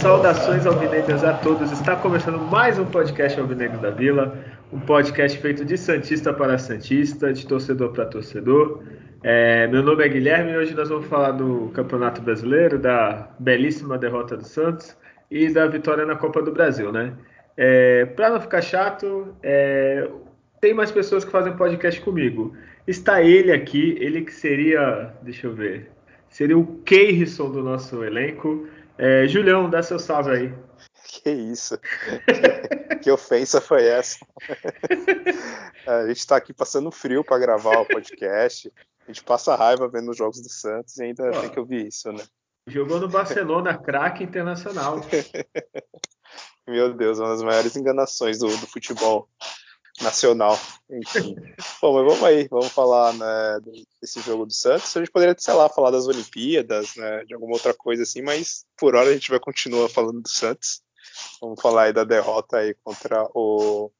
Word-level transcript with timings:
Saudações 0.00 0.66
alvinegras 0.66 1.22
a 1.22 1.34
todos. 1.34 1.70
Está 1.70 1.94
começando 1.94 2.40
mais 2.50 2.80
um 2.80 2.84
podcast 2.84 3.38
Alvinegros 3.38 3.80
da 3.80 3.90
Vila, 3.90 4.36
um 4.72 4.80
podcast 4.80 5.38
feito 5.38 5.64
de 5.64 5.78
santista 5.78 6.32
para 6.32 6.58
santista, 6.58 7.32
de 7.32 7.46
torcedor 7.46 7.92
para 7.92 8.06
torcedor. 8.06 8.82
É, 9.22 9.66
meu 9.68 9.82
nome 9.82 10.04
é 10.04 10.08
Guilherme 10.08 10.52
e 10.52 10.56
hoje 10.56 10.74
nós 10.74 10.88
vamos 10.88 11.06
falar 11.06 11.32
do 11.32 11.70
Campeonato 11.74 12.20
Brasileiro, 12.20 12.78
da 12.78 13.30
belíssima 13.38 13.96
derrota 13.96 14.36
do 14.36 14.44
Santos 14.44 14.96
e 15.30 15.48
da 15.48 15.66
vitória 15.66 16.04
na 16.04 16.16
Copa 16.16 16.42
do 16.42 16.52
Brasil, 16.52 16.92
né? 16.92 17.14
É, 17.56 18.04
para 18.04 18.30
não 18.30 18.40
ficar 18.40 18.60
chato, 18.60 19.34
é, 19.42 20.08
tem 20.60 20.74
mais 20.74 20.90
pessoas 20.90 21.24
que 21.24 21.30
fazem 21.30 21.56
podcast 21.56 22.00
comigo. 22.02 22.54
Está 22.86 23.22
ele 23.22 23.52
aqui, 23.52 23.96
ele 23.98 24.22
que 24.22 24.32
seria, 24.32 25.14
deixa 25.22 25.46
eu 25.46 25.54
ver, 25.54 25.90
seria 26.28 26.58
o 26.58 26.78
Keirson 26.82 27.50
do 27.50 27.62
nosso 27.62 28.04
elenco. 28.04 28.68
É, 28.98 29.26
Julião, 29.26 29.68
dá 29.68 29.82
seu 29.82 29.98
salve 29.98 30.30
aí. 30.30 30.54
Que 31.22 31.30
isso? 31.30 31.78
que 33.02 33.10
ofensa 33.10 33.60
foi 33.60 33.84
essa? 33.84 34.18
a 35.86 36.06
gente 36.06 36.18
está 36.18 36.36
aqui 36.36 36.52
passando 36.52 36.90
frio 36.90 37.24
para 37.24 37.38
gravar 37.38 37.78
o 37.78 37.86
podcast. 37.86 38.70
A 39.06 39.12
gente 39.12 39.22
passa 39.22 39.54
raiva 39.54 39.88
vendo 39.88 40.10
os 40.10 40.16
jogos 40.16 40.40
do 40.40 40.48
Santos 40.48 40.96
e 40.96 41.04
ainda 41.04 41.30
Pô, 41.30 41.40
tem 41.40 41.50
que 41.50 41.60
ouvir 41.60 41.86
isso, 41.86 42.12
né? 42.12 42.24
Jogou 42.66 42.98
no 42.98 43.08
Barcelona, 43.08 43.78
craque 43.78 44.24
internacional. 44.24 45.00
Meu 46.66 46.92
Deus, 46.92 47.20
uma 47.20 47.28
das 47.28 47.42
maiores 47.42 47.76
enganações 47.76 48.40
do, 48.40 48.48
do 48.48 48.66
futebol 48.66 49.28
nacional. 50.02 50.58
Enfim. 50.90 51.36
Bom, 51.80 51.94
mas 51.94 52.04
vamos 52.04 52.24
aí, 52.24 52.48
vamos 52.48 52.68
falar 52.68 53.12
né, 53.14 53.60
desse 54.00 54.20
jogo 54.20 54.44
do 54.44 54.52
Santos. 54.52 54.96
A 54.96 55.00
gente 55.00 55.12
poderia, 55.12 55.36
sei 55.38 55.54
lá, 55.54 55.68
falar 55.68 55.92
das 55.92 56.08
Olimpíadas, 56.08 56.96
né, 56.96 57.24
de 57.24 57.34
alguma 57.34 57.54
outra 57.54 57.72
coisa 57.72 58.02
assim, 58.02 58.22
mas 58.22 58.66
por 58.76 58.96
hora 58.96 59.10
a 59.10 59.12
gente 59.12 59.30
vai 59.30 59.38
continuar 59.38 59.88
falando 59.88 60.20
do 60.20 60.28
Santos. 60.28 60.82
Vamos 61.40 61.60
falar 61.60 61.84
aí 61.84 61.92
da 61.92 62.02
derrota 62.02 62.58
aí 62.58 62.74
contra 62.82 63.28
o, 63.32 63.90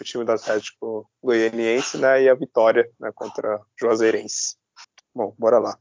o 0.00 0.04
time 0.04 0.24
do 0.24 0.32
Atlético 0.32 1.08
Goianiense, 1.22 1.98
né, 1.98 2.22
e 2.22 2.28
a 2.28 2.34
vitória 2.34 2.88
né, 3.00 3.10
contra 3.14 3.56
o 3.56 3.64
Juazeirense. 3.80 4.56
Bom, 5.14 5.34
bora 5.38 5.58
lá. 5.58 5.78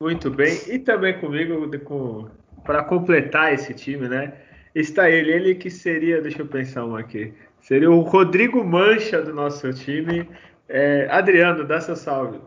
Muito 0.00 0.30
bem, 0.30 0.58
e 0.68 0.78
também 0.78 1.18
comigo, 1.20 1.68
com, 1.84 2.30
para 2.64 2.84
completar 2.84 3.52
esse 3.52 3.74
time, 3.74 4.08
né, 4.08 4.40
está 4.74 5.10
ele, 5.10 5.32
ele 5.32 5.54
que 5.54 5.70
seria, 5.70 6.22
deixa 6.22 6.40
eu 6.40 6.46
pensar 6.46 6.84
um 6.84 6.96
aqui, 6.96 7.34
Seria 7.62 7.90
o 7.90 8.00
Rodrigo 8.00 8.64
Mancha 8.64 9.22
do 9.22 9.34
nosso 9.34 9.72
time. 9.72 10.28
É, 10.68 11.08
Adriano, 11.10 11.66
dá 11.66 11.80
seu 11.80 11.96
salve. 11.96 12.40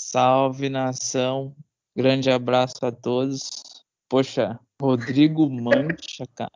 Salve 0.00 0.68
nação. 0.68 1.54
Grande 1.96 2.30
abraço 2.30 2.84
a 2.86 2.92
todos. 2.92 3.50
Poxa, 4.08 4.58
Rodrigo 4.80 5.48
Mancha, 5.50 6.24
cara. 6.34 6.50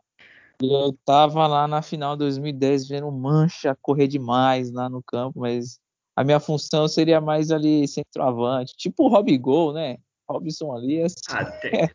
Eu 0.61 0.97
tava 1.05 1.45
lá 1.47 1.67
na 1.67 1.81
final 1.81 2.15
de 2.15 2.19
2010 2.19 2.87
vendo 2.87 3.11
Mancha 3.11 3.77
correr 3.81 4.07
demais 4.07 4.71
lá 4.71 4.89
no 4.89 5.03
campo, 5.03 5.39
mas 5.39 5.79
a 6.15 6.23
minha 6.23 6.39
função 6.39 6.87
seria 6.87 7.19
mais 7.19 7.51
ali 7.51 7.87
centroavante, 7.87 8.75
tipo 8.77 9.03
o 9.03 9.07
Rob 9.07 9.37
Gol, 9.37 9.73
né? 9.73 9.97
Robson 10.27 10.73
ali. 10.73 11.01
Assim. 11.01 11.15
Ah, 11.29 11.45
tem. 11.61 11.89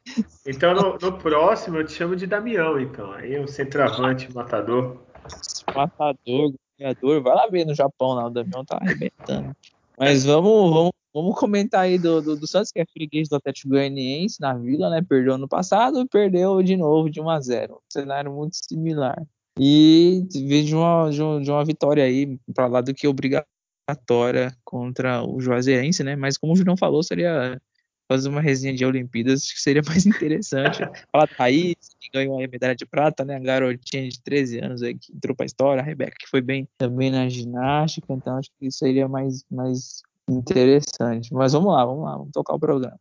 Então 0.46 0.74
no, 0.74 0.98
no, 0.98 1.18
próximo 1.18 1.78
eu 1.78 1.86
te 1.86 1.92
chamo 1.92 2.14
de 2.14 2.26
Damião, 2.26 2.78
então. 2.78 3.10
Aí 3.12 3.38
o 3.38 3.48
centroavante, 3.48 4.32
matador. 4.32 4.98
Matador, 5.74 6.52
ganhador. 6.78 7.22
Vai 7.22 7.34
lá 7.34 7.46
ver 7.48 7.64
no 7.64 7.74
Japão, 7.74 8.12
lá, 8.12 8.26
o 8.26 8.30
Damião 8.30 8.64
tá 8.64 8.78
arrebentando. 8.80 9.56
Mas 9.98 10.24
vamos, 10.24 10.72
vamos, 10.72 10.92
vamos 11.14 11.38
comentar 11.38 11.82
aí 11.82 11.98
do, 11.98 12.20
do, 12.20 12.36
do 12.36 12.46
Santos, 12.46 12.70
que 12.72 12.80
é 12.80 12.86
freguês 12.86 13.28
do 13.28 13.36
Atlético 13.36 13.70
Goianiense 13.70 14.40
na 14.40 14.54
Vila, 14.54 14.90
né? 14.90 15.02
Perdeu 15.02 15.34
ano 15.34 15.48
passado 15.48 16.00
e 16.00 16.08
perdeu 16.08 16.62
de 16.62 16.76
novo 16.76 17.10
de 17.10 17.20
1 17.20 17.30
a 17.30 17.40
0 17.40 17.74
Um 17.74 17.78
cenário 17.88 18.32
muito 18.32 18.56
similar. 18.56 19.22
E 19.58 20.26
vejo 20.46 20.78
uma, 20.78 21.10
de, 21.10 21.22
uma, 21.22 21.40
de 21.40 21.50
uma 21.50 21.64
vitória 21.64 22.04
aí 22.04 22.38
para 22.54 22.66
lá 22.66 22.80
do 22.80 22.94
que 22.94 23.08
obrigatória 23.08 24.56
contra 24.64 25.22
o 25.22 25.40
Juazeirense, 25.40 26.02
né? 26.02 26.16
Mas 26.16 26.38
como 26.38 26.52
o 26.52 26.56
Julião 26.56 26.76
falou, 26.76 27.02
seria 27.02 27.60
fazer 28.10 28.28
uma 28.28 28.40
resenha 28.40 28.74
de 28.74 28.84
Olimpíadas, 28.84 29.52
que 29.52 29.60
seria 29.60 29.82
mais 29.86 30.04
interessante. 30.06 30.78
Falar 31.12 31.26
da 31.26 31.34
Raíssa, 31.36 31.92
que 32.00 32.10
ganhou 32.12 32.42
a 32.42 32.48
medalha 32.48 32.74
de 32.74 32.84
prata, 32.84 33.24
né? 33.24 33.36
A 33.36 33.38
garotinha 33.38 34.08
de 34.08 34.20
13 34.20 34.58
anos 34.58 34.82
aí 34.82 34.98
que 34.98 35.12
entrou 35.12 35.36
para 35.36 35.44
a 35.44 35.46
história, 35.46 35.80
a 35.80 35.84
Rebeca, 35.84 36.16
que 36.18 36.28
foi 36.28 36.40
bem 36.40 36.68
também 36.76 37.10
na 37.10 37.28
ginástica, 37.28 38.12
então 38.12 38.36
acho 38.36 38.50
que 38.58 38.66
isso 38.66 38.78
seria 38.78 39.06
mais, 39.06 39.44
mais 39.48 40.02
interessante. 40.32 41.32
Mas 41.32 41.52
vamos 41.52 41.72
lá, 41.72 41.84
vamos 41.84 42.04
lá, 42.04 42.12
vamos 42.16 42.32
tocar 42.32 42.54
o 42.54 42.60
programa. 42.60 42.98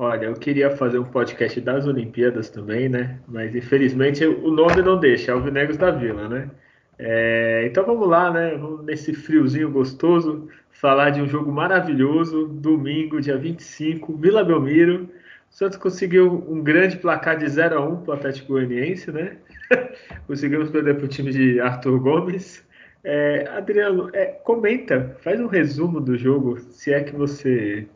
Olha, 0.00 0.26
eu 0.26 0.34
queria 0.34 0.76
fazer 0.76 0.98
um 0.98 1.04
podcast 1.04 1.60
das 1.60 1.86
Olimpíadas 1.86 2.50
também, 2.50 2.88
né? 2.88 3.20
Mas 3.28 3.54
infelizmente 3.54 4.26
o 4.26 4.50
nome 4.50 4.82
não 4.82 4.98
deixa, 4.98 5.30
é 5.30 5.34
o 5.34 5.40
Vinegos 5.40 5.76
da 5.76 5.92
Vila, 5.92 6.28
né? 6.28 6.50
É, 6.98 7.64
então 7.66 7.84
vamos 7.84 8.08
lá, 8.08 8.32
né? 8.32 8.56
Vamos 8.56 8.84
nesse 8.84 9.14
friozinho 9.14 9.70
gostoso 9.70 10.48
falar 10.72 11.10
de 11.10 11.22
um 11.22 11.28
jogo 11.28 11.52
maravilhoso, 11.52 12.48
domingo, 12.48 13.20
dia 13.20 13.38
25, 13.38 14.16
Vila 14.16 14.42
Belmiro. 14.42 15.08
O 15.50 15.54
Santos 15.54 15.78
conseguiu 15.78 16.44
um 16.48 16.60
grande 16.60 16.96
placar 16.96 17.38
de 17.38 17.48
0 17.48 17.78
a 17.78 17.80
1 17.80 17.96
para 17.98 18.10
o 18.10 18.16
Atlético 18.16 18.54
Goianiense, 18.54 19.12
né? 19.12 19.36
Conseguimos 20.26 20.70
perder 20.70 20.96
para 20.96 21.04
o 21.04 21.08
time 21.08 21.30
de 21.30 21.60
Arthur 21.60 22.00
Gomes. 22.00 22.66
É, 23.04 23.46
Adriano, 23.48 24.10
é, 24.14 24.26
comenta, 24.26 25.16
faz 25.20 25.38
um 25.38 25.46
resumo 25.46 26.00
do 26.00 26.16
jogo, 26.16 26.58
se 26.72 26.92
é 26.92 27.04
que 27.04 27.14
você 27.14 27.86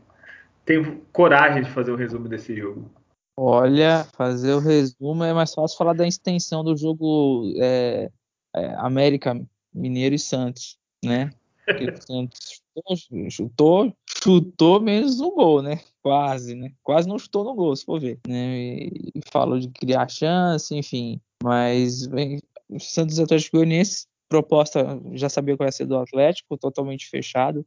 tem 0.65 1.01
coragem 1.13 1.63
de 1.63 1.71
fazer 1.71 1.91
um 1.91 1.97
resumo 1.97 2.29
desse 2.29 2.55
jogo. 2.55 2.91
Olha, 3.41 4.05
fazer 4.15 4.53
o 4.53 4.59
resumo 4.59 5.25
é 5.25 5.33
mais 5.33 5.55
fácil 5.55 5.79
falar 5.79 5.95
da 5.95 6.07
extensão 6.07 6.63
do 6.63 6.77
jogo 6.77 7.53
é, 7.57 8.11
é, 8.55 8.75
América, 8.75 9.41
Mineiro 9.73 10.15
e 10.15 10.19
Santos, 10.19 10.77
né? 11.03 11.31
Porque 11.65 11.91
o 11.91 12.03
Santos 12.03 12.61
chutou, 13.31 13.97
chutou 14.23 14.81
menos 14.81 15.21
um 15.21 15.31
gol, 15.31 15.63
né? 15.63 15.81
Quase, 16.03 16.55
né? 16.55 16.73
Quase 16.83 17.09
não 17.09 17.19
chutou 17.19 17.45
no 17.45 17.55
gol, 17.55 17.75
se 17.77 17.85
for 17.85 18.01
ver. 18.01 18.19
Né? 18.27 18.59
E, 18.59 19.21
falou 19.31 19.59
de 19.59 19.69
criar 19.69 20.09
chance, 20.09 20.75
enfim. 20.75 21.21
Mas 21.43 22.07
bem, 22.07 22.41
o 22.69 22.81
Santos 22.81 23.19
Atlético 23.19 23.59
Goianiense, 23.59 24.07
proposta 24.29 25.01
já 25.15 25.29
sabia 25.29 25.57
qual 25.57 25.67
ia 25.67 25.73
ser 25.73 25.87
do 25.87 25.97
Atlético, 25.97 26.57
totalmente 26.57 27.09
fechado. 27.09 27.65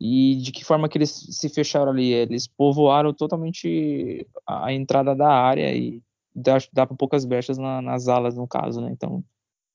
E 0.00 0.36
de 0.36 0.52
que 0.52 0.64
forma 0.64 0.88
que 0.88 0.98
eles 0.98 1.10
se 1.10 1.48
fecharam 1.48 1.92
ali? 1.92 2.12
Eles 2.12 2.46
povoaram 2.46 3.12
totalmente 3.12 4.26
a 4.46 4.72
entrada 4.72 5.14
da 5.14 5.30
área 5.30 5.74
e 5.74 6.02
dá, 6.34 6.58
dá 6.72 6.86
para 6.86 6.96
poucas 6.96 7.24
brechas 7.24 7.56
na, 7.58 7.80
nas 7.80 8.08
alas, 8.08 8.34
no 8.34 8.46
caso, 8.46 8.80
né? 8.80 8.90
Então, 8.90 9.24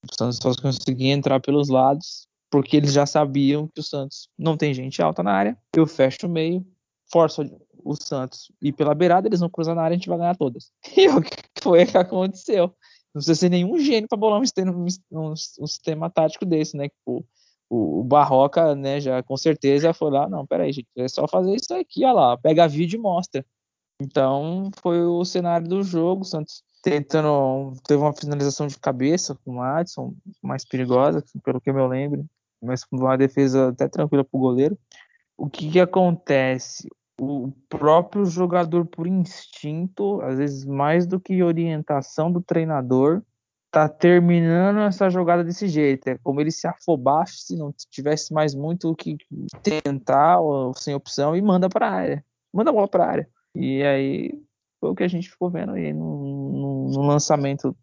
o 0.03 0.16
Santos 0.16 0.38
só 0.41 0.53
conseguia 0.62 1.13
entrar 1.13 1.39
pelos 1.39 1.69
lados 1.69 2.28
porque 2.51 2.78
eles 2.78 2.91
já 2.91 3.06
sabiam 3.06 3.68
que 3.68 3.79
o 3.79 3.84
Santos 3.84 4.28
não 4.38 4.57
tem 4.57 4.73
gente 4.73 5.01
alta 5.01 5.23
na 5.23 5.31
área. 5.31 5.57
Eu 5.75 5.85
fecho 5.85 6.28
o 6.28 6.29
meio, 6.29 6.66
forço 7.12 7.44
o 7.84 7.95
Santos 7.95 8.51
ir 8.62 8.73
pela 8.73 8.94
beirada, 8.94 9.28
eles 9.28 9.39
vão 9.39 9.50
cruzar 9.50 9.75
na 9.75 9.84
área, 9.84 9.95
a 9.95 9.97
gente 9.97 10.09
vai 10.09 10.18
ganhar 10.18 10.35
todas. 10.35 10.72
E 10.97 11.07
o 11.07 11.22
que 11.22 11.38
foi 11.62 11.85
que 11.85 11.97
aconteceu? 11.97 12.73
Não 13.13 13.19
precisa 13.19 13.35
ser 13.35 13.49
nenhum 13.49 13.77
gênio 13.79 14.07
para 14.07 14.17
bolar 14.17 14.39
um 14.39 14.45
sistema, 14.45 14.71
um, 14.71 14.85
um, 15.11 15.35
sistema, 15.35 16.09
tático 16.09 16.45
desse, 16.45 16.77
né? 16.77 16.89
Tipo, 16.89 17.25
o, 17.69 17.99
o, 18.01 18.03
Barroca, 18.03 18.75
né, 18.75 18.99
já 18.99 19.21
com 19.23 19.37
certeza 19.37 19.93
foi 19.93 20.11
lá, 20.11 20.27
não, 20.29 20.45
peraí, 20.45 20.71
gente, 20.71 20.87
é 20.95 21.07
só 21.07 21.27
fazer 21.27 21.55
isso 21.55 21.73
aqui, 21.73 22.03
olha 22.03 22.13
lá, 22.13 22.37
pega 22.37 22.67
vídeo 22.67 22.97
e 22.97 23.01
mostra. 23.01 23.45
Então, 24.01 24.71
foi 24.81 25.03
o 25.03 25.25
cenário 25.25 25.67
do 25.67 25.83
jogo, 25.83 26.21
o 26.21 26.25
Santos 26.25 26.63
tentando, 26.81 27.73
teve 27.85 28.01
uma 28.01 28.13
finalização 28.13 28.67
de 28.67 28.77
cabeça 28.77 29.38
com 29.44 29.57
o 29.57 29.62
Adson, 29.62 30.15
mais 30.41 30.65
perigosa, 30.65 31.23
pelo 31.44 31.59
que 31.59 31.69
eu 31.69 31.73
me 31.73 31.85
lembro, 31.88 32.25
mas 32.62 32.83
com 32.83 32.97
uma 32.97 33.17
defesa 33.17 33.69
até 33.69 33.88
tranquila 33.88 34.23
para 34.23 34.38
o 34.38 34.41
goleiro. 34.41 34.77
O 35.38 35.50
que, 35.50 35.71
que 35.71 35.79
acontece? 35.79 36.88
O 37.19 37.51
próprio 37.68 38.25
jogador, 38.25 38.86
por 38.86 39.06
instinto, 39.06 40.21
às 40.21 40.38
vezes 40.38 40.66
mais 40.66 41.06
do 41.06 41.19
que 41.19 41.44
orientação 41.44 42.31
do 42.31 42.42
treinador, 42.42 43.21
tá 43.71 43.88
terminando 43.88 44.80
essa 44.80 45.10
jogada 45.10 45.44
desse 45.44 45.68
jeito. 45.68 46.07
É 46.07 46.18
como 46.19 46.42
ele 46.42 46.51
se 46.51 46.68
afobasse 46.68 47.45
se 47.45 47.57
não 47.57 47.74
tivesse 47.92 48.33
mais 48.33 48.56
muito 48.56 48.89
o 48.89 48.95
que 48.95 49.18
tentar, 49.62 50.39
ou 50.39 50.74
sem 50.74 50.95
opção, 50.95 51.36
e 51.36 51.42
manda 51.42 51.69
para 51.69 51.88
a 51.88 51.92
área. 51.92 52.25
Manda 52.54 52.71
a 52.71 52.74
bola 52.74 52.88
para 52.88 53.04
a 53.06 53.10
área. 53.10 53.30
E 53.54 53.83
aí 53.83 54.31
foi 54.80 54.89
o 54.92 54.95
que 54.95 55.04
a 55.04 55.07
gente 55.07 55.30
ficou 55.30 55.50
vendo 55.50 55.74
aí 55.74 55.94
no, 55.94 56.51
no, 56.51 56.89
no 56.89 57.01
lançamento 57.01 57.75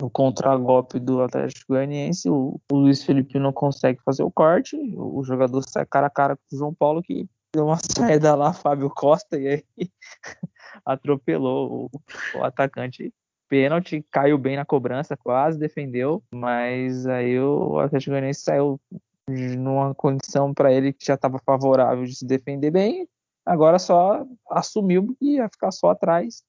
no 0.00 0.10
contragolpe 0.10 0.98
do 0.98 1.20
Atlético 1.20 1.74
Goianiense, 1.74 2.28
o, 2.30 2.58
o, 2.72 2.76
Luiz 2.76 3.02
Felipe 3.02 3.38
não 3.38 3.52
consegue 3.52 4.00
fazer 4.02 4.22
o 4.22 4.30
corte, 4.30 4.74
o, 4.96 5.18
o, 5.18 5.24
jogador 5.24 5.62
sai 5.62 5.84
cara 5.84 6.06
a 6.06 6.10
cara 6.10 6.36
com 6.36 6.56
o 6.56 6.58
João 6.58 6.74
Paulo, 6.74 7.02
que 7.02 7.28
deu 7.52 7.66
uma 7.66 7.78
saída 7.78 8.34
lá, 8.34 8.52
Fábio 8.52 8.90
Costa, 8.90 9.38
e 9.38 9.48
aí 9.48 9.64
atropelou 10.84 11.86
o, 11.86 12.38
o 12.38 12.44
atacante 12.44 13.12
pênalti, 13.48 14.06
caiu 14.10 14.38
bem 14.38 14.56
na 14.56 14.64
cobrança, 14.64 15.16
quase 15.16 15.58
defendeu, 15.58 16.22
mas 16.32 17.06
aí 17.06 17.38
o 17.40 17.80
Atlético 17.80 18.12
Goianiense 18.12 18.42
saiu 18.42 18.80
numa 19.28 19.94
condição 19.94 20.54
para 20.54 20.72
ele 20.72 20.92
que 20.92 21.04
já 21.04 21.14
estava 21.14 21.40
favorável 21.44 22.04
de 22.04 22.14
se 22.14 22.24
defender 22.24 22.70
bem, 22.70 23.08
agora 23.44 23.78
só 23.78 24.24
assumiu 24.50 25.16
que 25.18 25.36
ia 25.36 25.48
ficar 25.48 25.72
só 25.72 25.90
atrás. 25.90 26.42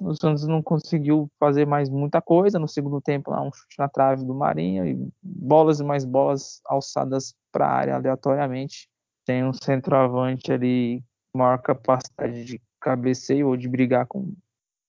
O 0.00 0.12
Santos 0.14 0.46
não 0.46 0.60
conseguiu 0.60 1.30
fazer 1.38 1.66
mais 1.66 1.88
muita 1.88 2.20
coisa 2.20 2.58
no 2.58 2.66
segundo 2.66 3.00
tempo, 3.00 3.30
lá 3.30 3.40
um 3.42 3.52
chute 3.52 3.76
na 3.78 3.88
trave 3.88 4.24
do 4.24 4.34
Marinho 4.34 4.84
e 4.84 5.08
bolas 5.22 5.78
e 5.78 5.84
mais 5.84 6.04
bolas 6.04 6.60
alçadas 6.66 7.34
para 7.52 7.66
a 7.66 7.72
área 7.72 7.94
aleatoriamente. 7.94 8.88
Tem 9.24 9.44
um 9.44 9.52
centroavante 9.52 10.52
ali 10.52 11.02
maior 11.34 11.58
capacidade 11.58 12.44
de 12.44 12.60
cabeceio 12.80 13.48
ou 13.48 13.56
de 13.56 13.68
brigar 13.68 14.06
com 14.06 14.34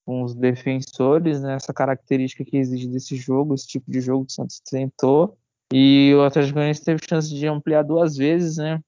com 0.06 0.22
os 0.22 0.36
defensores, 0.36 1.42
né, 1.42 1.56
essa 1.56 1.74
característica 1.74 2.46
que 2.46 2.58
exige 2.58 2.88
desse 2.88 3.16
jogo, 3.16 3.56
esse 3.56 3.68
tipo 3.68 3.90
de 3.90 4.00
jogo 4.00 4.26
que 4.26 4.32
o 4.32 4.36
Santos 4.36 4.60
tentou. 4.60 5.36
E 5.74 6.14
o 6.16 6.24
Atlético 6.24 6.54
Goianiense 6.54 6.84
teve 6.84 7.02
chance 7.10 7.34
de 7.34 7.48
ampliar 7.48 7.82
duas 7.82 8.16
vezes, 8.16 8.58
né? 8.58 8.80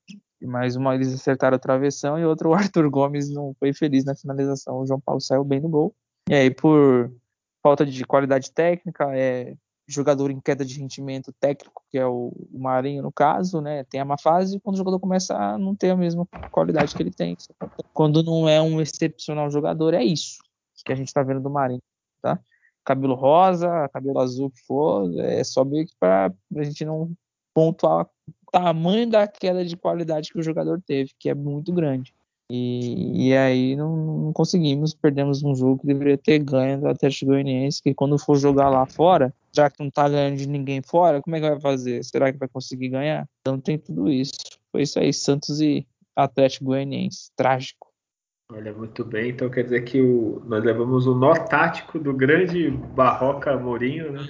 Mais 0.43 0.75
uma 0.75 0.93
eles 0.93 1.11
acertaram 1.11 1.55
a 1.55 1.59
travessão 1.59 2.19
e 2.19 2.23
outra 2.23 2.47
o 2.47 2.53
Arthur 2.53 2.87
Gomes 2.91 3.31
não 3.31 3.55
foi 3.59 3.73
feliz 3.73 4.05
na 4.05 4.13
finalização. 4.13 4.77
O 4.77 4.85
João 4.85 4.99
Paulo 4.99 5.19
saiu 5.19 5.43
bem 5.43 5.59
no 5.59 5.67
gol. 5.67 5.95
E 6.29 6.35
aí, 6.35 6.51
por 6.51 7.11
falta 7.63 7.83
de 7.83 8.05
qualidade 8.05 8.51
técnica, 8.51 9.09
é 9.17 9.55
jogador 9.87 10.29
em 10.29 10.39
queda 10.39 10.65
de 10.65 10.79
rendimento 10.79 11.33
técnico, 11.39 11.83
que 11.89 11.97
é 11.97 12.05
o, 12.05 12.33
Marinho 12.51 13.01
no 13.01 13.11
caso, 13.11 13.61
né? 13.61 13.85
Tem 13.85 14.01
a 14.01 14.05
má 14.05 14.17
fase 14.17 14.59
quando 14.59 14.75
o 14.75 14.77
jogador 14.77 14.99
começa 14.99 15.35
a 15.35 15.57
não 15.57 15.75
ter 15.75 15.91
a 15.91 15.95
mesma 15.95 16.25
qualidade 16.51 16.93
que 16.93 17.01
ele 17.01 17.11
tem. 17.11 17.37
Quando 17.93 18.21
não 18.21 18.49
é 18.49 18.61
um 18.61 18.81
excepcional 18.81 19.49
jogador, 19.49 19.93
é 19.93 20.03
isso 20.03 20.39
que 20.83 20.91
a 20.91 20.95
gente 20.95 21.07
está 21.07 21.23
vendo 21.23 21.41
do 21.41 21.49
Marinho, 21.49 21.81
tá? 22.21 22.39
Cabelo 22.83 23.15
rosa, 23.15 23.89
cabelo 23.89 24.19
azul 24.19 24.49
que 24.49 24.61
for, 24.65 25.11
é 25.19 25.43
só 25.43 25.65
meio 25.65 25.85
que 25.85 25.93
para 25.99 26.33
a 26.55 26.63
gente 26.63 26.85
não 26.85 27.11
pontuar 27.53 28.05
o 28.05 28.51
tamanho 28.51 29.09
da 29.09 29.27
queda 29.27 29.65
de 29.65 29.75
qualidade 29.75 30.31
que 30.31 30.39
o 30.39 30.43
jogador 30.43 30.81
teve, 30.85 31.11
que 31.19 31.29
é 31.29 31.33
muito 31.33 31.73
grande. 31.73 32.13
E, 32.49 33.27
e 33.27 33.35
aí 33.35 33.75
não, 33.75 33.95
não, 33.95 34.33
conseguimos, 34.33 34.93
perdemos 34.93 35.43
um 35.43 35.53
jogo 35.53 35.79
que 35.79 35.87
deveria 35.87 36.17
ter 36.17 36.39
ganho 36.39 36.79
do 36.79 36.87
Atlético 36.87 37.31
Goianiense, 37.31 37.83
que 37.83 37.93
quando 37.93 38.17
for 38.17 38.37
jogar 38.37 38.69
lá 38.69 38.85
fora, 38.85 39.33
já 39.53 39.69
que 39.69 39.83
não 39.83 39.91
tá 39.91 40.07
ganhando 40.07 40.37
de 40.37 40.47
ninguém 40.47 40.81
fora, 40.81 41.21
como 41.21 41.35
é 41.35 41.41
que 41.41 41.49
vai 41.49 41.59
fazer? 41.59 42.03
Será 42.03 42.31
que 42.31 42.39
vai 42.39 42.47
conseguir 42.47 42.89
ganhar? 42.89 43.27
Então 43.41 43.59
tem 43.59 43.77
tudo 43.77 44.09
isso. 44.09 44.33
Foi 44.71 44.83
isso 44.83 44.97
aí, 44.97 45.11
Santos 45.13 45.59
e 45.59 45.85
Atlético 46.15 46.65
Goianiense. 46.65 47.31
Trágico. 47.35 47.87
Olha, 48.49 48.73
muito 48.73 49.03
bem. 49.03 49.31
Então 49.31 49.49
quer 49.49 49.63
dizer 49.63 49.83
que 49.83 49.99
o, 49.99 50.41
nós 50.45 50.63
levamos 50.63 51.05
o 51.05 51.13
nó 51.13 51.33
tático 51.33 51.99
do 51.99 52.13
grande 52.13 52.71
Barroca 52.71 53.57
Mourinho, 53.57 54.13
né? 54.13 54.25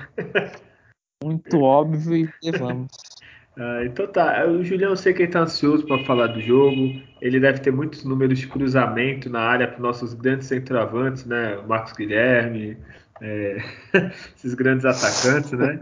Muito 1.23 1.61
óbvio 1.61 2.15
e 2.15 2.29
levamos. 2.43 2.87
Ah, 3.57 3.83
então 3.83 4.05
tá, 4.05 4.45
o 4.45 4.63
Julião 4.63 4.91
eu 4.91 4.95
sei 4.95 5.13
que 5.13 5.23
ele 5.23 5.31
tá 5.31 5.41
ansioso 5.41 5.85
para 5.85 6.03
falar 6.05 6.27
do 6.27 6.39
jogo. 6.39 7.01
Ele 7.19 7.39
deve 7.39 7.59
ter 7.59 7.71
muitos 7.71 8.03
números 8.03 8.37
de 8.37 8.47
cruzamento 8.47 9.29
na 9.29 9.39
área 9.39 9.67
para 9.67 9.79
nossos 9.79 10.13
grandes 10.13 10.47
centroavantes, 10.47 11.25
né? 11.25 11.57
Marcos 11.67 11.93
Guilherme, 11.93 12.77
é, 13.19 13.57
esses 14.37 14.53
grandes 14.53 14.85
atacantes, 14.85 15.51
né? 15.53 15.81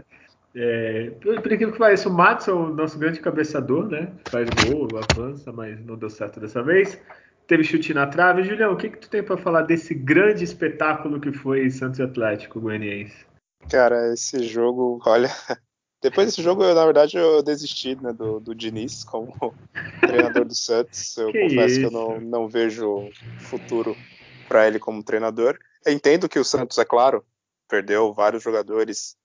É, 0.54 1.10
por, 1.20 1.42
por 1.42 1.52
incrível 1.52 1.72
que 1.72 1.78
pareça, 1.78 2.08
o 2.08 2.12
Matson, 2.12 2.68
nosso 2.68 2.98
grande 2.98 3.20
cabeçador, 3.20 3.86
né? 3.88 4.10
Faz 4.30 4.48
gol, 4.64 4.88
avança, 4.96 5.52
mas 5.52 5.78
não 5.84 5.96
deu 5.96 6.08
certo 6.08 6.40
dessa 6.40 6.62
vez 6.62 6.98
teve 7.46 7.62
chute 7.62 7.94
na 7.94 8.06
trave. 8.06 8.42
Julião, 8.42 8.72
o 8.72 8.76
que, 8.76 8.90
que 8.90 8.98
tu 8.98 9.08
tem 9.08 9.22
para 9.22 9.36
falar 9.36 9.62
desse 9.62 9.94
grande 9.94 10.44
espetáculo 10.44 11.20
que 11.20 11.32
foi 11.32 11.70
Santos 11.70 12.00
Atlético 12.00 12.60
Goianiense? 12.60 13.24
Cara, 13.70 14.12
esse 14.12 14.42
jogo, 14.42 15.00
olha, 15.06 15.28
depois 16.02 16.26
desse 16.26 16.42
jogo, 16.42 16.62
eu, 16.62 16.74
na 16.74 16.84
verdade, 16.84 17.16
eu 17.16 17.42
desisti 17.42 17.96
né, 17.96 18.12
do, 18.12 18.38
do 18.40 18.54
Diniz 18.54 19.04
como 19.04 19.32
treinador 20.00 20.44
do 20.44 20.54
Santos. 20.54 21.16
Eu 21.16 21.32
que 21.32 21.40
confesso 21.42 21.66
isso? 21.66 21.80
que 21.80 21.86
eu 21.86 21.90
não, 21.90 22.20
não 22.20 22.48
vejo 22.48 23.10
futuro 23.40 23.96
para 24.48 24.66
ele 24.66 24.78
como 24.78 25.02
treinador. 25.02 25.58
Eu 25.84 25.92
entendo 25.92 26.28
que 26.28 26.38
o 26.38 26.44
Santos, 26.44 26.78
é 26.78 26.84
claro, 26.84 27.24
perdeu 27.68 28.12
vários 28.12 28.42
jogadores 28.42 29.16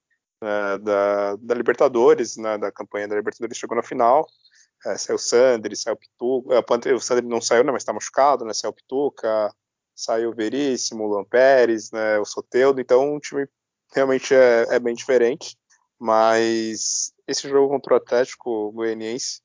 né, 0.41 0.77
da, 0.79 1.35
da, 1.35 1.53
Libertadores, 1.55 2.37
né, 2.37 2.57
da 2.57 2.71
campanha 2.71 3.07
da 3.07 3.15
Libertadores, 3.15 3.57
chegou 3.57 3.75
na 3.75 3.83
final. 3.83 4.27
É, 4.85 4.97
saiu 4.97 5.15
o 5.15 5.19
Sandri, 5.19 5.75
saiu 5.75 5.95
o 5.95 5.97
Pituca. 5.97 6.89
É, 6.89 6.93
o 6.93 6.99
Sandri 6.99 7.27
não 7.27 7.39
saiu, 7.39 7.63
né, 7.63 7.71
mas 7.71 7.83
está 7.83 7.93
machucado, 7.93 8.43
né? 8.43 8.53
Saiu 8.53 8.71
o 8.71 8.73
Pituca, 8.73 9.53
saiu 9.95 10.31
o 10.31 10.35
Veríssimo, 10.35 11.03
o 11.03 11.07
Luan 11.07 11.23
Pérez, 11.23 11.91
né, 11.91 12.17
o 12.17 12.25
Soteudo. 12.25 12.81
Então 12.81 13.15
o 13.15 13.19
time 13.19 13.47
realmente 13.93 14.33
é, 14.33 14.65
é, 14.69 14.79
bem 14.79 14.95
diferente. 14.95 15.55
Mas 16.01 17.13
esse 17.27 17.47
jogo 17.47 17.69
contra 17.69 17.93
o 17.93 17.97
Atlético 17.97 18.71
Goianiense 18.71 19.39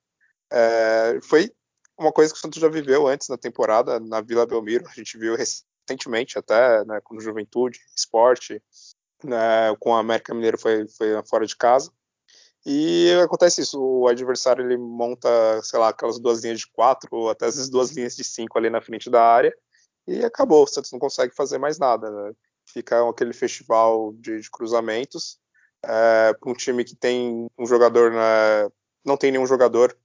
é, 0.50 1.19
foi 1.23 1.53
uma 1.99 2.11
coisa 2.11 2.32
que 2.32 2.38
o 2.38 2.41
Santos 2.41 2.58
já 2.58 2.69
viveu 2.69 3.06
antes 3.06 3.29
na 3.29 3.37
temporada, 3.37 4.00
na 4.00 4.23
Vila 4.23 4.47
Belmiro. 4.47 4.88
A 4.88 4.94
gente 4.94 5.19
viu 5.19 5.37
recentemente 5.37 6.38
até, 6.38 6.82
né, 6.87 6.99
com 7.05 7.20
Juventude, 7.20 7.79
Esporte, 7.94 8.62
né, 9.23 9.76
com 9.79 9.94
a 9.94 10.00
América 10.00 10.32
Mineiro 10.32 10.56
foi, 10.56 10.88
foi 10.88 11.08
fora 11.29 11.47
de 11.47 11.55
casa. 11.55 11.93
E 12.64 13.12
acontece 13.23 13.61
isso, 13.61 13.79
o 13.79 14.08
adversário 14.08 14.64
ele 14.64 14.79
monta, 14.79 15.29
sei 15.62 15.79
lá, 15.79 15.91
aquelas 15.91 16.19
duas 16.19 16.43
linhas 16.43 16.61
de 16.61 16.69
quatro, 16.69 17.08
ou 17.12 17.29
até 17.29 17.44
as 17.44 17.69
duas 17.69 17.91
linhas 17.91 18.17
de 18.17 18.25
cinco 18.25 18.56
ali 18.56 18.70
na 18.70 18.81
frente 18.81 19.11
da 19.11 19.23
área, 19.23 19.55
e 20.06 20.25
acabou. 20.25 20.64
O 20.64 20.67
Santos 20.67 20.91
não 20.91 20.99
consegue 20.99 21.35
fazer 21.35 21.58
mais 21.58 21.79
nada. 21.79 22.11
Né? 22.11 22.32
Fica 22.64 23.06
aquele 23.06 23.35
festival 23.35 24.14
de, 24.14 24.41
de 24.41 24.50
cruzamentos. 24.50 25.38
É, 25.88 26.35
para 26.35 26.50
um 26.50 26.55
time 26.55 26.85
que 26.85 26.97
tem 26.97 27.47
um 27.56 27.67
jogador, 27.67 28.11
né, 28.11 28.69
não 29.05 29.17
tem 29.17 29.31
nenhum 29.31 29.47
jogador 29.47 29.97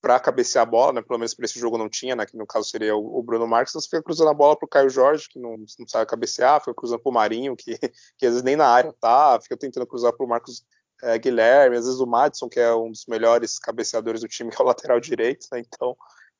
para 0.00 0.20
cabecear 0.20 0.62
a 0.62 0.70
bola, 0.70 0.92
né, 0.92 1.02
pelo 1.02 1.18
menos 1.18 1.34
para 1.34 1.44
esse 1.44 1.58
jogo 1.58 1.76
não 1.76 1.88
tinha, 1.88 2.14
né, 2.14 2.24
que 2.24 2.36
no 2.36 2.46
caso 2.46 2.68
seria 2.68 2.94
o, 2.94 3.18
o 3.18 3.22
Bruno 3.22 3.46
Marques, 3.46 3.72
então 3.72 3.80
você 3.80 3.88
fica 3.88 4.02
cruzando 4.02 4.30
a 4.30 4.34
bola 4.34 4.56
para 4.56 4.66
o 4.66 4.68
Caio 4.68 4.88
Jorge, 4.88 5.28
que 5.28 5.40
não, 5.40 5.56
não 5.56 5.88
sabe 5.88 6.06
cabecear, 6.06 6.60
fica 6.60 6.74
cruzando 6.74 7.00
para 7.00 7.10
o 7.10 7.12
Marinho, 7.12 7.56
que, 7.56 7.76
que 8.16 8.26
às 8.26 8.32
vezes 8.32 8.42
nem 8.44 8.54
na 8.54 8.68
área 8.68 8.94
tá, 9.00 9.40
fica 9.40 9.56
tentando 9.56 9.86
cruzar 9.86 10.12
para 10.12 10.24
o 10.24 10.28
Marcos 10.28 10.64
é, 11.02 11.18
Guilherme, 11.18 11.76
às 11.76 11.84
vezes 11.84 12.00
o 12.00 12.06
Madison, 12.06 12.48
que 12.48 12.60
é 12.60 12.72
um 12.74 12.90
dos 12.90 13.06
melhores 13.06 13.58
cabeceadores 13.58 14.20
do 14.20 14.28
time, 14.28 14.50
que 14.54 14.60
é 14.60 14.64
o 14.64 14.68
lateral 14.68 15.00
direito, 15.00 15.46
né? 15.52 15.60
Então, 15.60 15.96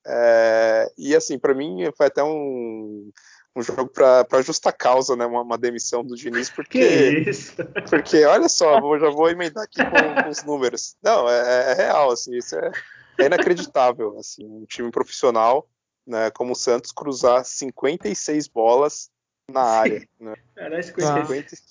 é, 0.07 0.91
e 0.97 1.15
assim, 1.15 1.39
para 1.39 1.55
mim 1.55 1.81
foi 1.97 2.07
até 2.07 2.23
um, 2.23 3.11
um 3.59 3.63
jogo 3.63 3.89
para 3.89 4.43
justa 4.43 4.73
causa, 4.73 5.17
né? 5.17 5.27
Uma, 5.27 5.43
uma, 5.43 5.59
demissão 5.59 6.05
do 6.05 6.15
Diniz, 6.15 6.49
porque. 6.49 7.25
Porque, 7.91 8.25
olha 8.25 8.49
só, 8.49 8.81
vou, 8.81 8.99
já 8.99 9.11
vou 9.11 9.29
emendar 9.29 9.65
aqui 9.65 9.83
com, 9.85 10.23
com 10.23 10.29
os 10.29 10.45
números. 10.45 10.97
Não, 11.03 11.29
é, 11.29 11.73
é, 11.73 11.75
real, 11.75 12.11
assim, 12.11 12.37
isso 12.37 12.57
é, 12.57 12.71
é 13.19 13.27
inacreditável. 13.27 14.17
Assim, 14.19 14.45
um 14.45 14.65
time 14.65 14.91
profissional, 14.91 15.69
né, 16.07 16.31
como 16.31 16.53
o 16.53 16.57
Santos, 16.57 16.93
cruzar 16.93 17.45
56 17.45 18.49
bolas 18.49 19.11
na 19.51 19.63
área. 19.63 20.07
Né? 20.21 20.35
Cara, 20.55 20.83
56. 20.83 21.63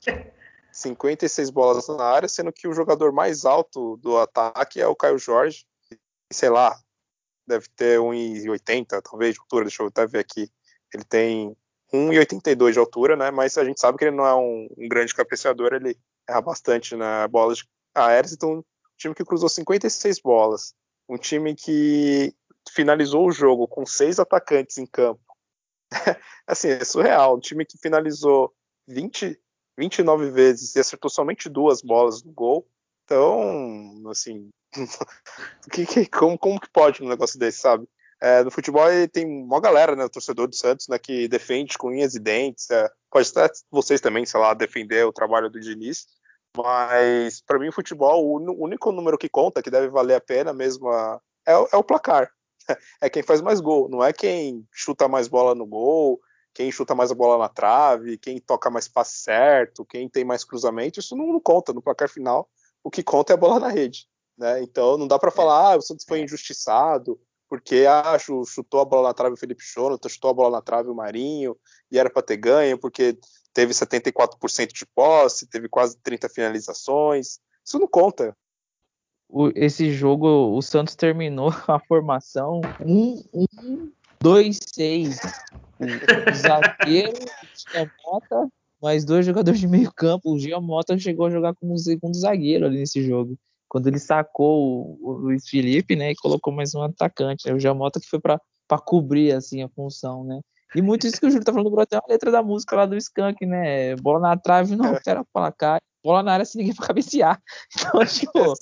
56 0.72 1.50
bolas 1.50 1.88
na 1.88 2.04
área, 2.04 2.28
sendo 2.28 2.52
que 2.52 2.68
o 2.68 2.74
jogador 2.74 3.12
mais 3.12 3.46
alto 3.46 3.98
do 3.98 4.18
ataque 4.18 4.80
é 4.80 4.88
o 4.88 4.96
Caio 4.96 5.18
Jorge, 5.18 5.66
sei 6.32 6.50
lá, 6.50 6.80
deve 7.48 7.68
ter 7.76 8.00
1,80 8.00 9.02
talvez 9.02 9.34
de 9.34 9.40
altura, 9.40 9.66
deixa 9.66 9.82
eu 9.82 9.88
até 9.88 10.06
ver 10.06 10.20
aqui. 10.20 10.52
Ele 10.94 11.04
tem 11.04 11.56
1,82 11.94 12.74
de 12.74 12.80
altura, 12.80 13.16
né? 13.16 13.32
Mas 13.32 13.58
a 13.58 13.64
gente 13.64 13.80
sabe 13.80 13.98
que 13.98 14.06
ele 14.06 14.16
não 14.16 14.26
é 14.26 14.36
um, 14.36 14.68
um 14.78 14.88
grande 14.88 15.14
cabeceador, 15.14 15.74
ele 15.74 15.98
erra 16.28 16.42
bastante 16.42 16.96
na 16.96 17.28
bolas 17.28 17.64
aéreas, 17.96 18.34
então 18.34 18.60
um 18.60 18.64
time 18.98 19.16
que 19.16 19.24
cruzou 19.24 19.50
56 19.50 20.20
bolas, 20.20 20.74
um 21.08 21.18
time 21.18 21.56
que 21.56 22.34
finalizou 22.72 23.28
o 23.28 23.32
jogo 23.32 23.68
com 23.68 23.86
seis 23.86 24.20
atacantes 24.20 24.78
em 24.78 24.86
campo. 24.86 25.22
assim, 26.46 26.70
é 26.70 26.84
surreal, 26.84 27.36
um 27.36 27.40
time 27.40 27.66
que 27.66 27.78
finalizou 27.78 28.54
20 28.88 29.40
29 29.78 30.32
vezes 30.32 30.76
e 30.76 30.80
acertou 30.80 31.10
somente 31.10 31.48
duas 31.48 31.82
bolas 31.82 32.24
no 32.24 32.32
gol. 32.34 32.68
Então, 33.06 34.10
assim, 34.10 34.50
que, 35.72 35.86
que, 35.86 36.06
como, 36.08 36.38
como 36.38 36.60
que 36.60 36.70
pode 36.70 37.04
um 37.04 37.08
negócio 37.08 37.40
desse, 37.40 37.60
sabe? 37.60 37.88
É, 38.22 38.44
no 38.44 38.50
futebol 38.50 38.88
tem 39.12 39.26
uma 39.26 39.62
galera, 39.62 39.96
né, 39.96 40.04
o 40.04 40.10
torcedor 40.10 40.48
do 40.48 40.56
Santos, 40.56 40.88
né, 40.88 40.98
que 40.98 41.28
defende 41.28 41.78
com 41.78 41.90
unhas 41.90 42.16
e 42.16 42.20
dentes. 42.20 42.70
É, 42.72 42.90
pode 43.12 43.28
estar 43.28 43.50
vocês 43.70 44.02
também, 44.02 44.26
sei 44.26 44.40
lá, 44.40 44.54
defender 44.54 45.06
o 45.06 45.14
trabalho 45.14 45.50
do 45.50 45.60
Diniz. 45.60 46.08
Mas, 46.56 47.42
para 47.42 47.60
mim, 47.60 47.68
o 47.68 47.74
futebol, 47.74 48.26
o 48.26 48.64
único 48.64 48.92
número 48.92 49.18
que 49.18 49.30
conta, 49.30 49.62
que 49.62 49.70
deve 49.70 49.90
valer 49.90 50.16
a 50.16 50.22
pena 50.22 50.52
mesmo, 50.54 50.92
é, 50.92 51.52
é 51.52 51.78
o 51.78 51.84
placar. 51.84 52.32
É 53.00 53.10
quem 53.10 53.24
faz 53.24 53.42
mais 53.42 53.62
gol, 53.62 53.88
não 53.88 54.04
é 54.04 54.12
quem 54.12 54.68
chuta 54.74 55.08
mais 55.08 55.30
bola 55.30 55.56
no 55.56 55.66
gol, 55.66 56.20
quem 56.54 56.70
chuta 56.70 56.94
mais 56.94 57.12
a 57.12 57.16
bola 57.16 57.38
na 57.38 57.48
trave, 57.48 58.18
quem 58.18 58.42
toca 58.42 58.70
mais 58.70 58.90
passe 58.90 59.20
certo, 59.20 59.86
quem 59.86 60.10
tem 60.10 60.26
mais 60.26 60.44
cruzamento, 60.44 61.00
isso 61.00 61.16
não, 61.16 61.28
não 61.28 61.40
conta 61.40 61.72
no 61.72 61.82
placar 61.82 62.10
final. 62.10 62.50
O 62.84 62.90
que 62.90 63.04
conta 63.04 63.32
é 63.32 63.36
a 63.36 63.38
bola 63.38 63.60
na 63.60 63.70
rede. 63.70 64.06
Né? 64.38 64.62
Então 64.64 64.98
não 64.98 65.08
dá 65.08 65.18
para 65.18 65.32
falar, 65.32 65.74
ah, 65.74 65.78
o 65.78 65.82
Santos 65.82 66.06
foi 66.06 66.22
injustiçado, 66.22 67.18
porque 67.50 67.86
ah, 67.88 68.18
chutou 68.20 68.82
a 68.82 68.86
bola 68.86 69.10
na 69.10 69.14
trave 69.14 69.36
o 69.36 69.38
Felipe 69.38 69.64
Chono, 69.64 70.00
chutou 70.08 70.30
a 70.32 70.34
bola 70.34 70.58
na 70.58 70.62
trave 70.62 70.90
o 70.90 70.96
Marinho, 70.96 71.56
e 71.92 71.98
era 71.98 72.10
para 72.10 72.22
ter 72.22 72.38
ganho, 72.38 72.78
porque 72.78 73.18
teve 73.54 73.74
74% 73.74 74.74
de 74.74 74.86
posse, 74.86 75.48
teve 75.48 75.70
quase 75.70 75.98
30 76.00 76.30
finalizações. 76.30 77.40
Isso 77.66 77.80
não 77.80 77.88
conta. 77.88 78.36
O, 79.30 79.50
esse 79.56 79.92
jogo, 79.92 80.56
o 80.56 80.62
Santos 80.62 80.96
terminou 80.96 81.50
a 81.68 81.80
formação 81.80 82.62
1-1-2-6. 84.22 85.20
O 85.80 86.34
zagueiro, 86.34 87.18
o 87.76 87.90
Mota, 88.12 88.48
mais 88.82 89.06
dois 89.06 89.26
jogadores 89.26 89.60
de 89.60 89.68
meio 89.68 89.92
campo. 89.94 90.34
O 90.34 90.40
Giamota 90.40 90.98
chegou 90.98 91.26
a 91.28 91.30
jogar 91.30 91.54
como 91.56 91.78
segundo 91.78 92.18
zagueiro 92.18 92.66
ali 92.66 92.80
nesse 92.80 93.04
jogo 93.04 93.38
quando 93.68 93.88
ele 93.88 94.00
sacou 94.00 94.98
o, 95.02 95.12
Luiz 95.12 95.48
Felipe, 95.48 95.96
né, 95.96 96.12
e 96.12 96.16
colocou 96.16 96.54
mais 96.54 96.74
um 96.74 96.82
atacante, 96.82 97.48
né, 97.48 97.54
o 97.54 97.60
Jamota 97.60 98.00
que 98.00 98.08
foi 98.08 98.20
para 98.20 98.40
cobrir 98.86 99.34
assim 99.34 99.64
a 99.64 99.70
função, 99.70 100.24
né? 100.24 100.40
E 100.76 100.82
muito 100.82 101.08
isso 101.08 101.20
que 101.20 101.26
o 101.26 101.30
Júlio 101.30 101.46
tá 101.46 101.54
falando 101.54 101.70
do 101.70 101.82
é 101.82 101.96
a 101.96 102.04
letra 102.10 102.30
da 102.30 102.44
música 102.44 102.76
lá 102.76 102.86
do 102.86 102.98
Skank, 102.98 103.46
né? 103.46 103.96
Bola 103.96 104.20
na 104.20 104.38
trave 104.38 104.76
não 104.76 104.90
altera 104.90 105.24
para 105.32 105.52
cá, 105.52 105.80
bola 106.04 106.22
na 106.22 106.34
área 106.34 106.46
sem 106.46 106.60
ninguém 106.60 106.76
para 106.76 106.88
cabecear. 106.88 107.42
Então, 107.80 108.06
tipo, 108.06 108.54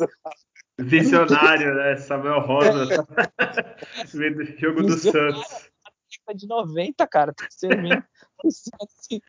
Visionário, 0.78 1.74
né? 1.74 1.96
Samuel 1.98 2.42
Rosa. 2.42 2.94
É. 3.40 3.40
jogo 4.60 4.84
do 4.84 4.98
Santos. 4.98 5.70
De 6.36 6.48
90, 6.48 7.08
cara. 7.08 7.34
Tá 7.34 7.48
servindo 7.50 8.04
o 8.44 8.52
Santos 8.52 9.08
em 9.12 9.22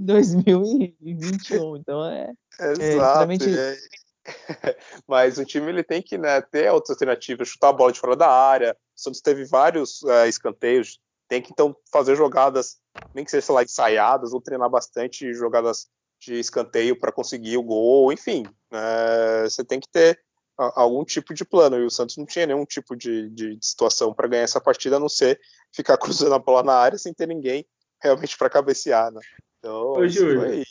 2021. 0.00 1.76
Então 1.76 2.06
é. 2.06 2.32
Exato. 2.58 2.80
É 2.80 3.34
extremamente... 3.34 3.58
é 3.58 3.76
Mas 5.06 5.38
o 5.38 5.44
time 5.44 5.68
ele 5.68 5.82
tem 5.82 6.02
que 6.02 6.16
né, 6.16 6.40
ter 6.40 6.70
outras 6.70 6.90
alternativas, 6.90 7.48
chutar 7.48 7.68
a 7.68 7.72
bola 7.72 7.92
de 7.92 8.00
fora 8.00 8.16
da 8.16 8.28
área. 8.28 8.76
O 8.96 9.00
Santos 9.00 9.20
teve 9.20 9.44
vários 9.44 10.02
uh, 10.02 10.26
escanteios, 10.26 11.00
tem 11.28 11.42
que 11.42 11.50
então 11.52 11.76
fazer 11.90 12.16
jogadas, 12.16 12.78
nem 13.14 13.24
que 13.24 13.30
seja 13.30 13.46
sei 13.46 13.54
lá, 13.54 13.62
ensaiadas, 13.62 14.32
ou 14.32 14.40
treinar 14.40 14.70
bastante 14.70 15.32
jogadas 15.32 15.88
de 16.20 16.38
escanteio 16.38 16.98
para 16.98 17.10
conseguir 17.10 17.56
o 17.56 17.62
gol, 17.62 18.12
enfim, 18.12 18.44
uh, 18.46 19.42
você 19.48 19.64
tem 19.64 19.80
que 19.80 19.88
ter 19.88 20.20
algum 20.56 21.04
tipo 21.04 21.34
de 21.34 21.44
plano. 21.44 21.78
E 21.78 21.84
o 21.84 21.90
Santos 21.90 22.16
não 22.16 22.26
tinha 22.26 22.46
nenhum 22.46 22.64
tipo 22.64 22.94
de, 22.94 23.28
de, 23.30 23.58
situação 23.60 24.14
para 24.14 24.28
ganhar 24.28 24.42
essa 24.42 24.60
partida, 24.60 24.96
a 24.96 25.00
não 25.00 25.08
ser 25.08 25.40
ficar 25.72 25.96
cruzando 25.98 26.34
a 26.34 26.38
bola 26.38 26.62
na 26.62 26.74
área 26.74 26.98
sem 26.98 27.12
ter 27.12 27.26
ninguém 27.26 27.66
realmente 28.00 28.36
para 28.36 28.50
cabecear. 28.50 29.10
Né? 29.10 29.20
Então, 29.58 29.92
Ô, 29.92 30.08
Júlio, 30.08 30.40
foi. 30.40 30.64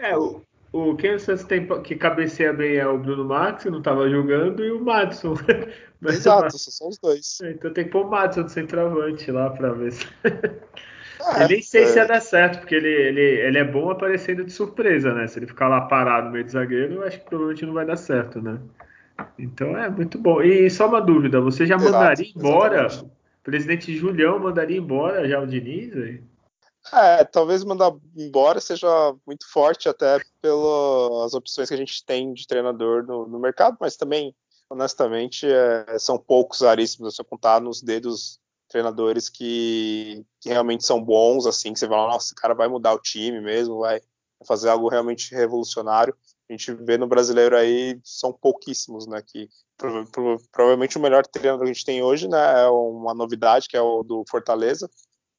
É, 0.00 0.16
o, 0.16 0.42
o 0.74 0.96
Santos 1.20 1.44
tem 1.44 1.66
que 1.84 1.94
cabeceia 1.94 2.52
bem 2.52 2.76
é 2.76 2.86
o 2.86 2.98
Bruno 2.98 3.24
Max, 3.24 3.62
que 3.62 3.70
não 3.70 3.78
estava 3.78 4.10
jogando, 4.10 4.64
e 4.64 4.72
o 4.72 4.84
Madison. 4.84 5.34
Mas 6.00 6.16
Exato, 6.16 6.58
são 6.58 6.88
os 6.88 6.98
dois. 6.98 7.38
É, 7.42 7.52
então 7.52 7.72
tem 7.72 7.84
que 7.84 7.90
pôr 7.90 8.04
o 8.04 8.10
Madison 8.10 8.42
do 8.42 8.50
centroavante 8.50 9.30
lá 9.30 9.50
para 9.50 9.72
ver 9.72 9.92
se. 9.92 10.04
É, 10.24 11.44
eu 11.44 11.48
nem 11.48 11.62
sei 11.62 11.84
é. 11.84 11.86
se 11.86 11.96
ia 11.96 12.06
dar 12.06 12.20
certo, 12.20 12.58
porque 12.58 12.74
ele, 12.74 12.88
ele, 12.88 13.20
ele 13.20 13.58
é 13.58 13.64
bom 13.64 13.88
aparecendo 13.88 14.44
de 14.44 14.50
surpresa, 14.50 15.14
né? 15.14 15.28
Se 15.28 15.38
ele 15.38 15.46
ficar 15.46 15.68
lá 15.68 15.82
parado 15.82 16.26
no 16.26 16.32
meio 16.32 16.44
de 16.44 16.50
zagueiro, 16.50 16.94
eu 16.94 17.04
acho 17.04 17.20
que 17.20 17.24
provavelmente 17.24 17.64
não 17.64 17.72
vai 17.72 17.86
dar 17.86 17.96
certo, 17.96 18.42
né? 18.42 18.58
Então 19.38 19.78
é 19.78 19.88
muito 19.88 20.18
bom. 20.18 20.42
E 20.42 20.68
só 20.68 20.88
uma 20.88 21.00
dúvida, 21.00 21.40
você 21.40 21.64
já 21.66 21.76
Exato, 21.76 21.92
mandaria 21.92 22.32
embora? 22.36 22.86
Exatamente. 22.86 23.04
O 23.04 23.44
presidente 23.44 23.96
Julião 23.96 24.40
mandaria 24.40 24.78
embora 24.78 25.28
já 25.28 25.40
o 25.40 25.46
Diniz? 25.46 25.96
Aí? 25.96 26.20
É, 26.92 27.24
talvez 27.24 27.64
mandar 27.64 27.94
embora 28.16 28.60
seja 28.60 28.86
muito 29.26 29.50
forte, 29.50 29.88
até 29.88 30.20
pelas 30.40 31.32
opções 31.32 31.68
que 31.68 31.74
a 31.74 31.78
gente 31.78 32.04
tem 32.04 32.34
de 32.34 32.46
treinador 32.46 33.04
no, 33.04 33.26
no 33.26 33.38
mercado, 33.38 33.76
mas 33.80 33.96
também, 33.96 34.34
honestamente, 34.68 35.46
é, 35.46 35.98
são 35.98 36.18
poucos 36.18 36.60
raríssimos, 36.60 37.16
se 37.16 37.22
eu 37.22 37.24
contar 37.24 37.60
nos 37.60 37.80
dedos 37.80 38.38
treinadores 38.68 39.28
que, 39.28 40.24
que, 40.40 40.48
realmente 40.48 40.84
são 40.84 41.02
bons, 41.02 41.46
assim, 41.46 41.72
que 41.72 41.78
você 41.78 41.88
fala, 41.88 42.12
nossa, 42.12 42.26
esse 42.26 42.34
cara 42.34 42.54
vai 42.54 42.68
mudar 42.68 42.92
o 42.92 43.00
time 43.00 43.40
mesmo, 43.40 43.78
vai 43.78 44.00
fazer 44.46 44.68
algo 44.68 44.88
realmente 44.88 45.34
revolucionário. 45.34 46.14
A 46.48 46.52
gente 46.52 46.72
vê 46.74 46.98
no 46.98 47.06
brasileiro 47.06 47.56
aí, 47.56 47.98
são 48.04 48.32
pouquíssimos, 48.32 49.06
né, 49.06 49.22
que 49.22 49.48
prova 49.78 50.06
provavelmente 50.52 50.98
o 50.98 51.00
melhor 51.00 51.26
treinador 51.26 51.64
que 51.64 51.70
a 51.70 51.72
gente 51.72 51.84
tem 51.84 52.02
hoje, 52.02 52.28
né, 52.28 52.62
é 52.62 52.68
uma 52.68 53.14
novidade, 53.14 53.68
que 53.68 53.76
é 53.76 53.80
o 53.80 54.02
do 54.02 54.24
Fortaleza, 54.28 54.90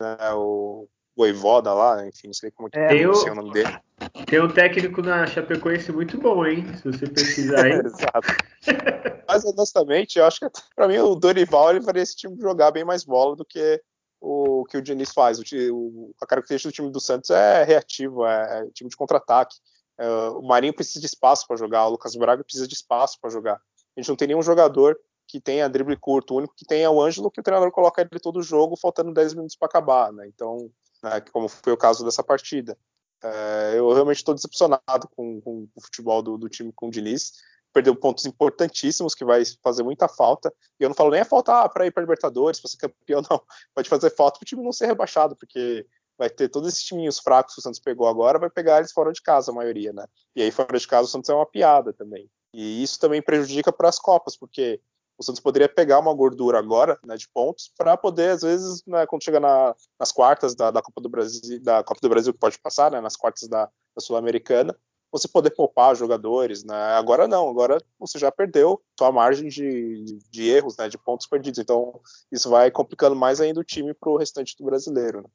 né, 0.02 0.34
o 0.34 0.88
Voivoda 1.16 1.74
lá, 1.74 2.06
enfim, 2.06 2.28
não 2.28 2.34
sei 2.34 2.52
como 2.52 2.70
é, 2.74 2.88
tem 2.88 3.06
o, 3.06 3.14
o 3.14 3.36
nome 3.36 3.52
dele. 3.52 3.80
Tem 4.28 4.42
um 4.42 4.50
técnico 4.50 5.02
na 5.02 5.26
Chapecoense 5.26 5.92
muito 5.92 6.18
bom, 6.18 6.46
hein? 6.46 6.66
Se 6.76 6.84
você 6.84 7.08
pesquisar 7.08 7.64
aí. 7.64 7.72
Exato. 7.86 9.24
Mas 9.26 9.46
honestamente, 9.46 10.20
eu 10.20 10.26
acho 10.26 10.40
que 10.40 10.48
para 10.76 10.88
mim 10.88 10.98
o 10.98 11.16
Dorival 11.16 11.72
ele 11.72 11.82
faria 11.82 12.04
esse 12.04 12.16
time 12.16 12.38
jogar 12.42 12.72
bem 12.72 12.84
mais 12.84 13.06
bola 13.06 13.36
do 13.36 13.46
que 13.46 13.82
o 14.20 14.66
que 14.66 14.78
o 14.78 14.82
Diniz 14.82 15.12
faz. 15.14 15.40
O, 15.40 15.44
o, 15.72 16.16
a 16.22 16.26
característica 16.26 16.70
do 16.70 16.76
time 16.76 16.92
do 16.92 17.00
Santos 17.00 17.30
é 17.30 17.64
reativo, 17.64 18.26
é, 18.26 18.60
é 18.60 18.72
time 18.72 18.90
de 18.90 18.98
contra-ataque. 18.98 19.56
É, 19.98 20.08
o 20.30 20.42
Marinho 20.42 20.74
precisa 20.74 21.00
de 21.00 21.06
espaço 21.06 21.48
para 21.48 21.56
jogar, 21.56 21.86
o 21.86 21.92
Lucas 21.92 22.16
Braga 22.16 22.44
precisa 22.44 22.68
de 22.68 22.74
espaço 22.74 23.18
para 23.22 23.30
jogar. 23.30 23.56
A 23.56 24.02
gente 24.02 24.10
não 24.10 24.16
tem 24.16 24.28
nenhum 24.28 24.42
jogador 24.42 24.98
que 25.28 25.40
tenha 25.40 25.70
drible 25.70 25.98
curto, 25.98 26.34
o 26.34 26.38
único 26.38 26.54
que 26.56 26.66
tem 26.66 26.84
é 26.84 26.90
o 26.90 27.02
Ângelo, 27.02 27.32
que 27.32 27.40
o 27.40 27.44
treinador 27.44 27.72
coloca 27.72 28.02
ele 28.02 28.20
todo 28.20 28.38
o 28.38 28.44
jogo, 28.44 28.76
faltando 28.76 29.14
10 29.14 29.34
minutos 29.34 29.56
para 29.56 29.68
acabar, 29.68 30.12
né? 30.12 30.28
Então, 30.28 30.70
né, 31.06 31.22
como 31.32 31.48
foi 31.48 31.72
o 31.72 31.78
caso 31.78 32.04
dessa 32.04 32.24
partida. 32.24 32.78
É, 33.24 33.74
eu 33.76 33.94
realmente 33.94 34.18
estou 34.18 34.34
decepcionado 34.34 35.08
com, 35.16 35.40
com, 35.42 35.68
o 35.76 35.82
futebol 35.82 36.22
do, 36.22 36.38
do, 36.38 36.50
time 36.50 36.74
com 36.74 36.88
o 36.88 36.92
Diniz. 36.92 37.34
Perdeu 37.72 37.96
pontos 37.96 38.26
importantíssimos 38.26 39.14
que 39.14 39.24
vai 39.24 39.44
fazer 39.64 39.84
muita 39.84 40.08
falta. 40.08 40.52
E 40.80 40.84
eu 40.84 40.90
não 40.90 40.96
falo 40.96 41.12
nem 41.12 41.22
a 41.22 41.26
falta 41.26 41.62
ah, 41.62 41.70
para 41.70 41.86
ir 41.86 41.92
para 41.92 42.02
Libertadores, 42.02 42.60
para 42.60 42.70
ser 42.70 42.78
campeão, 42.78 43.22
não. 43.30 43.42
Pode 43.74 43.90
fazer 43.90 44.10
falta 44.16 44.40
para 44.40 44.46
o 44.46 44.48
time 44.48 44.64
não 44.64 44.72
ser 44.72 44.88
rebaixado, 44.88 45.36
porque 45.36 45.86
vai 46.18 46.30
ter 46.30 46.50
todos 46.50 46.70
esses 46.70 46.84
timinhos 46.84 47.20
fracos 47.20 47.54
que 47.54 47.60
o 47.60 47.64
Santos 47.64 47.80
pegou 47.80 48.08
agora, 48.08 48.40
vai 48.40 48.50
pegar 48.50 48.80
eles 48.80 48.92
fora 48.92 49.12
de 49.12 49.22
casa, 49.22 49.52
a 49.52 49.56
maioria, 49.56 49.92
né? 49.92 50.06
E 50.36 50.42
aí, 50.42 50.50
fora 50.50 50.80
de 50.80 50.88
casa, 50.88 51.08
o 51.08 51.12
Santos 51.12 51.30
é 51.30 51.34
uma 51.34 51.46
piada 51.46 51.92
também. 51.94 52.30
E 52.54 52.82
isso 52.82 52.98
também 53.00 53.22
prejudica 53.22 53.72
para 53.72 53.90
as 53.90 54.00
Copas, 54.00 54.38
porque 54.38 54.80
o 55.18 55.24
Santos 55.24 55.40
poderia 55.40 55.70
pegar 55.70 56.00
uma 56.00 56.14
gordura 56.14 56.60
agora, 56.60 57.00
né, 57.06 57.16
de 57.16 57.28
pontos, 57.30 57.72
para 57.78 57.96
poder, 57.96 58.32
às 58.32 58.42
vezes, 58.42 58.84
né, 58.86 59.06
quando 59.06 59.24
chegar 59.24 59.40
na, 59.40 59.74
nas 60.00 60.12
quartas 60.12 60.56
da, 60.56 60.72
da, 60.72 60.82
Copa 60.82 61.02
do 61.02 61.10
Brasil, 61.10 61.62
da 61.62 61.84
Copa 61.84 62.02
do 62.02 62.10
Brasil 62.10 62.34
que 62.34 62.40
pode 62.40 62.60
passar, 62.60 62.92
né, 62.92 63.00
nas 63.00 63.16
quartas 63.16 63.48
da, 63.48 63.66
da 63.66 64.02
Sul-Americana, 64.02 64.76
você 65.12 65.28
poder 65.28 65.52
poupar 65.52 65.96
jogadores, 65.96 66.66
né? 66.66 66.76
Agora 66.76 67.26
não, 67.26 67.48
agora 67.48 67.78
você 67.98 68.20
já 68.20 68.30
perdeu 68.30 68.82
sua 69.00 69.14
margem 69.14 69.48
de, 69.48 70.04
de 70.30 70.50
erros, 70.50 70.76
né, 70.78 70.90
de 70.90 70.98
pontos 70.98 71.26
perdidos. 71.26 71.58
Então 71.58 72.02
isso 72.30 72.50
vai 72.50 72.70
complicando 72.70 73.16
mais 73.16 73.40
ainda 73.40 73.62
o 73.62 73.64
time 73.64 73.94
para 73.94 74.10
o 74.10 74.18
restante 74.18 74.58
do 74.58 74.66
brasileiro. 74.66 75.22
Né? 75.22 75.30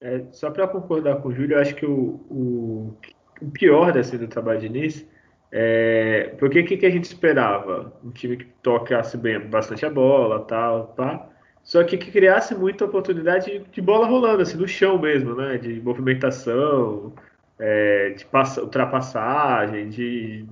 É, 0.00 0.32
só 0.32 0.50
para 0.50 0.66
concordar 0.66 1.22
com 1.22 1.28
o 1.28 1.32
Júlio, 1.32 1.56
eu 1.56 1.60
acho 1.60 1.76
que 1.76 1.86
o, 1.86 2.20
o, 2.28 2.98
o 3.40 3.50
pior 3.52 3.92
do 3.92 4.28
trabalho 4.28 4.60
de 4.60 4.66
início 4.66 5.08
é, 5.56 6.34
porque 6.36 6.60
o 6.60 6.66
que, 6.66 6.76
que, 6.76 6.84
a 6.84 6.90
gente 6.90 7.04
esperava? 7.04 7.92
Um 8.04 8.10
time 8.10 8.38
que 8.38 8.44
tocasse 8.60 9.16
bem 9.16 9.38
bastante 9.38 9.86
a 9.86 9.90
bola, 9.90 10.40
tal, 10.40 10.88
pá. 10.96 11.28
Só 11.62 11.84
que 11.84 11.96
que 11.96 12.10
criasse 12.10 12.56
muita 12.56 12.84
oportunidade 12.84 13.60
de, 13.60 13.64
de 13.70 13.80
bola 13.80 14.04
rolando, 14.04 14.42
assim, 14.42 14.58
no 14.58 14.66
chão 14.66 14.98
mesmo, 14.98 15.36
né? 15.36 15.56
De 15.56 15.80
movimentação, 15.80 17.12
é, 17.56 18.10
de 18.10 18.26
passa, 18.26 18.62
ultrapassagem, 18.62 19.88
de 19.90 20.44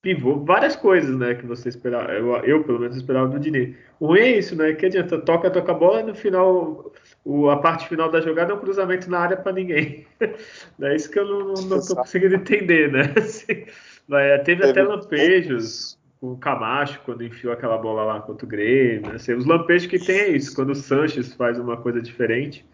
pivô, 0.00 0.42
várias 0.42 0.74
coisas, 0.74 1.14
né? 1.18 1.34
Que 1.34 1.44
você 1.44 1.68
esperava. 1.68 2.10
Eu, 2.12 2.34
eu 2.36 2.64
pelo 2.64 2.80
menos, 2.80 2.96
esperava 2.96 3.28
do 3.28 3.38
Diniz. 3.38 3.76
O 4.00 4.06
ruim 4.06 4.20
é 4.20 4.38
isso, 4.38 4.56
né? 4.56 4.72
Que 4.72 4.86
adianta, 4.86 5.18
toca, 5.18 5.50
toca 5.50 5.72
a 5.72 5.74
bola 5.74 6.00
e 6.00 6.04
no 6.04 6.14
final, 6.14 6.92
o, 7.24 7.50
a 7.50 7.58
parte 7.58 7.88
final 7.88 8.10
da 8.10 8.22
jogada 8.22 8.52
é 8.52 8.54
um 8.54 8.60
cruzamento 8.60 9.10
na 9.10 9.18
área 9.18 9.36
para 9.36 9.52
ninguém. 9.52 10.06
é 10.80 10.96
isso 10.96 11.10
que 11.10 11.18
eu 11.18 11.26
não, 11.26 11.54
não 11.68 11.86
tô 11.86 11.94
conseguindo 11.94 12.36
entender, 12.36 12.90
né? 12.90 13.12
Assim, 13.20 13.66
é, 14.12 14.38
teve, 14.38 14.60
teve, 14.62 14.70
até 14.70 14.82
lampejos 14.82 15.98
com 16.20 16.32
o 16.32 16.38
Camacho 16.38 17.00
quando 17.04 17.24
enfiou 17.24 17.52
aquela 17.52 17.76
bola 17.76 18.04
lá 18.04 18.20
contra 18.20 18.46
o 18.46 18.48
Grêmio. 18.48 19.14
Assim, 19.14 19.34
os 19.34 19.44
lampejos 19.44 19.88
que 19.88 19.98
tem 19.98 20.18
é 20.18 20.28
isso, 20.30 20.54
quando 20.54 20.70
o 20.70 20.74
Sanches 20.74 21.32
faz 21.34 21.58
uma 21.58 21.76
coisa 21.76 22.00
diferente. 22.00 22.64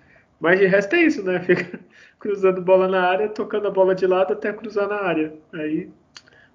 Mas 0.41 0.59
de 0.59 0.67
resto 0.67 0.97
é 0.97 1.03
isso, 1.03 1.23
né? 1.23 1.41
Fica 1.45 1.79
cruzando 2.19 2.61
bola 2.61 2.89
na 2.89 3.03
área, 3.03 3.29
tocando 3.29 3.69
a 3.69 3.71
bola 3.71 3.95
de 3.95 4.07
lado 4.07 4.33
até 4.33 4.53
cruzar 4.53 4.89
na 4.89 4.97
área. 4.97 5.33
Aí. 5.53 5.89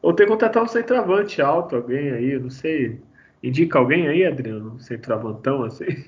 Ou 0.01 0.13
tem 0.13 0.25
que 0.25 0.31
contratar 0.31 0.63
um 0.63 0.67
centroavante 0.67 1.41
alto, 1.41 1.75
alguém 1.75 2.11
aí, 2.11 2.31
eu 2.31 2.41
não 2.41 2.49
sei. 2.49 2.99
Indica 3.41 3.79
alguém 3.79 4.07
aí, 4.07 4.25
Adriano? 4.25 4.73
Um 4.75 4.79
centroavantão 4.79 5.63
assim? 5.63 6.05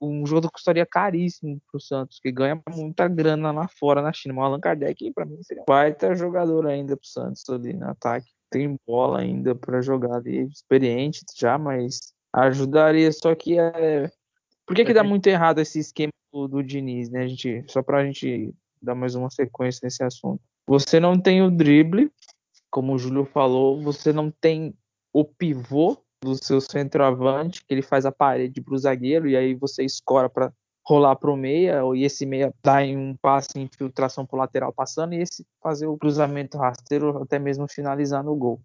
Um 0.00 0.26
jogador 0.26 0.48
que 0.48 0.54
custaria 0.54 0.86
caríssimo 0.86 1.60
pro 1.70 1.80
Santos, 1.80 2.18
que 2.20 2.30
ganha 2.30 2.60
muita 2.68 3.08
grana 3.08 3.50
lá 3.50 3.68
fora 3.68 4.02
na 4.02 4.12
China. 4.12 4.34
O 4.34 4.42
Allan 4.42 4.60
Kardec, 4.60 5.12
para 5.12 5.24
mim, 5.24 5.42
seria 5.42 5.62
um 5.62 5.66
baita 5.66 6.14
jogador 6.14 6.66
ainda 6.66 6.96
pro 6.96 7.06
Santos 7.06 7.48
ali 7.48 7.72
no 7.72 7.88
ataque. 7.88 8.28
Tem 8.50 8.78
bola 8.86 9.20
ainda 9.20 9.54
para 9.54 9.80
jogar 9.80 10.16
ali, 10.16 10.46
experiente 10.46 11.24
já, 11.36 11.56
mas 11.58 12.12
ajudaria. 12.32 13.10
Só 13.12 13.34
que 13.34 13.58
é. 13.58 14.10
Por 14.66 14.76
que, 14.76 14.84
que 14.84 14.94
dá 14.94 15.02
muito 15.02 15.26
errado 15.26 15.60
esse 15.60 15.78
esquema 15.78 16.12
do, 16.32 16.46
do 16.46 16.62
Diniz, 16.62 17.10
né, 17.10 17.22
a 17.22 17.26
gente? 17.26 17.64
Só 17.68 17.82
pra 17.82 18.04
gente 18.04 18.54
dar 18.80 18.94
mais 18.94 19.14
uma 19.14 19.30
sequência 19.30 19.80
nesse 19.84 20.02
assunto. 20.02 20.40
Você 20.66 21.00
não 21.00 21.18
tem 21.18 21.42
o 21.42 21.50
drible, 21.50 22.10
como 22.70 22.94
o 22.94 22.98
Júlio 22.98 23.24
falou, 23.24 23.80
você 23.82 24.12
não 24.12 24.30
tem 24.30 24.74
o 25.12 25.24
pivô 25.24 25.98
do 26.22 26.34
seu 26.42 26.60
centroavante, 26.60 27.64
que 27.64 27.74
ele 27.74 27.82
faz 27.82 28.06
a 28.06 28.12
parede 28.12 28.60
para 28.60 28.74
o 28.74 28.78
zagueiro, 28.78 29.28
e 29.28 29.36
aí 29.36 29.54
você 29.54 29.84
escora 29.84 30.30
para 30.30 30.52
rolar 30.84 31.16
para 31.16 31.30
o 31.30 31.36
meia, 31.36 31.82
e 31.94 32.04
esse 32.04 32.24
meia 32.24 32.52
dá 32.62 32.82
em 32.84 32.96
um 32.96 33.16
passe 33.16 33.58
infiltração 33.58 34.24
para 34.24 34.36
o 34.36 34.38
lateral 34.38 34.72
passando, 34.72 35.14
e 35.14 35.20
esse 35.20 35.44
fazer 35.62 35.86
o 35.86 35.98
cruzamento 35.98 36.56
rasteiro, 36.56 37.22
até 37.22 37.38
mesmo 37.38 37.66
finalizar 37.68 38.22
no 38.22 38.34
gol. 38.36 38.60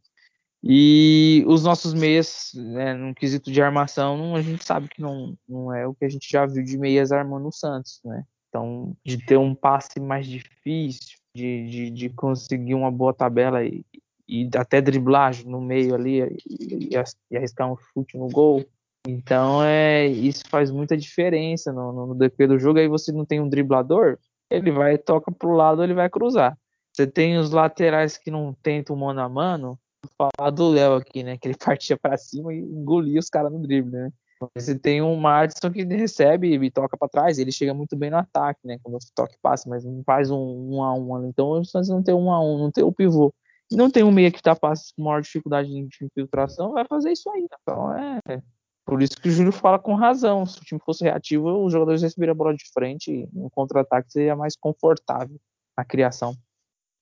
E 0.64 1.44
os 1.48 1.64
nossos 1.64 1.94
meias, 1.94 2.52
né, 2.56 2.94
no 2.94 3.14
quesito 3.14 3.52
de 3.52 3.62
armação, 3.62 4.36
a 4.36 4.42
gente 4.42 4.66
sabe 4.66 4.88
que 4.88 5.02
não, 5.02 5.38
não 5.48 5.74
é 5.74 5.88
o 5.88 5.94
que 5.94 6.06
a 6.06 6.10
gente 6.10 6.28
já 6.30 6.46
viu 6.46 6.64
de 6.64 6.78
meias 6.78 7.12
armando 7.12 7.48
o 7.48 7.52
Santos, 7.52 8.00
né? 8.04 8.24
Então, 8.50 8.96
de 9.06 9.24
ter 9.24 9.38
um 9.38 9.54
passe 9.54 10.00
mais 10.00 10.26
difícil, 10.26 11.18
de, 11.36 11.70
de, 11.70 11.90
de 11.92 12.10
conseguir 12.10 12.74
uma 12.74 12.90
boa 12.90 13.14
tabela 13.14 13.64
e, 13.64 13.86
e 14.28 14.50
até 14.56 14.82
driblagem 14.82 15.46
no 15.46 15.62
meio 15.62 15.96
ali 15.96 16.22
e, 16.50 16.90
e, 16.92 17.36
arriscar 17.38 17.72
um 17.72 17.78
chute 17.78 18.18
no 18.18 18.28
gol. 18.28 18.66
Então, 19.08 19.64
é, 19.64 20.06
isso 20.06 20.44
faz 20.50 20.70
muita 20.70 20.98
diferença 20.98 21.72
no, 21.72 21.94
no, 21.94 22.08
no 22.08 22.16
DP 22.16 22.48
do 22.48 22.60
jogo. 22.60 22.80
Aí 22.80 22.88
você 22.88 23.12
não 23.12 23.26
tem 23.26 23.40
um 23.40 23.48
driblador, 23.48 24.18
ele 24.50 24.72
vai, 24.72 24.98
toca 24.98 25.32
pro 25.32 25.54
lado, 25.54 25.84
ele 25.84 25.94
vai 25.94 26.10
cruzar. 26.10 26.58
Você 26.94 27.08
tem 27.08 27.38
os 27.38 27.52
laterais 27.52 28.18
que 28.18 28.30
não 28.30 28.54
tentam 28.62 28.96
mano 28.96 29.22
a 29.22 29.30
mano, 29.30 29.80
falar 30.18 30.50
do 30.50 30.70
Léo 30.70 30.96
aqui, 30.96 31.24
né? 31.24 31.38
Que 31.38 31.48
ele 31.48 31.58
partia 31.64 31.98
para 31.98 32.18
cima 32.18 32.54
e 32.54 32.60
engolia 32.60 33.20
os 33.20 33.30
caras 33.30 33.52
no 33.52 33.60
drible, 33.60 33.92
né? 33.92 34.12
Você 34.56 34.78
tem 34.78 35.02
um 35.02 35.16
Madison 35.16 35.72
que 35.72 35.84
recebe 35.84 36.54
e 36.54 36.72
toca 36.72 36.96
para 36.96 37.08
trás, 37.08 37.40
ele 37.40 37.52
chega 37.52 37.74
muito 37.74 37.96
bem 37.96 38.12
no 38.12 38.18
ataque, 38.18 38.60
né? 38.66 38.78
Quando 38.84 38.96
o 38.96 39.00
toque 39.16 39.36
passa, 39.42 39.68
mas 39.68 39.84
não 39.84 40.04
faz 40.04 40.30
um, 40.30 40.38
um 40.38 40.84
a 40.84 40.94
um 40.94 41.16
ali. 41.16 41.28
Então, 41.28 41.64
você 41.64 41.92
não 41.92 42.04
tem 42.04 42.14
um 42.14 42.32
a 42.32 42.40
um, 42.40 42.58
não 42.58 42.72
tem 42.72 42.84
o 42.84 42.92
pivô. 42.92 43.34
E 43.70 43.76
não 43.76 43.90
tem 43.90 44.04
um 44.04 44.12
meia 44.12 44.32
que 44.32 44.42
tá 44.42 44.56
passando 44.56 44.94
com 44.96 45.04
maior 45.04 45.22
dificuldade 45.22 45.70
de 45.70 46.06
infiltração, 46.06 46.72
vai 46.72 46.86
fazer 46.86 47.12
isso 47.12 47.30
aí. 47.30 47.46
Então, 47.62 47.94
é. 47.94 48.42
Por 48.86 49.02
isso 49.02 49.20
que 49.22 49.28
o 49.28 49.32
Júlio 49.32 49.52
fala 49.52 49.78
com 49.78 49.96
razão. 49.96 50.46
Se 50.46 50.62
o 50.62 50.64
time 50.64 50.80
fosse 50.84 51.04
reativo, 51.04 51.66
os 51.66 51.74
jogadores 51.74 52.02
receberiam 52.02 52.32
a 52.32 52.38
bola 52.38 52.56
de 52.56 52.64
frente 52.72 53.12
e 53.12 53.30
um 53.38 53.50
contra-ataque 53.50 54.12
seria 54.12 54.36
mais 54.36 54.56
confortável 54.56 55.36
na 55.78 55.84
criação. 55.84 56.34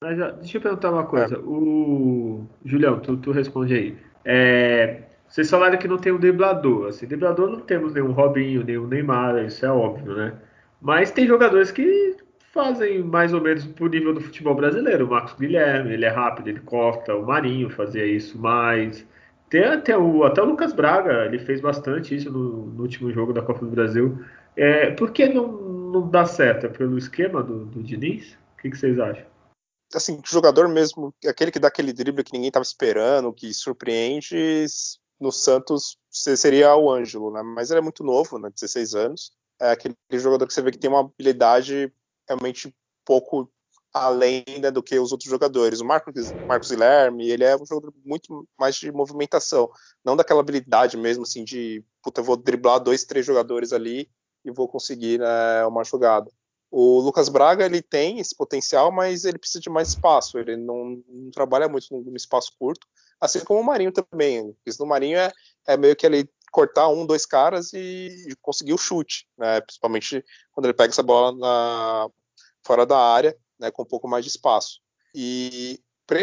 Mas, 0.03 0.17
deixa 0.37 0.57
eu 0.57 0.61
perguntar 0.61 0.91
uma 0.91 1.05
coisa. 1.05 1.39
O 1.39 2.45
Julião, 2.65 2.99
tu, 2.99 3.15
tu 3.17 3.31
responde 3.31 3.75
aí. 3.75 3.97
É, 4.25 5.03
vocês 5.27 5.49
falaram 5.49 5.77
que 5.77 5.87
não 5.87 5.99
tem 5.99 6.11
um 6.11 6.19
driblador. 6.19 6.87
Assim, 6.87 7.05
driblador 7.05 7.49
não 7.49 7.59
temos 7.59 7.93
nenhum 7.93 8.11
Robinho, 8.11 8.63
nenhum 8.63 8.87
Neymar, 8.87 9.37
isso 9.45 9.63
é 9.63 9.71
óbvio, 9.71 10.15
né? 10.15 10.33
Mas 10.81 11.11
tem 11.11 11.27
jogadores 11.27 11.71
que 11.71 12.17
fazem 12.55 13.03
mais 13.03 13.33
ou 13.33 13.41
menos 13.41 13.65
pro 13.65 13.89
nível 13.89 14.13
do 14.13 14.21
futebol 14.21 14.55
brasileiro. 14.55 15.05
O 15.05 15.09
Marcos 15.09 15.33
Guilherme, 15.33 15.93
ele 15.93 16.05
é 16.05 16.09
rápido, 16.09 16.47
ele 16.47 16.61
corta. 16.61 17.13
O 17.13 17.25
Marinho 17.25 17.69
fazia 17.69 18.05
isso 18.05 18.39
mais. 18.39 19.05
Tem 19.49 19.65
até 19.65 19.95
o, 19.95 20.23
até 20.23 20.41
o 20.41 20.45
Lucas 20.45 20.71
Braga, 20.71 21.25
ele 21.25 21.37
fez 21.37 21.59
bastante 21.59 22.15
isso 22.15 22.31
no, 22.31 22.67
no 22.67 22.81
último 22.81 23.11
jogo 23.11 23.33
da 23.33 23.41
Copa 23.41 23.59
do 23.59 23.69
Brasil. 23.69 24.17
É, 24.55 24.89
por 24.91 25.11
que 25.11 25.27
não, 25.27 25.51
não 25.51 26.09
dá 26.09 26.25
certo? 26.25 26.65
É 26.65 26.69
pelo 26.69 26.97
esquema 26.97 27.43
do, 27.43 27.65
do 27.65 27.83
Diniz? 27.83 28.37
O 28.57 28.61
que, 28.61 28.71
que 28.71 28.77
vocês 28.77 28.97
acham? 28.97 29.25
Assim, 29.93 30.19
jogador 30.25 30.67
mesmo, 30.69 31.13
aquele 31.27 31.51
que 31.51 31.59
dá 31.59 31.67
aquele 31.67 31.93
drible 31.93 32.23
que 32.23 32.33
ninguém 32.33 32.47
estava 32.47 32.63
esperando, 32.63 33.31
que 33.33 33.53
surpreende, 33.53 34.65
no 35.19 35.31
Santos 35.31 35.97
seria 36.09 36.75
o 36.75 36.91
Ângelo, 36.91 37.31
né? 37.31 37.43
Mas 37.43 37.69
ele 37.69 37.79
é 37.79 37.83
muito 37.83 38.03
novo, 38.03 38.39
né? 38.39 38.49
16 38.49 38.95
anos. 38.95 39.31
É 39.61 39.71
aquele 39.71 39.95
jogador 40.13 40.47
que 40.47 40.53
você 40.53 40.61
vê 40.61 40.71
que 40.71 40.77
tem 40.77 40.89
uma 40.89 41.01
habilidade 41.01 41.93
realmente 42.27 42.73
pouco 43.03 43.51
além 43.95 44.43
né, 44.59 44.69
do 44.69 44.83
que 44.83 44.99
os 44.99 45.13
outros 45.13 45.29
jogadores. 45.29 45.79
O 45.79 45.85
Marcos, 45.85 46.33
Marcos 46.45 46.69
Guilherme, 46.69 47.29
ele 47.29 47.45
é 47.45 47.55
um 47.55 47.65
jogador 47.65 47.93
muito 48.03 48.45
mais 48.59 48.75
de 48.75 48.91
movimentação, 48.91 49.71
não 50.03 50.17
daquela 50.17 50.41
habilidade 50.41 50.97
mesmo, 50.97 51.23
assim, 51.23 51.45
de, 51.45 51.81
puta, 52.03 52.21
vou 52.21 52.35
driblar 52.35 52.81
dois, 52.81 53.05
três 53.05 53.25
jogadores 53.25 53.71
ali 53.71 54.09
e 54.43 54.51
vou 54.51 54.67
conseguir 54.67 55.19
né, 55.19 55.65
uma 55.65 55.85
jogada. 55.85 56.29
O 56.69 56.99
Lucas 56.99 57.29
Braga, 57.29 57.65
ele 57.65 57.81
tem 57.81 58.19
esse 58.19 58.35
potencial, 58.35 58.91
mas 58.91 59.23
ele 59.23 59.37
precisa 59.37 59.61
de 59.61 59.69
mais 59.69 59.89
espaço, 59.89 60.37
ele 60.37 60.57
não, 60.57 61.01
não 61.07 61.31
trabalha 61.31 61.69
muito 61.69 61.87
num 61.91 62.15
espaço 62.17 62.51
curto, 62.59 62.85
assim 63.21 63.39
como 63.45 63.61
o 63.61 63.63
Marinho 63.63 63.93
também. 63.93 64.53
Isso 64.65 64.81
no 64.83 64.89
Marinho 64.89 65.17
é, 65.17 65.31
é 65.69 65.77
meio 65.77 65.95
que 65.95 66.05
ele 66.05 66.29
cortar 66.55 66.87
um, 66.87 67.05
dois 67.05 67.25
caras 67.25 67.73
e 67.73 68.33
conseguir 68.41 68.73
o 68.73 68.77
chute, 68.77 69.27
né? 69.37 69.59
Principalmente 69.59 70.23
quando 70.53 70.67
ele 70.67 70.73
pega 70.73 70.93
essa 70.93 71.03
bola 71.03 71.37
na, 71.37 72.07
fora 72.65 72.85
da 72.85 72.97
área, 72.97 73.37
né? 73.59 73.69
Com 73.71 73.83
um 73.83 73.85
pouco 73.85 74.07
mais 74.07 74.23
de 74.23 74.31
espaço. 74.31 74.79
E 75.13 75.77
para 76.07 76.21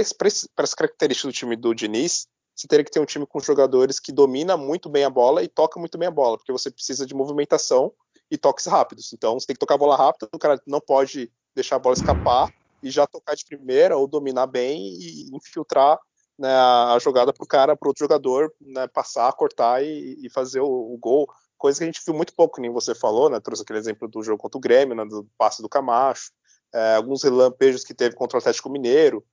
as 0.64 0.74
características 0.74 1.30
do 1.30 1.36
time 1.36 1.54
do 1.54 1.74
Diniz, 1.74 2.26
você 2.56 2.66
teria 2.66 2.82
que 2.82 2.90
ter 2.90 3.00
um 3.00 3.04
time 3.04 3.26
com 3.26 3.40
jogadores 3.40 4.00
que 4.00 4.10
domina 4.10 4.56
muito 4.56 4.88
bem 4.88 5.04
a 5.04 5.10
bola 5.10 5.42
e 5.42 5.48
toca 5.48 5.78
muito 5.78 5.98
bem 5.98 6.08
a 6.08 6.10
bola, 6.10 6.38
porque 6.38 6.52
você 6.52 6.70
precisa 6.70 7.04
de 7.04 7.14
movimentação 7.14 7.92
e 8.30 8.38
toques 8.38 8.64
rápidos. 8.64 9.12
Então 9.12 9.38
você 9.38 9.46
tem 9.46 9.54
que 9.54 9.60
tocar 9.60 9.74
a 9.74 9.78
bola 9.78 9.96
rápido, 9.96 10.30
o 10.32 10.38
cara 10.38 10.58
não 10.66 10.80
pode 10.80 11.30
deixar 11.54 11.76
a 11.76 11.78
bola 11.78 11.94
escapar 11.94 12.50
e 12.82 12.90
já 12.90 13.06
tocar 13.06 13.34
de 13.34 13.44
primeira 13.44 13.98
ou 13.98 14.06
dominar 14.06 14.46
bem 14.46 14.80
e 14.98 15.36
infiltrar 15.36 15.98
né, 16.38 16.48
a 16.48 16.98
jogada 17.00 17.32
para 17.32 17.44
o 17.44 17.46
cara, 17.46 17.76
para 17.76 17.88
outro 17.88 18.04
jogador 18.04 18.52
né, 18.60 18.86
passar, 18.88 19.32
cortar 19.32 19.82
e, 19.84 20.18
e 20.22 20.30
fazer 20.30 20.60
o, 20.60 20.66
o, 20.66 20.96
gol. 20.98 21.28
Coisa 21.58 21.78
que 21.78 21.84
a 21.84 21.86
gente 21.86 22.02
viu 22.04 22.14
muito 22.14 22.34
pouco, 22.34 22.60
nem 22.60 22.70
você 22.70 22.94
falou, 22.94 23.30
né? 23.30 23.38
Trouxe 23.38 23.62
aquele 23.62 23.78
exemplo 23.78 24.08
do 24.08 24.22
jogo 24.22 24.38
contra 24.38 24.58
o 24.58 24.60
Grêmio, 24.60 24.96
né, 24.96 25.04
do 25.04 25.26
passe 25.38 25.62
do 25.62 25.68
Camacho, 25.68 26.32
é, 26.74 26.96
alguns 26.96 27.22
relampejos 27.22 27.84
que 27.84 27.94
teve 27.94 28.16
contra 28.16 28.36
o 28.36 28.40
Atlético 28.40 28.70
Mineiro, 28.70 29.24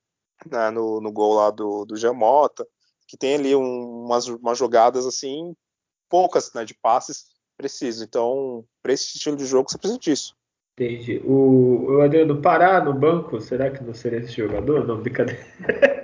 né, 0.46 0.70
no, 0.70 1.00
no, 1.00 1.10
gol 1.10 1.34
lá 1.34 1.50
do, 1.50 1.84
do 1.84 1.96
Jamota, 1.96 2.66
que 3.08 3.16
tem 3.16 3.34
ali 3.34 3.56
um, 3.56 4.04
umas, 4.04 4.28
umas, 4.28 4.56
jogadas 4.56 5.06
assim, 5.06 5.54
poucas 6.08 6.52
né, 6.54 6.64
de 6.64 6.74
passes 6.74 7.24
precisos. 7.56 8.02
Então, 8.02 8.64
para 8.82 8.92
esse 8.92 9.16
estilo 9.16 9.36
de 9.36 9.46
jogo, 9.46 9.70
você 9.70 9.78
precisa 9.78 9.98
disso. 9.98 10.36
Entendi. 10.78 11.20
O, 11.24 11.96
o 11.96 12.00
Adriano 12.00 12.40
Pará 12.40 12.82
no 12.82 12.94
banco, 12.94 13.40
será 13.40 13.70
que 13.70 13.82
não 13.82 13.92
seria 13.92 14.20
esse 14.20 14.32
jogador? 14.32 14.86
Não, 14.86 15.00
brincadeira. 15.00 15.44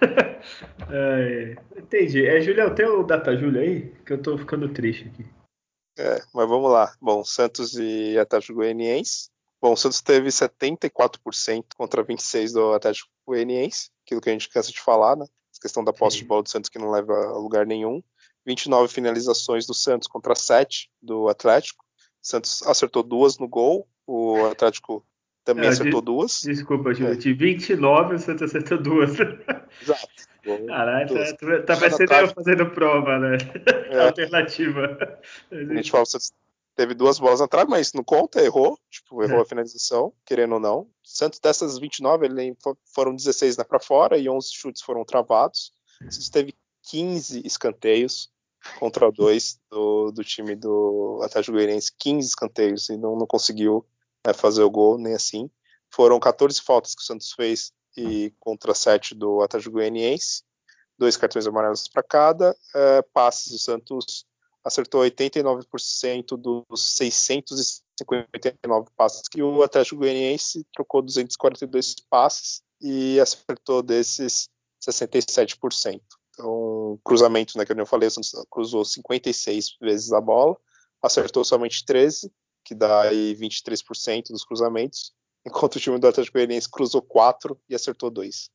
é, 0.90 1.56
entendi. 1.76 2.26
É, 2.26 2.40
Julião, 2.40 2.74
tem 2.74 2.86
o 2.86 3.02
Data 3.02 3.36
Júlio 3.36 3.60
aí? 3.60 3.92
Que 4.04 4.12
eu 4.12 4.22
tô 4.22 4.36
ficando 4.38 4.68
triste 4.72 5.08
aqui. 5.08 5.26
É, 5.98 6.22
mas 6.32 6.48
vamos 6.48 6.70
lá. 6.70 6.94
Bom, 7.00 7.24
Santos 7.24 7.74
e 7.74 8.16
Atlético 8.18 8.54
Goianiense. 8.54 9.30
Bom, 9.60 9.72
o 9.72 9.76
Santos 9.76 10.00
teve 10.00 10.28
74% 10.28 11.64
contra 11.76 12.04
26% 12.04 12.52
do 12.52 12.72
Atlético 12.72 13.10
Goianiense, 13.26 13.90
aquilo 14.04 14.20
que 14.20 14.30
a 14.30 14.32
gente 14.32 14.48
cansa 14.48 14.70
de 14.70 14.80
falar, 14.80 15.16
né? 15.16 15.24
A 15.24 15.60
questão 15.60 15.82
da 15.82 15.92
posse 15.92 16.18
Sim. 16.18 16.22
de 16.22 16.28
bola 16.28 16.44
do 16.44 16.48
Santos 16.48 16.70
que 16.70 16.78
não 16.78 16.90
leva 16.90 17.12
a 17.12 17.38
lugar 17.38 17.66
nenhum. 17.66 18.00
29 18.46 18.92
finalizações 18.92 19.66
do 19.66 19.74
Santos 19.74 20.06
contra 20.06 20.36
7 20.36 20.88
do 21.02 21.28
Atlético. 21.28 21.84
O 22.22 22.26
Santos 22.26 22.62
acertou 22.62 23.02
duas 23.02 23.36
no 23.38 23.48
gol, 23.48 23.88
o 24.06 24.46
Atlético 24.46 25.04
também 25.48 25.64
é, 25.64 25.68
acertou 25.68 26.02
de, 26.02 26.04
duas. 26.04 26.42
Desculpa, 26.42 26.92
Júlio. 26.92 27.14
É. 27.14 27.16
De 27.16 27.32
29, 27.32 28.16
o 28.16 28.18
Santos 28.18 28.42
acertou 28.42 28.76
duas. 28.76 29.12
Exato. 29.82 30.08
Caralho, 30.66 31.14
tá, 31.14 31.36
tá, 31.36 31.62
tá 31.62 31.76
parecendo 31.76 32.12
eu 32.12 32.28
fazendo 32.28 32.70
prova, 32.70 33.18
né? 33.18 33.38
É. 33.90 34.00
Alternativa. 34.04 35.18
A 35.50 35.74
gente 35.74 35.90
fala, 35.90 36.04
Santos 36.04 36.32
teve 36.76 36.92
duas 36.92 37.18
bolas 37.18 37.40
na 37.40 37.48
trave, 37.48 37.70
mas 37.70 37.94
não 37.94 38.04
conta, 38.04 38.42
errou. 38.42 38.78
Tipo, 38.90 39.22
errou 39.22 39.38
é. 39.38 39.42
a 39.42 39.46
finalização, 39.46 40.12
querendo 40.26 40.52
ou 40.52 40.60
não. 40.60 40.86
Santos, 41.02 41.40
dessas 41.40 41.78
29, 41.78 42.26
ele 42.26 42.54
foram 42.94 43.14
16 43.14 43.56
né, 43.56 43.64
para 43.64 43.80
fora 43.80 44.18
e 44.18 44.28
11 44.28 44.52
chutes 44.52 44.82
foram 44.82 45.02
travados. 45.02 45.72
Santos 46.02 46.28
teve 46.28 46.54
15 46.90 47.42
escanteios 47.46 48.30
contra 48.78 49.10
dois 49.10 49.58
do, 49.70 50.10
do 50.10 50.22
time 50.22 50.54
do 50.54 51.20
Atlético 51.22 51.56
Goianiense, 51.56 51.92
15 51.98 52.28
escanteios 52.28 52.88
e 52.90 52.98
não, 52.98 53.16
não 53.16 53.26
conseguiu 53.26 53.84
né, 54.28 54.34
fazer 54.34 54.62
o 54.62 54.70
gol, 54.70 54.98
nem 54.98 55.14
assim. 55.14 55.50
Foram 55.90 56.20
14 56.20 56.60
faltas 56.60 56.94
que 56.94 57.00
o 57.02 57.04
Santos 57.04 57.32
fez 57.32 57.72
e 57.96 58.32
contra 58.38 58.74
7 58.74 59.14
do 59.14 59.40
Atlético 59.40 59.72
Goianiense, 59.72 60.42
dois 60.98 61.16
cartões 61.16 61.46
amarelos 61.46 61.88
para 61.88 62.02
cada. 62.02 62.54
É, 62.74 63.00
passes, 63.02 63.52
o 63.52 63.58
Santos 63.58 64.26
acertou 64.62 65.02
89% 65.02 66.36
dos 66.36 66.96
659 66.96 68.88
passes 68.94 69.22
que 69.28 69.42
o 69.42 69.62
Atlético 69.62 69.96
Goianiense 69.96 70.66
trocou 70.74 71.00
242 71.00 71.94
passes 72.10 72.62
e 72.80 73.18
acertou 73.18 73.82
desses 73.82 74.48
67%. 74.80 76.00
Então, 76.30 77.00
cruzamento, 77.02 77.56
né, 77.56 77.64
que 77.64 77.72
eu 77.72 77.86
falei, 77.86 78.08
o 78.08 78.10
Santos 78.10 78.32
cruzou 78.50 78.84
56 78.84 79.78
vezes 79.80 80.12
a 80.12 80.20
bola, 80.20 80.54
acertou 81.02 81.42
somente 81.44 81.84
13 81.84 82.30
que 82.68 82.74
dá 82.74 83.02
aí 83.02 83.34
23% 83.34 84.28
dos 84.28 84.44
cruzamentos, 84.44 85.14
enquanto 85.46 85.76
o 85.76 85.80
time 85.80 85.98
do 85.98 86.06
Atlético 86.06 86.36
Goianiense 86.36 86.70
cruzou 86.70 87.00
4 87.00 87.58
e 87.68 87.74
acertou 87.74 88.10
2. 88.10 88.50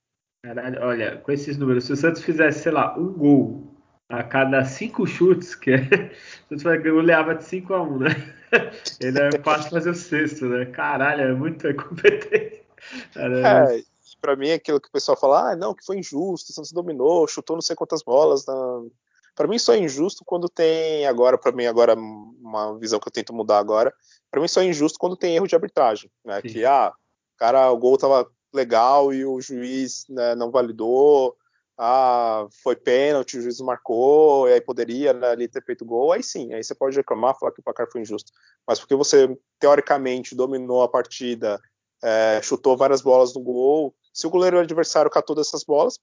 Caralho, 0.45 0.82
olha, 0.82 1.17
com 1.17 1.32
esses 1.32 1.58
números, 1.58 1.86
se 1.86 1.93
o 1.93 1.95
Santos 1.95 2.21
fizesse, 2.21 2.63
sei 2.63 2.71
lá, 2.71 2.97
um 2.97 3.12
gol 3.13 3.73
a 4.10 4.21
cada 4.21 4.63
cinco 4.65 5.08
chutes, 5.08 5.56
que 5.56 5.71
é, 5.71 5.78
o 6.52 6.60
Santos 6.60 6.84
goleava 6.84 7.34
de 7.34 7.43
5 7.43 7.73
a 7.73 7.82
1 7.82 7.97
né? 7.97 8.10
Ele 9.02 9.19
é 9.19 9.39
fácil 9.39 9.71
fazer 9.71 9.89
o 9.89 9.95
sexto, 9.95 10.45
né? 10.45 10.65
Caralho, 10.67 11.21
é 11.21 11.34
muito 11.34 11.73
competente. 11.76 12.62
É, 13.15 13.84
pra 14.21 14.36
mim 14.36 14.49
é 14.49 14.56
aquilo 14.56 14.80
que 14.80 14.89
o 14.89 14.91
pessoal 14.91 15.17
fala, 15.17 15.52
ah, 15.52 15.56
não, 15.56 15.73
que 15.73 15.86
foi 15.86 15.97
injusto, 15.97 16.52
o 16.52 16.54
Santos 16.54 16.71
dominou, 16.71 17.28
chutou 17.28 17.56
não 17.56 17.62
sei 17.62 17.76
quantas 17.76 18.04
bolas 18.04 18.45
na, 18.45 18.84
Para 19.35 19.47
mim 19.47 19.57
só 19.57 19.73
é 19.73 19.79
injusto 19.79 20.23
quando 20.25 20.47
tem 20.47 21.05
agora, 21.07 21.37
para 21.37 21.51
mim 21.51 21.65
agora 21.65 21.95
uma 21.95 22.77
visão 22.77 22.99
que 22.99 23.07
eu 23.07 23.11
tento 23.11 23.33
mudar 23.33 23.59
agora, 23.59 23.93
para 24.29 24.41
mim 24.41 24.47
só 24.47 24.61
é 24.61 24.65
injusto 24.65 24.99
quando 24.99 25.17
tem 25.17 25.35
erro 25.35 25.47
de 25.47 25.55
arbitragem, 25.55 26.11
né? 26.23 26.41
Sim. 26.41 26.49
Que 26.49 26.65
ah, 26.65 26.93
cara, 27.37 27.71
o 27.71 27.77
gol 27.77 27.97
tava 27.97 28.29
legal 28.53 29.13
e 29.13 29.25
o 29.25 29.41
juiz 29.41 30.05
né, 30.07 30.35
não 30.35 30.51
validou, 30.51 31.35
ah, 31.77 32.47
foi 32.61 32.75
pênalti, 32.75 33.37
o 33.37 33.41
juiz 33.41 33.59
marcou, 33.59 34.47
e 34.47 34.53
aí 34.53 34.61
poderia 34.61 35.11
né, 35.11 35.29
ali 35.29 35.47
ter 35.47 35.63
feito 35.63 35.83
gol, 35.83 36.11
aí 36.11 36.21
sim, 36.21 36.53
aí 36.53 36.63
você 36.63 36.75
pode 36.75 36.95
reclamar, 36.95 37.37
falar 37.39 37.51
que 37.51 37.59
o 37.59 37.63
placar 37.63 37.87
foi 37.91 38.01
injusto. 38.01 38.31
Mas 38.67 38.79
porque 38.79 38.95
você, 38.95 39.35
teoricamente, 39.59 40.35
dominou 40.35 40.83
a 40.83 40.87
partida, 40.87 41.59
é, 42.03 42.39
chutou 42.43 42.77
várias 42.77 43.01
bolas 43.01 43.33
no 43.33 43.41
gol, 43.41 43.95
se 44.13 44.27
o 44.27 44.29
goleiro 44.29 44.59
adversário 44.59 45.09
catou 45.09 45.35
dessas 45.35 45.63
bolas, 45.63 45.99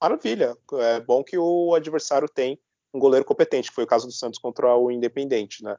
maravilha. 0.00 0.56
É 0.74 1.00
bom 1.00 1.24
que 1.24 1.38
o 1.38 1.74
adversário 1.74 2.28
tem 2.28 2.58
um 2.94 2.98
goleiro 3.00 3.24
competente, 3.24 3.68
que 3.68 3.74
foi 3.74 3.84
o 3.84 3.88
caso 3.88 4.06
do 4.06 4.12
Santos 4.12 4.38
contra 4.38 4.74
o 4.76 4.90
Independente, 4.90 5.62
né? 5.62 5.76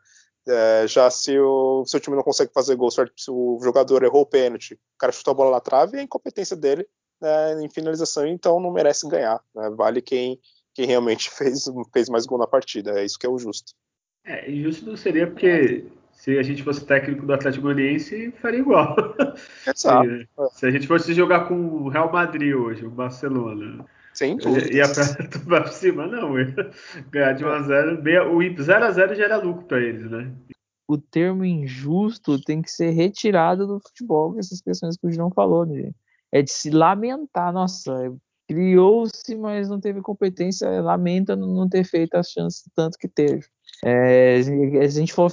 É, 0.47 0.85
já 0.87 1.09
se 1.09 1.39
o 1.39 1.83
seu 1.85 1.99
time 1.99 2.15
não 2.15 2.21
consegue 2.21 2.51
fazer 2.53 2.75
gol, 2.75 2.91
se 2.91 3.01
o 3.29 3.59
jogador 3.63 4.03
errou 4.03 4.21
o 4.21 4.27
pênalti, 4.27 4.75
o 4.75 4.97
cara 4.99 5.11
chutou 5.11 5.31
a 5.31 5.35
bola 5.35 5.51
na 5.51 5.59
trave, 5.59 5.97
é 5.97 6.03
incompetência 6.03 6.55
dele 6.55 6.85
né, 7.19 7.63
em 7.63 7.69
finalização, 7.69 8.27
então 8.27 8.59
não 8.59 8.71
merece 8.71 9.07
ganhar. 9.07 9.41
Né? 9.55 9.71
Vale 9.71 10.01
quem, 10.01 10.39
quem 10.73 10.85
realmente 10.85 11.29
fez, 11.33 11.65
fez 11.91 12.09
mais 12.09 12.25
gol 12.27 12.37
na 12.37 12.45
partida. 12.45 12.99
É 12.99 13.05
isso 13.05 13.17
que 13.17 13.25
é 13.25 13.29
o 13.29 13.39
justo. 13.39 13.73
É, 14.23 14.49
injusto 14.51 14.85
não 14.85 14.97
seria 14.97 15.27
porque 15.27 15.85
se 16.11 16.37
a 16.37 16.43
gente 16.43 16.63
fosse 16.63 16.85
técnico 16.85 17.25
do 17.25 17.33
Atlético 17.33 17.63
Goianiense, 17.63 18.31
faria 18.41 18.59
igual. 18.59 18.95
Exato. 19.67 20.07
se, 20.07 20.59
se, 20.59 20.65
a 20.65 20.71
gente 20.71 20.87
fosse 20.87 21.13
jogar 21.13 21.47
com 21.47 21.55
o 21.55 21.89
Real 21.89 22.11
Madrid 22.11 22.53
hoje, 22.55 22.85
o 22.85 22.89
Barcelona. 22.89 23.85
Sem 24.15 24.37
dúvida. 24.37 24.73
Ia 24.73 24.85
pra, 24.89 25.39
pra 25.45 25.67
cima, 25.67 26.07
não. 26.07 26.33
Ganhar 27.11 27.33
de 27.33 27.43
1x0. 27.43 28.31
O 28.31 28.37
0x0 28.39 29.15
já 29.15 29.23
era 29.25 29.37
lucro 29.37 29.65
para 29.65 29.81
eles, 29.81 30.09
né? 30.09 30.33
O 30.87 30.97
termo 30.97 31.43
injusto 31.43 32.39
tem 32.41 32.61
que 32.61 32.71
ser 32.71 32.91
retirado 32.91 33.67
do 33.67 33.79
futebol, 33.79 34.37
essas 34.37 34.61
questões 34.61 34.95
que 34.95 35.07
o 35.07 35.11
João 35.11 35.31
falou, 35.31 35.65
né? 35.65 35.91
é 36.35 36.41
de 36.41 36.51
se 36.51 36.69
lamentar. 36.69 37.53
Nossa, 37.53 38.13
criou-se, 38.47 39.35
mas 39.35 39.69
não 39.69 39.79
teve 39.79 40.01
competência, 40.01 40.81
lamenta 40.81 41.35
não 41.35 41.67
ter 41.69 41.85
feito 41.85 42.15
as 42.15 42.29
chances 42.29 42.69
tanto 42.75 42.97
que 42.97 43.07
teve. 43.07 43.45
É, 43.83 44.41
se 44.43 44.51
a 44.77 44.87
gente 44.87 45.13
for 45.13 45.31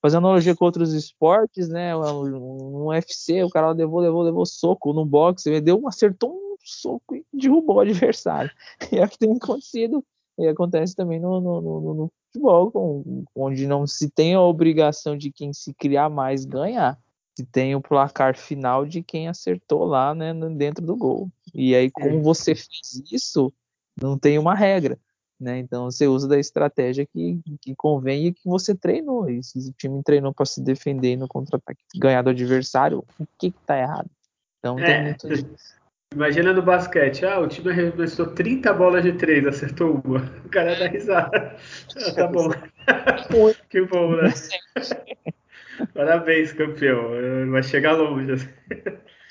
fazer 0.00 0.18
analogia 0.18 0.54
com 0.54 0.64
outros 0.64 0.92
esportes, 0.92 1.68
né? 1.68 1.94
No 1.94 2.88
UFC, 2.88 3.42
o 3.42 3.48
cara 3.48 3.70
levou, 3.72 4.00
levou, 4.00 4.22
levou 4.22 4.44
soco 4.44 4.92
no 4.92 5.06
boxe, 5.06 5.60
deu, 5.60 5.88
acertou 5.88 6.30
um 6.30 6.51
soco 6.62 7.14
e 7.14 7.24
derrubou 7.32 7.76
o 7.76 7.80
adversário. 7.80 8.50
E 8.92 8.98
é 8.98 9.04
o 9.04 9.08
que 9.08 9.18
tem 9.18 9.36
acontecido. 9.36 10.04
E 10.38 10.46
acontece 10.46 10.96
também 10.96 11.20
no, 11.20 11.40
no, 11.40 11.60
no, 11.60 11.94
no 11.94 12.12
futebol, 12.26 12.72
com, 12.72 13.24
onde 13.34 13.66
não 13.66 13.86
se 13.86 14.10
tem 14.10 14.34
a 14.34 14.40
obrigação 14.40 15.16
de 15.16 15.30
quem 15.30 15.52
se 15.52 15.74
criar 15.74 16.08
mais 16.08 16.44
ganhar 16.44 16.98
que 17.34 17.44
tem 17.44 17.74
o 17.74 17.80
placar 17.80 18.36
final 18.36 18.84
de 18.84 19.02
quem 19.02 19.28
acertou 19.28 19.84
lá 19.84 20.14
né, 20.14 20.34
dentro 20.54 20.84
do 20.84 20.96
gol. 20.96 21.30
E 21.54 21.74
aí, 21.74 21.90
como 21.90 22.18
é. 22.18 22.22
você 22.22 22.54
fez 22.54 23.02
isso, 23.10 23.52
não 24.00 24.18
tem 24.18 24.38
uma 24.38 24.54
regra. 24.54 24.98
Né? 25.40 25.58
Então 25.58 25.90
você 25.90 26.06
usa 26.06 26.28
da 26.28 26.38
estratégia 26.38 27.04
que, 27.04 27.40
que 27.60 27.74
convém 27.74 28.26
e 28.26 28.32
que 28.32 28.42
você 28.44 28.74
treinou. 28.74 29.28
E 29.28 29.42
se 29.42 29.58
o 29.58 29.72
time 29.72 30.02
treinou 30.02 30.32
para 30.32 30.46
se 30.46 30.62
defender 30.62 31.16
no 31.16 31.26
contra-ataque, 31.26 31.82
ganhar 31.96 32.22
do 32.22 32.30
adversário, 32.30 33.04
o 33.18 33.26
que 33.38 33.48
está 33.48 33.76
errado? 33.78 34.08
Então 34.58 34.78
é. 34.78 34.84
tem 34.84 35.02
muito 35.02 35.28
disso. 35.28 35.81
Imagina 36.14 36.52
no 36.52 36.62
basquete, 36.62 37.24
ah, 37.24 37.40
o 37.40 37.48
time 37.48 37.70
arremessou 37.70 38.26
30 38.26 38.72
bolas 38.74 39.02
de 39.02 39.12
3, 39.12 39.46
acertou 39.46 40.00
uma. 40.04 40.18
O 40.44 40.48
cara 40.48 40.74
dá 40.74 40.86
risada. 40.86 41.56
Ah, 41.96 42.14
tá 42.14 42.26
bom. 42.26 42.50
que 43.70 43.80
bom, 43.82 44.16
né? 44.16 44.32
Parabéns, 45.94 46.52
campeão. 46.52 47.02
Vai 47.50 47.62
chegar 47.62 47.92
longe. 47.92 48.32
Assim. 48.32 48.48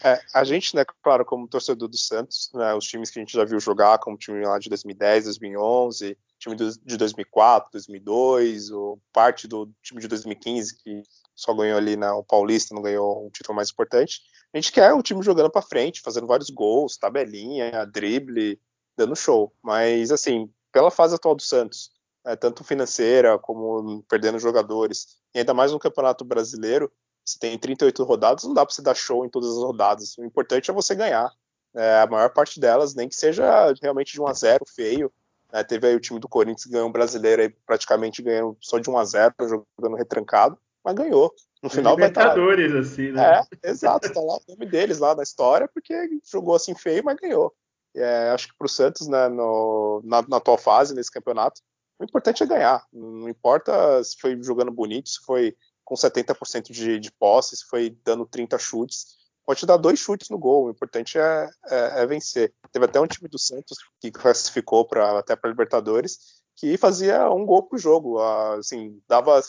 É, 0.04 0.20
a 0.34 0.44
gente, 0.44 0.76
né, 0.76 0.84
claro, 1.04 1.24
como 1.24 1.48
torcedor 1.48 1.88
do 1.88 1.98
Santos, 1.98 2.50
né, 2.54 2.74
os 2.74 2.86
times 2.86 3.12
que 3.12 3.20
a 3.20 3.22
gente 3.22 3.34
já 3.34 3.46
viu 3.46 3.60
jogar, 3.60 4.00
como 4.00 4.16
o 4.16 4.20
time 4.20 4.44
lá 4.44 4.58
de 4.58 4.70
2010, 4.70 5.26
2011, 5.26 6.18
time 6.42 6.56
de 6.56 6.98
2004, 6.98 7.70
2002, 7.72 8.72
ou 8.72 9.00
parte 9.14 9.48
do 9.48 9.72
time 9.82 10.02
de 10.02 10.08
2015 10.08 10.76
que 10.84 11.04
só 11.36 11.54
ganhou 11.54 11.78
ali 11.78 11.96
na 11.96 12.16
o 12.16 12.24
Paulista, 12.24 12.74
não 12.74 12.82
ganhou 12.82 13.26
um 13.26 13.30
título 13.30 13.56
mais 13.56 13.70
importante. 13.70 14.22
A 14.54 14.58
gente 14.58 14.72
quer 14.72 14.92
o 14.94 15.04
time 15.04 15.24
jogando 15.24 15.50
para 15.50 15.62
frente, 15.62 16.02
fazendo 16.02 16.28
vários 16.28 16.50
gols, 16.50 16.98
tabelinha, 16.98 17.86
drible, 17.86 18.60
dando 18.98 19.16
show. 19.16 19.54
Mas 19.64 20.12
assim, 20.12 20.52
pela 20.72 20.92
fase 20.92 21.16
atual 21.16 21.36
do 21.36 21.42
Santos, 21.42 21.92
é, 22.26 22.36
tanto 22.36 22.64
financeira 22.64 23.38
como 23.38 24.04
perdendo 24.04 24.40
jogadores, 24.40 25.18
e 25.34 25.40
ainda 25.40 25.54
mais 25.54 25.72
no 25.72 25.80
Campeonato 25.80 26.26
Brasileiro, 26.26 26.92
se 27.24 27.40
tem 27.40 27.58
38 27.58 28.04
rodadas, 28.04 28.44
não 28.44 28.54
dá 28.54 28.66
para 28.66 28.74
você 28.74 28.82
dar 28.82 28.96
show 28.96 29.26
em 29.26 29.30
todas 29.30 29.50
as 29.52 29.58
rodadas. 29.58 30.18
O 30.18 30.26
importante 30.26 30.70
é 30.70 30.74
você 30.74 30.96
ganhar. 30.96 31.32
É, 31.74 32.02
a 32.02 32.08
maior 32.08 32.34
parte 32.34 32.60
delas, 32.60 32.94
nem 32.94 33.08
que 33.08 33.16
seja 33.16 33.74
realmente 33.82 34.12
de 34.12 34.22
1 34.22 34.28
a 34.28 34.34
0 34.34 34.66
feio. 34.68 35.12
É, 35.54 35.64
teve 35.64 35.88
aí 35.88 35.96
o 35.96 36.00
time 36.00 36.20
do 36.20 36.30
Corinthians 36.30 36.64
que 36.64 36.72
ganhou 36.72 36.88
um 36.88 36.92
brasileiro 36.92 37.42
aí 37.42 37.50
praticamente 37.66 38.22
ganhou 38.22 38.58
só 38.62 38.80
de 38.80 38.90
1 38.90 38.98
a 38.98 39.06
0 39.06 39.36
jogando 39.40 39.98
retrancado, 39.98 40.58
mas 40.84 40.96
ganhou. 40.96 41.34
No 41.62 41.70
final 41.70 41.96
vai 41.96 42.10
estar. 42.10 42.34
Tá 42.34 42.80
assim, 42.80 43.12
né? 43.12 43.42
É, 43.64 43.70
exato, 43.70 44.12
tá 44.12 44.20
lá 44.20 44.36
o 44.36 44.42
nome 44.48 44.66
deles 44.66 44.98
lá 44.98 45.14
na 45.14 45.24
história, 45.24 45.70
porque 45.72 45.94
jogou 46.32 46.56
assim 46.56 46.74
feio, 46.74 47.04
mas 47.04 47.18
ganhou. 47.18 47.54
É, 47.96 48.30
acho 48.30 48.48
que 48.48 48.58
para 48.58 48.66
o 48.66 48.70
Santos, 48.70 49.08
né, 49.08 49.28
no, 49.28 50.02
na, 50.04 50.22
na 50.28 50.38
atual 50.38 50.58
fase 50.58 50.96
nesse 50.96 51.12
campeonato, 51.12 51.62
o 52.00 52.04
importante 52.04 52.42
é 52.42 52.48
ganhar. 52.48 52.84
Não 52.92 53.30
importa 53.30 54.04
se 54.04 54.18
foi 54.18 54.42
jogando 54.42 54.72
bonito, 54.72 55.10
se 55.10 55.20
foi 55.24 55.56
com 55.84 55.96
70% 55.96 56.72
de, 56.72 57.00
de 57.00 57.12
posse, 57.12 57.58
se 57.58 57.66
foi 57.66 57.96
dando 58.04 58.26
30 58.26 58.58
chutes. 58.58 59.18
Pode 59.46 59.66
dar 59.66 59.78
dois 59.78 60.00
chutes 60.00 60.30
no 60.30 60.38
gol. 60.38 60.66
O 60.66 60.70
importante 60.70 61.18
é, 61.18 61.50
é, 61.70 62.02
é 62.02 62.08
vencer. 62.08 62.54
Teve 62.72 62.86
até 62.86 63.00
um 63.00 63.08
time 63.08 63.28
do 63.28 63.40
Santos 63.40 63.78
que 64.00 64.12
classificou 64.12 64.86
pra, 64.86 65.20
até 65.20 65.36
para 65.36 65.50
Libertadores 65.50 66.42
que 66.56 66.78
fazia 66.78 67.30
um 67.32 67.46
gol 67.46 67.64
por 67.64 67.80
jogo. 67.80 68.20
Assim, 68.20 69.02
dava 69.08 69.42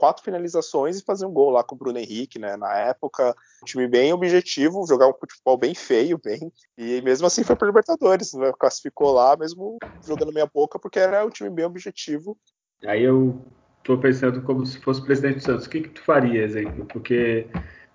quatro 0.00 0.24
finalizações 0.24 0.98
e 0.98 1.04
fazer 1.04 1.26
um 1.26 1.32
gol 1.32 1.50
lá 1.50 1.62
com 1.62 1.74
o 1.74 1.78
Bruno 1.78 1.98
Henrique, 1.98 2.38
né? 2.38 2.56
Na 2.56 2.74
época, 2.74 3.36
um 3.62 3.64
time 3.66 3.86
bem 3.86 4.12
objetivo, 4.12 4.86
jogar 4.88 5.08
um 5.08 5.14
futebol 5.14 5.58
bem 5.58 5.74
feio, 5.74 6.18
bem. 6.18 6.50
E 6.76 7.02
mesmo 7.02 7.26
assim 7.26 7.44
foi 7.44 7.54
para 7.54 7.68
Libertadores, 7.68 8.32
né? 8.32 8.50
classificou 8.58 9.12
lá, 9.12 9.36
mesmo 9.36 9.78
jogando 10.04 10.32
meia 10.32 10.50
boca, 10.52 10.78
porque 10.78 10.98
era 10.98 11.24
um 11.24 11.30
time 11.30 11.50
bem 11.50 11.66
objetivo. 11.66 12.36
Aí 12.84 13.02
eu 13.02 13.44
tô 13.84 13.98
pensando 13.98 14.42
como 14.42 14.64
se 14.64 14.80
fosse 14.80 15.04
presidente 15.04 15.36
do 15.36 15.42
Santos, 15.42 15.66
o 15.66 15.70
que, 15.70 15.82
que 15.82 15.90
tu 15.90 16.02
faria, 16.02 16.42
exemplo? 16.42 16.86
Porque 16.86 17.46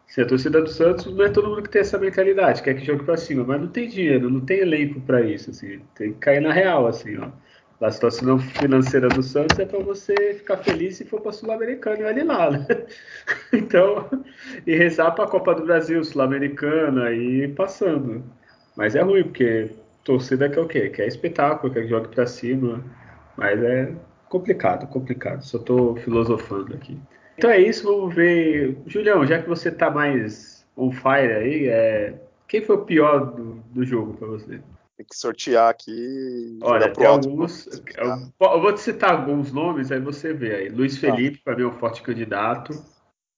se 0.07 0.21
a 0.21 0.27
torcida 0.27 0.61
do 0.61 0.69
Santos 0.69 1.05
não 1.05 1.25
é 1.25 1.29
todo 1.29 1.49
mundo 1.49 1.63
que 1.63 1.69
tem 1.69 1.81
essa 1.81 1.97
mentalidade, 1.97 2.61
quer 2.63 2.75
que 2.75 2.85
jogue 2.85 3.03
para 3.03 3.17
cima, 3.17 3.43
mas 3.43 3.61
não 3.61 3.67
tem 3.67 3.87
dinheiro, 3.89 4.29
não 4.29 4.41
tem 4.41 4.59
elenco 4.59 5.01
para 5.01 5.21
isso, 5.21 5.49
assim, 5.51 5.79
tem 5.95 6.13
que 6.13 6.19
cair 6.19 6.41
na 6.41 6.53
real, 6.53 6.87
assim, 6.87 7.17
ó 7.17 7.29
a 7.81 7.91
situação 7.91 8.39
financeira 8.39 9.09
do 9.09 9.21
Santos 9.21 9.59
é 9.59 9.65
para 9.65 9.79
você 9.79 10.33
ficar 10.35 10.57
feliz 10.57 10.97
se 10.97 11.05
for 11.05 11.21
para 11.21 11.31
Sul-Americana 11.31 11.99
e 11.99 12.03
olhe 12.05 12.23
lá, 12.23 12.49
né? 12.51 12.65
Então, 13.53 14.09
e 14.65 14.75
rezar 14.75 15.11
para 15.11 15.25
a 15.25 15.27
Copa 15.27 15.55
do 15.55 15.65
Brasil, 15.65 16.03
Sul-Americana 16.03 17.11
e 17.11 17.47
passando. 17.49 18.23
Mas 18.75 18.95
é 18.95 19.01
ruim, 19.01 19.23
porque 19.23 19.71
torcida 20.03 20.49
quer 20.49 20.59
o 20.61 20.67
quê? 20.67 20.89
Quer 20.89 21.07
espetáculo, 21.07 21.73
quer 21.73 21.83
que 21.83 21.89
jogue 21.89 22.09
para 22.09 22.25
cima. 22.25 22.83
Mas 23.37 23.61
é 23.63 23.93
complicado, 24.29 24.87
complicado. 24.87 25.43
Só 25.43 25.57
estou 25.57 25.95
filosofando 25.97 26.73
aqui. 26.73 26.99
Então 27.37 27.49
é 27.49 27.59
isso, 27.59 27.83
vamos 27.83 28.13
ver. 28.13 28.77
Julião, 28.87 29.25
já 29.25 29.41
que 29.41 29.47
você 29.47 29.69
está 29.69 29.89
mais 29.89 30.65
on 30.75 30.91
fire 30.91 31.33
aí, 31.33 31.67
é... 31.67 32.15
quem 32.47 32.61
foi 32.61 32.75
o 32.75 32.85
pior 32.85 33.33
do, 33.33 33.55
do 33.73 33.85
jogo 33.85 34.13
para 34.13 34.27
você? 34.27 34.61
Tem 34.97 35.05
que 35.05 35.17
sortear 35.17 35.69
aqui. 35.69 36.57
Olha, 36.61 36.89
tem 36.89 37.05
alguns. 37.05 37.67
Eu, 37.97 38.61
vou 38.61 38.71
te 38.71 38.79
citar 38.79 39.11
alguns 39.11 39.51
nomes, 39.51 39.91
aí 39.91 39.99
você 39.99 40.33
vê 40.33 40.55
aí. 40.55 40.69
Luiz 40.69 40.95
tá. 40.95 41.01
Felipe, 41.01 41.41
para 41.43 41.55
mim, 41.55 41.63
é 41.63 41.67
um 41.67 41.73
forte 41.73 42.01
candidato, 42.01 42.71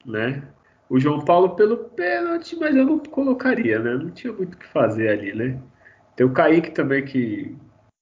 né? 0.05 0.43
O 0.87 0.99
João 0.99 1.25
Paulo 1.25 1.55
pelo 1.55 1.77
pênalti, 1.77 2.55
mas 2.59 2.75
eu 2.75 2.85
não 2.85 2.99
colocaria, 2.99 3.79
né? 3.79 3.95
Não 3.95 4.11
tinha 4.11 4.31
muito 4.31 4.53
o 4.53 4.57
que 4.57 4.67
fazer 4.67 5.09
ali, 5.09 5.33
né? 5.33 5.59
Tem 6.15 6.25
o 6.25 6.31
Kaique 6.31 6.71
também 6.71 7.03
que 7.03 7.55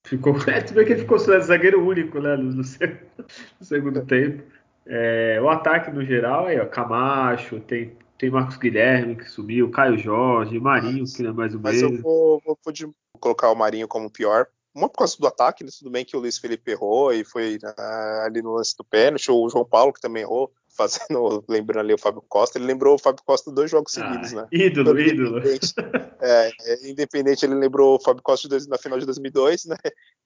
ficou. 0.06 0.36
É, 0.48 0.60
tudo 0.60 0.76
bem 0.76 0.86
que 0.86 0.92
ele 0.92 1.02
ficou 1.02 1.18
zagueiro 1.18 1.86
único, 1.86 2.20
né? 2.20 2.36
No, 2.36 2.52
no 2.52 2.64
segundo 3.62 4.06
tempo. 4.06 4.44
É, 4.88 5.40
o 5.42 5.50
ataque 5.50 5.92
no 5.92 6.06
geral 6.06 6.46
aí, 6.46 6.60
ó, 6.60 6.66
Camacho, 6.66 7.60
tem, 7.62 7.98
tem 8.18 8.30
Marcos 8.30 8.58
Guilherme 8.58 9.16
que 9.16 9.30
sumiu, 9.30 9.72
Caio 9.72 9.98
Jorge, 9.98 10.60
Marinho, 10.60 11.06
que 11.06 11.24
não 11.24 11.32
é 11.32 11.34
mais 11.34 11.56
o 11.56 11.60
mas 11.60 11.76
mesmo. 11.76 11.90
Mas 11.90 11.98
eu 11.98 12.04
vou, 12.04 12.42
vou, 12.46 12.58
vou 12.64 12.94
colocar 13.20 13.50
o 13.50 13.56
Marinho 13.56 13.88
como 13.88 14.12
pior. 14.12 14.48
Uma 14.74 14.90
por 14.90 15.00
causa 15.00 15.16
do 15.18 15.26
ataque, 15.26 15.64
né? 15.64 15.70
tudo 15.78 15.90
bem 15.90 16.04
que 16.04 16.18
o 16.18 16.20
Luiz 16.20 16.38
Felipe 16.38 16.72
errou 16.72 17.14
e 17.14 17.24
foi 17.24 17.58
uh, 17.64 18.26
ali 18.26 18.42
no 18.42 18.54
lance 18.54 18.76
do 18.76 18.84
pênalti, 18.84 19.32
o 19.32 19.50
João 19.50 19.64
Paulo 19.64 19.94
que 19.94 20.02
também 20.02 20.24
errou. 20.24 20.52
fazendo, 20.76 21.44
lembrando 21.48 21.86
ali 21.86 21.94
o 21.94 21.98
Fábio 21.98 22.24
Costa, 22.28 22.58
ele 22.58 22.68
lembrou 22.68 22.96
o 22.96 23.00
Fábio 23.00 23.24
Costa 23.26 23.52
dois 23.52 23.72
jogos 23.72 23.98
ah, 23.98 24.02
seguidos, 24.02 24.34
né? 24.34 24.48
Ídolo, 24.52 25.00
ídolo. 25.00 25.40
Independente, 25.40 25.74
é, 26.22 26.52
é, 26.62 26.90
independente, 26.90 27.46
ele 27.46 27.56
lembrou 27.56 27.96
o 27.96 28.00
Fábio 28.00 28.22
Costa 28.22 28.48
dois, 28.48 28.68
na 28.68 28.78
final 28.78 29.00
de 29.00 29.06
2002, 29.06 29.66
né? 29.66 29.78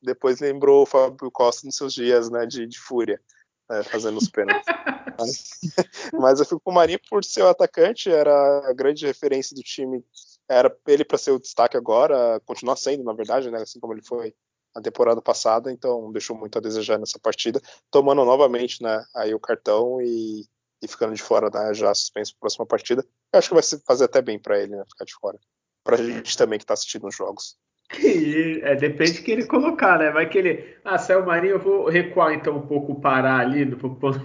Depois 0.01 0.39
lembrou 0.39 0.83
o 0.83 0.85
Fábio 0.85 1.29
Costa 1.31 1.65
nos 1.65 1.75
seus 1.75 1.93
dias, 1.93 2.29
né, 2.29 2.45
de, 2.45 2.65
de 2.65 2.79
fúria, 2.79 3.21
né, 3.69 3.83
fazendo 3.83 4.17
os 4.17 4.29
pênaltis. 4.29 4.65
Mas 6.19 6.39
eu 6.39 6.45
fico 6.45 6.61
com 6.61 6.71
o 6.71 6.73
Marinho 6.73 6.99
por 7.09 7.23
ser 7.23 7.43
o 7.43 7.49
atacante, 7.49 8.09
era 8.09 8.69
a 8.69 8.73
grande 8.73 9.05
referência 9.05 9.55
do 9.55 9.61
time, 9.61 10.03
era 10.47 10.75
ele 10.87 11.05
para 11.05 11.17
ser 11.17 11.31
o 11.31 11.39
destaque 11.39 11.77
agora, 11.77 12.39
continuar 12.45 12.75
sendo, 12.75 13.03
na 13.03 13.13
verdade, 13.13 13.51
né, 13.51 13.61
assim 13.61 13.79
como 13.79 13.93
ele 13.93 14.01
foi 14.01 14.33
na 14.75 14.81
temporada 14.81 15.21
passada, 15.21 15.71
então 15.71 16.11
deixou 16.11 16.35
muito 16.35 16.57
a 16.57 16.61
desejar 16.61 16.97
nessa 16.97 17.19
partida, 17.19 17.61
tomando 17.91 18.23
novamente 18.23 18.81
né, 18.81 19.03
aí 19.15 19.33
o 19.33 19.39
cartão 19.39 20.01
e, 20.01 20.45
e 20.81 20.87
ficando 20.87 21.13
de 21.13 21.21
fora 21.21 21.49
né, 21.49 21.73
já 21.73 21.93
suspenso 21.93 22.33
para 22.33 22.37
a 22.37 22.41
próxima 22.41 22.65
partida. 22.65 23.05
Eu 23.33 23.39
acho 23.39 23.49
que 23.49 23.55
vai 23.55 23.63
fazer 23.85 24.05
até 24.05 24.21
bem 24.21 24.39
para 24.39 24.59
ele 24.59 24.75
né, 24.75 24.83
ficar 24.87 25.05
de 25.05 25.13
fora. 25.13 25.39
Para 25.83 25.95
a 25.95 26.03
gente 26.03 26.37
também 26.37 26.59
que 26.59 26.63
está 26.63 26.73
assistindo 26.73 27.07
os 27.07 27.15
jogos. 27.15 27.57
É, 27.91 28.75
depende 28.75 29.13
de 29.13 29.21
que 29.21 29.31
ele 29.31 29.45
colocar, 29.45 29.97
né? 29.97 30.11
Vai 30.11 30.29
que 30.29 30.37
ele. 30.37 30.75
Ah, 30.85 30.97
saiu 30.97 31.21
o 31.21 31.25
Marinho, 31.25 31.53
eu 31.53 31.59
vou 31.59 31.89
recuar 31.89 32.33
então 32.33 32.57
um 32.57 32.67
pouco, 32.67 32.99
parar 33.01 33.39
ali. 33.39 33.65
Vou 33.65 33.95
pôr, 33.95 34.21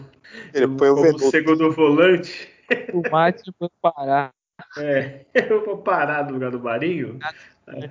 ele 0.53 0.69
põe 0.69 0.91
o 0.91 1.19
segundo 1.19 1.71
volante. 1.73 2.49
O 2.93 3.03
Márcio 3.11 3.53
foi 3.59 3.69
parar. 3.81 4.33
É, 4.79 5.27
eu 5.35 5.65
vou 5.65 5.79
parar 5.79 6.25
no 6.27 6.35
lugar 6.35 6.53
do 6.53 6.61
Marinho. 6.61 7.19
É. 7.67 7.91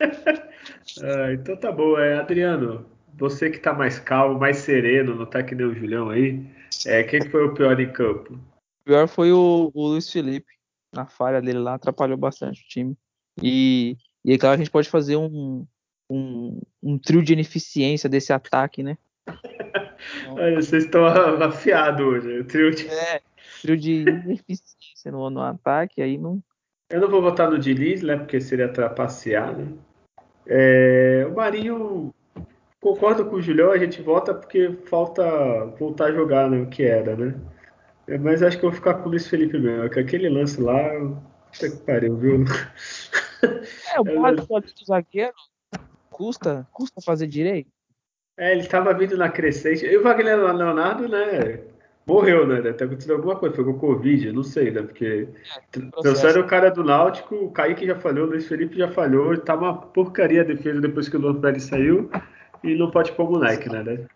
ah, 1.00 1.32
então 1.32 1.56
tá 1.56 1.70
bom, 1.70 1.96
é, 1.96 2.18
Adriano, 2.18 2.84
você 3.14 3.48
que 3.48 3.60
tá 3.60 3.72
mais 3.72 4.00
calmo, 4.00 4.38
mais 4.38 4.58
sereno, 4.58 5.14
não 5.14 5.26
tá 5.26 5.44
que 5.44 5.54
nem 5.54 5.64
o 5.64 5.74
Julião 5.74 6.10
aí, 6.10 6.44
é, 6.86 7.04
quem 7.04 7.28
foi 7.30 7.44
o 7.44 7.54
pior 7.54 7.78
em 7.78 7.92
campo? 7.92 8.34
O 8.34 8.84
pior 8.84 9.06
foi 9.06 9.32
o, 9.32 9.70
o 9.72 9.88
Luiz 9.88 10.10
Felipe, 10.10 10.52
na 10.92 11.06
falha 11.06 11.40
dele 11.40 11.60
lá, 11.60 11.74
atrapalhou 11.74 12.16
bastante 12.16 12.60
o 12.62 12.68
time. 12.68 12.96
E, 13.40 13.96
e 14.24 14.38
claro, 14.38 14.54
a 14.54 14.58
gente 14.58 14.70
pode 14.70 14.88
fazer 14.88 15.16
um, 15.16 15.66
um, 16.08 16.60
um 16.82 16.98
trio 16.98 17.22
de 17.22 17.32
ineficiência 17.32 18.08
desse 18.08 18.32
ataque, 18.32 18.82
né? 18.82 18.96
Olha, 20.30 20.56
vocês 20.56 20.84
estão 20.84 21.04
afiados 21.06 22.04
hoje. 22.04 22.40
O 22.40 22.44
trio 22.44 22.70
de... 22.70 22.88
É, 22.88 23.20
trio 23.60 23.76
de 23.76 24.02
ineficiência 24.02 25.10
no, 25.10 25.30
no 25.30 25.40
ataque, 25.40 26.02
aí 26.02 26.18
não. 26.18 26.42
Eu 26.90 27.00
não 27.00 27.08
vou 27.08 27.22
votar 27.22 27.50
no 27.50 27.58
Diniz, 27.58 28.02
né? 28.02 28.16
Porque 28.16 28.40
seria 28.40 28.68
trapacear, 28.68 29.56
né? 29.56 29.68
É, 30.46 31.26
o 31.28 31.34
Marinho, 31.34 32.12
concordo 32.80 33.24
com 33.24 33.36
o 33.36 33.42
Julião, 33.42 33.70
a 33.70 33.78
gente 33.78 34.02
vota 34.02 34.34
porque 34.34 34.76
falta 34.86 35.24
voltar 35.78 36.06
a 36.06 36.12
jogar, 36.12 36.50
né? 36.50 36.58
O 36.58 36.66
que 36.66 36.82
era, 36.82 37.16
né? 37.16 37.34
É, 38.06 38.18
mas 38.18 38.42
acho 38.42 38.58
que 38.58 38.64
eu 38.64 38.70
vou 38.70 38.76
ficar 38.76 38.94
com 38.94 39.08
o 39.08 39.10
Luiz 39.10 39.26
Felipe 39.26 39.58
mesmo, 39.58 39.88
que 39.88 40.00
aquele 40.00 40.28
lance 40.28 40.60
lá, 40.60 40.76
puta 41.52 41.70
que 41.70 41.76
pariu, 41.84 42.16
viu? 42.16 42.44
É, 43.94 44.00
o 44.00 44.04
básico 44.04 44.60
do 44.60 44.84
zagueiro 44.84 45.34
custa, 46.10 46.66
custa 46.72 47.00
fazer 47.00 47.26
direito. 47.26 47.70
É, 48.36 48.52
ele 48.52 48.62
estava 48.62 48.92
vindo 48.94 49.16
na 49.16 49.28
crescente. 49.28 49.84
E 49.84 49.96
o 49.96 50.02
Wagner 50.02 50.36
Leonardo, 50.36 51.08
né? 51.08 51.60
Morreu, 52.06 52.46
né? 52.46 52.60
Deve 52.60 52.76
ter 52.76 52.84
acontecido 52.84 53.14
alguma 53.14 53.36
coisa, 53.36 53.54
foi 53.54 53.64
com 53.64 53.78
Covid, 53.78 54.32
não 54.32 54.42
sei, 54.42 54.70
né? 54.70 54.82
Porque 54.82 55.28
é, 55.76 56.00
trouxeram 56.02 56.42
o 56.42 56.46
cara 56.46 56.70
do 56.70 56.82
Náutico, 56.82 57.34
o 57.36 57.50
Kaique 57.52 57.86
já 57.86 57.94
falhou, 58.00 58.26
o 58.26 58.30
Luiz 58.30 58.48
Felipe 58.48 58.76
já 58.76 58.90
falhou, 58.90 59.38
tá 59.38 59.54
uma 59.54 59.76
porcaria 59.76 60.40
a 60.40 60.44
defesa 60.44 60.80
depois 60.80 61.08
que 61.08 61.16
o 61.16 61.20
Luan 61.20 61.40
Pérez 61.40 61.64
saiu 61.64 62.10
e 62.64 62.74
não 62.74 62.90
pode 62.90 63.12
pôr 63.12 63.28
o 63.28 63.32
moleque, 63.32 63.68
né? 63.68 63.82
né? 63.82 64.06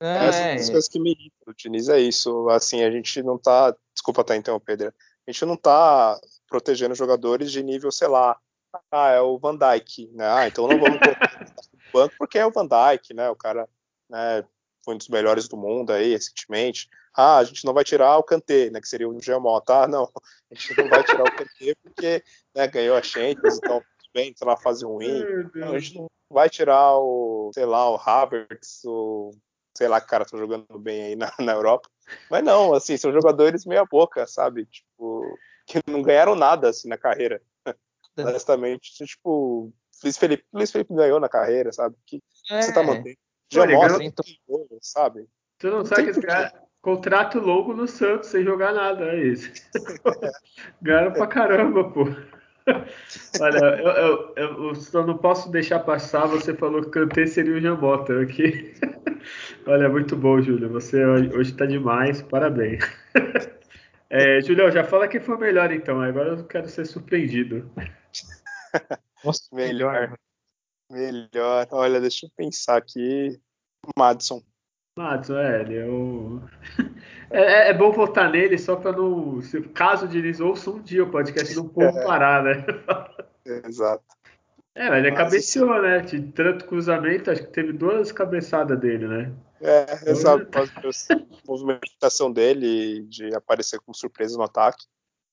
É, 0.00 0.54
Essas 0.54 0.70
coisas 0.70 0.88
que 0.88 0.98
me 0.98 1.12
irritam, 1.12 1.46
o 1.46 1.54
Diniz 1.54 1.88
é 1.88 2.00
isso. 2.00 2.48
Assim, 2.50 2.82
a 2.82 2.90
gente 2.90 3.22
não 3.22 3.38
tá. 3.38 3.74
Desculpa 3.94 4.22
estar 4.22 4.34
tá, 4.34 4.38
então, 4.38 4.60
Pedro. 4.60 4.88
A 5.26 5.30
gente 5.30 5.44
não 5.44 5.56
tá 5.56 6.18
protegendo 6.48 6.94
jogadores 6.94 7.50
de 7.50 7.62
nível, 7.62 7.90
sei 7.90 8.08
lá. 8.08 8.36
Ah, 8.90 9.10
é 9.10 9.20
o 9.20 9.38
Van 9.38 9.56
Dyke, 9.56 10.10
né? 10.12 10.26
Ah, 10.28 10.46
então 10.46 10.66
não 10.66 10.78
vamos 10.78 10.98
colocar 10.98 11.40
no 11.40 11.92
banco 11.92 12.14
porque 12.18 12.38
é 12.38 12.46
o 12.46 12.50
Van 12.50 12.66
Dyke, 12.66 13.14
né? 13.14 13.28
O 13.30 13.36
cara 13.36 13.68
né, 14.08 14.44
foi 14.84 14.94
um 14.94 14.98
dos 14.98 15.08
melhores 15.08 15.48
do 15.48 15.56
mundo 15.56 15.92
aí 15.92 16.12
recentemente. 16.12 16.88
Ah, 17.14 17.38
a 17.38 17.44
gente 17.44 17.64
não 17.64 17.72
vai 17.72 17.84
tirar 17.84 18.18
o 18.18 18.22
Kanté, 18.22 18.70
né, 18.70 18.80
que 18.80 18.88
seria 18.88 19.08
o 19.08 19.22
Geomota. 19.22 19.84
Ah, 19.84 19.88
não, 19.88 20.04
a 20.50 20.54
gente 20.54 20.76
não 20.76 20.88
vai 20.88 21.02
tirar 21.02 21.22
o 21.22 21.32
Kanté 21.32 21.74
porque 21.82 22.22
né, 22.54 22.66
ganhou 22.68 22.96
a 22.96 23.02
Champions, 23.02 23.56
então 23.56 23.82
bem, 24.16 24.30
está 24.30 24.46
na 24.46 24.56
fase 24.56 24.84
ruim. 24.84 25.22
Então, 25.54 25.74
a 25.74 25.78
gente 25.78 25.98
não 25.98 26.06
vai 26.30 26.48
tirar 26.48 26.96
o, 26.96 27.50
sei 27.52 27.66
lá, 27.66 27.90
o 27.90 27.96
Havertz, 27.96 28.82
o 28.84 29.30
sei 29.76 29.88
lá 29.88 30.00
que 30.00 30.06
cara 30.08 30.24
tá 30.24 30.38
jogando 30.38 30.78
bem 30.78 31.02
aí 31.02 31.16
na, 31.16 31.30
na 31.38 31.52
Europa. 31.52 31.88
Mas 32.30 32.42
não, 32.42 32.72
assim, 32.72 32.96
são 32.96 33.12
jogadores 33.12 33.66
meia 33.66 33.84
boca, 33.84 34.26
sabe? 34.26 34.64
Tipo, 34.66 35.38
que 35.66 35.80
não 35.86 36.00
ganharam 36.00 36.34
nada 36.34 36.70
assim 36.70 36.88
na 36.88 36.96
carreira. 36.96 37.42
É. 38.16 38.22
Honestamente, 38.22 38.92
tipo, 39.04 39.72
Luiz 40.02 40.16
Felipe, 40.16 40.44
Luiz 40.52 40.70
Felipe 40.70 40.94
ganhou 40.94 41.20
na 41.20 41.28
carreira, 41.28 41.72
sabe? 41.72 41.96
Que, 42.06 42.22
é. 42.50 42.62
você 42.62 42.72
tá 42.72 42.82
mantendo? 42.82 43.16
Já 43.52 43.62
Olha, 43.62 43.76
mostra 43.76 44.04
então... 44.04 44.24
sabe? 44.80 45.26
Tu 45.58 45.68
não, 45.68 45.78
não 45.78 45.84
sabe 45.84 46.04
que 46.04 46.10
esse 46.10 46.20
cara 46.22 46.52
contrato 46.86 47.40
longo 47.40 47.74
no 47.74 47.88
Santos 47.88 48.28
sem 48.28 48.44
jogar 48.44 48.72
nada, 48.72 49.06
é 49.06 49.24
isso. 49.24 49.50
Ganharam 50.80 51.12
pra 51.12 51.26
caramba, 51.26 51.90
pô. 51.90 52.04
Olha, 53.40 53.58
eu, 53.58 54.34
eu, 54.36 54.68
eu, 54.68 54.74
só 54.76 55.04
não 55.04 55.18
posso 55.18 55.50
deixar 55.50 55.80
passar. 55.80 56.26
Você 56.26 56.54
falou 56.54 56.82
que 56.82 56.90
Kanté 56.90 57.26
seria 57.26 57.54
o 57.54 57.60
Jambota 57.60 58.20
aqui. 58.20 58.72
Olha, 59.66 59.88
muito 59.88 60.16
bom, 60.16 60.40
Júlio. 60.40 60.68
Você 60.70 61.04
hoje 61.04 61.54
tá 61.54 61.66
demais. 61.66 62.22
Parabéns. 62.22 62.84
É, 64.08 64.40
Julião, 64.40 64.70
já 64.70 64.84
fala 64.84 65.08
quem 65.08 65.20
foi 65.20 65.36
melhor 65.36 65.72
então. 65.72 66.00
Agora 66.00 66.30
eu 66.30 66.44
quero 66.44 66.68
ser 66.68 66.86
surpreendido. 66.86 67.68
Nossa, 69.24 69.42
melhor. 69.52 70.16
Melhor. 70.90 71.66
Olha, 71.72 72.00
deixa 72.00 72.26
eu 72.26 72.30
pensar 72.36 72.76
aqui. 72.76 73.40
Madison. 73.96 74.42
Madison, 74.98 75.38
é, 75.38 75.60
ele 75.60 75.78
é 75.78 75.86
o. 75.86 76.42
É, 77.28 77.40
é, 77.40 77.68
é 77.70 77.74
bom 77.74 77.90
votar 77.90 78.30
nele 78.30 78.56
só 78.56 78.76
para 78.76 78.92
não. 78.92 79.42
Se, 79.42 79.60
caso 79.60 80.06
o 80.06 80.08
Diniz 80.08 80.38
ouça 80.38 80.70
um 80.70 80.80
dia 80.80 81.02
o 81.02 81.10
podcast, 81.10 81.56
não 81.56 81.68
povo 81.68 81.98
é. 81.98 82.04
parar, 82.04 82.44
né? 82.44 82.64
Exato. 83.66 84.04
É, 84.76 84.90
mas 84.90 84.98
ele 84.98 85.10
Mas, 85.10 85.18
cabeceou, 85.18 85.82
né? 85.82 86.00
De 86.00 86.20
tanto 86.32 86.66
cruzamento, 86.66 87.30
acho 87.30 87.42
que 87.42 87.50
teve 87.50 87.72
duas 87.72 88.12
cabeçadas 88.12 88.78
dele, 88.78 89.08
né? 89.08 89.32
É, 89.60 89.82
então, 89.94 90.08
exato. 90.08 90.58
A 90.58 91.48
movimentação 91.48 92.30
dele 92.30 93.02
de 93.04 93.34
aparecer 93.34 93.80
com 93.80 93.94
surpresa 93.94 94.36
no 94.36 94.44
ataque. 94.44 94.84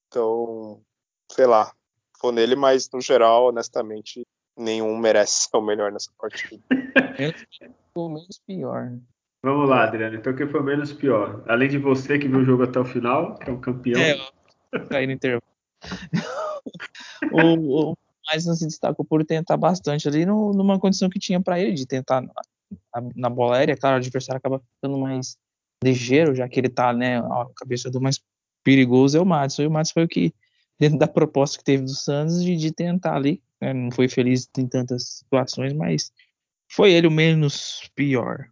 Então, 0.07 0.81
sei 1.29 1.45
lá. 1.45 1.73
Foi 2.23 2.31
nele, 2.31 2.55
mas 2.55 2.89
no 2.93 3.01
geral, 3.01 3.47
honestamente, 3.47 4.25
nenhum 4.57 4.97
merece 4.97 5.49
ser 5.49 5.57
o 5.57 5.61
melhor 5.61 5.91
nessa 5.91 6.09
partida. 6.17 6.63
o 7.95 8.07
menos 8.07 8.39
pior. 8.47 8.93
Vamos 9.43 9.69
lá, 9.69 9.83
Adriano. 9.83 10.15
Então, 10.15 10.33
quem 10.33 10.47
foi 10.47 10.61
o 10.61 10.63
menos 10.63 10.93
pior? 10.93 11.43
Além 11.49 11.67
de 11.67 11.77
você 11.77 12.17
que 12.17 12.29
viu 12.29 12.39
o 12.39 12.45
jogo 12.45 12.63
até 12.63 12.79
o 12.79 12.85
final, 12.85 13.35
que 13.35 13.49
é 13.49 13.53
um 13.53 13.59
campeão. 13.59 13.99
É, 13.99 14.17
caí 14.89 15.05
no 15.05 15.11
intervalo. 15.11 15.43
o, 17.33 17.91
o 17.91 17.97
mais 18.25 18.43
se 18.43 18.65
destacou 18.65 19.03
por 19.03 19.25
tentar 19.25 19.57
bastante 19.57 20.07
ali 20.07 20.25
no, 20.25 20.53
numa 20.53 20.79
condição 20.79 21.09
que 21.09 21.19
tinha 21.19 21.41
para 21.41 21.59
ele 21.59 21.73
de 21.73 21.85
tentar 21.85 22.21
na, 22.21 22.31
na, 23.15 23.29
bola 23.29 23.57
aérea. 23.57 23.75
Claro, 23.75 23.95
o 23.95 23.99
adversário 23.99 24.37
acaba 24.37 24.61
ficando 24.75 24.97
mais 24.97 25.37
ligeiro, 25.83 26.33
já 26.33 26.47
que 26.47 26.57
ele 26.57 26.69
tá, 26.69 26.93
né, 26.93 27.19
a 27.19 27.47
cabeça 27.57 27.91
do 27.91 27.99
mais 27.99 28.21
perigoso 28.63 29.17
é 29.17 29.21
o 29.21 29.25
Madison. 29.25 29.63
E 29.63 29.67
o 29.67 29.71
Madison 29.71 29.93
foi 29.93 30.03
o 30.05 30.07
que, 30.07 30.33
dentro 30.83 30.99
da 30.99 31.07
proposta 31.07 31.57
que 31.57 31.63
teve 31.63 31.83
do 31.83 31.95
Santos, 31.95 32.43
de, 32.43 32.55
de 32.55 32.71
tentar 32.71 33.15
ali 33.15 33.41
né? 33.63 33.73
Não 33.73 33.89
foi 33.91 34.09
feliz 34.09 34.49
em 34.57 34.67
tantas 34.67 35.19
situações, 35.19 35.71
mas 35.71 36.11
foi 36.69 36.91
ele 36.91 37.07
o 37.07 37.11
menos 37.11 37.89
pior. 37.95 38.47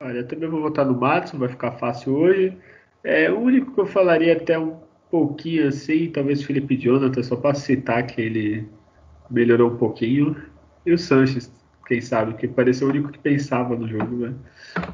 Olha, 0.00 0.18
eu 0.18 0.28
também 0.28 0.48
vou 0.48 0.60
votar 0.60 0.86
no 0.86 0.96
Matson, 0.96 1.38
vai 1.38 1.48
ficar 1.48 1.72
fácil 1.72 2.14
hoje. 2.14 2.56
É, 3.02 3.30
o 3.30 3.38
único 3.40 3.74
que 3.74 3.80
eu 3.80 3.86
falaria 3.86 4.34
até 4.34 4.56
um 4.56 4.78
pouquinho 5.10 5.68
assim, 5.68 6.10
talvez 6.10 6.42
Felipe 6.42 6.76
Jonathan, 6.76 7.22
só 7.22 7.36
para 7.36 7.54
citar 7.54 8.06
que 8.06 8.20
ele 8.20 8.68
melhorou 9.28 9.72
um 9.72 9.76
pouquinho. 9.76 10.40
E 10.86 10.92
o 10.92 10.98
Sanches, 10.98 11.50
quem 11.86 12.00
sabe, 12.00 12.34
que 12.34 12.46
pareceu 12.46 12.86
o 12.86 12.90
único 12.90 13.10
que 13.10 13.18
pensava 13.18 13.74
no 13.74 13.88
jogo, 13.88 14.16
né? 14.16 14.34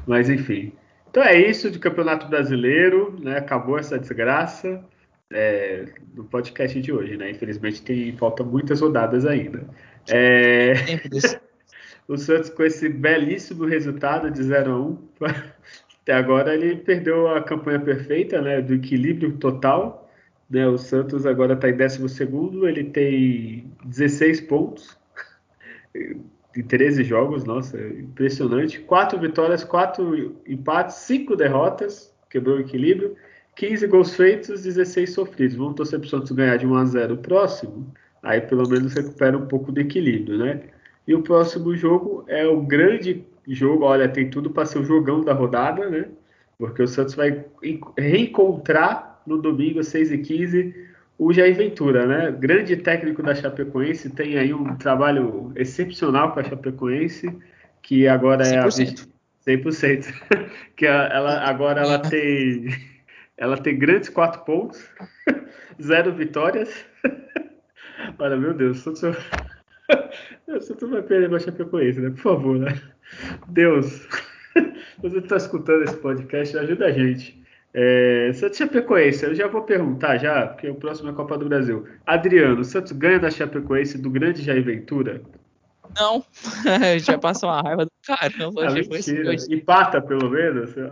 Mas 0.07 0.29
enfim. 0.29 0.73
Então 1.09 1.21
é 1.21 1.37
isso 1.37 1.69
de 1.69 1.77
Campeonato 1.77 2.27
Brasileiro, 2.27 3.15
né? 3.21 3.37
Acabou 3.37 3.77
essa 3.77 3.99
desgraça 3.99 4.83
é, 5.31 5.85
no 6.13 6.23
podcast 6.25 6.79
de 6.79 6.91
hoje, 6.91 7.17
né? 7.17 7.31
Infelizmente 7.31 7.81
tem 7.81 8.15
falta 8.17 8.43
muitas 8.43 8.81
rodadas 8.81 9.25
ainda. 9.25 9.65
É... 10.09 10.73
o 12.07 12.17
Santos 12.17 12.49
com 12.49 12.63
esse 12.63 12.89
belíssimo 12.89 13.65
resultado 13.65 14.29
de 14.29 14.43
0 14.43 14.71
a 14.71 14.79
1 14.79 14.97
até 16.01 16.13
agora 16.13 16.53
ele 16.53 16.77
perdeu 16.77 17.27
a 17.29 17.41
campanha 17.43 17.79
perfeita, 17.79 18.41
né? 18.41 18.61
Do 18.61 18.73
equilíbrio 18.73 19.37
total. 19.37 20.09
Né? 20.49 20.67
O 20.67 20.77
Santos 20.77 21.25
agora 21.25 21.53
está 21.53 21.69
em 21.69 21.77
12 21.77 22.09
segundo, 22.09 22.67
ele 22.67 22.85
tem 22.85 23.71
16 23.85 24.41
pontos 24.41 24.97
em 25.95 26.63
13 26.63 27.03
jogos, 27.03 27.45
nossa, 27.45 27.79
impressionante. 27.79 28.79
Quatro 28.81 29.17
vitórias, 29.19 29.63
quatro 29.63 30.41
empates, 30.45 30.95
cinco 30.95 31.35
derrotas, 31.35 32.13
quebrou 32.29 32.57
o 32.57 32.61
equilíbrio. 32.61 33.15
15 33.61 33.85
gols 33.85 34.15
feitos, 34.15 34.63
16 34.63 35.13
sofridos. 35.13 35.55
Vamos 35.55 35.75
torcer 35.75 35.99
para 35.99 36.07
o 36.07 36.09
Santos 36.09 36.31
ganhar 36.31 36.57
de 36.57 36.65
1 36.65 36.75
a 36.75 36.83
0 36.83 37.13
o 37.13 37.17
próximo. 37.17 37.93
Aí 38.23 38.41
pelo 38.41 38.67
menos 38.67 38.95
recupera 38.95 39.37
um 39.37 39.45
pouco 39.45 39.71
do 39.71 39.79
equilíbrio, 39.79 40.39
né? 40.39 40.61
E 41.07 41.13
o 41.13 41.21
próximo 41.21 41.75
jogo 41.75 42.25
é 42.27 42.43
o 42.47 42.59
grande 42.59 43.23
jogo. 43.47 43.85
Olha, 43.85 44.09
tem 44.09 44.31
tudo 44.31 44.49
para 44.49 44.65
ser 44.65 44.79
o 44.79 44.83
jogão 44.83 45.23
da 45.23 45.33
rodada, 45.33 45.87
né? 45.91 46.07
Porque 46.57 46.81
o 46.81 46.87
Santos 46.87 47.13
vai 47.13 47.45
reencontrar 47.95 49.21
no 49.27 49.39
domingo, 49.39 49.79
6h15, 49.79 50.73
o 51.19 51.31
Jair 51.31 51.55
Ventura, 51.55 52.07
né? 52.07 52.31
Grande 52.31 52.75
técnico 52.77 53.21
da 53.21 53.35
Chapecoense, 53.35 54.09
tem 54.09 54.39
aí 54.39 54.51
um 54.55 54.75
trabalho 54.75 55.51
excepcional 55.55 56.31
com 56.31 56.39
a 56.39 56.43
Chapecoense, 56.43 57.31
que 57.83 58.07
agora 58.07 58.43
é 58.43 58.59
100%. 58.59 59.07
a 59.45 59.51
100%. 59.51 60.13
que 60.75 60.87
ela 60.87 61.47
agora 61.47 61.81
ela 61.81 61.99
tem 61.99 62.65
ela 63.37 63.57
tem 63.57 63.77
grandes 63.77 64.09
quatro 64.09 64.41
pontos, 64.43 64.87
zero 65.81 66.13
vitórias. 66.13 66.85
Olha, 68.19 68.37
meu 68.37 68.53
Deus, 68.53 68.85
o 68.85 68.95
Santos, 68.95 69.25
o 70.47 70.61
Santos 70.61 70.89
vai 70.89 71.01
perder 71.01 71.29
para 71.29 71.39
Chapecoense, 71.39 71.99
né? 71.99 72.09
Por 72.09 72.19
favor, 72.19 72.57
né? 72.57 72.79
Deus, 73.47 74.07
você 75.01 75.17
está 75.17 75.37
escutando 75.37 75.83
esse 75.83 75.97
podcast, 75.97 76.57
ajuda 76.57 76.85
a 76.85 76.91
gente. 76.91 77.41
É, 77.73 78.31
Santos 78.33 78.57
Chapecoense, 78.57 79.23
eu 79.23 79.33
já 79.33 79.47
vou 79.47 79.63
perguntar 79.63 80.17
já, 80.17 80.47
porque 80.47 80.69
o 80.69 80.75
próximo 80.75 81.09
é 81.09 81.11
a 81.11 81.15
Copa 81.15 81.37
do 81.37 81.47
Brasil. 81.47 81.87
Adriano, 82.05 82.61
o 82.61 82.65
Santos 82.65 82.91
ganha 82.91 83.19
da 83.19 83.31
Chapecoense 83.31 83.97
do 83.97 84.09
grande 84.09 84.41
Jair 84.41 84.63
Ventura? 84.63 85.21
Não, 85.97 86.23
já 86.99 87.17
passou 87.17 87.49
uma 87.49 87.61
raiva 87.61 87.85
do 87.85 87.91
caramba. 88.05 88.67
Ah, 88.67 88.71
mentira. 88.71 89.35
Empata, 89.49 90.01
pelo 90.01 90.29
menos? 90.29 90.75
É, 90.77 90.89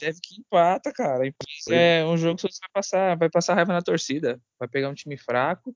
deve 0.00 0.18
que 0.20 0.40
empata, 0.40 0.92
cara. 0.92 1.32
É 1.70 2.04
um 2.04 2.16
jogo 2.16 2.36
que 2.36 2.42
Santos 2.42 2.58
vai 2.60 2.70
passar, 2.72 3.16
vai 3.16 3.30
passar 3.30 3.54
raiva 3.54 3.72
na 3.72 3.82
torcida. 3.82 4.40
Vai 4.58 4.68
pegar 4.68 4.88
um 4.88 4.94
time 4.94 5.16
fraco, 5.16 5.74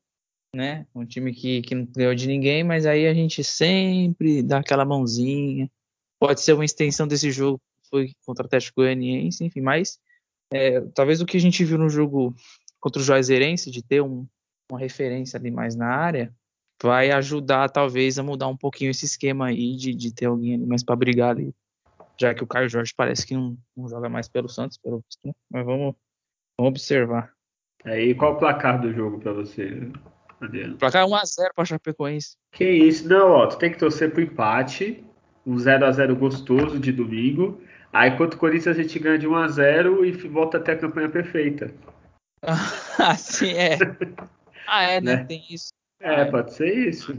né? 0.54 0.86
Um 0.94 1.04
time 1.04 1.32
que, 1.32 1.62
que 1.62 1.74
não 1.74 1.84
ganhou 1.84 2.14
de 2.14 2.26
ninguém, 2.26 2.64
mas 2.64 2.86
aí 2.86 3.06
a 3.06 3.14
gente 3.14 3.44
sempre 3.44 4.42
dá 4.42 4.58
aquela 4.58 4.84
mãozinha. 4.84 5.70
Pode 6.18 6.40
ser 6.40 6.54
uma 6.54 6.64
extensão 6.64 7.06
desse 7.06 7.30
jogo 7.30 7.60
foi 7.94 8.12
contra 8.26 8.42
o 8.42 8.46
Atlético 8.46 8.80
Goianiense, 8.80 9.44
enfim, 9.44 9.60
mas 9.60 10.00
é, 10.52 10.80
talvez 10.80 11.20
o 11.20 11.26
que 11.26 11.36
a 11.36 11.40
gente 11.40 11.64
viu 11.64 11.78
no 11.78 11.88
jogo 11.88 12.34
contra 12.80 13.00
o 13.00 13.04
Juazeirense, 13.04 13.70
de 13.70 13.82
ter 13.82 14.02
um, 14.02 14.26
uma 14.70 14.80
referência 14.80 15.38
ali 15.38 15.50
mais 15.50 15.76
na 15.76 15.86
área, 15.86 16.34
vai 16.82 17.12
ajudar 17.12 17.68
talvez 17.68 18.18
a 18.18 18.22
mudar 18.22 18.48
um 18.48 18.56
pouquinho 18.56 18.90
esse 18.90 19.04
esquema 19.04 19.46
aí 19.46 19.76
de, 19.76 19.94
de 19.94 20.12
ter 20.12 20.26
alguém 20.26 20.54
ali 20.54 20.66
mais 20.66 20.82
para 20.82 20.96
brigar 20.96 21.30
ali, 21.30 21.54
já 22.18 22.34
que 22.34 22.44
o 22.44 22.46
Caio 22.46 22.68
Jorge 22.68 22.92
parece 22.96 23.26
que 23.26 23.34
não, 23.34 23.56
não 23.76 23.88
joga 23.88 24.08
mais 24.08 24.28
pelo 24.28 24.48
Santos, 24.48 24.78
pelo 24.78 25.02
né? 25.24 25.32
mas 25.50 25.64
vamos, 25.64 25.94
vamos 26.58 26.70
observar. 26.70 27.32
É, 27.84 28.00
e 28.00 28.14
qual 28.14 28.34
o 28.34 28.38
placar 28.38 28.80
do 28.80 28.92
jogo 28.92 29.20
para 29.20 29.32
você, 29.32 29.90
Adriano? 30.40 30.76
Placar 30.76 31.06
1x0 31.06 31.50
para 31.54 31.64
Chapecoense. 31.64 32.36
Que 32.52 32.68
isso, 32.68 33.08
não, 33.08 33.30
ó, 33.30 33.46
tu 33.46 33.58
tem 33.58 33.70
que 33.70 33.78
torcer 33.78 34.10
pro 34.12 34.22
empate, 34.22 35.04
um 35.46 35.58
0 35.58 35.84
a 35.84 35.92
0 35.92 36.16
gostoso 36.16 36.78
de 36.78 36.92
domingo. 36.92 37.60
Aí 37.92 38.16
contra 38.16 38.36
o 38.36 38.40
Corinthians 38.40 38.78
a 38.78 38.82
gente 38.82 38.98
ganha 38.98 39.18
de 39.18 39.28
1 39.28 39.34
a 39.36 39.48
0 39.48 40.04
e 40.04 40.12
volta 40.12 40.56
até 40.56 40.72
a 40.72 40.78
campanha 40.78 41.08
perfeita. 41.08 41.72
Ah, 42.42 43.16
sim, 43.16 43.52
é. 43.52 43.78
Ah, 44.66 44.82
é, 44.84 44.98
né? 44.98 45.16
né? 45.16 45.24
Tem 45.24 45.44
isso. 45.50 45.74
É, 46.00 46.24
pode 46.24 46.54
ser 46.54 46.72
isso. 46.88 47.12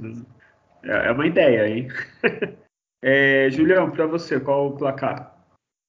É, 0.83 1.09
é 1.09 1.11
uma 1.11 1.27
ideia, 1.27 1.67
hein? 1.69 1.87
É, 3.07 3.51
Julião, 3.51 3.91
para 3.91 4.07
você, 4.07 4.39
qual 4.39 4.65
o 4.65 4.77
placar? 4.77 5.31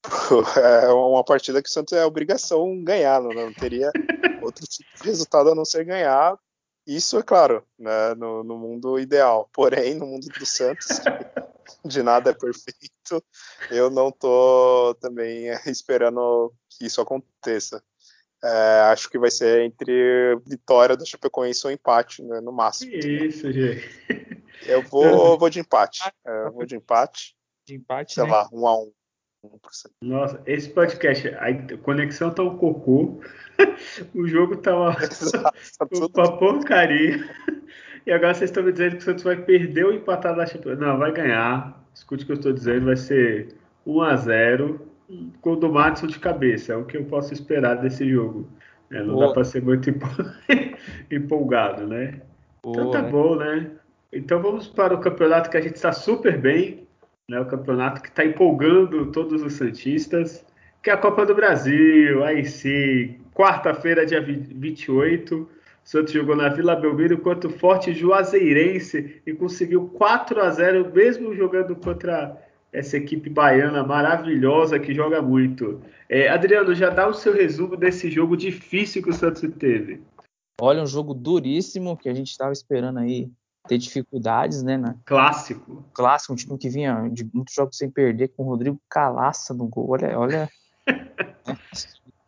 É 0.85 0.89
uma 0.89 1.25
partida 1.25 1.63
que 1.63 1.69
o 1.69 1.73
Santos 1.73 1.95
é 1.95 2.05
obrigação 2.05 2.85
ganhar, 2.85 3.23
não, 3.23 3.31
não 3.31 3.55
teria 3.55 3.91
outro 4.45 4.67
tipo 4.67 4.91
de 5.01 5.09
resultado 5.09 5.49
a 5.51 5.55
não 5.55 5.65
ser 5.65 5.83
ganhar. 5.87 6.39
Isso 6.87 7.19
é 7.19 7.23
claro, 7.23 7.67
né, 7.79 8.15
no, 8.17 8.45
no 8.45 8.59
mundo 8.59 8.99
ideal. 8.99 9.49
Porém, 9.51 9.95
no 9.95 10.05
mundo 10.05 10.27
do 10.29 10.45
Santos, 10.45 10.89
de 11.87 12.03
nada 12.03 12.33
é 12.33 12.35
perfeito. 12.35 13.25
Eu 13.71 13.89
não 13.89 14.13
tô 14.13 14.95
também 15.01 15.47
esperando 15.65 16.53
que 16.69 16.85
isso 16.85 17.01
aconteça. 17.01 17.83
É, 18.45 18.81
acho 18.93 19.11
que 19.11 19.19
vai 19.19 19.31
ser 19.31 19.63
entre 19.63 20.37
vitória 20.47 20.97
do 20.97 21.07
Chapecoense 21.07 21.67
ou 21.67 21.73
empate, 21.73 22.23
né, 22.23 22.41
no 22.41 22.53
máximo. 22.53 22.93
Isso, 22.93 23.51
gente. 23.51 23.89
Eu 24.67 24.83
vou, 24.83 25.03
vou 25.39 25.51
de 25.51 25.61
empate. 25.61 26.01
É, 26.27 26.47
eu 26.47 26.53
vou 26.53 26.67
de 26.67 26.77
empate. 26.77 27.35
De 27.67 27.75
empate, 27.75 28.15
Sei 28.15 28.25
né? 28.25 28.31
lá, 28.31 28.49
um 28.53 28.67
a 28.67 28.79
um. 28.79 28.93
Nossa, 30.03 30.43
esse 30.45 30.69
podcast, 30.71 31.29
a 31.29 31.79
conexão 31.79 32.33
tá 32.33 32.43
um 32.43 32.57
cocô, 32.57 33.21
o 34.15 34.27
jogo 34.27 34.57
tá 34.63 34.77
uma, 34.77 34.97
Exato, 35.01 35.55
uma 36.15 36.39
porcaria. 36.39 37.29
E 38.05 38.13
agora 38.13 38.35
vocês 38.35 38.51
estão 38.51 38.63
me 38.63 38.73
dizendo 38.73 38.93
que 38.93 38.99
o 38.99 39.03
Santos 39.03 39.25
vai 39.25 39.37
perder 39.37 39.85
ou 39.85 39.93
empatar 39.93 40.35
da 40.35 40.47
Chapecoense. 40.47 40.81
Não, 40.81 40.99
vai 40.99 41.13
ganhar. 41.13 41.85
Escute 41.95 42.25
o 42.25 42.27
que 42.27 42.33
eu 42.33 42.37
estou 42.37 42.53
dizendo, 42.53 42.87
vai 42.87 42.97
ser 42.97 43.57
1 43.85 44.03
a 44.03 44.17
0 44.17 44.96
com 45.41 45.53
o 45.53 45.57
do 45.57 45.73
Matson 45.73 46.07
de 46.07 46.19
cabeça. 46.19 46.73
É 46.73 46.77
o 46.77 46.85
que 46.85 46.97
eu 46.97 47.05
posso 47.05 47.33
esperar 47.33 47.77
desse 47.77 48.09
jogo. 48.09 48.49
É, 48.91 49.03
não 49.03 49.15
Boa. 49.15 49.29
dá 49.29 49.33
para 49.35 49.45
ser 49.45 49.63
muito 49.63 49.91
empolgado, 51.11 51.87
né? 51.87 52.21
Boa, 52.63 52.77
então 52.77 52.91
tá 52.91 53.03
né? 53.03 53.11
bom, 53.11 53.37
né? 53.37 53.71
Então 54.13 54.41
vamos 54.41 54.69
para 54.69 54.95
o 54.95 55.01
campeonato 55.01 55.51
que 55.51 55.57
a 55.57 55.61
gente 55.61 55.77
está 55.77 55.93
super 55.93 56.39
bem, 56.39 56.87
né? 57.29 57.41
O 57.41 57.47
campeonato 57.47 58.01
que 58.01 58.09
está 58.09 58.25
empolgando 58.25 59.11
todos 59.11 59.43
os 59.43 59.55
santistas, 59.55 60.45
que 60.83 60.91
é 60.91 60.93
a 60.93 60.97
Copa 60.97 61.27
do 61.27 61.35
Brasil. 61.35 62.23
Aí 62.25 62.45
sim, 62.45 63.19
quarta-feira, 63.35 64.07
dia 64.07 64.21
28. 64.23 65.49
Santos 65.83 66.13
jogou 66.13 66.35
na 66.35 66.49
Vila 66.49 66.75
Belmiro 66.75 67.19
contra 67.19 67.49
o 67.49 67.53
Forte 67.53 67.93
Juazeirense 67.93 69.23
e 69.25 69.33
conseguiu 69.33 69.87
4 69.89 70.41
a 70.41 70.51
0 70.51 70.91
mesmo 70.93 71.33
jogando 71.33 71.77
contra 71.77 72.37
essa 72.73 72.97
equipe 72.97 73.31
baiana 73.31 73.83
maravilhosa 73.85 74.79
que 74.79 74.95
joga 74.95 75.23
muito. 75.23 75.81
É, 76.09 76.29
Adriano, 76.29 76.75
já 76.75 76.91
dá 76.91 77.09
o 77.09 77.15
seu 77.15 77.33
resumo 77.33 77.77
desse 77.77 78.11
jogo 78.11 78.37
difícil 78.37 79.03
que 79.03 79.11
o 79.11 79.15
Santos 79.15 79.43
teve. 79.59 80.03
Olha, 80.61 80.83
um 80.83 80.87
jogo 80.87 81.15
duríssimo 81.15 81.97
que 81.97 82.09
a 82.09 82.15
gente 82.15 82.31
estava 82.31 82.53
esperando 82.53 82.99
aí 82.99 83.31
ter 83.67 83.79
dificuldades, 83.79 84.63
né? 84.63 84.77
Na... 84.77 84.95
Clássico. 85.05 85.85
Clássico, 85.93 86.33
um 86.33 86.37
time 86.37 86.59
que 86.59 86.69
vinha 86.69 87.09
de 87.09 87.29
muitos 87.33 87.55
jogos 87.55 87.77
sem 87.77 87.91
perder, 87.91 88.29
com 88.29 88.45
o 88.45 88.47
Rodrigo 88.47 88.81
Calaça 88.89 89.53
no 89.53 89.67
gol. 89.67 89.91
Olha, 89.91 90.19
olha. 90.19 90.49
né? 90.87 91.57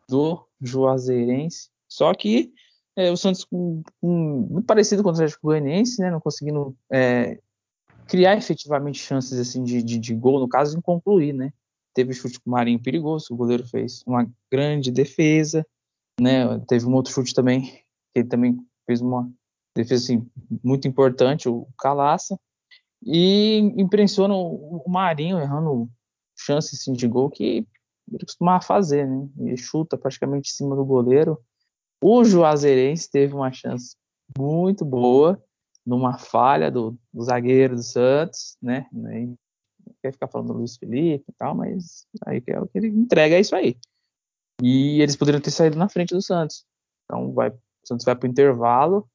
Do 0.09 0.47
Juazeirense. 0.61 1.71
Só 1.87 2.13
que 2.15 2.53
é, 2.97 3.13
o 3.13 3.17
Santos 3.17 3.45
com, 3.45 3.83
com, 4.01 4.47
muito 4.51 4.67
parecido 4.67 5.03
com 5.03 5.09
o 5.09 5.13
Atlético 5.13 5.47
Goianiense, 5.47 6.01
né, 6.01 6.11
não 6.11 6.21
conseguindo 6.21 6.77
é, 6.91 7.39
criar 8.09 8.37
efetivamente 8.37 8.99
chances 8.99 9.39
assim 9.39 9.63
de, 9.63 9.83
de, 9.83 9.99
de, 9.99 10.15
gol, 10.15 10.41
no 10.41 10.49
caso, 10.49 10.77
em 10.77 10.81
concluir, 10.81 11.33
né. 11.33 11.53
Teve 11.95 12.15
chute 12.15 12.41
com 12.41 12.51
o 12.51 12.53
Marinho 12.53 12.83
perigoso, 12.83 13.27
o 13.31 13.37
goleiro 13.37 13.67
fez 13.67 14.03
uma 14.07 14.27
grande 14.51 14.91
defesa, 14.91 15.65
né, 16.21 16.59
teve 16.67 16.87
um 16.87 16.95
outro 16.95 17.13
chute 17.13 17.35
também, 17.35 17.63
que 17.63 18.21
ele 18.21 18.29
também 18.29 18.57
fez 18.87 19.01
uma 19.01 19.31
defesa 19.77 20.05
assim, 20.05 20.29
muito 20.65 20.89
importante, 20.89 21.49
o 21.49 21.69
Calaça, 21.79 22.39
e 23.03 23.59
impressiona 23.77 24.35
o, 24.35 24.83
Marinho 24.89 25.39
errando 25.39 25.89
chances 26.37 26.81
assim, 26.81 26.93
de 26.93 27.07
gol 27.07 27.31
que 27.31 27.67
ele 28.11 28.25
costumava 28.25 28.63
fazer, 28.63 29.07
né, 29.07 29.29
ele 29.39 29.57
chuta 29.57 29.99
praticamente 29.99 30.51
em 30.51 30.55
cima 30.55 30.75
do 30.75 30.85
goleiro, 30.85 31.39
o 32.03 32.25
Juazeirense 32.25 33.11
teve 33.11 33.35
uma 33.35 33.53
chance 33.53 33.97
muito 34.37 34.85
boa 34.85 35.43
numa 35.89 36.19
falha 36.19 36.71
do, 36.71 36.95
do 37.11 37.23
zagueiro 37.23 37.75
do 37.75 37.83
Santos, 37.83 38.59
né? 38.61 38.87
Nem 38.93 39.35
quer 40.03 40.13
ficar 40.13 40.29
falando 40.29 40.49
do 40.49 40.59
Luiz 40.59 40.77
Felipe 40.77 41.25
e 41.27 41.33
tal, 41.39 41.55
mas 41.55 42.07
aí 42.27 42.43
é 42.47 42.61
o 42.61 42.67
que 42.67 42.77
ele 42.77 42.89
entrega 42.89 43.37
é 43.37 43.41
isso 43.41 43.57
aí. 43.57 43.75
E 44.63 45.01
eles 45.01 45.17
poderiam 45.17 45.41
ter 45.41 45.51
saído 45.51 45.79
na 45.79 45.89
frente 45.89 46.15
do 46.15 46.21
Santos. 46.21 46.67
Então 47.05 47.33
vai, 47.33 47.49
o 47.49 47.59
Santos 47.87 48.05
vai 48.05 48.15
para 48.15 48.27
o 48.27 48.31
intervalo, 48.31 49.09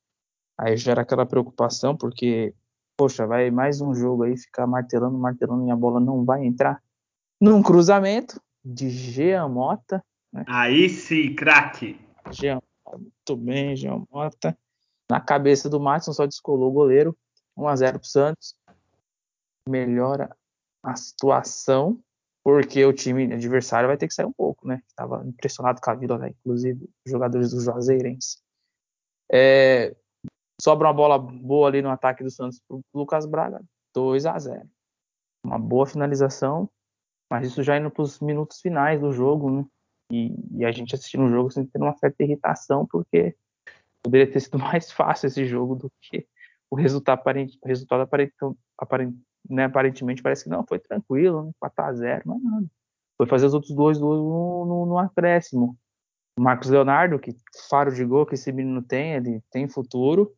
aí 0.57 0.75
gera 0.75 1.03
aquela 1.03 1.27
preocupação, 1.27 1.95
porque, 1.95 2.55
poxa, 2.97 3.27
vai 3.27 3.51
mais 3.51 3.79
um 3.79 3.93
jogo 3.93 4.23
aí, 4.23 4.35
ficar 4.35 4.65
martelando, 4.65 5.15
martelando 5.15 5.67
e 5.67 5.71
a 5.71 5.75
bola 5.75 5.99
não 5.99 6.25
vai 6.25 6.43
entrar. 6.43 6.81
Num 7.39 7.61
cruzamento 7.61 8.41
de 8.65 8.89
Jean 8.89 9.47
Mota. 9.47 10.03
Né? 10.33 10.43
Aí 10.47 10.89
sim, 10.89 11.35
craque. 11.35 11.99
Jean 12.31 12.59
muito 12.91 13.35
bem, 13.37 13.75
João 13.75 14.07
Mota. 14.11 14.57
Na 15.09 15.19
cabeça 15.19 15.69
do 15.69 15.79
Matson, 15.79 16.13
só 16.13 16.25
descolou 16.25 16.69
o 16.69 16.73
goleiro. 16.73 17.17
1 17.57 17.67
a 17.67 17.75
0 17.75 17.99
para 17.99 18.05
o 18.05 18.09
Santos. 18.09 18.55
Melhora 19.67 20.35
a 20.83 20.95
situação, 20.95 21.99
porque 22.43 22.83
o 22.83 22.91
time 22.91 23.33
adversário 23.33 23.87
vai 23.87 23.97
ter 23.97 24.07
que 24.07 24.13
sair 24.13 24.25
um 24.25 24.33
pouco, 24.33 24.67
né? 24.67 24.81
Estava 24.87 25.25
impressionado 25.25 25.79
com 25.81 25.89
a 25.89 25.95
vida, 25.95 26.17
né? 26.17 26.29
inclusive 26.29 26.89
jogadores 27.07 27.51
do 27.51 27.61
Juazeirense. 27.61 28.41
É, 29.31 29.95
sobra 30.59 30.89
uma 30.89 30.93
bola 30.93 31.17
boa 31.17 31.69
ali 31.69 31.81
no 31.81 31.89
ataque 31.89 32.23
do 32.23 32.29
Santos 32.29 32.59
para 32.67 32.77
o 32.77 32.83
Lucas 32.93 33.25
Braga. 33.25 33.61
2 33.95 34.25
a 34.25 34.37
0 34.37 34.69
Uma 35.45 35.57
boa 35.57 35.85
finalização, 35.85 36.69
mas 37.31 37.47
isso 37.47 37.63
já 37.63 37.77
indo 37.77 37.91
para 37.91 38.03
os 38.03 38.19
minutos 38.19 38.59
finais 38.59 38.99
do 38.99 39.13
jogo, 39.13 39.49
né? 39.49 39.65
E, 40.11 40.35
e 40.57 40.65
a 40.65 40.71
gente 40.71 40.93
assistindo 40.93 41.23
o 41.23 41.29
jogo 41.29 41.49
sem 41.49 41.65
ter 41.65 41.81
uma 41.81 41.95
certa 41.97 42.23
irritação, 42.23 42.85
porque 42.85 43.35
poderia 44.03 44.31
ter 44.31 44.39
sido 44.41 44.59
mais 44.59 44.91
fácil 44.91 45.27
esse 45.27 45.45
jogo 45.45 45.75
do 45.75 45.91
que 46.01 46.27
o 46.69 46.75
resultado, 46.75 47.19
aparente, 47.19 47.57
o 47.61 47.67
resultado 47.67 48.01
aparente, 48.01 48.33
aparente, 48.77 49.17
né, 49.49 49.65
aparentemente 49.65 50.21
parece 50.21 50.43
que 50.43 50.49
não, 50.49 50.65
foi 50.65 50.79
tranquilo, 50.79 51.43
né, 51.43 51.51
4x0, 51.63 52.21
mas 52.25 52.41
não. 52.41 52.69
Foi 53.15 53.27
fazer 53.27 53.45
os 53.45 53.53
outros 53.53 53.75
dois 53.75 53.99
no, 53.99 54.65
no, 54.65 54.85
no 54.87 54.97
acréscimo. 54.97 55.77
O 56.37 56.41
Marcos 56.41 56.69
Leonardo, 56.69 57.19
que 57.19 57.37
faro 57.69 57.93
de 57.93 58.03
gol 58.03 58.25
que 58.25 58.33
esse 58.33 58.51
menino 58.51 58.81
tem, 58.81 59.13
ele 59.13 59.41
tem 59.51 59.69
futuro. 59.69 60.35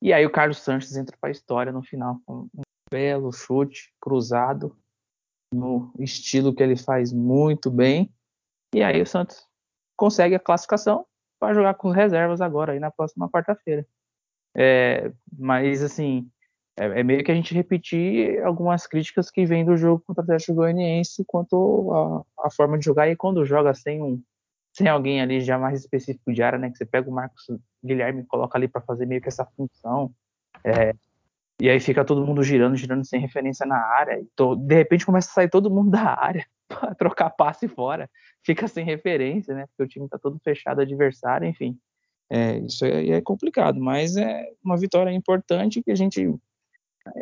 E 0.00 0.12
aí 0.12 0.24
o 0.24 0.30
Carlos 0.30 0.58
Sanches 0.58 0.96
entra 0.96 1.16
para 1.20 1.28
a 1.28 1.32
história 1.32 1.72
no 1.72 1.82
final, 1.82 2.20
com 2.24 2.48
um 2.54 2.62
belo 2.90 3.32
chute 3.32 3.92
cruzado, 4.00 4.76
no 5.52 5.92
estilo 5.98 6.54
que 6.54 6.62
ele 6.62 6.76
faz 6.76 7.12
muito 7.12 7.68
bem. 7.68 8.14
E 8.72 8.82
aí 8.82 9.02
o 9.02 9.06
Santos 9.06 9.44
consegue 9.96 10.36
a 10.36 10.40
classificação 10.40 11.04
para 11.42 11.54
jogar 11.54 11.74
com 11.74 11.90
reservas 11.90 12.40
agora, 12.40 12.72
aí 12.72 12.78
na 12.78 12.92
próxima 12.92 13.28
quarta-feira. 13.28 13.84
É, 14.56 15.10
mas, 15.36 15.82
assim, 15.82 16.30
é, 16.78 17.00
é, 17.00 17.02
meio 17.02 17.24
que 17.24 17.32
a 17.32 17.34
gente 17.34 17.52
repetir 17.52 18.40
algumas 18.44 18.86
críticas 18.86 19.28
que 19.28 19.44
vêm 19.44 19.64
do 19.64 19.76
jogo 19.76 20.04
contra 20.06 20.22
o 20.22 20.24
Atlético 20.24 20.54
Goianiense 20.54 21.24
quanto 21.26 22.24
a, 22.38 22.48
forma 22.48 22.78
de 22.78 22.84
jogar 22.84 23.08
e 23.08 23.16
quando 23.16 23.44
joga 23.44 23.74
sem 23.74 24.00
um 24.00 24.22
sem 24.72 24.86
alguém 24.86 25.20
ali 25.20 25.40
já 25.40 25.58
mais 25.58 25.80
específico 25.80 26.32
de 26.32 26.42
área, 26.42 26.58
né? 26.60 26.70
Que 26.70 26.78
você 26.78 26.86
pega 26.86 27.10
o 27.10 27.12
Marcos 27.12 27.44
Guilherme 27.84 28.22
e 28.22 28.26
coloca 28.26 28.56
ali 28.56 28.68
para 28.68 28.80
fazer 28.80 29.04
meio 29.04 29.20
que 29.20 29.28
essa 29.28 29.44
função. 29.44 30.14
É, 30.64 30.94
e 31.60 31.68
aí 31.68 31.80
fica 31.80 32.04
todo 32.04 32.24
mundo 32.24 32.42
girando, 32.44 32.76
girando 32.76 33.04
sem 33.04 33.20
referência 33.20 33.66
na 33.66 33.76
área. 33.76 34.24
To, 34.36 34.54
de 34.54 34.76
repente 34.76 35.04
começa 35.04 35.28
a 35.28 35.34
sair 35.34 35.50
todo 35.50 35.68
mundo 35.68 35.90
da 35.90 36.18
área 36.18 36.46
trocar 36.98 37.30
passe 37.30 37.68
fora. 37.68 38.08
Fica 38.42 38.68
sem 38.68 38.84
referência, 38.84 39.54
né? 39.54 39.66
Porque 39.66 39.82
o 39.82 39.88
time 39.88 40.04
está 40.06 40.18
todo 40.18 40.38
fechado, 40.42 40.80
adversário, 40.80 41.46
enfim. 41.46 41.78
É, 42.30 42.58
isso 42.58 42.84
aí 42.84 43.10
é 43.10 43.20
complicado, 43.20 43.78
mas 43.78 44.16
é 44.16 44.48
uma 44.64 44.76
vitória 44.76 45.10
importante 45.10 45.82
que 45.82 45.90
a 45.90 45.94
gente 45.94 46.34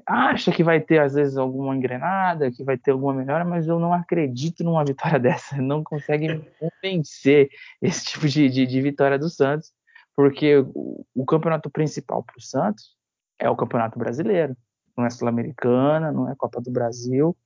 acha 0.07 0.53
que 0.53 0.63
vai 0.63 0.81
ter 0.81 1.01
às 1.01 1.15
vezes 1.15 1.37
alguma 1.37 1.75
engrenada, 1.75 2.51
que 2.51 2.63
vai 2.63 2.77
ter 2.77 2.93
alguma 2.93 3.15
melhora, 3.15 3.45
mas 3.45 3.67
eu 3.67 3.79
não 3.79 3.93
acredito 3.93 4.63
numa 4.63 4.85
vitória 4.85 5.19
dessa. 5.21 5.57
Não 5.57 5.83
consegue 5.83 6.29
me 6.29 6.47
convencer 6.59 7.49
esse 7.81 8.05
tipo 8.05 8.29
de, 8.29 8.49
de, 8.49 8.67
de 8.67 8.81
vitória 8.83 9.19
do 9.19 9.29
Santos, 9.29 9.73
porque 10.15 10.59
o, 10.59 11.05
o 11.15 11.25
campeonato 11.25 11.71
principal 11.71 12.23
para 12.23 12.39
o 12.39 12.43
Santos 12.43 12.95
é 13.39 13.49
o 13.49 13.57
Campeonato 13.57 13.99
Brasileiro, 13.99 14.55
não 14.97 15.07
é 15.07 15.11
Sul-Americana, 15.11 16.13
não 16.13 16.31
é 16.31 16.35
Copa 16.37 16.61
do 16.61 16.71
Brasil. 16.71 17.37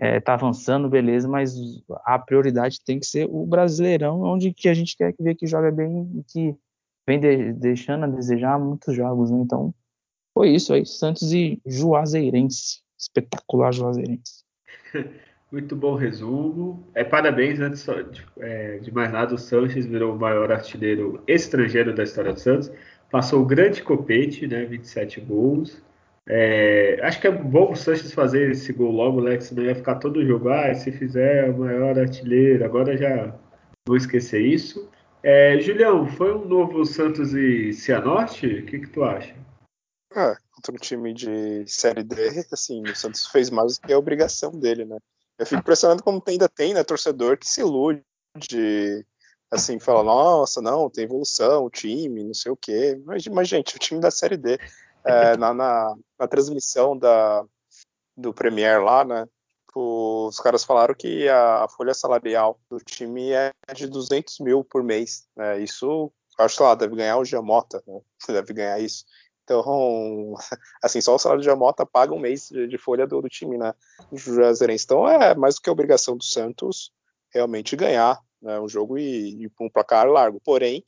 É, 0.00 0.18
tá 0.18 0.34
avançando, 0.34 0.88
beleza, 0.88 1.28
mas 1.28 1.54
a 2.04 2.18
prioridade 2.18 2.82
tem 2.84 2.98
que 2.98 3.06
ser 3.06 3.28
o 3.30 3.46
Brasileirão, 3.46 4.22
onde 4.22 4.52
que 4.52 4.68
a 4.68 4.74
gente 4.74 4.96
quer 4.96 5.14
ver 5.18 5.36
que 5.36 5.46
joga 5.46 5.70
bem 5.70 6.10
e 6.16 6.24
que 6.24 6.56
vem 7.06 7.20
de, 7.20 7.52
deixando 7.52 8.04
a 8.04 8.08
desejar 8.08 8.58
muitos 8.58 8.94
jogos, 8.94 9.30
né? 9.30 9.38
Então, 9.38 9.72
foi 10.32 10.50
isso 10.50 10.74
aí, 10.74 10.84
Santos 10.84 11.32
e 11.32 11.60
Juazeirense. 11.64 12.82
Espetacular 12.98 13.72
Juazeirense. 13.72 14.44
Muito 15.52 15.76
bom 15.76 15.94
resumo. 15.94 16.84
É, 16.94 17.04
parabéns, 17.04 17.60
antes 17.60 17.86
de, 18.10 18.26
é, 18.40 18.78
de 18.78 18.92
mais 18.92 19.12
nada, 19.12 19.34
o 19.34 19.38
Sanches 19.38 19.86
virou 19.86 20.16
o 20.16 20.18
maior 20.18 20.50
artilheiro 20.50 21.22
estrangeiro 21.28 21.94
da 21.94 22.02
história 22.02 22.32
do 22.32 22.40
Santos. 22.40 22.72
Passou 23.08 23.40
o 23.40 23.46
grande 23.46 23.80
copete, 23.80 24.48
né? 24.48 24.64
27 24.64 25.20
gols. 25.20 25.80
É, 26.26 26.98
acho 27.02 27.20
que 27.20 27.26
é 27.26 27.30
bom 27.30 27.72
o 27.72 27.76
Sanches 27.76 28.12
fazer 28.12 28.50
esse 28.50 28.72
gol 28.72 28.90
logo, 28.90 29.20
né? 29.20 29.36
Que 29.36 29.44
senão 29.44 29.64
ia 29.64 29.74
ficar 29.74 29.96
todo 29.96 30.24
jogo. 30.24 30.48
Ah, 30.48 30.74
se 30.74 30.90
fizer 30.90 31.50
o 31.50 31.58
maior 31.58 31.98
artilheiro, 31.98 32.64
agora 32.64 32.96
já 32.96 33.34
vou 33.86 33.96
esquecer 33.96 34.40
isso. 34.40 34.88
É, 35.22 35.58
Julião, 35.58 36.06
foi 36.06 36.34
um 36.34 36.44
novo 36.46 36.84
Santos 36.84 37.32
e 37.34 37.72
Cianorte? 37.72 38.46
O 38.46 38.66
que, 38.66 38.80
que 38.80 38.88
tu 38.88 39.02
acha? 39.02 39.34
É, 40.14 40.36
contra 40.52 40.72
um 40.72 40.76
time 40.76 41.12
de 41.12 41.64
Série 41.66 42.04
D, 42.04 42.46
assim, 42.52 42.82
o 42.82 42.94
Santos 42.94 43.26
fez 43.26 43.50
mais 43.50 43.78
do 43.78 43.86
que 43.86 43.92
a 43.92 43.98
obrigação 43.98 44.52
dele, 44.52 44.84
né? 44.84 44.98
Eu 45.38 45.46
fico 45.46 45.60
impressionado 45.60 46.02
como 46.02 46.22
ainda 46.28 46.48
tem, 46.48 46.72
né, 46.72 46.84
torcedor 46.84 47.36
que 47.36 47.48
se 47.48 47.60
ilude, 47.60 48.04
assim, 49.50 49.80
fala, 49.80 50.04
nossa, 50.04 50.62
não, 50.62 50.88
tem 50.88 51.04
evolução, 51.04 51.64
o 51.64 51.70
time, 51.70 52.22
não 52.22 52.34
sei 52.34 52.52
o 52.52 52.56
quê. 52.56 53.00
Mas, 53.04 53.26
mas 53.26 53.48
gente, 53.48 53.74
o 53.74 53.78
time 53.78 54.00
da 54.00 54.10
Série 54.10 54.36
D, 54.36 54.58
é, 55.04 55.36
na, 55.36 55.52
na, 55.52 55.94
na, 56.18 56.28
transmissão 56.28 56.96
da, 56.96 57.44
do 58.16 58.32
Premier 58.32 58.82
lá, 58.82 59.04
né, 59.04 59.26
os 59.74 60.38
caras 60.38 60.64
falaram 60.64 60.94
que 60.94 61.28
a 61.28 61.66
folha 61.68 61.92
salarial 61.92 62.58
do 62.70 62.78
time 62.78 63.32
é 63.32 63.52
de 63.74 63.86
200 63.86 64.38
mil 64.40 64.64
por 64.64 64.82
mês, 64.82 65.26
né, 65.36 65.60
isso, 65.60 66.12
acho 66.38 66.56
que 66.56 66.62
lá, 66.62 66.74
deve 66.74 66.96
ganhar 66.96 67.18
o 67.18 67.24
Giamota, 67.24 67.82
né, 67.86 68.00
deve 68.28 68.52
ganhar 68.52 68.78
isso. 68.80 69.04
Então, 69.44 70.34
assim, 70.82 71.00
só 71.00 71.14
o 71.14 71.18
salário 71.18 71.42
de 71.42 71.46
Jamota 71.46 71.84
paga 71.84 72.14
um 72.14 72.18
mês 72.18 72.48
de, 72.48 72.66
de 72.66 72.78
folha 72.78 73.06
do, 73.06 73.20
do, 73.20 73.28
time, 73.28 73.58
né? 73.58 73.74
Juazeirense. 74.10 74.84
Então, 74.84 75.06
é 75.06 75.34
mais 75.34 75.56
do 75.56 75.60
que 75.60 75.68
a 75.68 75.72
obrigação 75.72 76.16
do 76.16 76.24
Santos 76.24 76.90
realmente 77.30 77.76
ganhar 77.76 78.18
né, 78.40 78.58
um 78.58 78.68
jogo 78.68 78.98
e, 78.98 79.44
e 79.44 79.50
um 79.60 79.68
placar 79.68 80.06
largo. 80.06 80.40
Porém, 80.40 80.82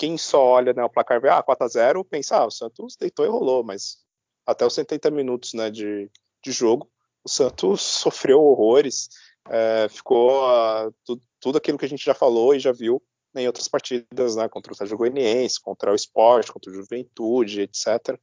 quem 0.00 0.16
só 0.16 0.42
olha 0.42 0.72
né, 0.72 0.82
o 0.82 0.88
placar 0.88 1.20
vê, 1.20 1.28
ah, 1.28 1.42
4x0, 1.42 2.06
pensa, 2.08 2.38
ah, 2.38 2.46
o 2.46 2.50
Santos 2.50 2.96
deitou 2.96 3.26
e 3.26 3.28
rolou, 3.28 3.62
mas 3.62 3.98
até 4.46 4.64
os 4.64 4.72
70 4.72 5.10
minutos 5.10 5.52
né, 5.52 5.70
de, 5.70 6.10
de 6.42 6.52
jogo, 6.52 6.90
o 7.22 7.28
Santos 7.28 7.82
sofreu 8.00 8.40
horrores, 8.40 9.10
é, 9.50 9.88
ficou 9.90 10.42
uh, 10.42 10.90
tudo, 11.04 11.22
tudo 11.38 11.58
aquilo 11.58 11.76
que 11.76 11.84
a 11.84 11.88
gente 11.88 12.02
já 12.02 12.14
falou 12.14 12.54
e 12.54 12.58
já 12.58 12.72
viu 12.72 13.02
em 13.36 13.46
outras 13.46 13.68
partidas, 13.68 14.36
né, 14.36 14.48
contra 14.48 14.72
o 14.72 14.74
Atlético 14.74 14.96
Goianiense, 14.96 15.60
contra 15.60 15.92
o 15.92 15.94
Sport, 15.94 16.50
contra 16.50 16.70
o 16.70 16.74
Juventude, 16.74 17.60
etc. 17.60 18.18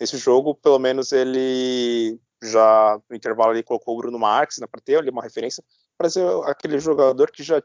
Esse 0.00 0.18
jogo, 0.18 0.56
pelo 0.56 0.80
menos, 0.80 1.12
ele 1.12 2.18
já 2.42 3.00
no 3.08 3.14
intervalo 3.14 3.52
ele 3.52 3.62
colocou 3.62 3.94
o 3.94 3.98
Bruno 3.98 4.18
Marques 4.18 4.58
né, 4.58 4.66
para 4.66 4.80
ter 4.80 4.96
ali 4.96 5.08
uma 5.08 5.22
referência 5.22 5.62
para 5.96 6.10
ser 6.10 6.26
aquele 6.46 6.80
jogador 6.80 7.30
que 7.30 7.44
já 7.44 7.62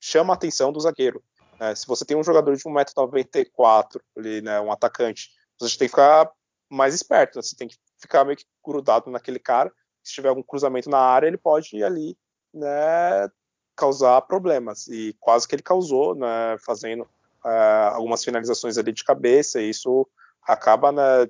chama 0.00 0.32
a 0.32 0.36
atenção 0.36 0.72
do 0.72 0.78
zagueiro. 0.78 1.20
Né? 1.58 1.74
Se 1.74 1.86
você 1.86 2.04
tem 2.04 2.16
um 2.16 2.24
jogador 2.24 2.56
de 2.56 2.62
1,94m, 2.62 4.00
ali, 4.16 4.40
né, 4.40 4.60
um 4.60 4.72
atacante, 4.72 5.30
você 5.58 5.78
tem 5.78 5.88
que 5.88 5.94
ficar 5.94 6.30
mais 6.70 6.94
esperto, 6.94 7.36
né? 7.36 7.42
você 7.42 7.56
tem 7.56 7.68
que 7.68 7.76
ficar 7.98 8.24
meio 8.24 8.36
que 8.36 8.44
grudado 8.64 9.10
naquele 9.10 9.38
cara. 9.38 9.72
Se 10.02 10.12
tiver 10.12 10.28
algum 10.28 10.42
cruzamento 10.42 10.90
na 10.90 10.98
área, 10.98 11.26
ele 11.26 11.38
pode 11.38 11.76
ir 11.76 11.84
ali 11.84 12.16
né, 12.52 13.28
causar 13.76 14.20
problemas. 14.22 14.86
E 14.88 15.14
quase 15.18 15.46
que 15.48 15.54
ele 15.54 15.62
causou, 15.62 16.14
né, 16.14 16.56
fazendo 16.64 17.02
uh, 17.44 17.94
algumas 17.94 18.24
finalizações 18.24 18.78
ali 18.78 18.92
de 18.92 19.04
cabeça, 19.04 19.60
e 19.60 19.70
isso 19.70 20.06
acaba, 20.42 20.92
né, 20.92 21.26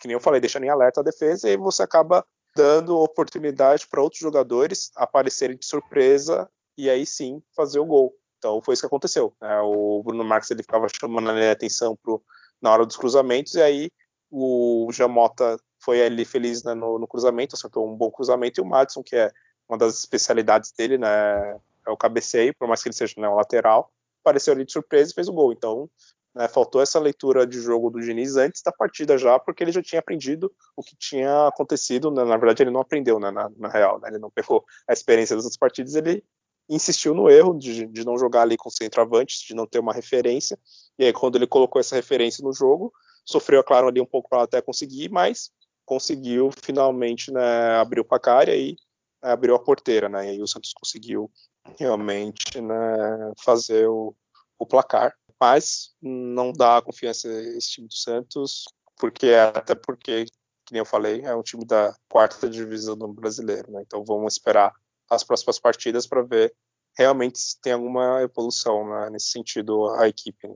que 0.00 0.06
nem 0.06 0.14
eu 0.14 0.20
falei, 0.20 0.40
deixando 0.40 0.64
em 0.64 0.70
alerta 0.70 1.00
a 1.00 1.04
defesa, 1.04 1.48
e 1.48 1.56
você 1.56 1.82
acaba 1.82 2.24
dando 2.54 2.98
oportunidade 2.98 3.86
para 3.86 4.02
outros 4.02 4.20
jogadores 4.20 4.90
aparecerem 4.96 5.56
de 5.56 5.64
surpresa 5.64 6.48
e 6.76 6.88
aí 6.88 7.06
sim 7.06 7.42
fazer 7.54 7.78
o 7.78 7.86
gol. 7.86 8.14
Então 8.38 8.62
foi 8.62 8.74
isso 8.74 8.82
que 8.82 8.86
aconteceu. 8.86 9.34
Né? 9.40 9.60
O 9.60 10.02
Bruno 10.02 10.24
Marques 10.24 10.50
ele 10.50 10.62
ficava 10.62 10.86
chamando 10.88 11.30
a 11.30 11.50
atenção 11.52 11.96
pro, 11.96 12.22
na 12.60 12.72
hora 12.72 12.86
dos 12.86 12.96
cruzamentos, 12.96 13.54
e 13.54 13.62
aí 13.62 13.90
o 14.30 14.88
Jamota 14.92 15.58
foi 15.80 16.02
ali 16.02 16.24
feliz 16.24 16.62
né, 16.62 16.74
no, 16.74 16.98
no, 16.98 17.06
cruzamento, 17.06 17.54
acertou 17.54 17.86
um 17.86 17.96
bom 17.96 18.10
cruzamento, 18.10 18.60
e 18.60 18.62
o 18.62 18.66
Madison, 18.66 19.02
que 19.02 19.16
é 19.16 19.30
uma 19.68 19.78
das 19.78 19.98
especialidades 19.98 20.72
dele, 20.72 20.98
né, 20.98 21.58
é 21.86 21.90
o 21.90 21.96
cabeceio, 21.96 22.54
por 22.58 22.68
mais 22.68 22.82
que 22.82 22.88
ele 22.88 22.96
seja 22.96 23.14
né, 23.16 23.28
um 23.28 23.34
lateral, 23.34 23.90
apareceu 24.20 24.52
ali 24.52 24.64
de 24.64 24.72
surpresa 24.72 25.10
e 25.10 25.14
fez 25.14 25.28
o 25.28 25.32
gol. 25.32 25.52
Então, 25.52 25.88
né, 26.34 26.46
faltou 26.48 26.82
essa 26.82 26.98
leitura 26.98 27.46
de 27.46 27.60
jogo 27.60 27.90
do 27.90 28.00
Diniz 28.00 28.36
antes 28.36 28.62
da 28.62 28.72
partida 28.72 29.16
já, 29.16 29.38
porque 29.38 29.64
ele 29.64 29.72
já 29.72 29.82
tinha 29.82 30.00
aprendido 30.00 30.52
o 30.76 30.82
que 30.82 30.96
tinha 30.96 31.48
acontecido. 31.48 32.10
Né, 32.10 32.24
na 32.24 32.36
verdade, 32.36 32.62
ele 32.62 32.70
não 32.70 32.80
aprendeu, 32.80 33.18
né, 33.18 33.30
na, 33.30 33.50
na, 33.56 33.68
real. 33.68 33.98
Né, 34.00 34.08
ele 34.08 34.18
não 34.18 34.30
pegou 34.30 34.64
a 34.86 34.92
experiência 34.92 35.34
das 35.34 35.44
outras 35.44 35.58
partidas, 35.58 35.94
ele 35.94 36.24
insistiu 36.68 37.14
no 37.14 37.30
erro 37.30 37.58
de, 37.58 37.86
de 37.86 38.04
não 38.04 38.18
jogar 38.18 38.42
ali 38.42 38.56
com 38.56 38.68
centroavantes, 38.70 39.40
de 39.40 39.54
não 39.54 39.66
ter 39.66 39.78
uma 39.78 39.92
referência. 39.92 40.58
E 40.98 41.04
aí, 41.04 41.12
quando 41.12 41.36
ele 41.36 41.46
colocou 41.46 41.80
essa 41.80 41.96
referência 41.96 42.44
no 42.44 42.52
jogo, 42.52 42.92
sofreu, 43.24 43.60
é 43.60 43.62
claro, 43.62 43.88
ali 43.88 44.00
um 44.00 44.06
pouco 44.06 44.28
para 44.28 44.42
até 44.42 44.60
conseguir, 44.60 45.08
mas 45.10 45.50
conseguiu 45.84 46.50
finalmente 46.62 47.32
né, 47.32 47.76
abrir 47.76 48.00
o 48.00 48.04
placar 48.04 48.48
e 48.48 48.52
aí 48.52 48.76
abriu 49.22 49.54
a 49.54 49.58
porteira, 49.58 50.08
né? 50.08 50.26
E 50.26 50.30
aí 50.30 50.42
o 50.42 50.46
Santos 50.46 50.72
conseguiu 50.72 51.30
realmente 51.78 52.60
né, 52.60 53.32
fazer 53.42 53.88
o, 53.88 54.14
o, 54.58 54.66
placar. 54.66 55.14
Mas 55.40 55.94
não 56.02 56.52
dá 56.52 56.82
confiança 56.82 57.28
esse 57.28 57.70
time 57.70 57.88
do 57.88 57.94
Santos, 57.94 58.64
porque 58.96 59.32
até 59.32 59.74
porque, 59.74 60.24
que 60.24 60.72
nem 60.72 60.80
eu 60.80 60.84
falei, 60.84 61.22
é 61.22 61.34
um 61.34 61.42
time 61.42 61.64
da 61.64 61.94
quarta 62.08 62.48
divisão 62.48 62.96
do 62.96 63.08
brasileiro. 63.08 63.70
Né? 63.70 63.82
Então 63.86 64.04
vamos 64.04 64.34
esperar 64.34 64.72
as 65.10 65.24
próximas 65.24 65.58
partidas 65.58 66.06
para 66.06 66.22
ver 66.22 66.52
realmente 66.96 67.38
se 67.38 67.60
tem 67.60 67.72
alguma 67.72 68.22
evolução 68.22 68.88
né, 68.88 69.10
nesse 69.10 69.30
sentido 69.30 69.88
a 69.94 70.08
equipe. 70.08 70.48
Né? 70.48 70.54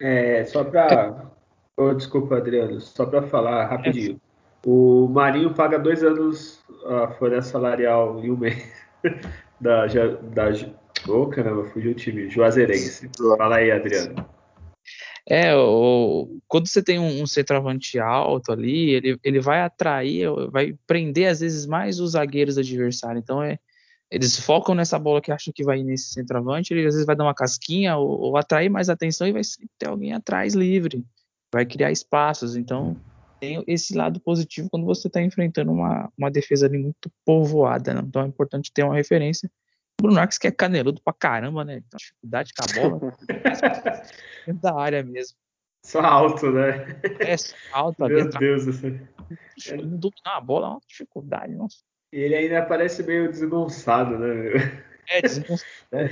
É, 0.00 0.44
só 0.44 0.64
para. 0.64 1.30
Oh, 1.76 1.92
desculpa, 1.92 2.36
Adriano, 2.36 2.80
só 2.80 3.04
para 3.04 3.22
falar 3.22 3.66
rapidinho. 3.66 4.20
O 4.64 5.08
Marinho 5.08 5.52
paga 5.52 5.78
dois 5.78 6.02
anos 6.02 6.64
a 6.86 7.08
folha 7.08 7.42
salarial 7.42 8.18
em 8.24 8.30
um 8.30 8.36
mês 8.36 8.72
da, 9.60 9.86
da 9.86 10.44
oh, 11.08 11.26
caramba, 11.26 11.64
fugiu 11.70 11.92
o 11.92 11.94
time. 11.94 12.30
Juazeirense. 12.30 13.10
Fala 13.36 13.56
aí, 13.56 13.70
Adriano. 13.70 14.26
É, 15.26 15.54
o, 15.56 16.38
quando 16.46 16.68
você 16.68 16.82
tem 16.82 16.98
um, 16.98 17.22
um 17.22 17.26
centroavante 17.26 17.98
alto 17.98 18.52
ali, 18.52 18.90
ele, 18.90 19.18
ele 19.24 19.40
vai 19.40 19.62
atrair, 19.62 20.28
vai 20.50 20.74
prender 20.86 21.30
às 21.30 21.40
vezes 21.40 21.66
mais 21.66 21.98
os 21.98 22.12
zagueiros 22.12 22.58
adversários. 22.58 23.22
Então 23.22 23.42
é, 23.42 23.58
eles 24.10 24.38
focam 24.38 24.74
nessa 24.74 24.98
bola 24.98 25.20
que 25.20 25.32
acham 25.32 25.52
que 25.52 25.64
vai 25.64 25.80
ir 25.80 25.84
nesse 25.84 26.12
centroavante, 26.12 26.72
ele 26.72 26.86
às 26.86 26.94
vezes 26.94 27.06
vai 27.06 27.16
dar 27.16 27.24
uma 27.24 27.34
casquinha 27.34 27.96
ou, 27.96 28.08
ou 28.20 28.36
atrair 28.36 28.68
mais 28.68 28.88
atenção 28.88 29.26
e 29.26 29.32
vai 29.32 29.42
ter 29.78 29.88
alguém 29.88 30.12
atrás 30.12 30.54
livre, 30.54 31.04
vai 31.52 31.66
criar 31.66 31.90
espaços. 31.90 32.56
Então 32.56 32.96
tem 33.40 33.62
esse 33.66 33.96
lado 33.96 34.20
positivo 34.20 34.68
quando 34.70 34.86
você 34.86 35.08
está 35.08 35.20
enfrentando 35.20 35.72
uma, 35.72 36.10
uma 36.16 36.30
defesa 36.30 36.66
ali 36.66 36.78
muito 36.78 37.10
povoada. 37.24 37.94
Né? 37.94 38.02
Então 38.06 38.22
é 38.22 38.26
importante 38.26 38.72
ter 38.72 38.84
uma 38.84 38.94
referência. 38.94 39.50
O 40.00 40.02
Bruno 40.02 40.20
Arques 40.20 40.38
que 40.38 40.46
é 40.46 40.50
caneludo 40.50 41.00
pra 41.02 41.12
caramba, 41.12 41.64
né? 41.64 41.74
Tem 41.74 41.98
dificuldade 41.98 42.52
com 42.52 42.64
a 42.64 42.88
bola. 42.88 43.16
dentro 44.46 44.62
da 44.62 44.74
área 44.74 45.02
mesmo. 45.02 45.36
Só 45.84 46.00
alto, 46.00 46.50
né? 46.50 47.00
É, 47.20 47.36
só 47.36 47.54
alto. 47.72 48.06
Meu 48.06 48.28
Deus 48.28 48.64
do 48.64 48.72
céu. 48.72 48.98
Dominar 49.76 50.36
a 50.36 50.40
bola 50.40 50.66
é 50.66 50.70
uma 50.70 50.80
dificuldade, 50.86 51.54
nossa. 51.54 51.78
E 52.14 52.20
ele 52.20 52.36
ainda 52.36 52.62
parece 52.62 53.02
meio 53.02 53.28
desengonçado, 53.28 54.16
né? 54.16 54.84
É, 55.08 55.20
desengonçado. 55.20 55.64
É. 55.92 56.08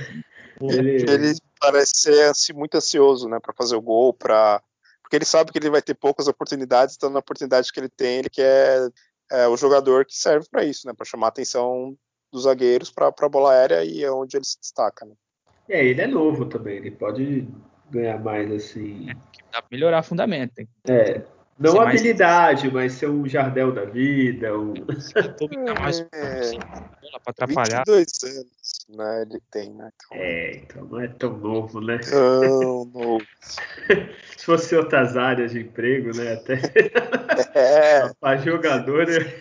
Ele... 0.61 1.01
ele 1.01 1.33
parece 1.59 1.91
ser 2.35 2.53
muito 2.53 2.75
ansioso, 2.75 3.27
né, 3.27 3.39
para 3.39 3.53
fazer 3.53 3.75
o 3.75 3.81
gol, 3.81 4.13
para 4.13 4.61
porque 5.01 5.15
ele 5.15 5.25
sabe 5.25 5.51
que 5.51 5.57
ele 5.57 5.69
vai 5.69 5.81
ter 5.81 5.95
poucas 5.95 6.27
oportunidades, 6.27 6.95
então 6.95 7.09
na 7.09 7.19
oportunidade 7.19 7.71
que 7.73 7.79
ele 7.79 7.89
tem, 7.89 8.19
ele 8.19 8.29
quer 8.29 8.87
é, 9.31 9.47
o 9.47 9.57
jogador 9.57 10.05
que 10.05 10.15
serve 10.15 10.47
para 10.49 10.63
isso, 10.63 10.85
né, 10.85 10.93
para 10.95 11.07
chamar 11.07 11.27
a 11.27 11.29
atenção 11.29 11.97
dos 12.31 12.43
zagueiros 12.43 12.91
para 12.91 13.07
a 13.07 13.29
bola 13.29 13.51
aérea 13.51 13.83
e 13.83 14.03
é 14.03 14.11
onde 14.11 14.37
ele 14.37 14.45
se 14.45 14.59
destaca. 14.59 15.05
Né? 15.05 15.15
É, 15.67 15.83
ele 15.83 16.01
é 16.01 16.07
novo 16.07 16.45
também, 16.45 16.77
ele 16.77 16.91
pode 16.91 17.47
ganhar 17.89 18.19
mais 18.19 18.51
assim. 18.51 19.09
É, 19.09 19.13
dá 19.51 19.59
pra 19.59 19.67
melhorar 19.71 20.03
fundamento. 20.03 20.59
Hein? 20.59 20.69
É. 20.87 21.23
Não 21.59 21.79
habilidade, 21.79 22.71
mais... 22.71 22.91
mas 22.91 22.93
ser 22.93 23.09
um 23.09 23.27
Jardel 23.27 23.71
da 23.71 23.85
vida, 23.85 24.57
um. 24.57 24.73
mais 25.79 25.99
é, 26.11 26.57
para 27.23 27.31
atrapalhar. 27.31 27.83
22 27.85 28.35
anos, 28.37 28.85
né? 28.89 29.21
Ele 29.21 29.41
tem, 29.51 29.69
né? 29.71 29.89
Então... 29.95 30.17
É, 30.17 30.51
então 30.55 30.85
não 30.85 30.99
é 30.99 31.07
tão 31.07 31.37
novo, 31.37 31.79
né? 31.79 31.99
Tão 31.99 32.85
novo. 32.85 33.25
Se 34.37 34.45
fosse 34.45 34.75
outras 34.75 35.15
áreas 35.15 35.51
de 35.51 35.61
emprego, 35.61 36.15
né? 36.15 36.33
Até. 36.33 36.59
É. 37.55 38.11
Para 38.19 38.37
jogador. 38.37 39.07
Né? 39.07 39.31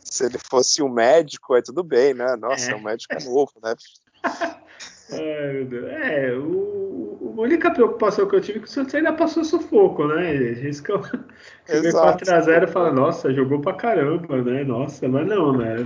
Se 0.00 0.26
ele 0.26 0.38
fosse 0.38 0.82
um 0.82 0.88
médico, 0.88 1.56
é 1.56 1.62
tudo 1.62 1.82
bem, 1.82 2.14
né? 2.14 2.36
Nossa, 2.36 2.72
é. 2.72 2.74
um 2.74 2.82
médico 2.82 3.14
novo, 3.24 3.52
né? 3.62 3.74
Ai, 5.12 5.52
meu 5.52 5.66
Deus. 5.66 5.90
É, 5.90 6.32
o, 6.32 6.93
única 7.42 7.70
preocupação 7.70 8.28
que 8.28 8.36
eu 8.36 8.40
tive 8.40 8.58
é 8.58 8.62
que 8.62 8.68
o 8.68 8.70
Santos 8.70 8.94
ainda 8.94 9.12
passou 9.12 9.44
sufoco, 9.44 10.06
né? 10.06 10.34
Isso 10.34 10.82
que 10.82 10.92
eu 10.92 11.00
veio 11.00 11.92
4x0 11.92 12.64
e 12.64 12.66
fala, 12.66 12.92
nossa, 12.92 13.32
jogou 13.32 13.60
pra 13.60 13.74
caramba, 13.74 14.42
né? 14.42 14.64
Nossa, 14.64 15.08
mas 15.08 15.26
não, 15.26 15.56
né? 15.56 15.76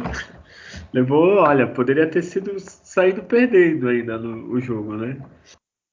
Levou, 0.92 1.36
olha, 1.36 1.66
poderia 1.66 2.06
ter 2.06 2.22
sido 2.22 2.54
saído 2.58 3.22
perdendo 3.22 3.88
ainda 3.88 4.18
no 4.18 4.52
o 4.52 4.60
jogo, 4.60 4.96
né? 4.96 5.16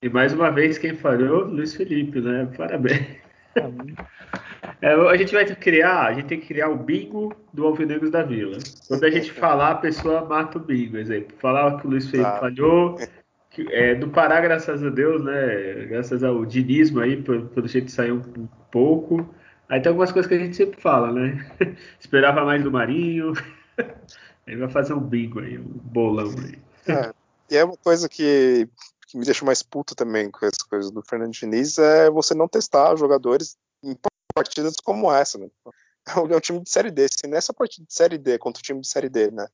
E 0.01 0.09
mais 0.09 0.33
uma 0.33 0.51
vez 0.51 0.77
quem 0.77 0.95
falhou, 0.95 1.45
Luiz 1.45 1.73
Felipe, 1.75 2.21
né? 2.21 2.47
Parabéns. 2.57 3.17
É, 4.81 4.93
a 4.93 5.15
gente 5.15 5.33
vai 5.33 5.45
criar, 5.45 6.07
a 6.07 6.13
gente 6.13 6.25
tem 6.25 6.39
que 6.39 6.47
criar 6.47 6.69
o 6.69 6.75
bingo 6.75 7.33
do 7.53 7.65
Alvinegros 7.65 8.11
da 8.11 8.23
Vila. 8.23 8.57
Quando 8.87 9.03
a 9.03 9.09
gente 9.09 9.31
falar, 9.33 9.71
a 9.71 9.75
pessoa 9.75 10.25
mata 10.25 10.57
o 10.57 10.61
bingo, 10.61 10.97
exemplo. 10.97 11.35
Falar 11.39 11.79
que 11.79 11.87
o 11.87 11.89
Luiz 11.89 12.09
Felipe 12.09 12.39
falhou, 12.39 12.95
que, 12.95 13.07
é, 13.69 13.95
do 13.95 14.09
Pará, 14.09 14.39
graças 14.41 14.83
a 14.83 14.89
Deus, 14.89 15.23
né? 15.23 15.85
Graças 15.85 16.23
ao 16.23 16.45
dinismo 16.45 16.99
aí, 16.99 17.21
pelo 17.21 17.67
jeito 17.67 17.91
saiu 17.91 18.21
um 18.37 18.47
pouco. 18.71 19.27
Aí 19.67 19.81
tem 19.81 19.89
algumas 19.89 20.11
coisas 20.11 20.29
que 20.29 20.35
a 20.35 20.39
gente 20.39 20.55
sempre 20.55 20.79
fala, 20.79 21.11
né? 21.11 21.51
Esperava 21.99 22.45
mais 22.45 22.63
do 22.63 22.71
Marinho. 22.71 23.33
Aí 24.47 24.55
vai 24.55 24.69
fazer 24.69 24.93
um 24.93 24.99
bingo 24.99 25.39
aí, 25.39 25.57
um 25.57 25.63
bolão 25.63 26.29
aí. 26.37 26.59
É, 26.87 27.13
e 27.49 27.57
é 27.57 27.65
uma 27.65 27.75
coisa 27.77 28.07
que, 28.07 28.69
que 29.07 29.17
me 29.17 29.25
deixa 29.25 29.43
mais 29.43 29.63
puto 29.63 29.95
também 29.95 30.29
com 30.29 30.45
essas 30.45 30.61
coisas 30.61 30.91
do 30.91 31.01
Fernando 31.01 31.31
Diniz 31.31 31.79
é 31.79 32.11
você 32.11 32.35
não 32.35 32.47
testar 32.47 32.95
jogadores 32.95 33.57
em 33.83 33.97
partidas 34.35 34.75
como 34.75 35.11
essa, 35.11 35.39
né? 35.39 35.47
É 36.07 36.19
um 36.19 36.39
time 36.39 36.59
de 36.59 36.69
Série 36.69 36.91
D. 36.91 37.07
Se 37.07 37.27
nessa 37.27 37.51
partida 37.51 37.87
de 37.87 37.93
Série 37.93 38.19
D 38.19 38.37
contra 38.37 38.59
o 38.59 38.63
time 38.63 38.81
de 38.81 38.87
Série 38.87 39.09
D, 39.09 39.31
né? 39.31 39.47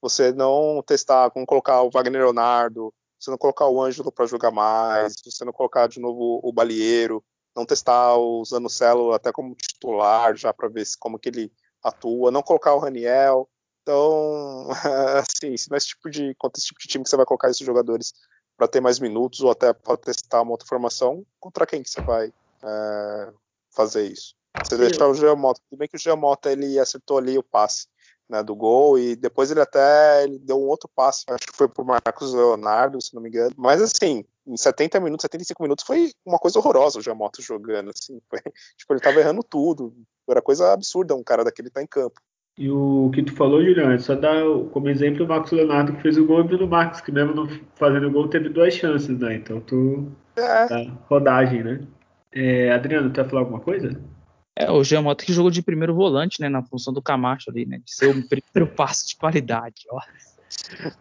Você 0.00 0.32
não 0.32 0.82
testar, 0.86 1.30
como 1.30 1.44
colocar 1.44 1.82
o 1.82 1.90
Wagner 1.90 2.22
Leonardo, 2.22 2.94
você 3.18 3.30
não 3.30 3.38
colocar 3.38 3.66
o 3.66 3.82
Ângelo 3.82 4.12
para 4.12 4.26
jogar 4.26 4.50
mais, 4.50 5.14
você 5.24 5.44
não 5.44 5.52
colocar 5.52 5.88
de 5.88 6.00
novo 6.00 6.40
o 6.42 6.52
Balieiro, 6.52 7.24
não 7.54 7.66
testar 7.66 8.16
o 8.16 8.44
Zanocelo 8.44 9.12
até 9.12 9.32
como 9.32 9.56
titular, 9.56 10.36
já 10.36 10.52
para 10.52 10.68
ver 10.68 10.86
como 10.98 11.18
que 11.18 11.28
ele 11.28 11.52
atua, 11.82 12.30
não 12.30 12.42
colocar 12.42 12.74
o 12.74 12.78
Raniel. 12.78 13.48
Então, 13.82 14.68
assim, 15.18 15.56
se 15.56 15.68
não 15.68 15.74
é 15.74 15.78
esse 15.78 15.88
tipo 15.88 16.10
de, 16.10 16.34
contra 16.36 16.58
esse 16.58 16.66
tipo 16.66 16.80
de 16.80 16.88
time 16.88 17.04
que 17.04 17.10
você 17.10 17.16
vai 17.16 17.26
colocar 17.26 17.50
esses 17.50 17.66
jogadores 17.66 18.12
para 18.56 18.68
ter 18.68 18.80
mais 18.80 18.98
minutos 18.98 19.40
ou 19.40 19.50
até 19.50 19.72
para 19.72 19.96
testar 19.96 20.42
uma 20.42 20.52
outra 20.52 20.66
formação, 20.66 21.24
contra 21.40 21.66
quem 21.66 21.82
que 21.82 21.90
você 21.90 22.00
vai 22.02 22.32
é, 22.64 23.32
fazer 23.74 24.06
isso. 24.06 24.34
Você 24.62 24.76
Sim. 24.76 24.82
deixar 24.82 25.08
o 25.08 25.14
Giamota, 25.14 25.60
tudo 25.68 25.78
bem 25.78 25.88
que 25.88 25.96
o 25.96 26.00
Giamota 26.00 26.50
ele 26.50 26.78
acertou 26.78 27.18
ali 27.18 27.38
o 27.38 27.42
passe 27.42 27.86
né, 28.28 28.42
do 28.42 28.54
gol 28.54 28.98
e 28.98 29.16
depois 29.16 29.50
ele 29.50 29.60
até 29.60 30.24
ele 30.24 30.38
deu 30.38 30.56
um 30.56 30.66
outro 30.66 30.88
passe, 30.94 31.24
acho 31.28 31.46
que 31.46 31.56
foi 31.56 31.68
pro 31.68 31.84
Marcos 31.84 32.34
Leonardo, 32.34 33.00
se 33.00 33.14
não 33.14 33.22
me 33.22 33.28
engano. 33.28 33.52
Mas 33.56 33.80
assim, 33.80 34.24
em 34.46 34.56
70 34.56 35.00
minutos, 35.00 35.22
75 35.22 35.62
minutos 35.62 35.84
foi 35.84 36.12
uma 36.24 36.38
coisa 36.38 36.58
horrorosa 36.58 36.98
o 36.98 37.02
Giamota 37.02 37.40
jogando, 37.40 37.90
assim, 37.90 38.20
foi, 38.28 38.40
tipo, 38.76 38.92
ele 38.92 39.00
tava 39.00 39.20
errando 39.20 39.42
tudo. 39.42 39.94
Era 40.28 40.42
coisa 40.42 40.72
absurda 40.72 41.14
um 41.14 41.24
cara 41.24 41.42
daquele 41.42 41.70
tá 41.70 41.82
em 41.82 41.86
campo. 41.86 42.20
E 42.58 42.68
o 42.68 43.08
que 43.14 43.22
tu 43.22 43.32
falou, 43.34 43.62
Juliano, 43.62 43.92
é 43.92 43.98
só 43.98 44.16
dar 44.16 44.42
como 44.72 44.88
exemplo 44.88 45.24
o 45.24 45.28
Marcos 45.28 45.52
Leonardo 45.52 45.92
que 45.92 46.02
fez 46.02 46.18
o 46.18 46.26
gol 46.26 46.38
e 46.38 46.40
o 46.40 46.44
Bruno 46.44 46.66
Marcos, 46.66 47.00
que 47.00 47.12
mesmo 47.12 47.32
não 47.32 47.48
fazendo 47.76 48.08
o 48.08 48.10
gol 48.10 48.26
teve 48.28 48.48
duas 48.48 48.74
chances, 48.74 49.16
né? 49.16 49.36
Então 49.36 49.60
tu. 49.60 50.10
É. 50.34 50.66
Tá 50.66 50.92
rodagem, 51.08 51.62
né? 51.62 51.80
É, 52.32 52.72
Adriano, 52.72 53.12
quer 53.12 53.28
falar 53.28 53.42
alguma 53.42 53.60
coisa? 53.60 53.96
É, 54.60 54.68
o 54.72 54.82
Giamota 54.82 55.24
que 55.24 55.32
jogou 55.32 55.52
de 55.52 55.62
primeiro 55.62 55.94
volante, 55.94 56.40
né, 56.40 56.48
na 56.48 56.64
função 56.64 56.92
do 56.92 57.00
Camacho 57.00 57.48
ali, 57.48 57.64
né, 57.64 57.78
de 57.78 57.94
ser 57.94 58.06
o 58.06 58.28
primeiro 58.28 58.66
passe 58.74 59.06
de 59.06 59.16
qualidade, 59.16 59.86
ó. 59.88 60.00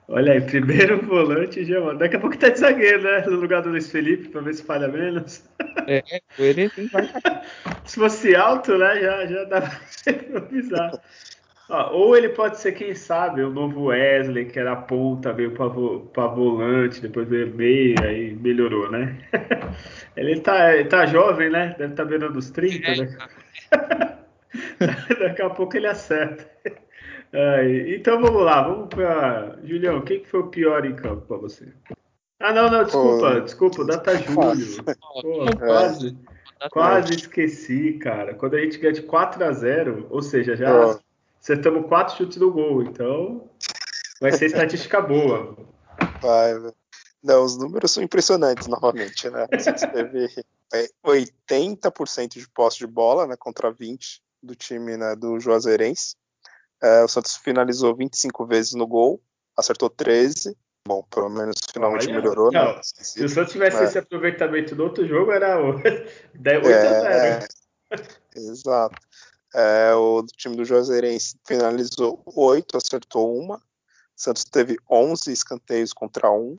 Olha 0.08 0.34
aí, 0.34 0.42
primeiro 0.42 1.04
volante 1.04 1.66
Giamota. 1.66 1.96
Daqui 1.96 2.18
a 2.18 2.20
pouco 2.20 2.38
tá 2.38 2.50
de 2.50 2.60
zagueiro, 2.60 3.02
né, 3.02 3.26
no 3.26 3.40
lugar 3.40 3.64
do 3.64 3.70
Luiz 3.70 3.90
Felipe, 3.90 4.30
pra 4.30 4.42
ver 4.42 4.54
se 4.54 4.64
falha 4.64 4.88
menos. 4.88 5.44
É, 5.88 6.04
ele 6.38 6.70
vai 6.92 7.10
Se 7.84 7.96
fosse 7.96 8.36
alto, 8.36 8.78
né, 8.78 9.02
já, 9.02 9.26
já 9.26 9.44
dá 9.46 9.62
pra 9.62 9.82
improvisar. 10.14 10.92
Ou 11.70 12.16
ele 12.16 12.30
pode 12.30 12.60
ser, 12.60 12.72
quem 12.72 12.96
sabe, 12.96 13.42
o 13.44 13.50
novo 13.50 13.86
Wesley, 13.86 14.46
que 14.46 14.58
era 14.58 14.76
ponta, 14.76 15.34
veio 15.34 15.52
para 15.52 16.28
volante, 16.28 17.02
depois 17.02 17.28
veio 17.28 17.54
meia 17.54 18.12
e 18.12 18.34
melhorou, 18.36 18.90
né? 18.90 19.18
ele, 20.16 20.40
tá, 20.40 20.74
ele 20.74 20.88
tá 20.88 21.06
jovem, 21.06 21.50
né? 21.50 21.76
Deve 21.78 21.92
estar 21.92 22.04
tá 22.04 22.10
beirando 22.10 22.40
os 22.40 22.50
30, 22.50 22.96
né? 22.96 23.18
Daqui 25.20 25.42
a 25.42 25.50
pouco 25.50 25.76
ele 25.76 25.88
acerta. 25.88 26.50
então 27.90 28.22
vamos 28.22 28.44
lá, 28.44 28.62
vamos 28.62 28.88
para. 28.88 29.60
Julião, 29.64 30.02
quem 30.02 30.22
que 30.22 30.28
foi 30.28 30.40
o 30.40 30.48
pior 30.48 30.86
em 30.86 30.96
campo 30.96 31.28
para 31.28 31.38
você? 31.38 31.68
Ah, 32.40 32.54
não, 32.54 32.70
não, 32.70 32.84
desculpa, 32.84 33.36
oh. 33.36 33.42
desculpa, 33.42 33.84
data 33.84 34.16
Júlio. 34.16 34.84
Pô, 35.22 35.58
quase, 35.58 36.18
quase 36.72 37.16
esqueci, 37.16 37.94
cara. 37.94 38.36
Quando 38.36 38.56
a 38.56 38.62
gente 38.62 38.78
ganha 38.78 38.94
de 38.94 39.02
4 39.02 39.44
a 39.44 39.52
0 39.52 40.08
ou 40.10 40.22
seja, 40.22 40.56
já. 40.56 40.98
Acertamos 41.48 41.88
quatro 41.88 42.18
chutes 42.18 42.38
no 42.40 42.52
gol, 42.52 42.84
então 42.84 43.50
vai 44.20 44.34
ser 44.34 44.48
estatística 44.48 45.00
boa. 45.00 45.56
Vai, 46.22 46.54
não, 47.24 47.46
os 47.46 47.58
números 47.58 47.90
são 47.90 48.04
impressionantes 48.04 48.68
novamente, 48.68 49.30
né? 49.30 49.48
Você 49.58 49.88
teve 49.88 50.28
80% 51.06 52.24
é, 52.24 52.28
de 52.28 52.50
posse 52.50 52.80
de 52.80 52.86
bola, 52.86 53.26
né, 53.26 53.38
contra 53.40 53.72
20 53.72 54.22
do 54.44 54.56
time 54.56 54.98
né, 54.98 55.16
do 55.16 55.40
Juazeirense. 55.40 56.18
É, 56.84 57.06
o 57.06 57.08
Santos 57.08 57.38
finalizou 57.38 57.96
25 57.96 58.46
vezes 58.46 58.74
no 58.74 58.86
gol, 58.86 59.22
acertou 59.56 59.90
13. 59.90 60.54
Bom, 60.86 61.02
pelo 61.04 61.30
menos 61.30 61.56
finalmente 61.72 62.08
Olha, 62.08 62.16
melhorou. 62.18 62.52
Né? 62.52 62.60
Não, 62.60 62.76
né? 62.76 62.82
Se 62.84 63.24
o 63.24 63.30
Santos 63.30 63.54
tivesse 63.54 63.82
esse 63.86 63.98
aproveitamento 63.98 64.76
do 64.76 64.84
outro 64.84 65.08
jogo, 65.08 65.32
era 65.32 65.58
8 65.64 65.80
a 66.44 66.60
0. 66.60 66.68
É, 66.74 67.48
exato. 68.36 68.98
É, 69.58 69.92
o 69.96 70.24
time 70.38 70.56
do 70.56 70.64
Juazeirense 70.64 71.36
finalizou 71.44 72.22
oito, 72.36 72.78
acertou 72.78 73.36
uma. 73.36 73.60
Santos 74.16 74.44
teve 74.44 74.78
11 74.88 75.32
escanteios 75.32 75.92
contra 75.94 76.32
um. 76.32 76.56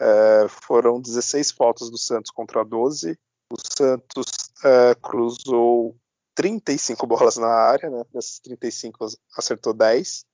É, 0.00 0.48
foram 0.48 1.00
16 1.00 1.52
faltas 1.52 1.88
do 1.88 1.96
Santos 1.96 2.32
contra 2.32 2.64
12. 2.64 3.16
O 3.48 3.54
Santos 3.60 4.26
é, 4.64 4.92
cruzou 4.96 5.96
35 6.34 7.06
bolas 7.06 7.36
na 7.36 7.46
área, 7.46 7.88
né? 7.88 8.02
Dessas 8.12 8.40
35 8.40 9.06
acertou 9.38 9.72
10. 9.72 10.24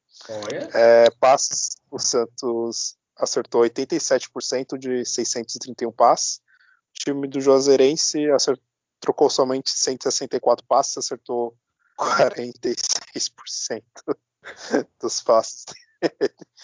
É, 0.73 1.11
passes, 1.21 1.77
o 1.91 1.99
Santos 1.99 2.97
acertou 3.19 3.61
87% 3.65 4.79
de 4.79 5.05
631 5.05 5.93
passes. 5.93 6.41
O 6.89 7.05
time 7.05 7.29
do 7.29 7.39
Juazeirense 7.39 8.31
acertou, 8.31 8.65
trocou 8.99 9.29
somente 9.29 9.71
164 9.71 10.65
passes, 10.67 10.97
acertou 10.97 11.55
46% 11.99 13.82
dos 15.01 15.20
passes. 15.22 15.66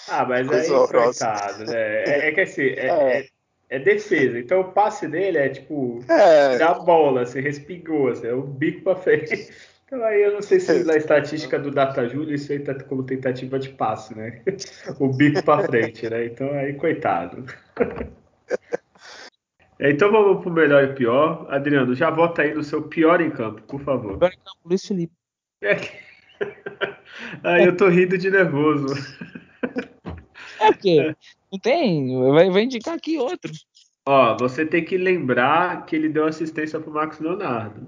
Ah, 0.09 0.25
mas 0.25 0.49
aí, 0.49 0.69
coitado, 0.69 1.65
né? 1.65 2.05
É, 2.05 2.29
é 2.29 2.33
que 2.33 2.41
assim, 2.41 2.63
é, 2.63 2.87
é. 2.87 3.19
é, 3.19 3.29
é, 3.71 3.79
defesa. 3.81 4.39
Então 4.39 4.61
o 4.61 4.73
passe 4.73 5.09
dele 5.09 5.39
é 5.39 5.49
tipo 5.49 5.99
é. 6.09 6.63
a 6.63 6.75
bola, 6.75 7.23
assim, 7.23 7.41
respingou, 7.41 8.09
assim, 8.09 8.29
é 8.29 8.33
o 8.33 8.43
bico 8.43 8.83
pra 8.83 8.95
frente. 8.97 9.51
Então 9.87 10.03
aí 10.05 10.23
eu 10.23 10.33
não 10.33 10.43
sei 10.43 10.61
se 10.61 10.85
na 10.85 10.97
estatística 10.97 11.59
do 11.59 11.71
DataJulia 11.71 12.37
isso 12.37 12.53
aí 12.53 12.61
tá 12.61 12.75
como 12.85 13.03
tentativa 13.03 13.59
de 13.59 13.71
passe, 13.71 14.17
né? 14.17 14.41
O 15.01 15.09
bico 15.09 15.43
pra 15.45 15.65
frente, 15.65 16.09
né? 16.09 16.27
Então 16.27 16.51
aí, 16.53 16.75
coitado. 16.75 17.45
Então 19.81 20.13
vamos 20.13 20.41
pro 20.41 20.53
melhor 20.53 20.85
e 20.85 20.95
pior. 20.95 21.47
Adriano, 21.51 21.95
já 21.97 22.09
vota 22.09 22.43
aí 22.43 22.55
no 22.55 22.63
seu 22.63 22.83
pior 22.83 23.21
em 23.21 23.31
campo, 23.31 23.61
por 23.63 23.81
favor. 23.81 24.17
Pior 24.17 24.31
em 24.31 24.37
campo, 24.37 24.59
Luiz 24.65 24.87
Felipe. 24.87 25.13
É. 26.41 26.99
Aí 27.43 27.65
eu 27.65 27.77
tô 27.77 27.89
rindo 27.89 28.19
de 28.19 28.29
nervoso. 28.29 28.87
É 30.61 30.73
porque 30.73 31.15
não 31.53 31.59
tem, 31.59 32.21
vai, 32.33 32.51
vai 32.51 32.63
indicar 32.65 32.95
aqui 32.95 33.17
outro. 33.17 33.53
Ó, 34.07 34.37
você 34.37 34.67
tem 34.67 34.85
que 34.85 34.99
lembrar 34.99 35.87
que 35.87 35.97
ele 35.97 36.09
deu 36.09 36.27
assistência 36.27 36.81
pro 36.81 36.93
Marcos 36.93 37.21
Leonardo. 37.21 37.87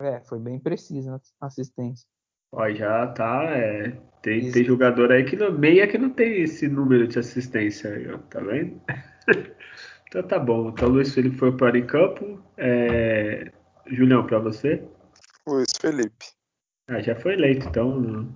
É, 0.00 0.20
foi 0.20 0.38
bem 0.38 0.58
preciso 0.58 1.10
na 1.10 1.20
assistência. 1.40 2.06
Ó, 2.52 2.68
já 2.70 3.06
tá. 3.08 3.44
É, 3.44 3.96
tem, 4.22 4.50
tem 4.50 4.64
jogador 4.64 5.12
aí 5.12 5.24
que 5.24 5.36
não, 5.36 5.52
meia 5.52 5.86
que 5.86 5.96
não 5.96 6.10
tem 6.10 6.42
esse 6.42 6.68
número 6.68 7.06
de 7.06 7.18
assistência 7.18 7.90
aí, 7.90 8.10
ó, 8.10 8.18
tá 8.18 8.40
vendo? 8.40 8.80
então 10.08 10.22
tá 10.22 10.38
bom. 10.38 10.68
Então 10.68 10.88
Luiz 10.88 11.14
Felipe 11.14 11.36
foi 11.36 11.56
para 11.56 11.78
em 11.78 11.86
campo. 11.86 12.42
É... 12.56 13.50
Julião, 13.86 14.26
para 14.26 14.38
você? 14.38 14.82
Luiz 15.46 15.72
Felipe. 15.80 16.26
Ah, 16.88 17.00
já 17.00 17.14
foi 17.16 17.32
eleito, 17.32 17.66
então 17.68 18.00
não, 18.00 18.28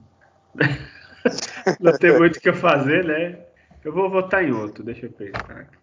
não 1.80 1.92
tem 1.98 2.18
muito 2.18 2.36
o 2.36 2.40
que 2.40 2.48
eu 2.48 2.54
fazer, 2.54 3.04
né? 3.04 3.38
Eu 3.84 3.92
vou 3.92 4.10
votar 4.10 4.44
em 4.44 4.52
outro, 4.52 4.82
deixa 4.82 5.06
eu 5.06 5.12
pensar 5.12 5.50
aqui. 5.50 5.78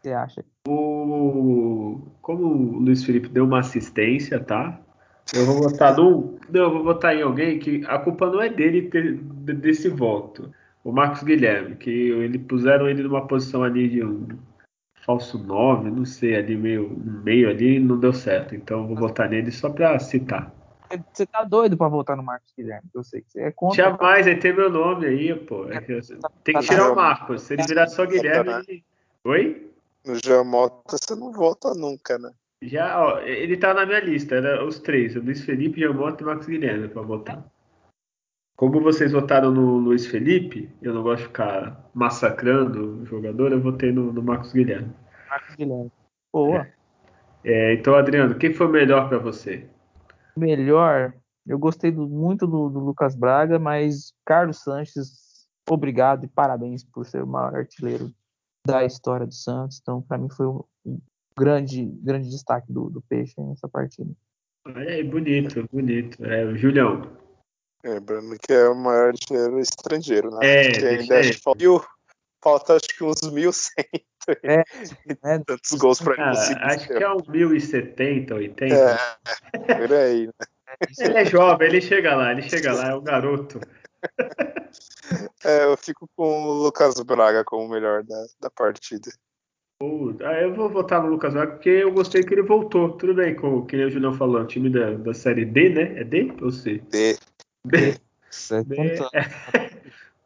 Você 0.00 0.12
acha? 0.12 0.44
O... 0.66 2.00
Como 2.22 2.44
o 2.46 2.78
Luiz 2.80 3.04
Felipe 3.04 3.28
deu 3.28 3.44
uma 3.44 3.60
assistência, 3.60 4.40
tá? 4.40 4.80
Eu 5.34 5.44
vou 5.44 5.62
votar 5.62 5.96
no. 5.96 6.38
Não, 6.48 6.62
eu 6.62 6.72
vou 6.72 6.84
votar 6.84 7.14
em 7.14 7.22
alguém 7.22 7.58
que 7.58 7.84
a 7.86 7.98
culpa 7.98 8.30
não 8.30 8.40
é 8.40 8.48
dele 8.48 8.88
ter, 8.88 9.16
desse 9.16 9.88
voto. 9.88 10.50
O 10.82 10.90
Marcos 10.90 11.22
Guilherme, 11.22 11.76
que 11.76 11.90
ele 11.90 12.38
puseram 12.38 12.88
ele 12.88 13.02
numa 13.02 13.26
posição 13.26 13.62
ali 13.62 13.88
de 13.88 14.02
um 14.02 14.26
falso 15.04 15.38
9, 15.38 15.90
não 15.90 16.04
sei, 16.04 16.36
ali 16.36 16.56
meio, 16.56 16.96
meio 17.24 17.50
ali, 17.50 17.78
não 17.78 17.98
deu 17.98 18.12
certo. 18.12 18.54
Então 18.54 18.80
eu 18.80 18.86
vou 18.86 18.96
votar 18.96 19.28
nele 19.28 19.50
só 19.50 19.68
para 19.68 19.98
citar. 19.98 20.57
Você 21.12 21.26
tá 21.26 21.44
doido 21.44 21.76
pra 21.76 21.88
voltar 21.88 22.16
no 22.16 22.22
Marcos 22.22 22.52
Guilherme, 22.56 22.88
eu 22.94 23.04
sei 23.04 23.20
que 23.20 23.32
você 23.32 23.40
é 23.40 23.50
contra. 23.50 23.84
Jamais, 23.84 24.26
aí 24.26 24.38
tem 24.38 24.54
meu 24.54 24.70
nome 24.70 25.06
aí, 25.06 25.34
pô. 25.34 25.70
É 25.70 25.80
que, 25.80 26.00
tem 26.44 26.54
que 26.54 26.66
tirar 26.66 26.92
o 26.92 26.96
Marcos. 26.96 27.42
Se 27.42 27.54
ele 27.54 27.62
virar 27.64 27.86
só 27.88 28.06
Guilherme. 28.06 28.52
Ele... 28.66 28.84
Oi? 29.24 29.70
No 30.06 30.14
Jamota 30.14 30.96
você 30.96 31.14
não 31.14 31.32
volta 31.32 31.74
nunca, 31.74 32.18
né? 32.18 32.30
Já, 32.62 33.00
ó, 33.00 33.20
ele 33.20 33.56
tá 33.56 33.74
na 33.74 33.84
minha 33.84 34.00
lista, 34.00 34.36
era 34.36 34.64
os 34.64 34.78
três: 34.78 35.14
o 35.14 35.20
Luiz 35.20 35.44
Felipe, 35.44 35.80
Jamota 35.80 36.22
e 36.22 36.26
Marcos 36.26 36.46
Guilherme 36.46 36.88
pra 36.88 37.02
votar. 37.02 37.44
Como 38.56 38.80
vocês 38.80 39.12
votaram 39.12 39.52
no 39.52 39.78
Luiz 39.78 40.06
Felipe, 40.06 40.68
eu 40.82 40.92
não 40.92 41.02
gosto 41.02 41.22
de 41.22 41.28
ficar 41.28 41.88
massacrando 41.94 43.02
o 43.02 43.06
jogador, 43.06 43.52
eu 43.52 43.60
votei 43.60 43.92
no, 43.92 44.12
no 44.12 44.22
Marcos 44.22 44.52
Guilherme. 44.52 44.92
Marcos 45.28 45.54
Guilherme. 45.54 45.92
Boa. 46.32 46.62
É. 46.62 46.78
É, 47.44 47.74
então, 47.74 47.94
Adriano, 47.94 48.34
quem 48.34 48.52
foi 48.52 48.68
melhor 48.68 49.08
para 49.08 49.18
você? 49.18 49.64
Melhor, 50.38 51.12
eu 51.46 51.58
gostei 51.58 51.90
do, 51.90 52.08
muito 52.08 52.46
do, 52.46 52.68
do, 52.68 52.78
Lucas 52.78 53.14
Braga, 53.14 53.58
mas 53.58 54.12
Carlos 54.24 54.62
Sanches, 54.62 55.46
obrigado 55.68 56.24
e 56.24 56.28
parabéns 56.28 56.84
por 56.84 57.04
ser 57.04 57.22
o 57.22 57.26
maior 57.26 57.54
artilheiro 57.56 58.12
da 58.66 58.84
história 58.84 59.26
do 59.26 59.34
Santos. 59.34 59.78
Então, 59.80 60.02
para 60.02 60.18
mim, 60.18 60.28
foi 60.30 60.46
um 60.46 61.00
grande, 61.36 61.84
grande 62.02 62.28
destaque 62.28 62.72
do, 62.72 62.90
do 62.90 63.00
Peixe 63.02 63.40
nessa 63.40 63.68
partida. 63.68 64.10
Olha 64.66 64.90
aí, 64.90 65.04
bonito, 65.04 65.66
bonito. 65.72 66.24
É, 66.24 66.44
o 66.44 66.56
Julião. 66.56 67.02
Lembrando 67.84 68.36
que 68.38 68.52
é 68.52 68.68
o 68.68 68.74
maior 68.74 69.08
artilheiro 69.08 69.58
estrangeiro, 69.58 70.30
né? 70.30 70.38
É, 70.42 70.72
que 70.72 70.84
ainda 70.84 71.20
é. 71.20 71.32
falta 71.32 71.64
acho 72.44 72.96
que 72.96 73.04
uns 73.04 73.20
1.100. 73.20 73.84
É, 74.42 74.54
é, 74.54 74.64
tantos 75.46 75.72
gols 75.72 76.00
para 76.00 76.14
ele 76.14 76.22
ah, 76.22 76.30
conseguir. 76.30 76.62
Acho 76.62 76.88
que 76.88 77.04
é 77.04 77.12
uns 77.12 77.26
1070, 77.26 78.34
80. 78.34 78.74
É, 78.74 79.74
por 79.74 79.92
aí, 79.92 80.26
né? 80.26 80.32
Ele 81.00 81.16
é 81.16 81.24
jovem, 81.24 81.66
ele 81.66 81.80
chega 81.80 82.14
lá, 82.14 82.30
ele 82.30 82.42
chega 82.42 82.72
lá, 82.74 82.90
é 82.90 82.94
o 82.94 83.00
garoto. 83.00 83.58
É, 85.42 85.64
eu 85.64 85.76
fico 85.78 86.08
com 86.14 86.44
o 86.44 86.52
Lucas 86.62 87.00
Braga 87.00 87.42
como 87.42 87.64
o 87.64 87.70
melhor 87.70 88.04
da, 88.04 88.26
da 88.38 88.50
partida. 88.50 89.10
ah, 89.80 90.40
eu 90.40 90.54
vou 90.54 90.68
votar 90.68 91.02
no 91.02 91.08
Lucas 91.08 91.32
Braga 91.32 91.52
porque 91.52 91.70
eu 91.70 91.90
gostei 91.90 92.22
que 92.22 92.34
ele 92.34 92.42
voltou. 92.42 92.92
Tudo 92.92 93.14
bem, 93.14 93.34
com 93.34 93.56
o 93.56 93.66
que 93.66 93.82
o 93.82 93.90
Julião 93.90 94.12
falou, 94.12 94.42
o 94.42 94.46
time 94.46 94.68
da, 94.68 94.92
da 94.92 95.14
série 95.14 95.46
D, 95.46 95.70
né? 95.70 96.00
É 96.00 96.04
D 96.04 96.32
ou 96.42 96.52
C? 96.52 96.82
D. 96.90 97.16
D. 97.64 97.92
D. 97.92 98.64
D. 98.64 98.98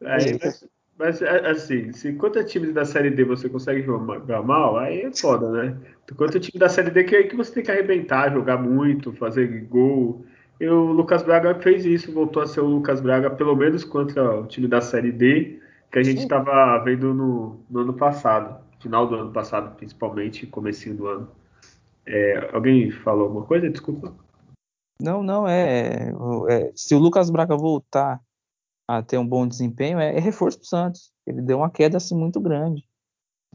Aí, 0.05 0.39
mas, 0.43 0.67
mas, 0.97 1.21
é, 1.21 1.49
assim, 1.49 1.91
se 1.91 2.09
enquanto 2.09 2.43
time 2.43 2.71
da 2.71 2.85
Série 2.85 3.09
D 3.09 3.23
você 3.23 3.49
consegue 3.49 3.81
jogar 3.81 4.43
mal, 4.43 4.77
aí 4.77 5.01
é 5.01 5.11
foda, 5.11 5.49
né? 5.51 5.77
Enquanto 6.09 6.39
time 6.39 6.59
da 6.59 6.69
Série 6.69 6.91
D 6.91 7.03
que, 7.03 7.15
é 7.15 7.23
que 7.23 7.35
você 7.35 7.51
tem 7.51 7.63
que 7.63 7.71
arrebentar, 7.71 8.31
jogar 8.31 8.57
muito, 8.57 9.11
fazer 9.13 9.47
gol. 9.65 10.23
E 10.59 10.67
o 10.67 10.91
Lucas 10.91 11.23
Braga 11.23 11.55
fez 11.55 11.83
isso, 11.83 12.13
voltou 12.13 12.43
a 12.43 12.47
ser 12.47 12.61
o 12.61 12.67
Lucas 12.67 13.01
Braga, 13.01 13.29
pelo 13.29 13.55
menos 13.55 13.83
contra 13.83 14.39
o 14.39 14.45
time 14.45 14.67
da 14.67 14.81
Série 14.81 15.11
D, 15.11 15.59
que 15.91 15.99
a 15.99 16.03
gente 16.03 16.21
estava 16.21 16.77
vendo 16.83 17.13
no, 17.13 17.59
no, 17.69 17.79
ano 17.79 17.93
passado, 17.93 18.63
final 18.79 19.07
do 19.07 19.15
ano 19.15 19.31
passado, 19.31 19.75
principalmente, 19.75 20.45
comecinho 20.45 20.95
do 20.95 21.07
ano. 21.07 21.27
É, 22.05 22.49
alguém 22.53 22.91
falou 22.91 23.23
alguma 23.23 23.45
coisa? 23.45 23.69
Desculpa. 23.69 24.13
Não, 25.01 25.23
não, 25.23 25.47
é, 25.47 26.11
é, 26.49 26.71
Se 26.75 26.93
o 26.93 26.99
Lucas 26.99 27.31
Braga 27.31 27.57
voltar 27.57 28.21
a 28.97 29.03
ter 29.03 29.17
um 29.17 29.27
bom 29.27 29.47
desempenho 29.47 29.99
é, 29.99 30.15
é 30.15 30.19
reforço 30.19 30.57
para 30.57 30.65
o 30.65 30.67
Santos. 30.67 31.11
Ele 31.25 31.41
deu 31.41 31.57
uma 31.57 31.69
queda 31.69 31.97
assim 31.97 32.15
muito 32.15 32.39
grande. 32.39 32.83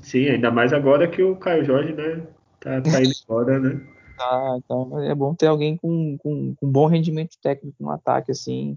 Sim, 0.01 0.29
ainda 0.29 0.51
mais 0.51 0.73
agora 0.73 1.09
que 1.09 1.23
o 1.23 1.37
Caio 1.37 1.65
Jorge 1.65 1.93
né, 1.93 2.27
tá, 2.61 2.81
tá 2.81 3.03
indo 3.03 3.13
embora, 3.25 3.59
né? 3.59 3.81
Tá, 4.17 4.59
então 4.59 5.01
é 5.01 5.15
bom 5.15 5.35
ter 5.35 5.47
alguém 5.47 5.77
com, 5.77 6.17
com, 6.19 6.55
com 6.55 6.71
bom 6.71 6.87
rendimento 6.87 7.37
técnico 7.41 7.77
no 7.81 7.91
ataque, 7.91 8.33
assim, 8.33 8.77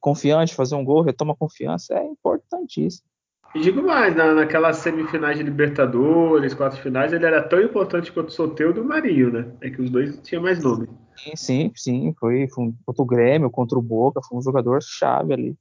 confiante, 0.00 0.54
fazer 0.54 0.74
um 0.74 0.84
gol, 0.84 1.02
retoma 1.02 1.36
confiança, 1.36 1.94
é 1.94 2.04
importantíssimo. 2.04 3.06
E 3.56 3.60
digo 3.60 3.82
mais, 3.82 4.14
na, 4.14 4.34
naquelas 4.34 4.76
semifinais 4.76 5.38
de 5.38 5.42
Libertadores, 5.42 6.52
quatro 6.52 6.78
finais, 6.82 7.10
ele 7.10 7.24
era 7.24 7.42
tão 7.42 7.58
importante 7.58 8.12
quanto 8.12 8.28
o 8.28 8.32
Soteldo 8.32 8.80
e 8.80 8.82
o 8.82 8.84
Marinho, 8.84 9.32
né? 9.32 9.46
É 9.62 9.70
que 9.70 9.80
os 9.80 9.88
dois 9.88 10.20
tinham 10.22 10.42
mais 10.42 10.62
nome. 10.62 10.86
Sim, 11.34 11.72
sim, 11.74 12.14
foi, 12.20 12.46
foi 12.48 12.74
contra 12.84 13.02
o 13.02 13.06
Grêmio, 13.06 13.48
contra 13.48 13.78
o 13.78 13.82
Boca, 13.82 14.20
foi 14.28 14.38
um 14.38 14.42
jogador 14.42 14.82
chave 14.82 15.32
ali. 15.32 15.56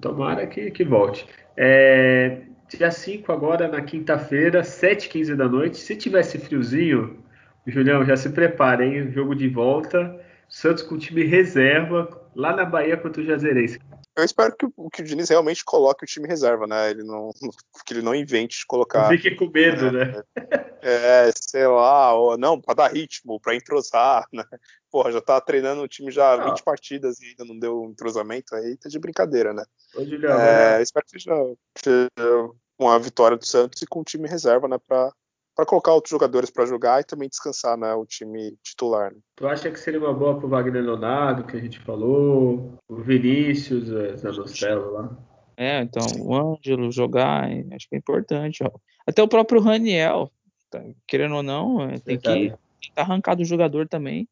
Tomara 0.00 0.46
que, 0.46 0.70
que 0.70 0.82
volte. 0.82 1.26
É, 1.54 2.44
dia 2.66 2.90
5 2.90 3.30
agora, 3.30 3.68
na 3.68 3.82
quinta-feira, 3.82 4.62
7h15 4.62 5.36
da 5.36 5.46
noite. 5.46 5.76
Se 5.76 5.94
tivesse 5.96 6.38
friozinho, 6.38 7.18
Julião, 7.66 8.06
já 8.06 8.16
se 8.16 8.30
prepara, 8.30 8.86
hein? 8.86 9.10
Jogo 9.10 9.34
de 9.34 9.50
volta. 9.50 10.18
Santos 10.48 10.82
com 10.82 10.96
time 10.96 11.24
reserva, 11.24 12.08
lá 12.34 12.56
na 12.56 12.64
Bahia 12.64 12.96
contra 12.96 13.20
o 13.20 13.24
Jazeirense. 13.26 13.78
Eu 14.18 14.24
espero 14.24 14.52
que, 14.56 14.66
que 14.92 15.02
o 15.02 15.04
Diniz 15.04 15.28
realmente 15.28 15.64
coloque 15.64 16.02
o 16.02 16.06
time 16.06 16.26
reserva, 16.26 16.66
né? 16.66 16.90
Ele 16.90 17.04
não, 17.04 17.30
que 17.86 17.94
ele 17.94 18.02
não 18.02 18.12
invente 18.12 18.66
colocar. 18.66 19.06
Fique 19.08 19.36
com 19.36 19.48
medo, 19.48 19.92
né? 19.92 20.06
né? 20.06 20.22
É, 20.82 21.30
sei 21.40 21.68
lá, 21.68 22.12
ou, 22.14 22.36
não, 22.36 22.60
para 22.60 22.74
dar 22.74 22.92
ritmo, 22.92 23.38
para 23.38 23.54
entrosar, 23.54 24.26
né? 24.32 24.44
Porra, 24.90 25.12
já 25.12 25.20
tá 25.20 25.40
treinando 25.40 25.82
o 25.82 25.88
time 25.88 26.10
já 26.10 26.36
não. 26.36 26.48
20 26.48 26.64
partidas 26.64 27.20
e 27.20 27.26
ainda 27.26 27.44
não 27.44 27.56
deu 27.56 27.84
entrosamento, 27.84 28.56
aí 28.56 28.76
tá 28.76 28.88
de 28.88 28.98
brincadeira, 28.98 29.52
né? 29.52 29.64
Ô, 29.94 30.04
Julião, 30.04 30.40
é, 30.40 30.82
espero 30.82 31.06
que 31.06 31.12
seja, 31.12 31.34
seja 31.76 32.08
uma 32.76 32.98
vitória 32.98 33.36
do 33.36 33.46
Santos 33.46 33.82
e 33.82 33.86
com 33.86 34.00
o 34.00 34.04
time 34.04 34.28
reserva, 34.28 34.66
né? 34.66 34.78
Pra, 34.84 35.12
para 35.58 35.66
colocar 35.66 35.92
outros 35.92 36.12
jogadores 36.12 36.50
para 36.50 36.66
jogar 36.66 37.00
e 37.00 37.04
também 37.04 37.28
descansar 37.28 37.76
né, 37.76 37.92
o 37.92 38.06
time 38.06 38.56
titular. 38.62 39.12
Né? 39.12 39.18
Tu 39.34 39.44
acha 39.44 39.68
que 39.68 39.80
seria 39.80 39.98
uma 39.98 40.14
boa 40.14 40.36
para 40.36 40.46
o 40.46 40.48
Wagner 40.48 40.84
Leonardo, 40.84 41.42
que 41.42 41.56
a 41.56 41.60
gente 41.60 41.80
falou, 41.80 42.78
o 42.88 42.94
Vinícius, 43.02 43.88
Zanocelo 44.20 44.92
lá? 44.92 45.18
É, 45.56 45.80
então, 45.80 46.06
o 46.20 46.32
Ângelo 46.32 46.92
jogar, 46.92 47.50
acho 47.72 47.88
que 47.88 47.96
é 47.96 47.98
importante. 47.98 48.62
Ó. 48.62 48.70
Até 49.04 49.20
o 49.20 49.26
próprio 49.26 49.60
Raniel, 49.60 50.30
tá, 50.70 50.80
querendo 51.08 51.34
ou 51.34 51.42
não, 51.42 51.82
é, 51.90 51.98
tem 51.98 52.16
que 52.16 52.50
tá 52.94 53.02
arrancado 53.02 53.42
o 53.42 53.44
jogador 53.44 53.88
também. 53.88 54.28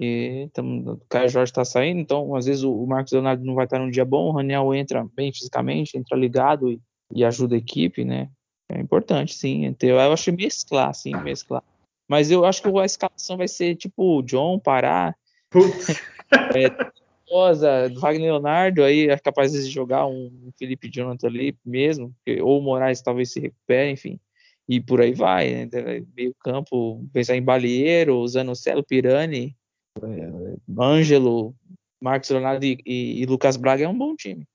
E 0.00 0.50
o 0.58 0.98
Caio 1.08 1.28
Jorge 1.28 1.52
está 1.52 1.64
saindo, 1.64 2.00
então 2.00 2.34
às 2.34 2.46
vezes 2.46 2.64
o 2.64 2.84
Marcos 2.84 3.12
Leonardo 3.12 3.44
não 3.44 3.54
vai 3.54 3.66
estar 3.66 3.78
num 3.78 3.92
dia 3.92 4.04
bom, 4.04 4.30
o 4.30 4.32
Raniel 4.32 4.74
entra 4.74 5.06
bem 5.14 5.32
fisicamente, 5.32 5.96
entra 5.96 6.18
ligado 6.18 6.68
e 6.68 6.80
e 7.12 7.24
ajuda 7.24 7.54
a 7.54 7.58
equipe, 7.58 8.04
né? 8.04 8.28
É 8.70 8.80
importante, 8.80 9.34
sim. 9.34 9.64
Então, 9.64 9.88
eu 9.88 10.12
acho 10.12 10.32
mesclar, 10.32 10.94
sim, 10.94 11.14
mesclar. 11.22 11.62
Mas 12.08 12.30
eu 12.30 12.44
acho 12.44 12.62
que 12.62 12.68
a 12.78 12.84
escalação 12.84 13.36
vai 13.36 13.48
ser 13.48 13.76
tipo 13.76 14.22
John, 14.22 14.58
Pará. 14.58 15.14
Putz. 15.50 15.88
é, 16.56 16.92
Rosa, 17.28 17.88
Wagner 17.94 18.32
Leonardo, 18.32 18.82
aí 18.82 19.08
é 19.08 19.18
capaz 19.18 19.52
de 19.52 19.62
jogar 19.70 20.06
um 20.06 20.50
Felipe 20.58 20.90
Jonathan 20.90 21.26
ali 21.26 21.56
mesmo, 21.64 22.14
ou 22.42 22.58
o 22.58 22.62
Moraes 22.62 23.00
talvez 23.00 23.32
se 23.32 23.40
recupere, 23.40 23.90
enfim. 23.90 24.20
E 24.68 24.80
por 24.80 25.00
aí 25.00 25.12
vai, 25.12 25.66
né? 25.66 25.68
Meio 26.16 26.34
campo, 26.40 27.04
pensar 27.12 27.36
em 27.36 27.42
Balieiro, 27.42 28.26
Zanocelo, 28.26 28.82
Pirani, 28.82 29.56
é, 30.02 30.56
Ângelo, 30.78 31.54
Marcos 32.00 32.30
Leonardo 32.30 32.64
e, 32.64 32.78
e, 32.84 33.22
e, 33.22 33.26
Lucas 33.26 33.56
Braga 33.56 33.84
é 33.84 33.88
um 33.88 33.96
bom 33.96 34.14
time. 34.14 34.46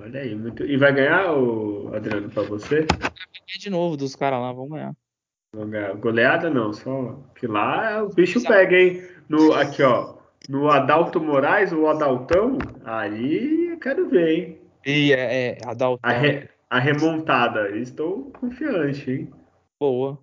Olha 0.00 0.20
aí, 0.20 0.34
muito... 0.34 0.64
e 0.64 0.76
vai 0.76 0.92
ganhar, 0.92 1.32
o 1.32 1.92
Adriano, 1.92 2.30
para 2.30 2.44
você? 2.44 2.86
De 3.58 3.68
novo 3.68 3.96
dos 3.96 4.14
caras 4.14 4.40
lá, 4.40 4.52
vamos 4.52 4.70
ganhar. 4.70 4.94
Vamos 5.52 5.70
ganhar. 5.70 5.94
Goleada 5.94 6.48
não, 6.48 6.72
só 6.72 7.18
que 7.34 7.48
lá 7.48 8.04
o 8.04 8.14
bicho 8.14 8.40
pega, 8.44 8.76
hein? 8.76 9.02
No, 9.28 9.52
aqui, 9.54 9.82
ó, 9.82 10.14
no 10.48 10.70
Adalto 10.70 11.20
Moraes, 11.20 11.72
o 11.72 11.88
Adaltão, 11.88 12.58
aí 12.84 13.70
eu 13.72 13.78
quero 13.78 14.08
ver, 14.08 14.30
hein? 14.30 14.58
E 14.86 15.12
é, 15.12 15.48
é 15.48 15.58
Adaltão. 15.64 15.98
A, 16.08 16.12
re, 16.12 16.48
a 16.70 16.78
remontada, 16.78 17.76
estou 17.76 18.30
confiante, 18.38 19.10
hein? 19.10 19.32
Boa. 19.80 20.16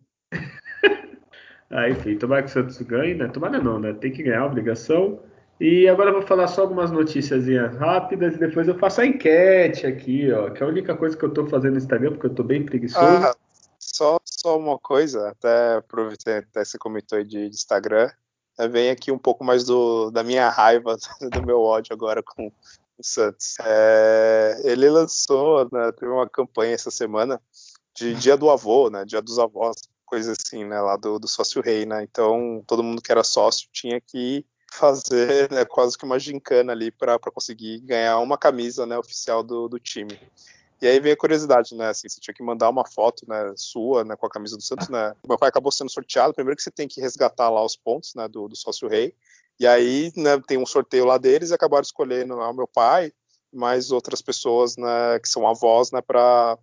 aí, 1.70 1.92
enfim, 1.94 2.18
tomara 2.18 2.44
que 2.44 2.50
o 2.50 2.52
Santos 2.52 2.82
ganhe, 2.82 3.14
né? 3.14 3.28
Tomara 3.28 3.62
não, 3.62 3.78
né? 3.78 3.92
Tem 3.94 4.12
que 4.12 4.24
ganhar, 4.24 4.46
obrigação. 4.46 5.20
E 5.60 5.88
agora 5.88 6.10
eu 6.10 6.16
vou 6.16 6.28
falar 6.28 6.48
só 6.48 6.62
algumas 6.62 6.92
notícias 6.92 7.46
rápidas 7.78 8.36
e 8.36 8.40
depois 8.40 8.68
eu 8.68 8.78
faço 8.78 9.02
a 9.02 9.06
enquete 9.06 9.88
aqui, 9.88 10.30
ó, 10.32 10.50
que 10.50 10.62
é 10.62 10.66
a 10.66 10.70
única 10.70 10.96
coisa 10.96 11.16
que 11.16 11.24
eu 11.24 11.34
tô 11.34 11.46
fazendo 11.48 11.74
no 11.74 11.78
Instagram, 11.78 12.12
porque 12.12 12.28
eu 12.28 12.36
tô 12.36 12.44
bem 12.44 12.66
preguiçoso. 12.66 13.06
Ah, 13.06 13.34
só, 13.80 14.20
só 14.26 14.58
uma 14.58 14.78
coisa, 14.78 15.30
até 15.30 15.76
aproveitando 15.76 16.40
até 16.40 16.66
você 16.66 16.78
comentou 16.78 17.24
de, 17.24 17.46
Instagram, 17.46 18.12
vem 18.70 18.90
aqui 18.90 19.14
um 19.14 19.18
pouco 19.18 19.46
mais 19.46 19.64
do, 19.64 20.12
da 20.12 20.24
minha 20.24 20.50
raiva, 20.50 20.98
do 21.32 21.42
meu 21.42 21.62
ódio 21.62 21.94
agora 21.94 22.22
com 22.22 22.48
o 22.48 23.04
Santos. 23.04 23.56
É, 23.64 24.60
ele 24.66 24.90
lançou, 24.90 25.70
né, 25.72 25.90
teve 25.94 26.12
uma 26.12 26.28
campanha 26.28 26.74
essa 26.74 26.92
semana 26.92 27.42
de 27.96 28.14
Dia 28.16 28.36
do 28.36 28.50
Avô, 28.50 28.90
né, 28.90 29.06
Dia 29.06 29.22
dos 29.22 29.40
Avós, 29.40 29.78
coisa 30.06 30.34
assim, 30.34 30.66
né, 30.66 30.82
lá 30.82 30.98
do, 30.98 31.18
do 31.18 31.30
sócio 31.30 31.62
rei, 31.62 31.86
né, 31.86 32.04
então 32.04 32.62
todo 32.68 32.84
mundo 32.84 33.02
que 33.02 33.12
era 33.12 33.24
sócio 33.24 33.70
tinha 33.72 34.02
que 34.02 34.46
fazer 34.76 35.52
né, 35.52 35.66
quase 35.66 35.98
que 35.98 36.06
uma 36.06 36.20
gincana 36.20 36.72
ali 36.72 36.92
para 36.92 37.18
conseguir 37.20 37.80
ganhar 37.80 38.20
uma 38.20 38.38
camisa 38.38 38.86
né, 38.86 38.98
oficial 38.98 39.42
do, 39.42 39.68
do 39.68 39.80
time. 39.80 40.20
E 40.82 40.88
aí 40.88 41.00
vem 41.00 41.14
a 41.14 41.18
curiosidade, 41.18 41.74
né? 41.74 41.88
Assim, 41.88 42.10
você 42.10 42.20
tinha 42.20 42.34
que 42.34 42.44
mandar 42.44 42.70
uma 42.70 42.86
foto, 42.86 43.26
né, 43.28 43.54
sua, 43.56 44.04
né, 44.04 44.16
com 44.16 44.26
a 44.26 44.30
camisa 44.30 44.58
do 44.58 44.62
Santos, 44.62 44.90
né? 44.90 45.16
Meu 45.28 45.38
pai 45.38 45.50
acabou 45.50 45.72
sendo 45.72 45.90
sorteado. 45.90 46.34
Primeiro 46.34 46.58
que 46.58 46.64
você 46.64 46.72
tem 46.72 46.88
que 46.88 47.00
resgatar 47.00 47.50
lá 47.50 47.64
os 47.64 47.76
pontos, 47.76 48.14
né, 48.14 48.28
do, 48.28 48.48
do 48.48 48.56
sócio 48.56 48.88
rei. 48.88 49.16
E 49.60 49.66
aí, 49.66 50.12
né, 50.18 50.40
tem 50.46 50.58
um 50.58 50.66
sorteio 50.66 51.06
lá 51.06 51.18
deles 51.18 51.50
e 51.50 51.54
acabaram 51.54 51.84
escolhendo 51.84 52.36
lá, 52.36 52.50
o 52.50 52.54
meu 52.54 52.68
pai, 52.68 53.14
mais 53.54 53.90
outras 53.90 54.22
pessoas, 54.22 54.76
né, 54.76 55.18
que 55.20 55.30
são 55.30 55.48
avós, 55.48 55.92
né, 55.92 56.02
para 56.02 56.58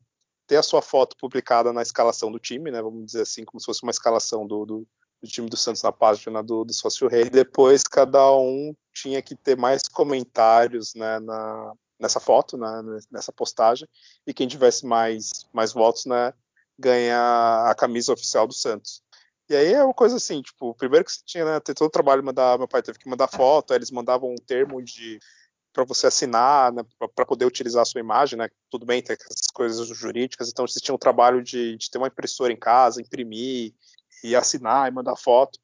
ter 0.47 0.57
a 0.57 0.63
sua 0.63 0.83
foto 0.83 1.17
publicada 1.17 1.73
na 1.73 1.81
escalação 1.81 2.31
do 2.31 2.39
time, 2.39 2.71
né? 2.71 2.83
Vamos 2.83 3.07
dizer 3.07 3.23
assim, 3.23 3.45
como 3.45 3.59
se 3.59 3.67
fosse 3.67 3.83
uma 3.83 3.91
escalação 3.91 4.47
do, 4.47 4.67
do, 4.67 4.87
do 5.23 5.29
time 5.29 5.49
do 5.49 5.57
Santos 5.57 5.83
na 5.83 5.93
página 5.93 6.43
do, 6.43 6.65
do 6.65 6.73
sócio 6.73 7.09
rei. 7.09 7.31
Depois, 7.31 7.85
cada 7.85 8.35
um 8.37 8.75
tinha 8.93 9.23
que 9.23 9.37
ter 9.37 9.57
mais 9.57 9.83
comentários, 9.83 10.95
né, 10.95 11.21
na, 11.21 11.73
nessa 11.99 12.19
foto, 12.19 12.59
né, 12.59 12.83
nessa 13.11 13.33
postagem, 13.33 13.89
e 14.27 14.35
quem 14.35 14.49
tivesse 14.49 14.85
mais, 14.85 15.47
mais 15.53 15.73
votos, 15.73 16.05
né, 16.05 16.35
ganha 16.79 17.71
a 17.71 17.75
camisa 17.75 18.13
oficial 18.13 18.47
do 18.47 18.53
Santos. 18.53 19.03
E 19.49 19.55
aí 19.55 19.73
é 19.73 19.85
uma 19.85 19.95
coisa 19.95 20.17
assim, 20.17 20.43
tipo, 20.43 20.75
primeiro 20.75 21.05
que 21.05 21.13
você 21.13 21.21
tinha, 21.25 21.45
né, 21.45 21.61
ter 21.61 21.75
todo 21.75 21.89
o 21.89 21.91
trabalho, 21.93 22.25
mandar, 22.25 22.59
meu 22.59 22.67
pai 22.69 22.83
teve 22.83 22.99
que 22.99 23.09
mandar 23.09 23.29
foto, 23.29 23.73
aí 23.73 23.79
eles 23.79 23.91
mandavam 23.91 24.31
um 24.31 24.45
termo 24.47 24.83
de 24.83 25.21
para 25.73 25.85
você 25.85 26.07
assinar, 26.07 26.71
né, 26.71 26.83
para 27.15 27.25
poder 27.25 27.47
utilizar 27.47 27.81
a 27.81 27.85
sua 27.85 28.01
imagem, 28.01 28.39
né, 28.39 28.49
tudo 28.69 28.85
bem, 28.85 29.03
tem 29.03 29.17
essas 29.19 29.47
coisas 29.55 29.89
jurídicas, 29.89 30.51
então 30.51 30.67
você 30.67 30.79
tinha 30.81 30.95
o 30.95 30.99
trabalho 30.99 31.43
de, 31.43 31.77
de 31.79 31.91
ter 31.91 31.97
uma 31.97 32.09
impressora 32.09 32.53
em 32.53 32.59
casa, 32.59 33.01
imprimir 33.01 33.73
e 34.23 34.37
assinar 34.37 34.89
e 34.89 34.95
mandar 34.95 35.17
foto. 35.17 35.59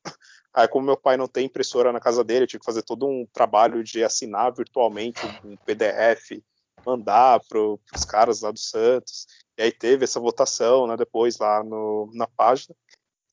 Aí, 0.52 0.66
como 0.66 0.86
meu 0.86 0.96
pai 0.96 1.16
não 1.16 1.28
tem 1.28 1.46
impressora 1.46 1.92
na 1.92 2.00
casa 2.00 2.24
dele, 2.24 2.44
eu 2.44 2.48
tive 2.48 2.60
que 2.60 2.66
fazer 2.66 2.82
todo 2.82 3.06
um 3.06 3.26
trabalho 3.32 3.84
de 3.84 4.02
assinar 4.02 4.52
virtualmente 4.52 5.20
um 5.44 5.56
PDF, 5.56 6.42
mandar 6.84 7.40
para 7.48 7.60
os 7.60 8.04
caras 8.06 8.40
lá 8.40 8.50
do 8.50 8.58
Santos. 8.58 9.26
E 9.56 9.62
aí 9.62 9.72
teve 9.72 10.04
essa 10.04 10.18
votação, 10.18 10.86
né, 10.86 10.96
depois 10.96 11.38
lá 11.38 11.62
no, 11.62 12.10
na 12.14 12.26
página. 12.26 12.74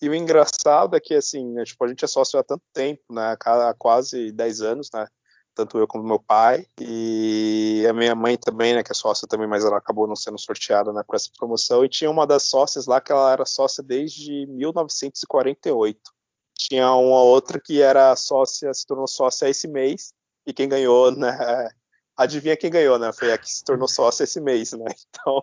E 0.01 0.09
o 0.09 0.13
engraçado 0.13 0.95
é 0.95 0.99
que, 0.99 1.13
assim, 1.15 1.53
né, 1.53 1.63
tipo, 1.63 1.83
a 1.83 1.87
gente 1.87 2.03
é 2.03 2.07
sócio 2.07 2.37
há 2.37 2.43
tanto 2.43 2.63
tempo, 2.73 3.01
né, 3.09 3.35
há 3.39 3.73
quase 3.77 4.31
10 4.31 4.61
anos, 4.61 4.89
né, 4.93 5.07
tanto 5.55 5.77
eu 5.77 5.87
como 5.87 6.03
meu 6.03 6.19
pai, 6.19 6.67
e 6.79 7.85
a 7.89 7.93
minha 7.93 8.13
mãe 8.13 8.37
também, 8.37 8.75
né, 8.75 8.83
que 8.83 8.91
é 8.91 8.95
sócia 8.95 9.27
também, 9.27 9.47
mas 9.47 9.63
ela 9.63 9.77
acabou 9.77 10.05
não 10.07 10.15
sendo 10.15 10.37
sorteada, 10.37 10.91
né, 10.91 11.01
por 11.07 11.15
essa 11.15 11.29
promoção, 11.37 11.83
e 11.85 11.89
tinha 11.89 12.11
uma 12.11 12.27
das 12.27 12.43
sócias 12.43 12.85
lá 12.85 12.99
que 12.99 13.11
ela 13.11 13.31
era 13.31 13.45
sócia 13.45 13.81
desde 13.83 14.45
1948 14.47 16.15
tinha 16.57 16.89
uma 16.95 17.21
outra 17.21 17.59
que 17.59 17.81
era 17.81 18.15
sócia, 18.15 18.73
se 18.73 18.85
tornou 18.85 19.07
sócia 19.07 19.49
esse 19.49 19.67
mês, 19.67 20.13
e 20.45 20.53
quem 20.53 20.69
ganhou, 20.69 21.11
né? 21.11 21.69
Adivinha 22.17 22.55
quem 22.55 22.69
ganhou, 22.69 22.97
né? 22.97 23.11
Foi 23.11 23.31
a 23.31 23.37
que 23.37 23.51
se 23.51 23.63
tornou 23.63 23.87
sócia 23.87 24.23
esse 24.23 24.39
mês, 24.39 24.73
né? 24.73 24.85
Então, 25.25 25.41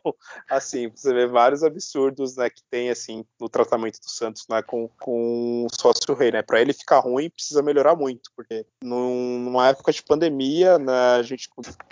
assim, 0.49 0.91
você 0.95 1.13
vê 1.13 1.27
vários 1.27 1.65
absurdos, 1.65 2.37
né, 2.37 2.49
que 2.49 2.63
tem, 2.71 2.91
assim, 2.91 3.25
no 3.41 3.49
tratamento 3.49 3.99
do 3.99 4.09
Santos, 4.09 4.45
né, 4.49 4.63
com, 4.63 4.89
com 5.01 5.65
o 5.65 5.69
sócio 5.75 6.15
rei, 6.15 6.31
né? 6.31 6.43
Para 6.43 6.61
ele 6.61 6.73
ficar 6.73 7.01
ruim, 7.01 7.31
precisa 7.31 7.63
melhorar 7.63 7.97
muito, 7.97 8.31
porque 8.37 8.65
num, 8.83 9.41
numa 9.41 9.69
época 9.69 9.91
de 9.91 10.03
pandemia, 10.03 10.79
né, 10.79 11.17
a 11.17 11.23
gente 11.23 11.49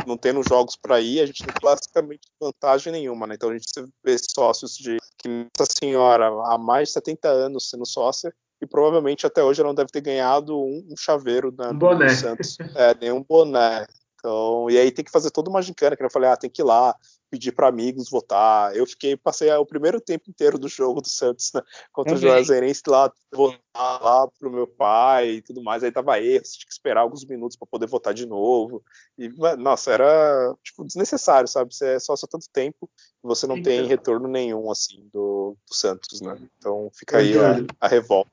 não 0.06 0.16
tendo 0.16 0.42
jogos 0.46 0.76
para 0.76 1.00
ir, 1.00 1.20
a 1.20 1.26
gente 1.26 1.40
não 1.40 1.52
tem 1.52 1.62
basicamente 1.62 2.28
vantagem 2.40 2.92
nenhuma, 2.92 3.26
né? 3.26 3.34
Então 3.34 3.50
a 3.50 3.54
gente 3.54 3.66
vê 4.04 4.16
sócios 4.18 4.76
de 4.76 4.98
que 5.18 5.28
Nossa 5.28 5.72
Senhora 5.78 6.28
há 6.28 6.58
mais 6.58 6.88
de 6.88 6.94
70 6.94 7.28
anos 7.28 7.68
sendo 7.68 7.86
sócia 7.86 8.32
e 8.60 8.66
provavelmente 8.66 9.26
até 9.26 9.42
hoje 9.42 9.60
ela 9.60 9.70
não 9.70 9.74
deve 9.74 9.90
ter 9.90 10.02
ganhado 10.02 10.58
um, 10.58 10.86
um 10.90 10.96
chaveiro 10.96 11.52
né, 11.58 11.68
um 11.68 11.78
boné. 11.78 12.06
do 12.06 12.12
Santos. 12.12 12.58
É, 12.74 12.94
nenhum 13.00 13.22
boné. 13.22 13.86
Então, 14.20 14.68
e 14.68 14.78
aí 14.78 14.90
tem 14.92 15.04
que 15.04 15.10
fazer 15.10 15.30
toda 15.30 15.48
uma 15.48 15.62
gincana, 15.62 15.96
que 15.96 16.04
eu 16.04 16.10
falei, 16.10 16.28
ah, 16.28 16.36
tem 16.36 16.50
que 16.50 16.60
ir 16.60 16.64
lá, 16.64 16.94
pedir 17.30 17.52
para 17.52 17.68
amigos 17.68 18.10
votar. 18.10 18.76
Eu 18.76 18.86
fiquei, 18.86 19.16
passei 19.16 19.50
o 19.50 19.64
primeiro 19.64 19.98
tempo 19.98 20.28
inteiro 20.28 20.58
do 20.58 20.68
jogo 20.68 21.00
do 21.00 21.08
Santos 21.08 21.50
né, 21.54 21.62
contra 21.90 22.14
okay. 22.14 22.28
o 22.28 22.30
Juazeirense 22.30 22.82
lá, 22.86 23.10
votar 23.32 24.02
lá 24.02 24.28
pro 24.38 24.50
meu 24.50 24.66
pai 24.66 25.30
e 25.30 25.42
tudo 25.42 25.62
mais. 25.62 25.82
Aí 25.82 25.90
tava 25.90 26.20
erro, 26.20 26.42
tinha 26.42 26.66
que 26.66 26.72
esperar 26.72 27.00
alguns 27.00 27.24
minutos 27.24 27.56
para 27.56 27.66
poder 27.66 27.86
votar 27.86 28.12
de 28.12 28.26
novo. 28.26 28.82
E, 29.16 29.28
nossa, 29.58 29.90
era 29.90 30.54
tipo 30.62 30.84
desnecessário, 30.84 31.48
sabe? 31.48 31.74
Você 31.74 31.94
é 31.94 31.98
só 31.98 32.14
só 32.14 32.26
tanto 32.26 32.46
tempo 32.52 32.90
e 33.24 33.26
você 33.26 33.46
não 33.46 33.62
tem 33.62 33.86
retorno 33.86 34.28
nenhum 34.28 34.70
assim 34.70 35.08
do, 35.12 35.56
do 35.66 35.74
Santos, 35.74 36.20
né? 36.20 36.36
Então 36.58 36.90
fica 36.92 37.18
aí 37.18 37.38
a, 37.38 37.64
a 37.80 37.88
revolta. 37.88 38.30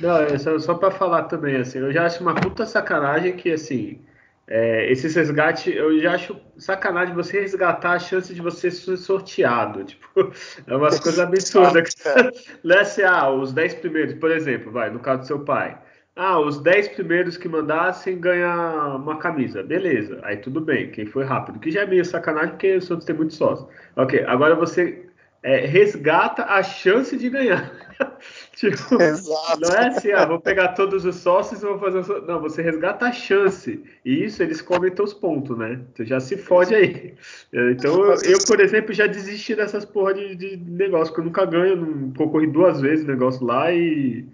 Não, 0.00 0.16
é 0.16 0.38
só, 0.38 0.56
só 0.58 0.74
para 0.74 0.92
falar 0.92 1.24
também, 1.24 1.56
assim, 1.56 1.78
eu 1.78 1.92
já 1.92 2.06
acho 2.06 2.22
uma 2.22 2.34
puta 2.34 2.64
sacanagem 2.64 3.36
que, 3.36 3.50
assim, 3.50 4.00
é, 4.50 4.90
esses 4.90 5.14
resgates, 5.14 5.74
eu 5.74 6.00
já 6.00 6.14
acho 6.14 6.34
sacanagem 6.56 7.14
você 7.14 7.40
resgatar 7.40 7.92
a 7.92 7.98
chance 7.98 8.34
de 8.34 8.40
você 8.40 8.70
ser 8.70 8.96
sorteado. 8.96 9.84
Tipo, 9.98 10.32
é 10.66 10.74
umas 10.74 10.98
coisas 10.98 11.20
absurdas. 11.20 11.94
Não 12.64 12.76
é 12.76 12.80
assim, 12.80 13.02
ah, 13.02 13.30
os 13.30 13.52
10 13.52 13.74
primeiros, 13.74 14.14
por 14.14 14.30
exemplo, 14.30 14.72
vai, 14.72 14.90
no 14.90 15.00
caso 15.00 15.20
do 15.20 15.26
seu 15.26 15.40
pai. 15.40 15.78
Ah, 16.16 16.40
os 16.40 16.60
10 16.60 16.88
primeiros 16.88 17.36
que 17.36 17.48
mandassem 17.48 18.18
ganhar 18.18 18.96
uma 18.96 19.18
camisa. 19.18 19.62
Beleza, 19.62 20.18
aí 20.24 20.38
tudo 20.38 20.60
bem, 20.60 20.90
quem 20.90 21.04
foi 21.04 21.24
rápido. 21.24 21.60
Que 21.60 21.70
já 21.70 21.82
é 21.82 21.86
meio 21.86 22.04
sacanagem 22.04 22.50
porque 22.50 22.76
o 22.76 22.82
Santos 22.82 23.04
tem 23.04 23.14
muito 23.14 23.34
sócio. 23.34 23.68
Ok, 23.94 24.24
agora 24.26 24.56
você 24.56 25.07
é, 25.42 25.66
resgata 25.66 26.44
a 26.44 26.62
chance 26.62 27.16
de 27.16 27.30
ganhar. 27.30 27.72
tipo, 28.54 29.00
Exato. 29.00 29.60
Não 29.60 29.70
é 29.70 29.88
assim, 29.88 30.12
ah, 30.12 30.26
vou 30.26 30.40
pegar 30.40 30.68
todos 30.68 31.04
os 31.04 31.16
sócios 31.16 31.62
e 31.62 31.66
vou 31.66 31.78
fazer. 31.78 32.22
Não, 32.22 32.40
você 32.40 32.62
resgata 32.62 33.06
a 33.06 33.12
chance. 33.12 33.82
E 34.04 34.24
isso 34.24 34.42
eles 34.42 34.60
comem 34.60 34.90
teus 34.90 35.14
pontos, 35.14 35.56
né? 35.56 35.80
Tu 35.94 36.04
já 36.04 36.20
se 36.20 36.36
fode 36.36 36.74
aí. 36.74 37.14
Então, 37.52 38.04
eu, 38.04 38.16
eu, 38.22 38.38
por 38.46 38.60
exemplo, 38.60 38.92
já 38.92 39.06
desisti 39.06 39.54
dessas 39.54 39.84
porra 39.84 40.14
de, 40.14 40.34
de 40.34 40.56
negócio, 40.56 41.14
que 41.14 41.20
eu 41.20 41.24
nunca 41.24 41.44
ganho. 41.44 41.76
Não, 41.76 42.12
concorri 42.12 42.46
duas 42.46 42.80
vezes 42.80 43.04
o 43.04 43.08
negócio 43.08 43.44
lá 43.44 43.72
e. 43.72 44.24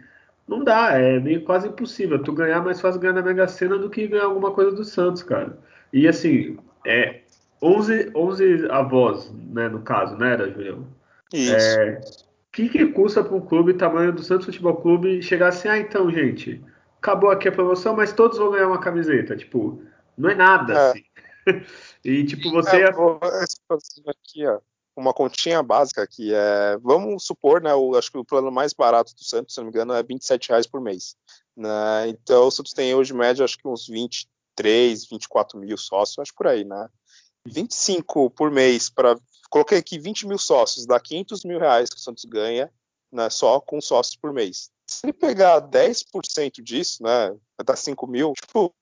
Não 0.46 0.62
dá, 0.62 0.92
é 0.98 1.18
meio 1.18 1.42
quase 1.42 1.68
impossível. 1.68 2.22
Tu 2.22 2.32
ganhar 2.32 2.62
mais 2.62 2.80
fácil 2.80 3.00
ganhar 3.00 3.14
na 3.14 3.22
Mega 3.22 3.48
Sena 3.48 3.78
do 3.78 3.88
que 3.88 4.06
ganhar 4.06 4.24
alguma 4.24 4.50
coisa 4.50 4.72
do 4.72 4.84
Santos, 4.84 5.22
cara. 5.22 5.58
E 5.90 6.06
assim, 6.06 6.58
é 6.86 7.20
11, 7.64 8.12
11 8.14 8.70
avós, 8.70 9.32
né, 9.32 9.68
no 9.70 9.80
caso, 9.80 10.16
né, 10.16 10.34
era, 10.34 10.50
Julião? 10.50 10.86
Isso. 11.32 11.54
É, 11.54 12.00
que, 12.52 12.68
que 12.68 12.86
custa 12.88 13.24
para 13.24 13.34
um 13.34 13.40
clube 13.40 13.72
tamanho 13.72 14.12
do 14.12 14.22
Santos 14.22 14.44
Futebol 14.44 14.76
Clube 14.76 15.22
chegar 15.22 15.48
assim, 15.48 15.68
ah, 15.68 15.78
então, 15.78 16.10
gente, 16.10 16.62
acabou 16.98 17.30
aqui 17.30 17.48
a 17.48 17.52
promoção, 17.52 17.96
mas 17.96 18.12
todos 18.12 18.36
vão 18.36 18.52
ganhar 18.52 18.68
uma 18.68 18.80
camiseta. 18.80 19.34
Tipo, 19.34 19.82
não 20.16 20.28
é 20.28 20.34
nada, 20.34 20.72
é. 20.72 20.90
assim. 20.90 21.04
e, 22.04 22.24
tipo, 22.24 22.50
você... 22.50 22.82
É, 22.82 22.92
vou 22.92 23.18
aqui, 24.06 24.46
ó. 24.46 24.60
uma 24.94 25.14
continha 25.14 25.62
básica 25.62 26.06
que 26.06 26.34
é, 26.34 26.76
vamos 26.82 27.24
supor, 27.24 27.62
né, 27.62 27.74
o, 27.74 27.96
acho 27.96 28.12
que 28.12 28.18
o 28.18 28.24
plano 28.24 28.52
mais 28.52 28.74
barato 28.74 29.14
do 29.14 29.24
Santos, 29.24 29.54
se 29.54 29.60
não 29.60 29.64
me 29.64 29.70
engano, 29.70 29.94
é 29.94 30.02
27 30.02 30.50
reais 30.50 30.66
por 30.66 30.82
mês. 30.82 31.16
Né? 31.56 32.08
Então 32.08 32.46
o 32.46 32.50
Santos 32.50 32.74
tem 32.74 32.94
hoje 32.94 33.14
média 33.14 33.44
acho 33.44 33.56
que 33.56 33.66
uns 33.66 33.86
23, 33.88 35.06
24 35.06 35.58
mil 35.58 35.78
sócios, 35.78 36.18
acho 36.18 36.34
por 36.34 36.46
aí, 36.46 36.64
né? 36.64 36.88
25 37.46 38.30
por 38.30 38.50
mês 38.50 38.88
para 38.88 39.16
coloquei 39.50 39.78
aqui 39.78 39.98
20 39.98 40.26
mil 40.26 40.38
sócios, 40.38 40.84
dá 40.84 40.98
500 40.98 41.44
mil 41.44 41.60
reais 41.60 41.88
que 41.88 41.96
o 41.96 42.00
Santos 42.00 42.24
ganha, 42.24 42.72
né, 43.12 43.30
só 43.30 43.60
com 43.60 43.80
sócios 43.80 44.16
por 44.16 44.32
mês. 44.32 44.68
Se 44.90 45.06
ele 45.06 45.12
pegar 45.12 45.60
10% 45.60 46.60
disso, 46.60 47.02
né, 47.02 47.34
dar 47.64 47.76
5 47.76 48.04
mil, 48.06 48.32
tipo, 48.32 48.74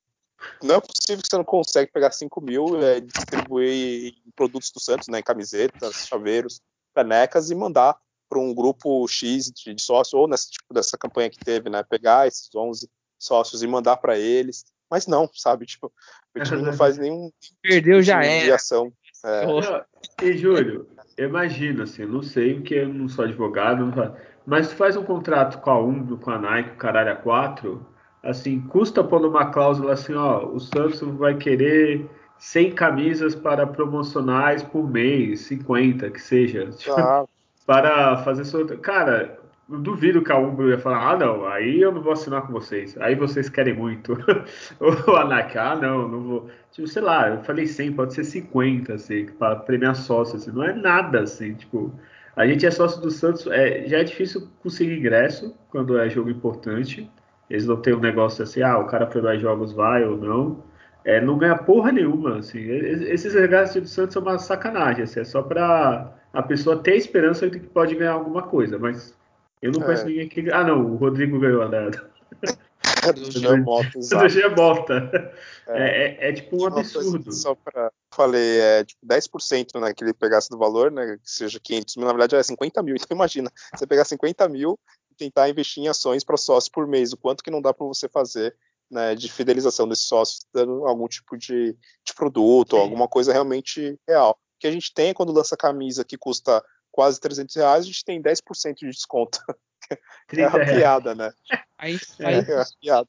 não 0.63 0.77
é 0.77 0.81
possível 0.81 1.23
que 1.23 1.29
você 1.31 1.37
não 1.37 1.45
consegue 1.45 1.93
pegar 1.93 2.11
5 2.11 2.41
mil 2.41 2.81
e 2.81 2.85
é, 2.85 3.01
distribuir 3.01 4.15
em 4.27 4.31
produtos 4.35 4.71
do 4.71 4.81
Santos, 4.81 5.09
né, 5.09 5.19
em 5.19 5.23
camisetas, 5.23 6.07
chaveiros, 6.07 6.61
canecas 6.95 7.51
e 7.51 7.55
mandar 7.55 7.99
para 8.29 8.39
um 8.39 8.55
grupo 8.55 9.07
X 9.07 9.51
de, 9.51 9.75
de 9.75 9.83
sócios, 9.83 10.15
ou 10.15 10.27
nessa 10.27 10.49
tipo 10.49 10.73
dessa 10.73 10.97
campanha 10.97 11.29
que 11.29 11.39
teve, 11.39 11.69
né, 11.69 11.83
pegar 11.83 12.27
esses 12.27 12.49
11 12.55 12.89
sócios 13.19 13.63
e 13.63 13.67
mandar 13.67 13.99
para 13.99 14.19
eles. 14.19 14.65
Mas 14.93 15.07
não, 15.07 15.26
sabe, 15.32 15.64
tipo, 15.64 15.90
o 16.36 16.40
time 16.43 16.61
não 16.61 16.74
faz 16.74 16.99
nenhum 16.99 17.30
Perdeu 17.62 17.95
tipo 17.95 18.03
já 18.03 18.20
de 18.20 18.51
é. 18.51 18.53
ação. 18.53 18.93
É. 19.24 19.47
Não, 19.47 19.82
e 20.20 20.36
Júlio, 20.36 20.86
imagina 21.16 21.84
assim, 21.84 22.05
não 22.05 22.22
sei 22.22 22.57
porque 22.57 22.74
eu 22.74 22.88
não 22.93 23.09
sou 23.09 23.24
advogado, 23.24 23.86
não 23.86 23.93
fa- 23.95 24.14
mas 24.45 24.68
tu 24.68 24.74
faz 24.76 24.95
um 24.95 25.03
contrato 25.03 25.62
com 25.62 25.70
a 25.70 25.80
Umbro, 25.82 26.18
com 26.18 26.30
a 26.30 26.38
Nike, 26.38 26.72
o 26.72 26.76
caralho 26.76 27.12
a 27.12 27.16
4, 27.16 27.86
assim, 28.22 28.61
custa 28.61 29.03
pôr 29.03 29.22
numa 29.22 29.47
cláusula 29.51 29.95
assim, 29.95 30.12
ó, 30.12 30.45
o 30.45 30.61
Santos 30.61 31.01
vai 31.01 31.36
querer 31.38 32.07
100 32.38 32.72
camisas 32.72 33.34
para 33.34 33.66
promocionais 33.66 34.62
por 34.62 34.86
mês, 34.86 35.40
50, 35.47 36.11
que 36.11 36.20
seja. 36.20 36.68
Tipo, 36.76 37.01
Ah, 37.01 37.24
para 37.64 38.18
fazer 38.24 38.45
sorteio. 38.45 38.78
Cara, 38.80 39.40
duvido 39.69 40.23
que 40.23 40.31
a 40.33 40.37
Umbro 40.39 40.69
ia 40.71 40.79
falar, 40.79 41.13
ah, 41.13 41.17
não, 41.17 41.47
aí 41.47 41.81
eu 41.81 41.93
não 41.93 42.03
vou 42.03 42.13
assinar 42.13 42.43
com 42.47 42.53
vocês. 42.53 42.97
Aí 42.99 43.15
vocês 43.15 43.49
querem 43.49 43.75
muito. 43.75 44.17
Ou 44.81 45.17
a 45.17 45.25
Nike, 45.25 45.57
ah, 45.59 45.77
não, 45.77 46.09
não 46.09 46.21
vou. 46.23 46.51
Tipo, 46.73 46.87
sei 46.89 47.03
lá, 47.03 47.29
eu 47.31 47.43
falei 47.45 47.67
100, 47.67 47.93
pode 47.93 48.15
ser 48.15 48.25
50, 48.25 48.95
assim, 48.95 49.27
para 49.27 49.57
premiar 49.57 49.95
sócio, 49.95 50.37
assim, 50.37 50.51
não 50.53 50.65
é 50.65 50.73
nada, 50.73 51.21
assim, 51.23 51.55
tipo. 51.55 51.93
A 52.35 52.47
gente 52.47 52.65
é 52.65 52.71
sócio 52.71 53.01
do 53.03 53.11
Santos, 53.11 53.47
é, 53.49 53.87
já 53.87 53.99
é 53.99 54.05
difícil 54.05 54.49
conseguir 54.63 54.99
ingresso 54.99 55.55
quando 55.71 55.99
é 55.99 56.09
jogo 56.09 56.31
importante. 56.31 57.11
Eles 57.51 57.67
não 57.67 57.77
têm 57.77 57.95
um 57.95 58.01
negócio 58.01 58.43
assim, 58.43 58.63
ah, 58.63 58.79
o 58.79 58.87
cara 58.87 59.07
para 59.07 59.21
dois 59.21 59.41
jogos 59.41 59.73
vai 59.73 60.03
ou 60.05 60.17
não. 60.17 60.65
É, 61.05 61.21
não 61.21 61.37
ganha 61.37 61.57
porra 61.59 61.93
nenhuma, 61.93 62.39
assim. 62.39 62.61
Es- 62.61 63.03
Esses 63.03 63.35
regaços 63.35 63.83
do 63.83 63.89
Santos 63.89 64.15
são 64.15 64.23
uma 64.23 64.39
sacanagem, 64.39 65.03
assim, 65.05 65.21
é 65.21 65.25
só 65.25 65.43
para 65.43 66.13
a 66.33 66.43
pessoa 66.43 66.79
ter 66.83 66.97
esperança 66.97 67.51
de 67.51 67.61
que 67.61 67.67
pode 67.67 67.95
ganhar 67.95 68.13
alguma 68.13 68.43
coisa, 68.43 68.79
mas 68.79 69.15
eu 69.63 69.73
não 69.73 69.81
conheço 69.81 70.03
É. 70.03 70.07
ninguém 70.07 70.29
que. 70.29 70.51
Ah, 70.53 70.65
não, 70.65 70.85
o 70.93 70.97
Rodrigo 70.97 71.39
ganhou 71.39 71.63
a 71.63 71.69
da, 71.69 71.89
do 71.89 73.31
Jean 73.31 73.59
Mota, 73.59 73.91
do 73.91 73.99
exato. 73.99 74.29
Gia 74.29 74.49
Bota. 74.49 75.33
É. 75.69 75.79
É, 75.79 76.07
é- 76.27 76.29
é 76.29 76.33
tipo 76.33 76.63
um 76.63 76.67
absurdo. 76.67 77.33
Só 77.33 77.55
para 77.55 77.91
falei, 78.13 78.61
é 78.61 78.85
tipo 78.85 79.01
10% 79.07 79.81
né, 79.81 79.95
que 79.95 80.05
ele 80.05 80.13
pegasse 80.13 80.51
do 80.51 80.59
valor, 80.59 80.91
né, 80.91 81.17
que 81.23 81.31
seja 81.31 81.59
500 81.63 81.97
mil, 81.97 82.07
na 82.07 82.13
verdade 82.13 82.37
é 82.37 82.43
50 82.43 82.83
mil. 82.83 82.97
Então 83.01 83.17
imagina, 83.17 83.51
você 83.75 83.87
pegar 83.87 84.05
50 84.05 84.49
mil 84.49 84.79
e 85.11 85.15
tentar 85.15 85.49
investir 85.49 85.83
em 85.83 85.89
ações 85.89 86.25
para 86.25 86.37
sócio 86.37 86.71
por 86.73 86.87
mês, 86.87 87.13
o 87.13 87.17
quanto 87.17 87.43
que 87.43 87.51
não 87.51 87.63
dá 87.63 87.73
para 87.73 87.87
você 87.87 88.09
fazer 88.09 88.55
né, 88.91 89.15
de 89.15 89.33
fidelização 89.33 89.89
desses 89.89 90.05
sócios, 90.05 90.47
dando 90.53 90.87
algum 90.87 91.09
tipo 91.09 91.37
de, 91.39 91.73
de 92.05 92.15
produto, 92.15 92.75
ou 92.75 92.81
Sim. 92.81 92.85
alguma 92.85 93.09
coisa 93.09 93.33
realmente 93.33 93.99
real. 94.07 94.33
O 94.33 94.59
que 94.61 94.67
a 94.67 94.71
gente 94.71 94.93
tem 94.93 95.09
é 95.09 95.15
quando 95.15 95.33
lança 95.33 95.57
camisa 95.57 96.05
que 96.05 96.19
custa 96.19 96.63
quase 96.93 97.18
300 97.20 97.57
reais, 97.57 97.84
a 97.84 97.86
gente 97.86 98.05
tem 98.05 98.20
10% 98.22 98.74
de 98.80 98.90
desconto. 98.90 99.38
É 99.90 99.97
30 100.28 100.49
uma 100.49 100.59
reais. 100.64 100.78
piada, 100.78 101.14
né? 101.14 101.32
Aí, 101.76 101.99
É. 102.20 102.24
aí 102.26 102.34
É 102.36 102.55
uma 102.55 102.66
piada. 102.80 103.09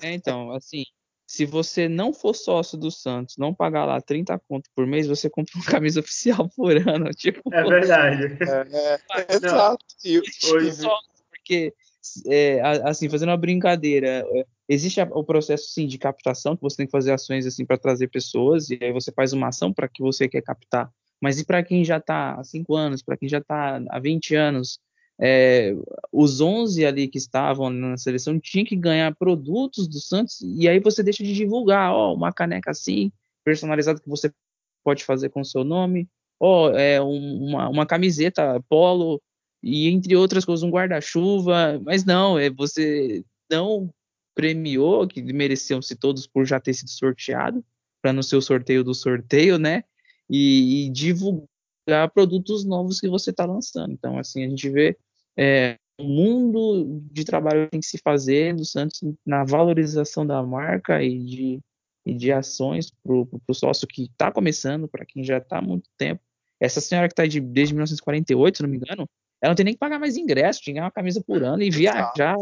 É, 0.00 0.12
então, 0.12 0.52
assim, 0.52 0.84
se 1.26 1.44
você 1.44 1.88
não 1.88 2.12
for 2.12 2.34
sócio 2.34 2.78
do 2.78 2.90
Santos, 2.90 3.36
não 3.36 3.52
pagar 3.54 3.84
lá 3.86 4.00
30 4.00 4.38
conto 4.38 4.70
por 4.76 4.86
mês, 4.86 5.08
você 5.08 5.28
compra 5.28 5.52
uma 5.56 5.64
camisa 5.64 5.98
oficial 5.98 6.48
por 6.54 6.76
ano. 6.76 7.10
Tipo, 7.16 7.42
É 7.52 7.64
verdade. 7.64 8.24
É, 8.42 8.98
é, 9.22 9.40
Não. 9.40 9.48
exato. 9.48 9.84
E, 10.04 10.18
Hoje- 10.18 10.72
sócio, 10.72 11.24
porque, 11.30 11.74
é, 12.26 12.60
assim, 12.84 13.08
fazendo 13.08 13.30
uma 13.30 13.36
brincadeira, 13.36 14.24
é, 14.32 14.44
existe 14.68 15.00
a- 15.00 15.08
o 15.10 15.24
processo, 15.24 15.70
sim, 15.70 15.86
de 15.86 15.98
captação, 15.98 16.54
que 16.54 16.62
você 16.62 16.76
tem 16.76 16.86
que 16.86 16.92
fazer 16.92 17.12
ações, 17.12 17.44
assim, 17.46 17.64
para 17.64 17.78
trazer 17.78 18.08
pessoas, 18.08 18.70
e 18.70 18.78
aí 18.80 18.92
você 18.92 19.10
faz 19.10 19.32
uma 19.32 19.48
ação 19.48 19.72
para 19.72 19.88
que 19.88 20.00
você 20.02 20.28
quer 20.28 20.42
captar. 20.42 20.92
Mas 21.20 21.38
e 21.38 21.44
para 21.44 21.62
quem 21.62 21.84
já 21.84 21.98
está 21.98 22.34
há 22.34 22.44
5 22.44 22.74
anos, 22.76 23.02
para 23.02 23.16
quem 23.16 23.28
já 23.28 23.38
está 23.38 23.80
há 23.90 23.98
20 24.00 24.34
anos, 24.34 24.78
é, 25.20 25.74
os 26.10 26.40
11 26.40 26.84
ali 26.86 27.06
que 27.08 27.18
estavam 27.18 27.68
na 27.70 27.96
seleção 27.98 28.40
tinham 28.40 28.64
que 28.64 28.74
ganhar 28.76 29.14
produtos 29.16 29.86
do 29.86 30.00
Santos, 30.00 30.40
e 30.40 30.66
aí 30.68 30.80
você 30.80 31.02
deixa 31.02 31.22
de 31.22 31.34
divulgar, 31.34 31.92
ó, 31.92 32.14
uma 32.14 32.32
caneca 32.32 32.70
assim, 32.70 33.12
personalizada 33.44 34.00
que 34.00 34.08
você 34.08 34.32
pode 34.82 35.04
fazer 35.04 35.28
com 35.28 35.42
o 35.42 35.44
seu 35.44 35.62
nome, 35.62 36.08
ó, 36.40 36.70
é 36.70 37.00
um- 37.02 37.44
uma, 37.48 37.68
uma 37.68 37.86
camiseta 37.86 38.62
polo, 38.68 39.20
e 39.62 39.88
entre 39.88 40.16
outras 40.16 40.44
coisas, 40.44 40.62
um 40.62 40.70
guarda-chuva, 40.70 41.78
mas 41.84 42.02
não, 42.04 42.38
é 42.38 42.48
você 42.48 43.22
não 43.50 43.90
premiou, 44.34 45.06
que 45.06 45.20
mereciam-se 45.22 45.94
todos 45.96 46.26
por 46.26 46.46
já 46.46 46.58
ter 46.58 46.72
sido 46.72 46.88
sorteado, 46.88 47.62
para 48.00 48.12
no 48.12 48.22
seu 48.22 48.40
sorteio 48.40 48.82
do 48.82 48.94
sorteio, 48.94 49.58
né? 49.58 49.84
E, 50.30 50.86
e 50.86 50.90
divulgar 50.90 52.10
produtos 52.14 52.64
novos 52.64 53.00
que 53.00 53.08
você 53.08 53.30
está 53.30 53.44
lançando. 53.44 53.92
Então, 53.92 54.18
assim, 54.18 54.44
a 54.44 54.48
gente 54.48 54.68
vê 54.70 54.96
é, 55.36 55.76
um 55.98 56.08
mundo 56.08 57.02
de 57.10 57.24
trabalho 57.24 57.64
que 57.64 57.70
tem 57.72 57.80
que 57.80 57.86
se 57.86 57.98
fazer 57.98 58.54
no 58.54 58.64
Santos 58.64 59.00
na 59.26 59.44
valorização 59.44 60.26
da 60.26 60.42
marca 60.42 61.02
e 61.02 61.18
de, 61.18 61.60
e 62.06 62.14
de 62.14 62.32
ações 62.32 62.90
para 63.02 63.14
o 63.14 63.54
sócio 63.54 63.86
que 63.86 64.04
está 64.04 64.30
começando, 64.30 64.88
para 64.88 65.04
quem 65.04 65.22
já 65.24 65.38
está 65.38 65.58
há 65.58 65.62
muito 65.62 65.88
tempo. 65.98 66.22
Essa 66.60 66.80
senhora 66.80 67.08
que 67.08 67.12
está 67.12 67.26
de, 67.26 67.40
desde 67.40 67.74
1948, 67.74 68.56
se 68.56 68.62
não 68.62 68.70
me 68.70 68.76
engano, 68.76 69.08
ela 69.42 69.50
não 69.50 69.54
tem 69.54 69.64
nem 69.64 69.74
que 69.74 69.80
pagar 69.80 69.98
mais 69.98 70.16
ingresso, 70.16 70.60
tinha 70.60 70.82
uma 70.82 70.90
camisa 70.90 71.22
por 71.26 71.42
ano 71.42 71.62
e 71.62 71.70
viajar 71.70 72.36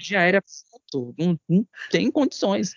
de 0.00 0.16
aérea 0.16 0.42
pronto, 0.90 1.14
não, 1.18 1.38
não 1.46 1.66
tem 1.90 2.10
condições. 2.10 2.74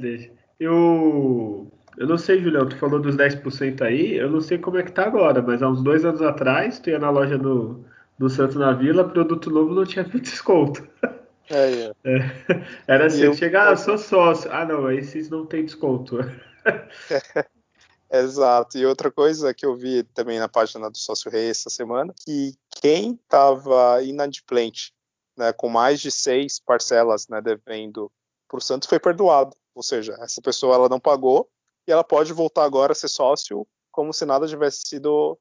né. 0.00 0.30
Eu, 0.58 1.70
eu 1.96 2.06
não 2.06 2.18
sei, 2.18 2.40
Julião, 2.42 2.68
tu 2.68 2.76
falou 2.76 3.00
dos 3.00 3.16
10% 3.16 3.82
aí, 3.82 4.14
eu 4.16 4.30
não 4.30 4.40
sei 4.40 4.58
como 4.58 4.78
é 4.78 4.82
que 4.82 4.92
tá 4.92 5.04
agora, 5.06 5.40
mas 5.42 5.62
há 5.62 5.68
uns 5.68 5.82
dois 5.82 6.04
anos 6.04 6.22
atrás, 6.22 6.78
tu 6.78 6.90
ia 6.90 6.98
na 6.98 7.10
loja 7.10 7.38
do, 7.38 7.84
do 8.18 8.28
Santos 8.28 8.56
na 8.56 8.72
Vila, 8.72 9.08
produto 9.08 9.50
novo 9.50 9.74
não 9.74 9.84
tinha 9.84 10.04
desconto. 10.20 10.86
É, 11.50 11.92
é. 12.04 12.20
Era 12.88 13.04
E 13.04 13.06
assim, 13.06 13.22
eu- 13.24 13.34
chegar, 13.34 13.72
ah, 13.72 13.76
sou 13.76 13.98
sócio. 13.98 14.50
Ah, 14.52 14.64
não, 14.64 14.90
esses 14.90 15.28
não 15.28 15.44
tem 15.46 15.64
desconto. 15.64 16.18
Exato. 18.10 18.78
E 18.78 18.86
outra 18.86 19.10
coisa 19.10 19.52
que 19.52 19.66
eu 19.66 19.74
vi 19.74 20.04
também 20.14 20.38
na 20.38 20.48
página 20.48 20.90
do 20.90 20.96
Sócio 20.96 21.30
Rei 21.30 21.50
essa 21.50 21.68
semana, 21.68 22.14
que 22.24 22.54
quem 22.80 23.12
estava 23.14 24.02
inadimplente, 24.02 24.92
né, 25.36 25.52
com 25.52 25.68
mais 25.68 26.00
de 26.00 26.10
seis 26.10 26.60
parcelas 26.60 27.26
né, 27.28 27.40
devendo 27.40 28.10
para 28.48 28.58
o 28.58 28.60
Santos 28.60 28.88
foi 28.88 29.00
perdoado. 29.00 29.56
Ou 29.74 29.82
seja, 29.82 30.16
essa 30.20 30.40
pessoa 30.40 30.76
ela 30.76 30.88
não 30.88 31.00
pagou 31.00 31.48
e 31.86 31.92
ela 31.92 32.04
pode 32.04 32.32
voltar 32.32 32.64
agora 32.64 32.92
a 32.92 32.94
ser 32.94 33.08
sócio 33.08 33.66
como 33.90 34.12
se 34.12 34.24
nada 34.24 34.46
tivesse 34.46 34.82
sido, 34.86 35.38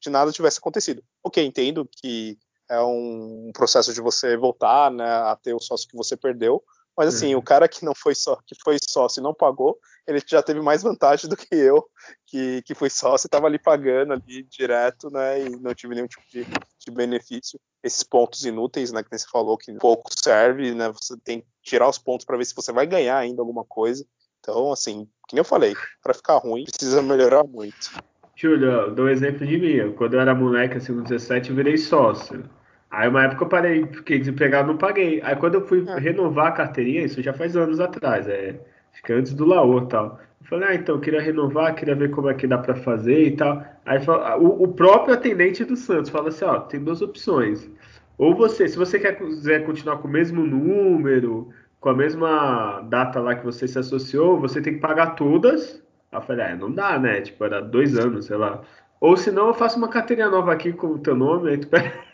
de 0.00 0.10
nada 0.10 0.30
tivesse 0.30 0.58
acontecido. 0.58 1.02
Ok, 1.24 1.44
entendo 1.44 1.88
que 2.00 2.38
é 2.68 2.80
um 2.80 3.50
processo 3.52 3.92
de 3.92 4.00
você 4.00 4.36
voltar 4.36 4.90
né, 4.90 5.04
a 5.04 5.36
ter 5.36 5.54
o 5.54 5.60
sócio 5.60 5.88
que 5.88 5.96
você 5.96 6.16
perdeu, 6.16 6.62
mas 6.96 7.14
assim, 7.14 7.34
Uhum. 7.34 7.40
o 7.40 7.42
cara 7.42 7.68
que 7.68 7.84
não 7.84 7.94
foi 7.94 8.14
só 8.14 8.36
que 8.46 8.54
foi 8.64 8.78
sócio 8.88 9.20
e 9.20 9.22
não 9.22 9.34
pagou, 9.34 9.78
ele 10.06 10.22
já 10.26 10.42
teve 10.42 10.60
mais 10.62 10.82
vantagem 10.82 11.28
do 11.30 11.36
que 11.36 11.54
eu, 11.54 11.86
que, 12.26 12.62
que 12.62 12.74
fui 12.74 12.88
sócio 12.88 13.26
e 13.26 13.28
estava 13.28 13.46
ali 13.46 13.58
pagando 13.58 14.14
ali 14.14 14.44
direto, 14.44 15.10
né? 15.10 15.44
E 15.44 15.50
não 15.60 15.74
tive 15.74 15.94
nenhum 15.94 16.06
tipo 16.06 16.24
de, 16.30 16.44
de 16.44 16.90
benefício. 16.90 17.60
Esses 17.82 18.02
pontos 18.02 18.44
inúteis, 18.44 18.92
né? 18.92 19.02
Que 19.02 19.16
você 19.16 19.26
falou, 19.30 19.58
que 19.58 19.72
pouco 19.74 20.10
serve, 20.16 20.74
né? 20.74 20.90
Você 20.90 21.16
tem 21.18 21.40
que 21.40 21.46
tirar 21.62 21.88
os 21.88 21.98
pontos 21.98 22.24
para 22.24 22.36
ver 22.36 22.46
se 22.46 22.54
você 22.54 22.72
vai 22.72 22.86
ganhar 22.86 23.18
ainda 23.18 23.42
alguma 23.42 23.64
coisa. 23.64 24.06
Então, 24.48 24.70
assim, 24.70 25.08
que 25.26 25.34
nem 25.34 25.40
eu 25.40 25.44
falei, 25.44 25.74
para 26.00 26.14
ficar 26.14 26.36
ruim, 26.36 26.64
precisa 26.64 27.02
melhorar 27.02 27.42
muito. 27.42 27.90
Júlio, 28.36 28.92
dou 28.92 29.06
um 29.06 29.08
exemplo 29.08 29.44
de 29.44 29.58
mim. 29.58 29.92
Quando 29.96 30.14
eu 30.14 30.20
era 30.20 30.36
moleque, 30.36 30.76
assim, 30.76 30.94
com 30.94 31.02
17, 31.02 31.50
eu 31.50 31.56
virei 31.56 31.76
sócio. 31.76 32.44
Aí 32.88 33.08
uma 33.08 33.24
época 33.24 33.42
eu 33.42 33.48
parei, 33.48 33.86
fiquei 33.86 34.20
desempregado, 34.20 34.68
não 34.68 34.78
paguei. 34.78 35.20
Aí 35.24 35.34
quando 35.34 35.54
eu 35.54 35.66
fui 35.66 35.84
É. 35.88 35.98
renovar 35.98 36.46
a 36.46 36.52
carteirinha, 36.52 37.04
isso 37.04 37.20
já 37.20 37.32
faz 37.32 37.56
anos 37.56 37.80
atrás, 37.80 38.28
é, 38.28 38.60
acho 38.92 39.02
que 39.02 39.12
antes 39.12 39.34
do 39.34 39.44
Laô 39.44 39.80
e 39.80 39.88
tal. 39.88 40.20
Eu 40.40 40.46
falei, 40.46 40.68
ah, 40.68 40.74
então, 40.76 41.00
queria 41.00 41.20
renovar, 41.20 41.74
queria 41.74 41.96
ver 41.96 42.10
como 42.12 42.28
é 42.30 42.34
que 42.34 42.46
dá 42.46 42.58
pra 42.58 42.76
fazer 42.76 43.26
e 43.26 43.36
tal. 43.36 43.64
Aí 43.84 43.98
o, 44.38 44.62
o 44.62 44.68
próprio 44.68 45.14
atendente 45.14 45.64
do 45.64 45.74
Santos 45.74 46.08
fala 46.08 46.28
assim, 46.28 46.44
ó, 46.44 46.60
tem 46.60 46.78
duas 46.78 47.02
opções. 47.02 47.68
Ou 48.16 48.32
você, 48.32 48.68
se 48.68 48.78
você 48.78 49.00
quer, 49.00 49.18
quiser 49.18 49.66
continuar 49.66 49.96
com 49.98 50.06
o 50.06 50.10
mesmo 50.10 50.46
número, 50.46 51.50
com 51.80 51.88
a 51.90 51.94
mesma 51.94 52.80
data 52.88 53.20
lá 53.20 53.34
que 53.34 53.44
você 53.44 53.68
se 53.68 53.78
associou, 53.78 54.40
você 54.40 54.60
tem 54.60 54.74
que 54.74 54.80
pagar 54.80 55.14
todas. 55.14 55.82
Aí 56.10 56.18
eu 56.18 56.22
falei, 56.22 56.46
ah, 56.46 56.56
não 56.56 56.72
dá, 56.72 56.98
né? 56.98 57.20
Tipo, 57.20 57.44
era 57.44 57.60
dois 57.60 57.98
anos, 57.98 58.26
sei 58.26 58.36
lá. 58.36 58.62
Ou 59.00 59.16
se 59.16 59.30
não, 59.30 59.48
eu 59.48 59.54
faço 59.54 59.76
uma 59.78 59.88
carteirinha 59.88 60.30
nova 60.30 60.52
aqui 60.52 60.72
com 60.72 60.88
o 60.88 60.98
teu 60.98 61.14
nome, 61.14 61.50
aí 61.50 61.58
tu 61.58 61.68
pega. 61.68 61.92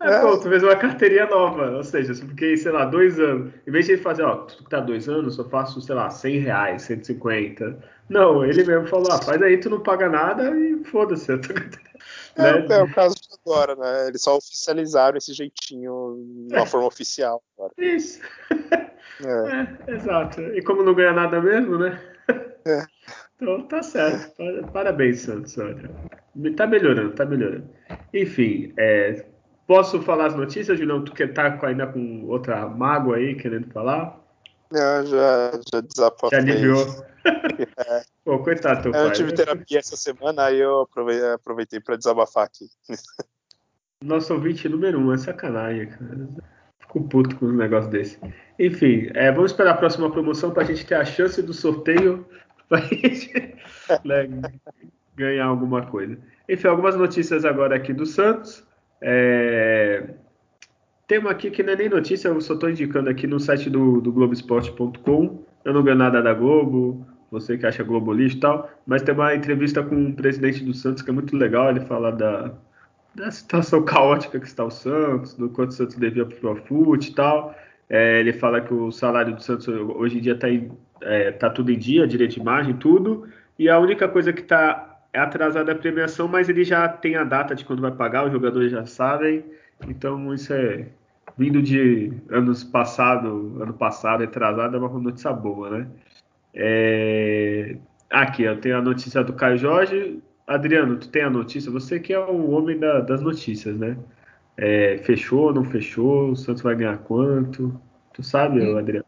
É, 0.00 0.14
é. 0.14 0.20
pronto, 0.20 0.48
fez 0.48 0.62
uma 0.62 0.76
carteirinha 0.76 1.26
nova. 1.26 1.72
Ou 1.72 1.84
seja, 1.84 2.14
se 2.14 2.24
fiquei, 2.24 2.56
sei 2.56 2.72
lá, 2.72 2.86
dois 2.86 3.20
anos. 3.20 3.52
Em 3.66 3.70
vez 3.70 3.84
de 3.84 3.92
ele 3.92 4.00
fazer, 4.00 4.22
ó, 4.22 4.36
tu 4.36 4.64
que 4.64 4.70
tá 4.70 4.80
dois 4.80 5.06
anos, 5.06 5.36
eu 5.36 5.46
faço, 5.50 5.82
sei 5.82 5.94
lá, 5.94 6.08
100 6.08 6.38
reais, 6.38 6.82
150. 6.82 7.78
Não, 8.08 8.42
ele 8.42 8.64
mesmo 8.64 8.86
falou, 8.86 9.12
ah, 9.12 9.20
faz 9.20 9.42
aí, 9.42 9.58
tu 9.58 9.68
não 9.68 9.80
paga 9.80 10.08
nada 10.08 10.56
e 10.56 10.82
foda-se. 10.84 11.32
É, 12.36 12.66
né? 12.66 12.76
é, 12.76 12.82
o 12.82 12.94
caso 12.94 13.14
de 13.16 13.28
agora, 13.44 13.74
né? 13.76 14.08
Eles 14.08 14.22
só 14.22 14.36
oficializaram 14.36 15.18
esse 15.18 15.34
jeitinho 15.34 16.16
de 16.48 16.54
uma 16.54 16.64
forma 16.64 16.86
oficial. 16.86 17.42
Agora. 17.58 17.72
Isso. 17.76 18.20
É. 19.24 19.90
é. 19.90 19.94
exato. 19.94 20.40
E 20.40 20.62
como 20.62 20.82
não 20.82 20.94
ganha 20.94 21.12
nada 21.12 21.40
mesmo, 21.40 21.78
né? 21.78 22.00
É. 22.66 22.84
Então 23.42 23.62
tá 23.68 23.82
certo. 23.82 24.34
Parabéns, 24.70 25.20
Santos. 25.20 25.56
Olha. 25.56 25.90
Tá 26.54 26.66
melhorando, 26.66 27.14
tá 27.14 27.24
melhorando. 27.24 27.70
Enfim, 28.12 28.74
é, 28.76 29.24
posso 29.66 30.02
falar 30.02 30.26
as 30.26 30.34
notícias, 30.34 30.78
Julião? 30.78 31.02
Tu 31.02 31.14
que 31.14 31.26
tá 31.26 31.58
ainda 31.62 31.86
com 31.86 32.26
outra 32.26 32.68
mágoa 32.68 33.16
aí 33.16 33.34
querendo 33.34 33.72
falar? 33.72 34.20
Não, 34.70 35.06
já, 35.06 35.52
já 35.72 35.80
desapostei. 35.80 36.38
Já 36.38 36.46
aliviou. 36.46 36.86
É. 37.22 38.02
Pô, 38.24 38.38
coitado 38.38 38.82
teu 38.82 38.92
eu 38.92 38.92
pai. 38.92 39.06
Eu 39.06 39.12
tive 39.12 39.34
terapia 39.34 39.78
essa 39.78 39.94
semana, 39.94 40.46
aí 40.46 40.58
eu 40.58 40.80
aproveitei, 40.80 41.32
aproveitei 41.32 41.80
para 41.80 41.96
desabafar 41.96 42.44
aqui. 42.44 42.66
Nosso 44.02 44.32
ouvinte 44.32 44.66
número 44.70 44.98
um, 44.98 45.12
é 45.12 45.18
sacanagem, 45.18 45.90
cara. 45.90 46.28
Fico 46.92 47.04
puto 47.04 47.36
com 47.36 47.46
um 47.46 47.52
negócio 47.52 47.88
desse. 47.88 48.18
Enfim, 48.58 49.08
é, 49.14 49.30
vamos 49.30 49.52
esperar 49.52 49.70
a 49.70 49.76
próxima 49.76 50.10
promoção 50.10 50.50
para 50.50 50.64
a 50.64 50.66
gente 50.66 50.84
ter 50.84 50.96
a 50.96 51.04
chance 51.04 51.40
do 51.40 51.52
sorteio 51.52 52.26
para 52.68 52.80
gente 52.80 53.54
né, 54.04 54.28
ganhar 55.14 55.46
alguma 55.46 55.86
coisa. 55.86 56.18
Enfim, 56.48 56.66
algumas 56.66 56.96
notícias 56.96 57.44
agora 57.44 57.76
aqui 57.76 57.92
do 57.92 58.04
Santos. 58.04 58.66
É... 59.00 60.14
Tem 61.06 61.18
uma 61.18 61.30
aqui 61.30 61.50
que 61.50 61.62
não 61.62 61.74
é 61.74 61.76
nem 61.76 61.88
notícia, 61.88 62.28
eu 62.28 62.40
só 62.40 62.54
estou 62.54 62.68
indicando 62.68 63.08
aqui 63.08 63.26
no 63.26 63.38
site 63.38 63.70
do, 63.70 64.00
do 64.00 64.12
Globoesporte.com. 64.12 65.44
Eu 65.64 65.72
não 65.72 65.82
ganho 65.82 65.96
nada 65.96 66.20
da 66.20 66.34
Globo, 66.34 67.06
você 67.30 67.56
que 67.56 67.66
acha 67.66 67.84
Globo 67.84 68.12
lixo 68.12 68.36
e 68.36 68.40
tal, 68.40 68.68
mas 68.84 69.02
tem 69.02 69.14
uma 69.14 69.34
entrevista 69.34 69.82
com 69.82 70.06
o 70.06 70.14
presidente 70.14 70.64
do 70.64 70.74
Santos 70.74 71.02
que 71.02 71.10
é 71.10 71.12
muito 71.12 71.36
legal. 71.36 71.70
Ele 71.70 71.80
fala 71.80 72.10
da, 72.10 72.52
da 73.14 73.30
situação 73.30 73.82
caótica 73.84 74.38
que 74.38 74.46
está 74.46 74.64
o 74.64 74.70
Santos, 74.70 75.34
do 75.34 75.48
quanto 75.50 75.70
o 75.70 75.74
Santos 75.74 75.96
devia 75.96 76.24
para 76.24 76.36
o 76.36 76.40
Profut 76.40 77.08
e 77.08 77.14
tal. 77.14 77.54
É, 77.88 78.20
ele 78.20 78.32
fala 78.32 78.60
que 78.60 78.72
o 78.72 78.90
salário 78.92 79.34
do 79.34 79.42
Santos 79.42 79.66
hoje 79.68 80.18
em 80.18 80.20
dia 80.20 80.34
está 80.34 80.46
é, 81.02 81.32
tá 81.32 81.50
tudo 81.50 81.72
em 81.72 81.78
dia, 81.78 82.06
direito 82.06 82.34
de 82.34 82.40
imagem, 82.40 82.74
tudo. 82.76 83.28
E 83.58 83.68
a 83.68 83.78
única 83.78 84.08
coisa 84.08 84.32
que 84.32 84.42
está 84.42 85.00
atrasada 85.12 85.72
é 85.72 85.74
a 85.74 85.78
premiação, 85.78 86.28
mas 86.28 86.48
ele 86.48 86.64
já 86.64 86.88
tem 86.88 87.16
a 87.16 87.24
data 87.24 87.54
de 87.54 87.64
quando 87.64 87.82
vai 87.82 87.90
pagar, 87.90 88.26
os 88.26 88.32
jogadores 88.32 88.70
já 88.70 88.86
sabem. 88.86 89.44
Então 89.88 90.32
isso 90.32 90.52
é 90.52 90.86
vindo 91.36 91.62
de 91.62 92.12
anos 92.28 92.62
passado, 92.62 93.56
ano 93.60 93.72
passado, 93.72 94.22
atrasado, 94.22 94.76
é 94.76 94.78
uma 94.78 94.88
notícia 95.00 95.32
boa, 95.32 95.70
né? 95.70 95.86
É... 96.54 97.76
Aqui, 98.10 98.42
eu 98.42 98.60
tenho 98.60 98.78
a 98.78 98.82
notícia 98.82 99.22
do 99.22 99.32
Caio 99.32 99.56
Jorge. 99.56 100.20
Adriano, 100.50 100.96
tu 100.98 101.08
tem 101.08 101.22
a 101.22 101.30
notícia? 101.30 101.70
Você 101.70 102.00
que 102.00 102.12
é 102.12 102.18
o 102.18 102.50
homem 102.50 102.76
da, 102.76 103.00
das 103.00 103.22
notícias, 103.22 103.76
né? 103.78 103.96
É, 104.56 104.98
fechou, 104.98 105.54
não 105.54 105.64
fechou? 105.64 106.32
O 106.32 106.36
Santos 106.36 106.60
vai 106.60 106.74
ganhar 106.74 106.98
quanto? 106.98 107.80
Tu 108.12 108.22
sabe, 108.24 108.60
hum. 108.60 108.76
Adriano? 108.76 109.04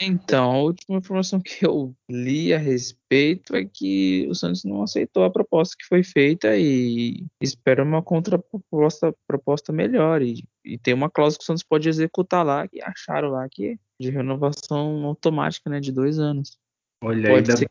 Então, 0.00 0.50
a 0.50 0.58
última 0.58 0.96
informação 0.96 1.40
que 1.40 1.66
eu 1.66 1.94
li 2.08 2.54
a 2.54 2.58
respeito 2.58 3.54
é 3.54 3.66
que 3.66 4.26
o 4.30 4.34
Santos 4.34 4.64
não 4.64 4.82
aceitou 4.82 5.24
a 5.24 5.30
proposta 5.30 5.76
que 5.78 5.86
foi 5.86 6.02
feita 6.02 6.56
e 6.56 7.26
espera 7.38 7.82
uma 7.84 8.02
contraproposta 8.02 9.14
proposta 9.26 9.74
melhor. 9.74 10.22
E, 10.22 10.42
e 10.64 10.78
tem 10.78 10.94
uma 10.94 11.10
cláusula 11.10 11.38
que 11.38 11.44
o 11.44 11.46
Santos 11.46 11.64
pode 11.64 11.86
executar 11.86 12.46
lá, 12.46 12.66
que 12.66 12.80
acharam 12.80 13.28
lá 13.28 13.46
que 13.50 13.72
é 13.72 13.76
de 14.00 14.10
renovação 14.10 15.04
automática, 15.04 15.68
né, 15.68 15.80
de 15.80 15.92
dois 15.92 16.18
anos. 16.18 16.56
Olha 17.02 17.28
pode 17.28 17.58
ser, 17.58 17.70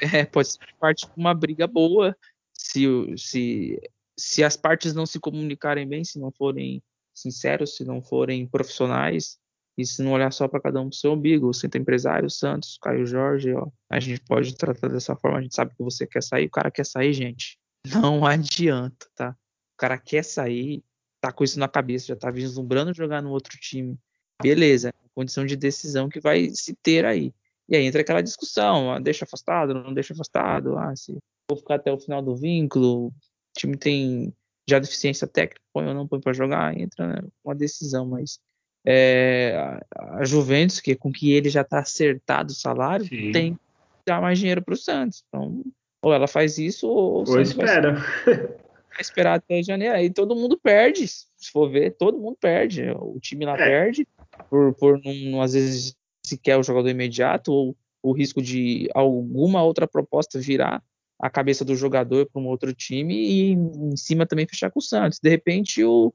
é, 0.00 0.24
pode 0.24 0.52
ser 0.52 0.58
parte 0.78 1.06
de 1.06 1.12
uma 1.16 1.34
briga 1.34 1.66
boa 1.66 2.16
se, 2.52 2.86
se, 3.16 3.80
se 4.16 4.44
as 4.44 4.56
partes 4.56 4.94
não 4.94 5.06
se 5.06 5.18
comunicarem 5.18 5.86
bem, 5.86 6.04
se 6.04 6.18
não 6.18 6.30
forem 6.30 6.82
sinceros, 7.14 7.76
se 7.76 7.84
não 7.84 8.02
forem 8.02 8.46
profissionais 8.46 9.38
e 9.76 9.84
se 9.84 10.02
não 10.02 10.12
olhar 10.12 10.32
só 10.32 10.48
para 10.48 10.60
cada 10.60 10.80
um 10.80 10.88
pro 10.88 10.98
seu 10.98 11.12
umbigo, 11.12 11.48
o 11.48 11.54
centro 11.54 11.80
empresário, 11.80 12.30
Santos, 12.30 12.78
Caio 12.80 13.06
Jorge, 13.06 13.52
ó, 13.52 13.66
a 13.90 14.00
gente 14.00 14.20
pode 14.22 14.54
tratar 14.56 14.88
dessa 14.88 15.14
forma, 15.16 15.38
a 15.38 15.42
gente 15.42 15.54
sabe 15.54 15.74
que 15.74 15.82
você 15.82 16.06
quer 16.06 16.22
sair, 16.22 16.46
o 16.46 16.50
cara 16.50 16.70
quer 16.70 16.86
sair, 16.86 17.12
gente. 17.12 17.58
Não 17.86 18.24
adianta, 18.24 19.06
tá? 19.14 19.36
O 19.74 19.76
cara 19.76 19.98
quer 19.98 20.24
sair, 20.24 20.82
tá 21.20 21.30
com 21.30 21.44
isso 21.44 21.58
na 21.58 21.68
cabeça, 21.68 22.06
já 22.06 22.16
tá 22.16 22.30
vislumbrando 22.30 22.94
jogar 22.94 23.22
no 23.22 23.30
outro 23.30 23.58
time. 23.58 23.98
Beleza, 24.42 24.92
condição 25.14 25.44
de 25.44 25.56
decisão 25.56 26.08
que 26.08 26.20
vai 26.20 26.50
se 26.50 26.74
ter 26.74 27.04
aí. 27.04 27.34
E 27.68 27.76
aí 27.76 27.84
entra 27.84 28.00
aquela 28.00 28.22
discussão, 28.22 28.92
ah, 28.92 28.98
deixa 28.98 29.24
afastado, 29.24 29.74
não 29.74 29.92
deixa 29.92 30.12
afastado, 30.12 30.76
ah, 30.78 30.94
se 30.94 31.16
vou 31.48 31.58
ficar 31.58 31.76
até 31.76 31.92
o 31.92 31.98
final 31.98 32.22
do 32.22 32.36
vínculo, 32.36 33.08
o 33.08 33.12
time 33.56 33.76
tem 33.76 34.32
já 34.68 34.78
deficiência 34.78 35.26
técnica, 35.26 35.60
põe 35.72 35.86
ou 35.86 35.94
não 35.94 36.06
põe 36.06 36.20
para 36.20 36.32
jogar, 36.32 36.76
entra 36.78 37.06
né, 37.06 37.20
uma 37.44 37.54
decisão, 37.54 38.06
mas 38.06 38.40
é, 38.86 39.80
a 39.96 40.24
Juventus, 40.24 40.78
que 40.78 40.94
com 40.94 41.10
que 41.10 41.32
ele 41.32 41.50
já 41.50 41.62
está 41.62 41.80
acertado 41.80 42.52
o 42.52 42.56
salário, 42.56 43.04
Sim. 43.06 43.32
tem 43.32 43.54
que 43.54 43.60
dar 44.06 44.20
mais 44.20 44.38
dinheiro 44.38 44.62
para 44.62 44.74
o 44.74 44.76
Santos. 44.76 45.24
Então, 45.26 45.64
ou 46.00 46.14
ela 46.14 46.28
faz 46.28 46.56
isso, 46.56 46.88
ou, 46.88 47.28
ou 47.28 47.40
espera. 47.40 47.94
Vai, 47.94 48.36
vai 48.36 49.00
esperar 49.00 49.34
até 49.34 49.60
janeiro. 49.60 49.96
Aí 49.96 50.08
todo 50.08 50.36
mundo 50.36 50.56
perde, 50.56 51.06
se 51.08 51.50
for 51.52 51.68
ver, 51.68 51.96
todo 51.96 52.18
mundo 52.18 52.36
perde. 52.40 52.88
O 52.90 53.18
time 53.20 53.44
lá 53.44 53.54
é. 53.54 53.56
perde 53.56 54.06
por, 54.48 54.72
por 54.74 55.00
não, 55.02 55.42
às 55.42 55.52
vezes, 55.52 55.96
se 56.26 56.36
quer 56.36 56.56
o 56.56 56.62
jogador 56.62 56.88
imediato, 56.88 57.52
ou 57.52 57.76
o 58.02 58.12
risco 58.12 58.40
de 58.42 58.88
alguma 58.94 59.62
outra 59.62 59.86
proposta 59.86 60.38
virar 60.38 60.82
a 61.18 61.30
cabeça 61.30 61.64
do 61.64 61.74
jogador 61.74 62.28
para 62.30 62.42
um 62.42 62.46
outro 62.46 62.74
time 62.74 63.14
e 63.14 63.52
em 63.52 63.96
cima 63.96 64.26
também 64.26 64.46
fechar 64.46 64.70
com 64.70 64.78
o 64.78 64.82
Santos. 64.82 65.18
De 65.18 65.30
repente 65.30 65.82
o, 65.82 66.12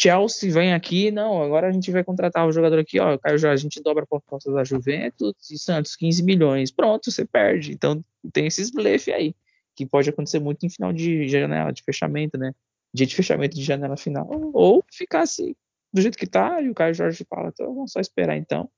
Chelsea 0.00 0.50
vem 0.50 0.72
aqui, 0.72 1.10
não, 1.10 1.42
agora 1.42 1.68
a 1.68 1.72
gente 1.72 1.90
vai 1.90 2.02
contratar 2.02 2.48
o 2.48 2.52
jogador 2.52 2.78
aqui, 2.78 2.98
ó, 2.98 3.18
Caio 3.18 3.36
já 3.36 3.52
a 3.52 3.56
gente 3.56 3.82
dobra 3.82 4.04
a 4.04 4.06
proposta 4.06 4.50
da 4.50 4.64
Juventus 4.64 5.50
e 5.50 5.58
Santos 5.58 5.94
15 5.94 6.22
milhões. 6.22 6.70
Pronto, 6.70 7.10
você 7.10 7.26
perde. 7.26 7.72
Então 7.72 8.02
tem 8.32 8.46
esses 8.46 8.70
blefe 8.70 9.12
aí, 9.12 9.34
que 9.76 9.84
pode 9.84 10.08
acontecer 10.08 10.38
muito 10.38 10.64
em 10.64 10.70
final 10.70 10.90
de 10.90 11.28
janela 11.28 11.70
de 11.70 11.82
fechamento, 11.82 12.38
né? 12.38 12.54
Dia 12.94 13.06
de 13.06 13.14
fechamento 13.14 13.54
de 13.54 13.62
janela 13.62 13.94
final. 13.94 14.26
Ou 14.54 14.82
ficar 14.90 15.20
assim, 15.20 15.54
do 15.92 16.00
jeito 16.00 16.16
que 16.16 16.26
tá, 16.26 16.62
e 16.62 16.70
o 16.70 16.74
Caio 16.74 16.94
Jorge 16.94 17.26
fala, 17.28 17.50
então 17.50 17.74
vamos 17.74 17.92
só 17.92 18.00
esperar 18.00 18.38
então. 18.38 18.70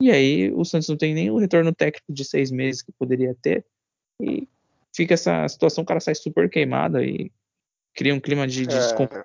E 0.00 0.10
aí 0.10 0.52
o 0.52 0.64
Santos 0.64 0.88
não 0.88 0.96
tem 0.96 1.14
nem 1.14 1.30
o 1.30 1.38
retorno 1.38 1.74
técnico 1.74 2.12
de 2.12 2.24
seis 2.24 2.50
meses 2.50 2.82
que 2.82 2.92
poderia 2.92 3.34
ter. 3.34 3.64
E 4.20 4.48
fica 4.94 5.14
essa 5.14 5.46
situação, 5.48 5.82
o 5.82 5.86
cara 5.86 6.00
sai 6.00 6.14
super 6.14 6.48
queimado 6.48 7.02
e 7.02 7.30
cria 7.94 8.14
um 8.14 8.20
clima 8.20 8.46
de, 8.46 8.66
de 8.66 8.76
é 8.76 9.24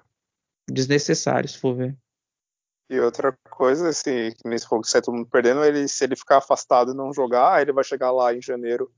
desnecessário, 0.69 1.47
se 1.47 1.57
for 1.57 1.75
ver. 1.75 1.97
E 2.89 2.99
outra 2.99 3.35
coisa, 3.49 3.89
assim, 3.89 4.31
nesse 4.43 4.67
jogo 4.69 4.81
que 4.81 4.89
sai 4.89 5.01
todo 5.01 5.15
mundo 5.15 5.27
perdendo, 5.27 5.63
ele, 5.63 5.87
se 5.87 6.03
ele 6.03 6.15
ficar 6.15 6.37
afastado 6.37 6.91
e 6.91 6.95
não 6.95 7.11
jogar, 7.11 7.61
ele 7.61 7.71
vai 7.71 7.83
chegar 7.83 8.11
lá 8.11 8.33
em 8.33 8.41
janeiro 8.41 8.91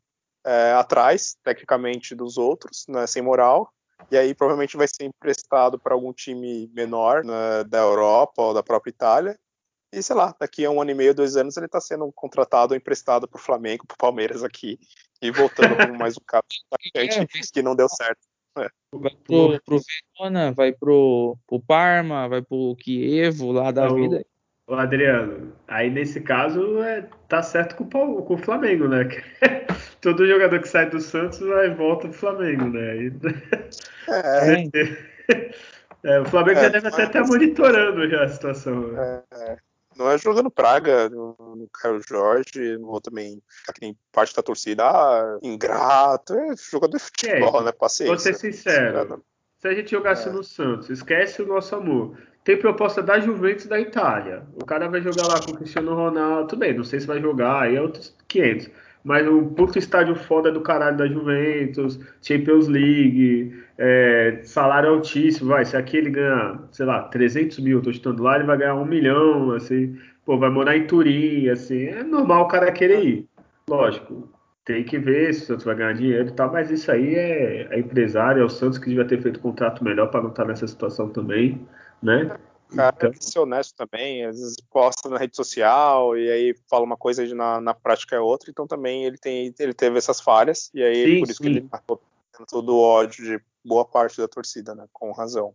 é, 0.46 0.74
atrás, 0.74 1.38
tecnicamente, 1.44 2.14
dos 2.14 2.38
outros, 2.38 2.86
né, 2.90 3.08
sem 3.08 3.22
moral, 3.22 3.72
e 4.12 4.18
aí 4.18 4.36
provavelmente 4.36 4.76
vai 4.76 4.88
ser 4.88 5.06
emprestado 5.06 5.80
para 5.80 5.94
algum 5.94 6.12
time 6.14 6.70
menor 6.74 7.24
né, 7.24 7.64
da 7.66 7.80
Europa 7.80 8.42
ou 8.42 8.54
da 8.54 8.62
própria 8.62 8.92
Itália. 8.92 9.40
E 9.92 10.04
sei 10.04 10.16
lá, 10.16 10.36
daqui 10.40 10.66
a 10.66 10.70
um 10.70 10.82
ano 10.82 10.92
e 10.92 10.96
meio, 10.96 11.16
dois 11.16 11.38
anos, 11.38 11.56
ele 11.56 11.66
está 11.66 11.80
sendo 11.80 12.12
contratado 12.14 12.74
ou 12.74 12.78
emprestado 12.78 13.28
para 13.28 13.38
o 13.38 13.42
Flamengo, 13.42 13.86
para 13.88 13.96
o 13.96 13.98
Palmeiras 13.98 14.44
aqui, 14.44 14.78
e 15.22 15.32
voltando 15.32 15.76
como 15.78 15.98
mais 15.98 16.16
um 16.18 16.24
caso 16.26 16.44
é, 16.96 17.08
que 17.54 17.62
não 17.62 17.76
deu 17.76 17.88
certo. 17.90 18.20
É. 18.58 18.70
Vai 18.92 19.16
pro, 19.24 19.62
pro 19.64 19.80
Verona, 20.18 20.52
vai 20.52 20.74
pro, 20.74 21.38
pro 21.48 21.60
Parma, 21.60 22.28
vai 22.28 22.42
pro 22.42 22.76
Kievo 22.80 23.52
lá 23.52 23.72
da 23.72 23.88
vida. 23.88 24.26
O 24.70 24.74
Adriano, 24.76 25.54
aí 25.68 25.90
nesse 25.90 26.20
caso 26.20 26.82
é, 26.82 27.08
tá 27.30 27.42
certo 27.42 27.76
com 27.78 27.84
o, 27.86 28.22
com 28.24 28.34
o 28.34 28.38
Flamengo, 28.38 28.88
né? 28.88 29.08
Todo 30.02 30.28
jogador 30.28 30.60
que 30.60 30.68
sai 30.68 30.90
do 30.90 31.00
Santos 31.00 31.40
vai 31.40 31.74
volta 31.74 32.10
pro 32.10 32.18
Flamengo, 32.18 32.66
né? 32.66 33.12
É. 34.10 34.64
é. 36.04 36.20
o 36.22 36.26
Flamengo 36.26 36.62
já 36.62 36.68
é, 36.68 36.70
deve 36.70 36.88
até 36.88 37.04
estar 37.04 37.24
tá 37.24 37.28
monitorando 37.28 38.10
já 38.10 38.24
a 38.24 38.30
situação. 38.30 38.88
Né? 38.88 39.24
É, 39.34 39.58
não 39.98 40.10
é 40.10 40.18
jogando 40.18 40.52
praga 40.52 41.10
no, 41.10 41.36
no 41.40 41.68
Caio 41.74 42.02
Jorge, 42.08 42.78
não 42.78 42.88
vou 42.88 43.02
também 43.02 43.42
ficar 43.50 43.74
que 43.74 43.82
nem 43.82 43.98
parte 44.12 44.36
da 44.36 44.44
torcida, 44.44 44.84
ah, 44.86 45.40
ingrato, 45.42 46.34
é 46.34 46.56
jogador 46.56 46.98
de 46.98 47.04
futebol, 47.04 47.62
é, 47.62 47.66
né? 47.66 47.72
Paciência. 47.72 48.14
Vou 48.14 48.20
ser 48.20 48.34
sincero, 48.34 49.24
se 49.58 49.68
a 49.68 49.74
gente 49.74 49.92
jogasse 49.92 50.30
é. 50.30 50.32
no 50.32 50.44
Santos, 50.44 50.90
esquece 50.90 51.42
o 51.42 51.48
nosso 51.48 51.76
amor. 51.76 52.16
Tem 52.44 52.58
proposta 52.58 53.02
da 53.02 53.20
Juventus 53.20 53.66
da 53.66 53.80
Itália. 53.80 54.44
O 54.54 54.64
cara 54.64 54.88
vai 54.88 55.02
jogar 55.02 55.28
lá 55.28 55.42
com 55.44 55.52
o 55.52 55.58
Cristiano 55.58 55.96
Ronaldo, 55.96 56.50
tudo 56.50 56.60
bem, 56.60 56.74
não 56.74 56.84
sei 56.84 57.00
se 57.00 57.08
vai 57.08 57.20
jogar, 57.20 57.64
aí 57.64 57.76
é 57.76 57.82
outros 57.82 58.16
500. 58.28 58.70
Mas 59.04 59.28
o 59.28 59.44
puto 59.44 59.78
estádio 59.78 60.16
foda 60.16 60.52
do 60.52 60.62
caralho 60.62 60.98
da 60.98 61.08
Juventus, 61.08 62.00
Champions 62.22 62.68
League, 62.68 63.54
é, 63.78 64.40
salário 64.44 64.90
altíssimo, 64.90 65.50
vai, 65.50 65.66
se 65.66 65.78
aqui 65.78 65.98
ele 65.98 66.10
ganha, 66.10 66.60
sei 66.72 66.86
lá, 66.86 67.04
300 67.04 67.60
mil, 67.60 67.82
tô 67.82 67.92
chutando 67.94 68.24
lá, 68.24 68.36
ele 68.36 68.46
vai 68.46 68.58
ganhar 68.58 68.76
um 68.76 68.86
milhão, 68.86 69.52
assim, 69.52 69.98
pô, 70.26 70.38
vai 70.38 70.50
morar 70.50 70.76
em 70.76 70.88
Turim, 70.88 71.50
assim, 71.50 71.86
é 71.86 72.04
normal 72.04 72.44
o 72.44 72.48
cara 72.48 72.72
querer 72.72 73.04
ir, 73.04 73.26
lógico, 73.70 74.30
tem 74.66 74.84
que 74.84 75.00
ver 75.00 75.34
se 75.34 75.44
o 75.44 75.46
Santos 75.46 75.64
vai 75.64 75.76
ganhar 75.76 75.94
dinheiro 75.94 76.28
e 76.28 76.32
tal, 76.34 76.52
mas 76.52 76.70
isso 76.70 76.92
aí 76.92 77.16
é, 77.16 77.68
é 77.72 77.80
empresário, 77.80 78.42
é 78.42 78.46
o 78.46 78.50
Santos 78.50 78.78
que 78.78 78.90
devia 78.90 79.06
ter 79.06 79.22
feito 79.22 79.40
um 79.40 79.44
contrato 79.44 79.82
melhor 79.82 80.08
para 80.08 80.22
não 80.22 80.30
estar 80.30 80.44
nessa 80.44 80.68
situação 80.68 81.08
também, 81.08 81.66
né? 82.04 82.30
O 82.72 82.76
cara 82.76 82.94
então... 82.96 83.12
tem 83.12 83.20
que 83.20 83.26
ser 83.26 83.40
honesto 83.40 83.76
também, 83.76 84.26
às 84.26 84.40
vezes 84.40 84.58
posta 84.70 85.10
na 85.10 85.18
rede 85.18 85.36
social 85.36 86.18
e 86.18 86.30
aí 86.30 86.56
fala 86.70 86.84
uma 86.84 86.98
coisa 86.98 87.24
e 87.24 87.34
na, 87.34 87.62
na 87.62 87.74
prática 87.74 88.16
é 88.16 88.20
outra, 88.20 88.50
então 88.50 88.68
também 88.68 89.06
ele, 89.06 89.18
tem, 89.18 89.54
ele 89.58 89.74
teve 89.74 89.98
essas 89.98 90.20
falhas, 90.20 90.70
e 90.74 90.84
aí 90.84 91.06
sim, 91.06 91.20
por 91.20 91.30
isso 91.30 91.38
sim. 91.38 91.44
que 91.44 91.50
ele 91.50 91.68
acabou 91.72 92.02
tendo 92.36 92.48
todo 92.48 92.76
o 92.76 92.82
ódio 92.82 93.24
de 93.24 93.44
boa 93.64 93.86
parte 93.86 94.18
da 94.18 94.28
torcida, 94.28 94.76
né? 94.76 94.86
Com 94.94 95.12
razão. 95.12 95.54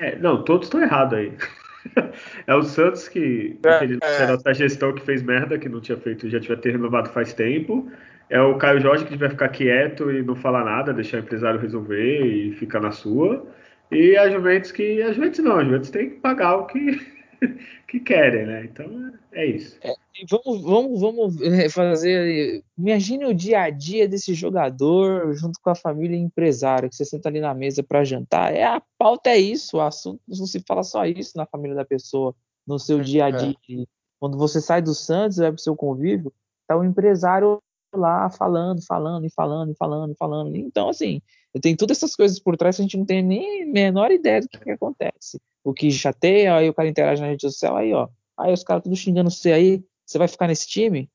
É, 0.00 0.16
não, 0.18 0.44
todos 0.44 0.66
estão 0.66 0.80
errados 0.80 1.18
aí. 1.18 1.36
é 2.46 2.54
o 2.54 2.62
Santos 2.62 3.08
que, 3.08 3.58
é, 3.64 3.70
aquele, 3.70 3.98
é. 4.02 4.32
essa 4.32 4.54
gestão 4.54 4.94
que 4.94 5.02
fez 5.02 5.22
merda, 5.22 5.58
que 5.58 5.68
não 5.68 5.80
tinha 5.80 5.98
feito, 5.98 6.28
já 6.28 6.40
tinha 6.40 6.56
ter 6.56 6.72
renovado 6.72 7.10
faz 7.10 7.32
tempo. 7.32 7.90
É 8.30 8.40
o 8.40 8.58
Caio 8.58 8.80
Jorge 8.80 9.04
que 9.04 9.10
devia 9.10 9.30
ficar 9.30 9.48
quieto 9.48 10.10
e 10.10 10.22
não 10.22 10.36
falar 10.36 10.64
nada, 10.64 10.92
deixar 10.92 11.16
o 11.16 11.20
empresário 11.20 11.58
resolver 11.58 12.26
e 12.26 12.52
ficar 12.52 12.80
na 12.80 12.90
sua. 12.90 13.46
E 13.90 14.16
a 14.16 14.30
Juventus 14.30 14.72
que. 14.72 15.02
A 15.02 15.12
Juventus 15.12 15.38
não, 15.40 15.58
a 15.58 15.64
Juventus 15.64 15.90
tem 15.90 16.10
que 16.10 16.16
pagar 16.16 16.56
o 16.56 16.66
que, 16.66 17.00
que 17.88 18.00
querem, 18.00 18.46
né? 18.46 18.64
Então 18.64 19.12
é 19.32 19.46
isso. 19.46 19.78
É, 19.82 19.94
vamos, 20.28 20.62
vamos, 20.62 21.00
vamos 21.00 21.42
é, 21.42 21.68
fazer. 21.68 22.62
Imagine 22.76 23.26
o 23.26 23.34
dia 23.34 23.62
a 23.62 23.70
dia 23.70 24.06
desse 24.06 24.34
jogador 24.34 25.32
junto 25.34 25.58
com 25.62 25.70
a 25.70 25.74
família 25.74 26.16
empresária, 26.16 26.88
que 26.88 26.96
você 26.96 27.04
senta 27.04 27.28
ali 27.28 27.40
na 27.40 27.54
mesa 27.54 27.82
para 27.82 28.04
jantar. 28.04 28.54
É, 28.54 28.64
a 28.64 28.82
pauta 28.98 29.30
é 29.30 29.38
isso, 29.38 29.78
o 29.78 29.80
assunto 29.80 30.20
não 30.28 30.46
se 30.46 30.60
fala 30.60 30.82
só 30.82 31.06
isso 31.06 31.36
na 31.36 31.46
família 31.46 31.74
da 31.74 31.84
pessoa, 31.84 32.34
no 32.66 32.78
seu 32.78 33.00
dia 33.00 33.26
a 33.26 33.28
é. 33.28 33.32
dia. 33.32 33.56
É. 33.70 33.84
Quando 34.20 34.36
você 34.36 34.60
sai 34.60 34.82
do 34.82 34.94
Santos, 34.94 35.38
vai 35.38 35.50
para 35.50 35.58
o 35.58 35.62
seu 35.62 35.76
convívio, 35.76 36.32
tá 36.66 36.76
o 36.76 36.84
empresário 36.84 37.62
lá 37.94 38.28
falando, 38.30 38.84
falando 38.84 39.24
e 39.26 39.30
falando 39.30 39.70
e 39.70 39.74
falando 39.74 40.12
e 40.12 40.16
falando. 40.16 40.56
Então, 40.56 40.88
assim, 40.88 41.22
tem 41.60 41.74
todas 41.76 41.96
essas 41.96 42.14
coisas 42.14 42.38
por 42.38 42.56
trás 42.56 42.76
que 42.76 42.82
a 42.82 42.84
gente 42.84 42.96
não 42.96 43.06
tem 43.06 43.22
nem 43.22 43.66
menor 43.66 44.10
ideia 44.10 44.40
do 44.40 44.48
que, 44.48 44.58
que 44.58 44.70
acontece. 44.70 45.40
O 45.64 45.72
que 45.72 45.90
chateia, 45.90 46.56
aí 46.56 46.68
o 46.68 46.74
cara 46.74 46.88
interage 46.88 47.20
na 47.20 47.28
rede 47.28 47.42
social, 47.42 47.76
aí, 47.76 47.92
ó. 47.92 48.08
Aí 48.38 48.52
os 48.52 48.62
caras 48.62 48.82
tudo 48.82 48.94
xingando 48.94 49.30
você 49.30 49.52
aí, 49.52 49.84
você 50.06 50.18
vai 50.18 50.28
ficar 50.28 50.46
nesse 50.46 50.68
time? 50.68 51.10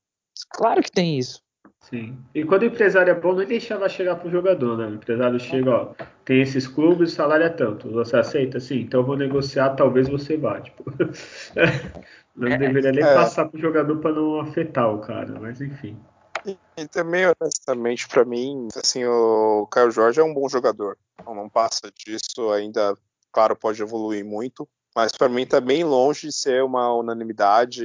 Claro 0.50 0.82
que 0.82 0.92
tem 0.92 1.18
isso. 1.18 1.42
Sim. 1.90 2.18
E 2.34 2.44
quando 2.44 2.64
o 2.64 2.66
empresário 2.66 3.12
é 3.12 3.20
bom, 3.20 3.36
nem 3.36 3.46
deixava 3.46 3.90
chegar 3.90 4.16
pro 4.16 4.30
jogador, 4.30 4.78
né? 4.78 4.88
O 4.88 4.96
empresário 4.96 5.40
chega, 5.40 5.70
ó, 5.70 5.94
tem 6.24 6.42
esses 6.42 6.66
clubes, 6.66 7.12
o 7.12 7.16
salário 7.16 7.46
é 7.46 7.50
tanto. 7.50 7.92
Você 7.92 8.16
aceita? 8.16 8.60
Sim, 8.60 8.82
então 8.82 9.02
eu 9.02 9.06
vou 9.06 9.18
negociar, 9.18 9.72
talvez 9.72 10.08
você 10.08 10.38
vá. 10.38 10.62
Tipo, 10.62 10.86
não 12.36 12.48
é, 12.48 12.58
deveria 12.58 12.92
nem 12.92 13.04
é. 13.04 13.14
passar 13.14 13.50
pro 13.50 13.60
jogador 13.60 13.98
para 13.98 14.14
não 14.14 14.40
afetar 14.40 14.94
o 14.94 15.00
cara, 15.00 15.38
mas 15.40 15.60
enfim. 15.60 15.98
E, 16.46 16.88
também, 16.88 17.26
honestamente, 17.26 18.08
para 18.08 18.26
mim, 18.26 18.68
assim, 18.76 19.06
o 19.06 19.68
Caio 19.68 19.92
Jorge 19.92 20.20
é 20.20 20.24
um 20.24 20.34
bom 20.34 20.50
jogador. 20.50 20.98
Então 21.20 21.34
não 21.34 21.50
passa 21.50 21.92
disso 21.92 22.52
ainda, 22.52 22.98
claro, 23.32 23.56
pode 23.56 23.82
evoluir 23.82 24.26
muito, 24.26 24.68
mas 24.96 25.12
para 25.12 25.30
mim 25.30 25.46
tá 25.46 25.62
bem 25.62 25.84
longe 25.84 26.28
de 26.28 26.34
ser 26.34 26.64
uma 26.64 26.94
unanimidade 26.94 27.84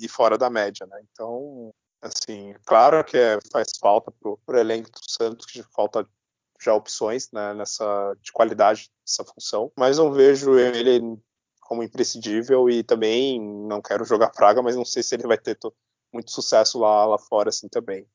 e 0.00 0.08
fora 0.08 0.38
da 0.38 0.48
média, 0.48 0.86
né? 0.86 1.00
Então, 1.12 1.72
assim, 2.00 2.54
claro 2.64 3.04
que 3.04 3.16
é, 3.16 3.38
faz 3.52 3.68
falta 3.80 4.10
pro, 4.10 4.38
pro 4.44 4.58
elenco 4.58 4.90
do 4.90 5.00
Santos, 5.10 5.46
que 5.46 5.62
falta 5.62 6.06
já 6.60 6.74
opções 6.74 7.28
né, 7.32 7.52
nessa 7.54 8.14
de 8.22 8.30
qualidade 8.32 8.90
dessa 9.04 9.24
função, 9.24 9.72
mas 9.76 9.98
não 9.98 10.12
vejo 10.12 10.56
ele 10.58 11.18
como 11.60 11.82
imprescindível 11.82 12.68
e 12.70 12.82
também 12.82 13.40
não 13.40 13.80
quero 13.82 14.04
jogar 14.04 14.30
praga, 14.30 14.62
mas 14.62 14.76
não 14.76 14.84
sei 14.84 15.02
se 15.02 15.14
ele 15.14 15.26
vai 15.26 15.38
ter 15.38 15.56
muito 16.12 16.30
sucesso 16.30 16.78
lá, 16.78 17.06
lá 17.06 17.18
fora 17.18 17.48
assim 17.48 17.68
também. 17.68 18.06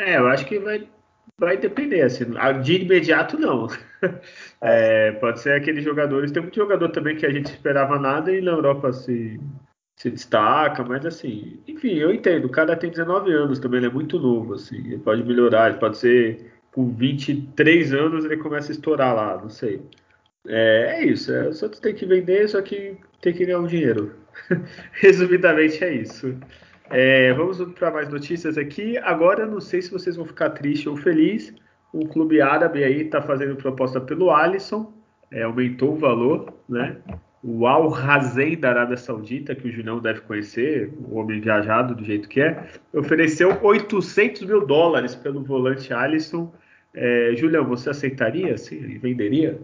É, 0.00 0.16
eu 0.16 0.28
acho 0.28 0.46
que 0.46 0.58
vai, 0.58 0.88
vai 1.38 1.56
depender, 1.56 2.02
assim, 2.02 2.24
de 2.62 2.76
imediato 2.76 3.38
não. 3.38 3.66
É, 4.60 5.12
pode 5.12 5.40
ser 5.40 5.52
aqueles 5.52 5.84
jogadores, 5.84 6.32
tem 6.32 6.42
muito 6.42 6.54
jogador 6.54 6.88
também 6.90 7.16
que 7.16 7.26
a 7.26 7.30
gente 7.30 7.46
esperava 7.46 7.98
nada 7.98 8.32
e 8.32 8.40
na 8.40 8.52
Europa 8.52 8.92
se, 8.92 9.40
se 9.96 10.10
destaca, 10.10 10.84
mas 10.84 11.04
assim, 11.06 11.60
enfim, 11.66 11.94
eu 11.94 12.12
entendo, 12.12 12.46
o 12.46 12.50
cara 12.50 12.76
tem 12.76 12.90
19 12.90 13.32
anos 13.32 13.58
também, 13.58 13.78
ele 13.78 13.86
é 13.86 13.90
muito 13.90 14.18
novo, 14.18 14.54
assim, 14.54 14.78
ele 14.78 14.98
pode 14.98 15.22
melhorar, 15.24 15.70
ele 15.70 15.78
pode 15.78 15.98
ser 15.98 16.52
com 16.72 16.92
23 16.92 17.92
anos 17.92 18.24
ele 18.24 18.36
começa 18.36 18.70
a 18.70 18.74
estourar 18.74 19.14
lá, 19.14 19.36
não 19.36 19.50
sei. 19.50 19.82
É, 20.46 21.02
é 21.02 21.04
isso, 21.04 21.32
é, 21.32 21.48
o 21.48 21.52
Santos 21.52 21.80
tem 21.80 21.94
que 21.94 22.06
vender, 22.06 22.48
só 22.48 22.62
que 22.62 22.96
tem 23.20 23.32
que 23.32 23.44
ganhar 23.44 23.60
um 23.60 23.66
dinheiro. 23.66 24.14
Resumidamente 24.92 25.82
é 25.82 25.92
isso. 25.92 26.36
É, 26.90 27.32
vamos 27.34 27.58
para 27.72 27.90
mais 27.90 28.08
notícias 28.08 28.56
aqui. 28.56 28.96
Agora, 28.98 29.46
não 29.46 29.60
sei 29.60 29.82
se 29.82 29.90
vocês 29.90 30.16
vão 30.16 30.24
ficar 30.24 30.50
tristes 30.50 30.86
ou 30.86 30.96
felizes. 30.96 31.54
O 31.92 32.06
clube 32.06 32.40
árabe 32.40 32.84
aí 32.84 33.02
está 33.02 33.20
fazendo 33.20 33.56
proposta 33.56 34.00
pelo 34.00 34.30
Alisson, 34.30 34.92
é, 35.30 35.42
aumentou 35.42 35.94
o 35.94 35.98
valor, 35.98 36.52
né? 36.68 36.98
O 37.42 37.66
Al 37.66 37.88
Razen 37.88 38.58
da 38.58 38.70
Arábia 38.70 38.96
Saudita, 38.96 39.54
que 39.54 39.68
o 39.68 39.70
Julião 39.70 40.00
deve 40.00 40.20
conhecer, 40.22 40.92
o 41.08 41.16
homem 41.16 41.40
viajado 41.40 41.94
do 41.94 42.04
jeito 42.04 42.28
que 42.28 42.40
é, 42.40 42.68
ofereceu 42.92 43.58
800 43.62 44.42
mil 44.42 44.66
dólares 44.66 45.14
pelo 45.14 45.42
volante 45.42 45.92
Alisson. 45.92 46.52
É, 46.92 47.32
Julião, 47.36 47.64
você 47.64 47.90
aceitaria? 47.90 48.58
Sim, 48.58 48.98
venderia? 48.98 49.58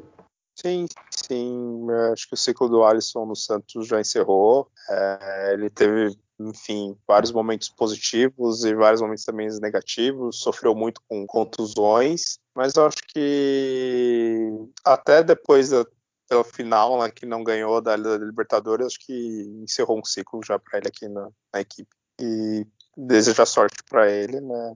Sim, 0.54 0.86
sim. 1.10 1.86
Acho 2.12 2.28
que 2.28 2.34
o 2.34 2.38
ciclo 2.38 2.68
do 2.68 2.84
Alisson 2.84 3.26
no 3.26 3.34
Santos 3.34 3.86
já 3.88 4.00
encerrou. 4.00 4.68
É, 4.88 5.54
ele 5.54 5.68
teve 5.68 6.16
enfim, 6.38 6.96
vários 7.06 7.32
momentos 7.32 7.68
positivos 7.68 8.64
e 8.64 8.74
vários 8.74 9.00
momentos 9.00 9.24
também 9.24 9.48
negativos, 9.60 10.40
sofreu 10.40 10.74
muito 10.74 11.00
com 11.08 11.26
contusões, 11.26 12.38
mas 12.54 12.74
eu 12.74 12.86
acho 12.86 12.98
que 13.08 14.48
até 14.84 15.22
depois 15.22 15.70
da 15.70 15.84
pela 16.28 16.44
final, 16.44 17.00
né, 17.00 17.10
que 17.10 17.26
não 17.26 17.44
ganhou 17.44 17.80
da, 17.80 17.96
da 17.96 18.16
Libertadores, 18.16 18.86
acho 18.86 18.98
que 19.00 19.42
encerrou 19.62 19.98
um 19.98 20.04
ciclo 20.04 20.40
já 20.44 20.58
para 20.58 20.78
ele 20.78 20.88
aqui 20.88 21.08
na, 21.08 21.28
na, 21.52 21.60
equipe. 21.60 21.90
E 22.20 22.66
desejar 22.96 23.46
sorte 23.46 23.82
para 23.88 24.10
ele, 24.10 24.40
né? 24.40 24.74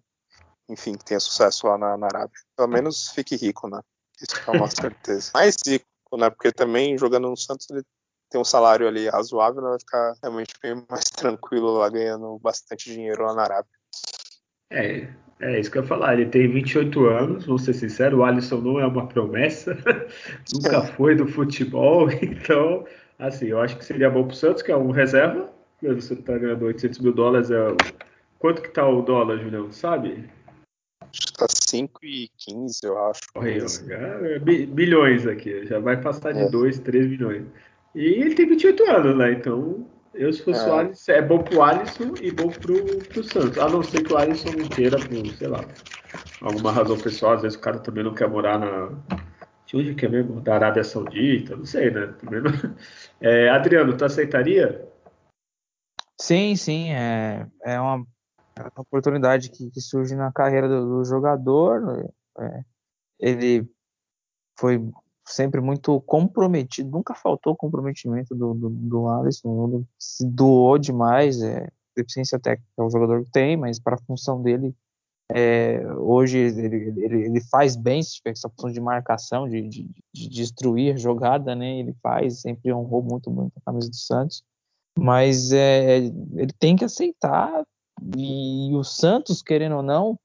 Enfim, 0.69 0.95
que 0.95 1.05
tenha 1.05 1.21
sucesso 1.21 1.67
lá 1.67 1.79
na, 1.79 1.97
na 1.97 2.07
Arábia. 2.07 2.39
Pelo 2.57 2.69
menos 2.69 3.09
fique 3.11 3.37
rico, 3.37 3.69
né? 3.69 3.81
Isso 4.21 4.35
é 4.47 4.51
uma 4.51 4.69
certeza. 4.69 5.31
Mais 5.35 5.57
rico, 5.67 5.87
né? 6.17 6.29
Porque 6.29 6.53
também 6.53 6.99
jogando 6.99 7.31
no 7.31 7.37
Santos 7.37 7.69
ele 7.71 7.83
tem 8.31 8.41
um 8.41 8.45
salário 8.45 8.87
ali 8.87 9.09
razoável, 9.09 9.63
né, 9.63 9.69
vai 9.71 9.79
ficar 9.79 10.15
realmente 10.23 10.55
bem 10.63 10.75
mais 10.89 11.05
tranquilo 11.05 11.79
lá, 11.79 11.89
ganhando 11.89 12.39
bastante 12.39 12.93
dinheiro 12.93 13.25
lá 13.25 13.35
na 13.35 13.43
Arábia. 13.43 13.71
É, 14.71 15.09
é 15.41 15.61
isso 15.61 15.71
que 15.71 15.79
eu 15.79 15.83
ia 15.83 15.89
falar. 15.89 16.15
Ele 16.15 16.27
tem 16.27 16.51
28 16.51 17.07
anos, 17.07 17.47
vou 17.47 17.59
ser 17.59 17.75
sincero, 17.75 18.19
o 18.19 18.25
Alisson 18.25 18.59
não 18.59 18.81
é 18.81 18.87
uma 18.87 19.07
promessa, 19.07 19.77
nunca 20.53 20.83
foi 20.95 21.15
do 21.15 21.27
futebol, 21.27 22.11
então, 22.11 22.87
assim, 23.19 23.47
eu 23.47 23.61
acho 23.61 23.77
que 23.77 23.85
seria 23.85 24.11
bom 24.11 24.27
pro 24.27 24.37
Santos, 24.37 24.63
que 24.63 24.73
é 24.73 24.77
um 24.77 24.91
reserva. 24.91 25.51
Você 25.81 26.17
tá 26.17 26.37
ganhando 26.37 26.65
800 26.65 26.99
mil 26.99 27.13
dólares, 27.13 27.53
é... 27.53 27.57
quanto 28.39 28.61
que 28.63 28.69
tá 28.69 28.87
o 28.87 29.01
dólar, 29.01 29.39
Julião, 29.39 29.71
sabe? 29.71 30.29
Acho 31.01 31.27
que 31.27 31.33
tá 31.35 31.47
5,15, 31.47 32.81
eu 32.83 32.99
acho. 33.07 33.21
Olha, 33.37 33.65
é, 33.91 34.39
bilhões 34.41 35.25
aqui, 35.25 35.65
já 35.67 35.79
vai 35.79 36.01
passar 36.01 36.33
de 36.33 36.41
é. 36.41 36.49
2, 36.51 36.81
3 36.81 37.07
bilhões. 37.07 37.45
E 37.95 38.05
ele 38.05 38.35
tem 38.35 38.47
28 38.47 38.91
anos, 38.91 39.17
né? 39.17 39.33
Então, 39.33 39.87
eu 40.15 40.33
se 40.33 40.43
fosse 40.43 40.65
é. 40.65 40.69
o 40.69 40.75
Alisson, 40.75 41.13
é 41.13 41.23
bom 41.23 41.39
pro 41.43 41.63
Alisson 41.63 42.15
e 42.21 42.31
bom 42.31 42.49
pro, 42.49 42.99
pro 43.05 43.25
Santos. 43.25 43.59
A 43.59 43.69
não 43.69 43.83
ser 43.83 44.03
que 44.03 44.13
o 44.13 44.17
Alisson 44.17 44.51
não 44.51 44.69
queira, 44.69 44.99
por, 44.99 45.27
sei 45.37 45.49
lá, 45.49 45.65
alguma 46.41 46.73
razão 46.73 46.99
pessoal, 46.99 47.35
às 47.35 47.43
vezes 47.43 47.57
o 47.57 47.61
cara 47.61 47.79
também 47.79 48.05
não 48.05 48.15
quer 48.15 48.29
morar 48.29 48.59
na. 48.59 48.91
De 49.67 49.77
onde 49.77 49.95
que 49.95 50.07
é 50.07 50.09
mesmo? 50.09 50.41
Da 50.41 50.55
Arábia 50.55 50.83
Saudita, 50.83 51.55
não 51.55 51.65
sei, 51.65 51.91
né? 51.91 52.07
Também 52.21 52.41
não... 52.41 52.51
é, 53.21 53.51
Adriano, 53.51 53.97
tu 53.97 54.05
aceitaria? 54.05 54.89
Sim, 56.21 56.57
sim, 56.57 56.91
é, 56.91 57.47
é 57.63 57.79
uma, 57.79 57.97
uma 57.97 58.73
oportunidade 58.77 59.51
que, 59.51 59.71
que, 59.71 59.81
surge 59.81 60.17
na 60.17 60.33
carreira 60.33 60.69
do, 60.69 60.99
do 60.99 61.05
jogador. 61.05 62.11
É, 62.41 62.61
ele 63.21 63.69
foi 64.59 64.79
sempre 65.29 65.61
muito 65.61 66.01
comprometido, 66.03 66.91
nunca 66.91 67.15
faltou 67.15 67.57
comprometimento 67.57 68.35
do, 68.35 68.55
do, 68.55 68.71
do 68.71 69.09
Alisson, 69.09 69.85
se 69.99 70.27
doou 70.27 70.79
demais, 70.79 71.43
é, 71.43 71.69
deficiência 71.97 72.39
técnica 72.39 72.85
o 72.85 72.91
jogador 72.91 73.25
tem, 73.33 73.57
mas 73.57 73.79
para 73.79 73.97
a 73.97 74.01
função 74.07 74.43
dele, 74.43 74.75
é, 75.31 75.81
hoje 75.97 76.39
ele, 76.39 76.77
ele, 76.97 77.25
ele, 77.27 77.41
faz 77.41 77.77
bem 77.77 78.01
essa 78.25 78.49
função 78.49 78.73
de 78.73 78.81
marcação, 78.81 79.49
de, 79.49 79.61
de, 79.69 79.91
de, 80.15 80.29
destruir 80.29 80.97
jogada, 80.97 81.55
né, 81.55 81.81
ele 81.81 81.95
faz, 82.03 82.41
sempre 82.41 82.73
honrou 82.73 83.03
muito, 83.03 83.31
muito 83.31 83.53
a 83.59 83.61
camisa 83.61 83.91
do 83.91 83.97
Santos, 83.97 84.43
mas 84.99 85.53
é, 85.53 85.99
ele 85.99 86.53
tem 86.59 86.77
que 86.77 86.85
aceitar 86.85 87.63
E, 88.17 88.71
e 88.71 88.75
o 88.75 88.83
Santos, 88.83 89.43
querendo 89.43 89.77
ou 89.77 89.83
não, 89.83 90.19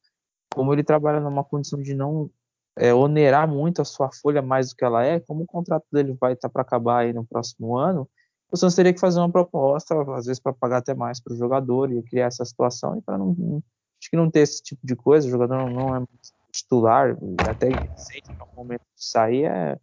como 0.53 0.71
ele 0.71 0.83
trabalha 0.83 1.19
numa 1.19 1.43
condição 1.43 1.81
de 1.81 1.93
não 1.93 2.29
é, 2.77 2.93
onerar 2.93 3.47
muito 3.47 3.81
a 3.81 3.85
sua 3.85 4.09
folha 4.11 4.41
mais 4.41 4.69
do 4.69 4.75
que 4.75 4.83
ela 4.85 5.03
é, 5.05 5.19
como 5.19 5.43
o 5.43 5.47
contrato 5.47 5.85
dele 5.91 6.15
vai 6.19 6.33
estar 6.33 6.49
tá 6.49 6.53
para 6.53 6.61
acabar 6.63 6.99
aí 6.99 7.13
no 7.13 7.25
próximo 7.25 7.77
ano, 7.77 8.09
o 8.51 8.57
Santos 8.57 8.75
teria 8.75 8.93
que 8.93 8.99
fazer 8.99 9.19
uma 9.19 9.31
proposta, 9.31 9.95
às 10.15 10.25
vezes 10.25 10.39
para 10.39 10.53
pagar 10.53 10.77
até 10.77 10.93
mais 10.93 11.19
para 11.19 11.33
o 11.33 11.37
jogador 11.37 11.91
e 11.91 12.03
criar 12.03 12.27
essa 12.27 12.45
situação 12.45 12.97
e 12.97 13.01
para 13.01 13.17
não, 13.17 13.33
não, 13.33 13.63
acho 13.99 14.09
que 14.09 14.17
não 14.17 14.29
ter 14.29 14.41
esse 14.41 14.61
tipo 14.61 14.85
de 14.85 14.95
coisa, 14.95 15.27
o 15.27 15.31
jogador 15.31 15.55
não, 15.55 15.69
não 15.69 15.95
é 15.95 16.05
titular, 16.51 17.17
até 17.47 17.67
sente 17.95 18.29
no 18.39 18.45
momento 18.55 18.81
de 18.95 19.03
sair 19.03 19.45
é, 19.45 19.79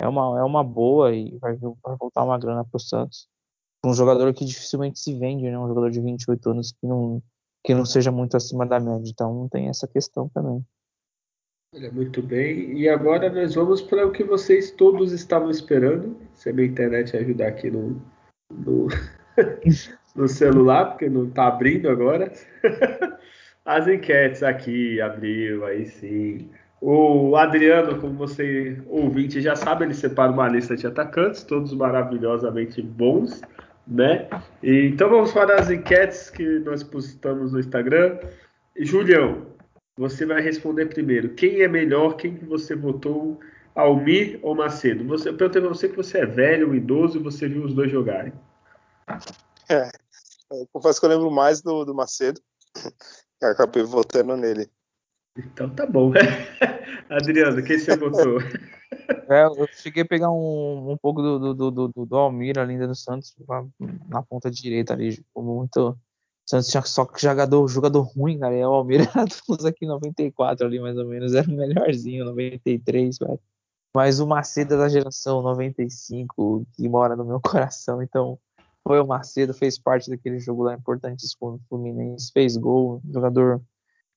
é 0.00 0.08
uma, 0.08 0.38
é 0.38 0.42
uma 0.44 0.62
boa 0.64 1.14
e 1.14 1.36
vai, 1.38 1.56
vai 1.56 1.96
voltar 1.98 2.24
uma 2.24 2.38
grana 2.38 2.64
para 2.64 2.76
o 2.76 2.80
Santos. 2.80 3.28
Um 3.84 3.92
jogador 3.92 4.32
que 4.32 4.44
dificilmente 4.44 4.98
se 5.00 5.16
vende, 5.18 5.44
né? 5.44 5.58
Um 5.58 5.66
jogador 5.68 5.90
de 5.90 6.00
28 6.00 6.50
anos 6.50 6.72
que 6.72 6.86
não, 6.86 7.22
que 7.64 7.74
não 7.74 7.84
seja 7.84 8.12
muito 8.12 8.36
acima 8.36 8.64
da 8.64 8.78
média. 8.78 9.10
Então 9.10 9.48
tem 9.50 9.68
essa 9.68 9.88
questão 9.88 10.28
também. 10.28 10.64
Olha, 11.74 11.90
muito 11.90 12.20
bem. 12.20 12.76
E 12.78 12.86
agora 12.86 13.30
nós 13.30 13.54
vamos 13.54 13.80
para 13.80 14.06
o 14.06 14.12
que 14.12 14.22
vocês 14.22 14.70
todos 14.70 15.10
estavam 15.10 15.50
esperando. 15.50 16.14
Se 16.34 16.50
a 16.50 16.52
minha 16.52 16.68
internet 16.68 17.16
ajudar 17.16 17.48
aqui 17.48 17.70
no, 17.70 17.98
no, 18.50 18.88
no 20.14 20.28
celular, 20.28 20.90
porque 20.90 21.08
não 21.08 21.28
está 21.28 21.46
abrindo 21.46 21.88
agora. 21.88 22.30
As 23.64 23.88
enquetes 23.88 24.42
aqui, 24.42 25.00
abriu, 25.00 25.64
aí 25.64 25.86
sim. 25.86 26.50
O 26.78 27.36
Adriano, 27.36 27.98
como 27.98 28.14
você 28.14 28.76
ouvinte 28.88 29.40
já 29.40 29.56
sabe, 29.56 29.84
ele 29.84 29.94
separa 29.94 30.30
uma 30.30 30.48
lista 30.48 30.76
de 30.76 30.86
atacantes, 30.86 31.42
todos 31.42 31.72
maravilhosamente 31.72 32.82
bons, 32.82 33.40
né? 33.86 34.28
E, 34.62 34.88
então 34.88 35.08
vamos 35.08 35.32
para 35.32 35.54
as 35.60 35.70
enquetes 35.70 36.28
que 36.28 36.58
nós 36.58 36.82
postamos 36.82 37.52
no 37.52 37.60
Instagram. 37.60 38.18
Julião, 38.76 39.46
você 40.02 40.26
vai 40.26 40.42
responder 40.42 40.86
primeiro. 40.86 41.34
Quem 41.34 41.62
é 41.62 41.68
melhor? 41.68 42.16
Quem 42.16 42.36
que 42.36 42.44
você 42.44 42.74
votou? 42.74 43.38
Almir 43.74 44.38
ou 44.42 44.54
Macedo? 44.54 45.06
Você, 45.06 45.30
eu 45.30 45.36
perguntei 45.36 45.62
pra 45.62 45.70
você 45.70 45.88
que 45.88 45.96
você 45.96 46.18
é 46.18 46.26
velho, 46.26 46.74
idoso, 46.74 47.18
e 47.18 47.22
você 47.22 47.48
viu 47.48 47.64
os 47.64 47.72
dois 47.72 47.90
jogarem. 47.90 48.32
É, 49.70 49.88
eu 50.50 50.68
confesso 50.72 51.00
que 51.00 51.06
eu 51.06 51.10
lembro 51.10 51.30
mais 51.30 51.62
do, 51.62 51.84
do 51.84 51.94
Macedo. 51.94 52.40
Eu 53.40 53.48
acabei 53.48 53.82
votando 53.82 54.36
nele. 54.36 54.70
Então 55.36 55.68
tá 55.74 55.84
bom. 55.84 56.12
Adriano, 57.10 57.60
quem 57.64 57.76
você 57.76 57.96
votou? 57.96 58.38
É, 59.28 59.46
eu 59.46 59.66
cheguei 59.72 60.04
a 60.04 60.06
pegar 60.06 60.30
um, 60.30 60.92
um 60.92 60.96
pouco 60.96 61.20
do, 61.20 61.52
do, 61.52 61.70
do, 61.72 61.88
do, 61.88 62.06
do 62.06 62.16
Almir 62.16 62.56
ali 62.56 62.78
do 62.78 62.94
Santos 62.94 63.34
na 64.08 64.22
ponta 64.22 64.48
direita 64.48 64.92
ali, 64.92 65.24
como 65.34 65.56
muito 65.56 65.98
Santos 66.52 66.68
tinha 66.68 66.82
só 66.82 67.06
que 67.06 67.20
jogador, 67.20 67.66
jogador 67.66 68.02
ruim, 68.02 68.38
cara. 68.38 68.54
E 68.54 68.62
o 68.62 68.68
Almeida 68.68 69.04
era 69.16 69.24
todos 69.46 69.64
aqui 69.64 69.86
94 69.86 70.66
ali, 70.66 70.78
mais 70.78 70.98
ou 70.98 71.06
menos. 71.06 71.34
Era 71.34 71.48
o 71.48 71.52
melhorzinho, 71.52 72.26
93, 72.26 73.18
velho. 73.18 73.40
Mas 73.94 74.20
o 74.20 74.26
Macedo 74.26 74.74
é 74.74 74.78
da 74.78 74.88
geração 74.88 75.42
95, 75.42 76.66
que 76.74 76.88
mora 76.88 77.16
no 77.16 77.24
meu 77.24 77.40
coração. 77.42 78.02
Então, 78.02 78.38
foi 78.86 79.00
o 79.00 79.06
Macedo, 79.06 79.54
fez 79.54 79.78
parte 79.78 80.10
daquele 80.10 80.38
jogo 80.38 80.64
lá 80.64 80.74
importante 80.74 81.26
com 81.38 81.54
o 81.54 81.60
Fluminense, 81.68 82.30
fez 82.32 82.56
gol, 82.56 83.00
jogador 83.10 83.62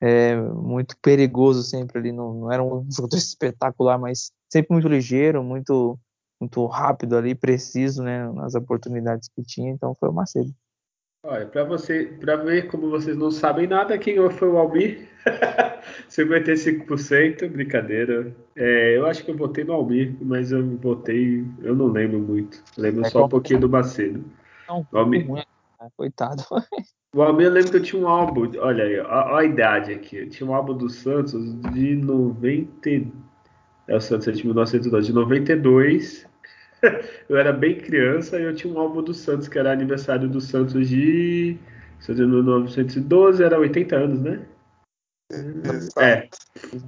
é, 0.02 0.36
muito 0.36 0.98
perigoso 1.02 1.64
sempre 1.64 2.00
ali. 2.00 2.12
Não, 2.12 2.34
não 2.34 2.52
era 2.52 2.62
um 2.62 2.86
jogador 2.92 3.18
espetacular, 3.18 3.98
mas 3.98 4.32
sempre 4.50 4.74
muito 4.74 4.90
ligeiro, 4.90 5.42
muito, 5.42 5.98
muito 6.40 6.66
rápido 6.66 7.16
ali, 7.16 7.34
preciso, 7.34 8.04
né, 8.04 8.30
nas 8.34 8.56
oportunidades 8.56 9.30
que 9.30 9.42
tinha. 9.42 9.72
Então, 9.72 9.96
foi 9.98 10.10
o 10.10 10.14
Macedo. 10.14 10.54
Olha, 11.28 11.48
para 11.48 11.64
você, 11.64 12.06
para 12.20 12.36
ver 12.36 12.68
como 12.68 12.88
vocês 12.88 13.18
não 13.18 13.32
sabem 13.32 13.66
nada, 13.66 13.98
quem 13.98 14.16
foi 14.30 14.48
o 14.48 14.58
Almir? 14.60 15.10
55%, 16.08 17.50
brincadeira. 17.50 18.32
É, 18.56 18.96
eu 18.96 19.08
acho 19.08 19.26
que 19.26 19.32
eu 19.32 19.36
votei 19.36 19.64
no 19.64 19.74
Almir, 19.74 20.16
mas 20.22 20.52
eu 20.52 20.64
votei, 20.78 21.44
eu 21.64 21.76
não 21.76 21.88
lembro 21.88 22.20
muito. 22.20 22.64
lembro 22.78 23.04
é 23.04 23.10
só 23.10 23.26
um 23.26 23.30
pouquinho 23.30 23.62
do 23.62 23.70
Macedo. 23.70 24.24
Não, 24.70 24.88
o 24.92 24.98
Almir, 25.00 25.28
ruim, 25.28 25.40
né? 25.80 25.90
coitado. 25.98 26.44
O 27.16 27.22
Almir, 27.24 27.48
eu 27.48 27.54
lembro 27.54 27.72
que 27.72 27.78
eu 27.78 27.82
tinha 27.82 28.02
um 28.02 28.10
álbum, 28.10 28.52
olha 28.58 28.84
aí, 28.84 29.00
ó, 29.00 29.38
a 29.38 29.46
idade 29.46 29.94
aqui. 29.94 30.18
Eu 30.18 30.30
tinha 30.30 30.50
um 30.50 30.54
álbum 30.54 30.74
do 30.76 30.90
Santos 30.90 31.56
de 31.72 31.96
90. 31.96 32.90
É 33.88 33.96
o 33.96 34.02
Santos 34.02 34.28
é 34.28 34.32
de 34.34 34.44
1902, 34.46 35.06
de 35.06 35.14
92 35.14 36.28
eu 37.30 37.38
era 37.38 37.52
bem 37.52 37.78
criança 37.78 38.40
e 38.40 38.44
eu 38.44 38.56
tinha 38.56 38.74
um 38.74 38.80
álbum 38.80 39.02
do 39.02 39.14
Santos, 39.14 39.48
que 39.48 39.58
era 39.58 39.72
aniversário 39.72 40.28
do 40.28 40.42
Santos 40.42 40.88
de. 40.88 41.58
Se 42.00 42.12
eu 42.12 42.28
1912, 42.28 43.44
era 43.44 43.60
80 43.60 43.96
anos, 43.96 44.22
né? 44.22 44.46
É. 45.98 46.28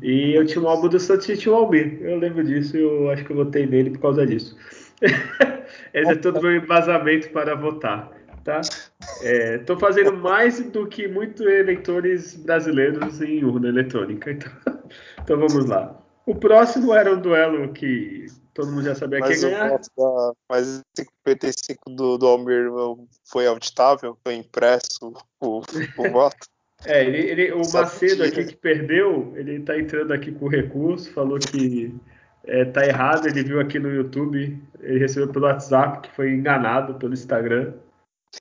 E 0.01 0.35
eu 0.35 0.45
tinha 0.45 0.63
um 0.63 0.67
álbum 0.67 0.87
do 0.87 0.99
Santos 0.99 1.27
e 1.29 1.37
tinha 1.37 1.53
o 1.53 1.57
Almir. 1.57 1.99
Eu 2.01 2.19
lembro 2.19 2.43
disso 2.43 2.77
e 2.77 2.81
eu 2.81 3.09
acho 3.09 3.25
que 3.25 3.31
eu 3.31 3.37
votei 3.37 3.65
nele 3.65 3.91
por 3.91 3.99
causa 3.99 4.25
disso. 4.25 4.55
Esse 5.93 6.11
é 6.11 6.15
todo 6.15 6.41
meu 6.41 6.55
embasamento 6.55 7.29
para 7.29 7.55
votar. 7.55 8.11
Tá? 8.43 8.61
Estou 9.21 9.75
é, 9.75 9.79
fazendo 9.79 10.15
mais 10.15 10.61
do 10.69 10.87
que 10.87 11.07
muitos 11.07 11.45
eleitores 11.45 12.35
brasileiros 12.35 13.21
em 13.21 13.43
urna 13.43 13.67
eletrônica. 13.67 14.31
Então, 14.31 14.51
então 15.21 15.37
vamos 15.37 15.65
lá. 15.65 15.99
O 16.25 16.35
próximo 16.35 16.93
era 16.93 17.13
um 17.13 17.19
duelo 17.19 17.73
que 17.73 18.27
Todo 18.57 18.71
mundo 18.71 18.85
já 18.85 18.95
sabia 18.95 19.19
mas 19.19 19.39
quem 19.39 19.51
ganhar. 19.51 19.69
Da, 19.69 20.33
mas 20.49 20.81
55 20.97 21.91
do, 21.91 22.17
do 22.17 22.25
Almir 22.25 22.71
foi 23.23 23.45
auditável? 23.45 24.17
Foi 24.23 24.33
impresso 24.33 25.13
o, 25.39 25.59
o 25.59 25.61
voto? 26.09 26.47
É, 26.83 27.05
ele, 27.05 27.17
ele, 27.19 27.51
o 27.51 27.61
Macedo 27.71 28.23
aqui 28.23 28.45
que 28.45 28.55
perdeu, 28.55 29.31
ele 29.35 29.59
tá 29.59 29.77
entrando 29.77 30.11
aqui 30.11 30.31
com 30.31 30.47
recurso, 30.47 31.13
falou 31.13 31.37
que 31.37 31.93
é, 32.45 32.65
tá 32.65 32.83
errado, 32.83 33.27
ele 33.27 33.43
viu 33.43 33.59
aqui 33.59 33.77
no 33.77 33.93
YouTube, 33.93 34.59
ele 34.79 34.97
recebeu 34.97 35.31
pelo 35.31 35.45
WhatsApp 35.45 36.07
que 36.07 36.15
foi 36.15 36.31
enganado 36.31 36.95
pelo 36.95 37.13
Instagram. 37.13 37.73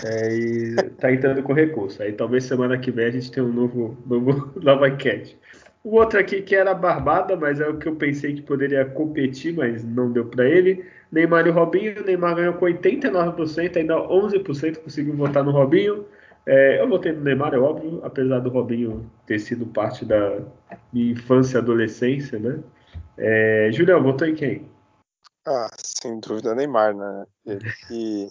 É, 0.02 0.32
e 0.32 0.74
tá 0.98 1.12
entrando 1.12 1.42
com 1.42 1.52
recurso. 1.52 2.02
Aí 2.02 2.12
talvez 2.12 2.44
semana 2.44 2.78
que 2.78 2.90
vem 2.90 3.04
a 3.04 3.10
gente 3.10 3.30
tenha 3.30 3.44
um 3.44 3.52
novo, 3.52 3.98
novo 4.06 4.50
nova 4.64 4.88
enquete. 4.88 5.38
O 5.86 5.98
outro 5.98 6.18
aqui 6.18 6.42
que 6.42 6.56
era 6.56 6.74
barbada, 6.74 7.36
mas 7.36 7.60
é 7.60 7.68
o 7.68 7.78
que 7.78 7.86
eu 7.86 7.94
pensei 7.94 8.34
que 8.34 8.42
poderia 8.42 8.84
competir, 8.84 9.54
mas 9.54 9.84
não 9.84 10.10
deu 10.10 10.26
para 10.26 10.44
ele. 10.44 10.84
Neymar 11.12 11.46
e 11.46 11.50
Robinho. 11.50 12.04
Neymar 12.04 12.34
ganhou 12.34 12.54
com 12.54 12.66
89%, 12.66 13.76
ainda 13.76 13.94
11% 13.94 14.78
conseguiu 14.78 15.14
votar 15.14 15.44
no 15.44 15.52
Robinho. 15.52 16.04
É, 16.44 16.80
eu 16.80 16.88
votei 16.88 17.12
no 17.12 17.22
Neymar, 17.22 17.54
é 17.54 17.58
óbvio, 17.58 18.00
apesar 18.02 18.40
do 18.40 18.50
Robinho 18.50 19.08
ter 19.26 19.38
sido 19.38 19.64
parte 19.64 20.04
da 20.04 20.40
minha 20.92 21.12
infância 21.12 21.58
e 21.58 21.60
adolescência, 21.60 22.36
né? 22.36 22.58
É, 23.16 23.70
Julião, 23.72 24.02
votou 24.02 24.26
em 24.26 24.34
quem? 24.34 24.68
Ah, 25.46 25.68
sem 25.78 26.18
dúvida 26.18 26.52
Neymar, 26.56 26.96
né? 26.96 27.26
Ele 27.46 28.28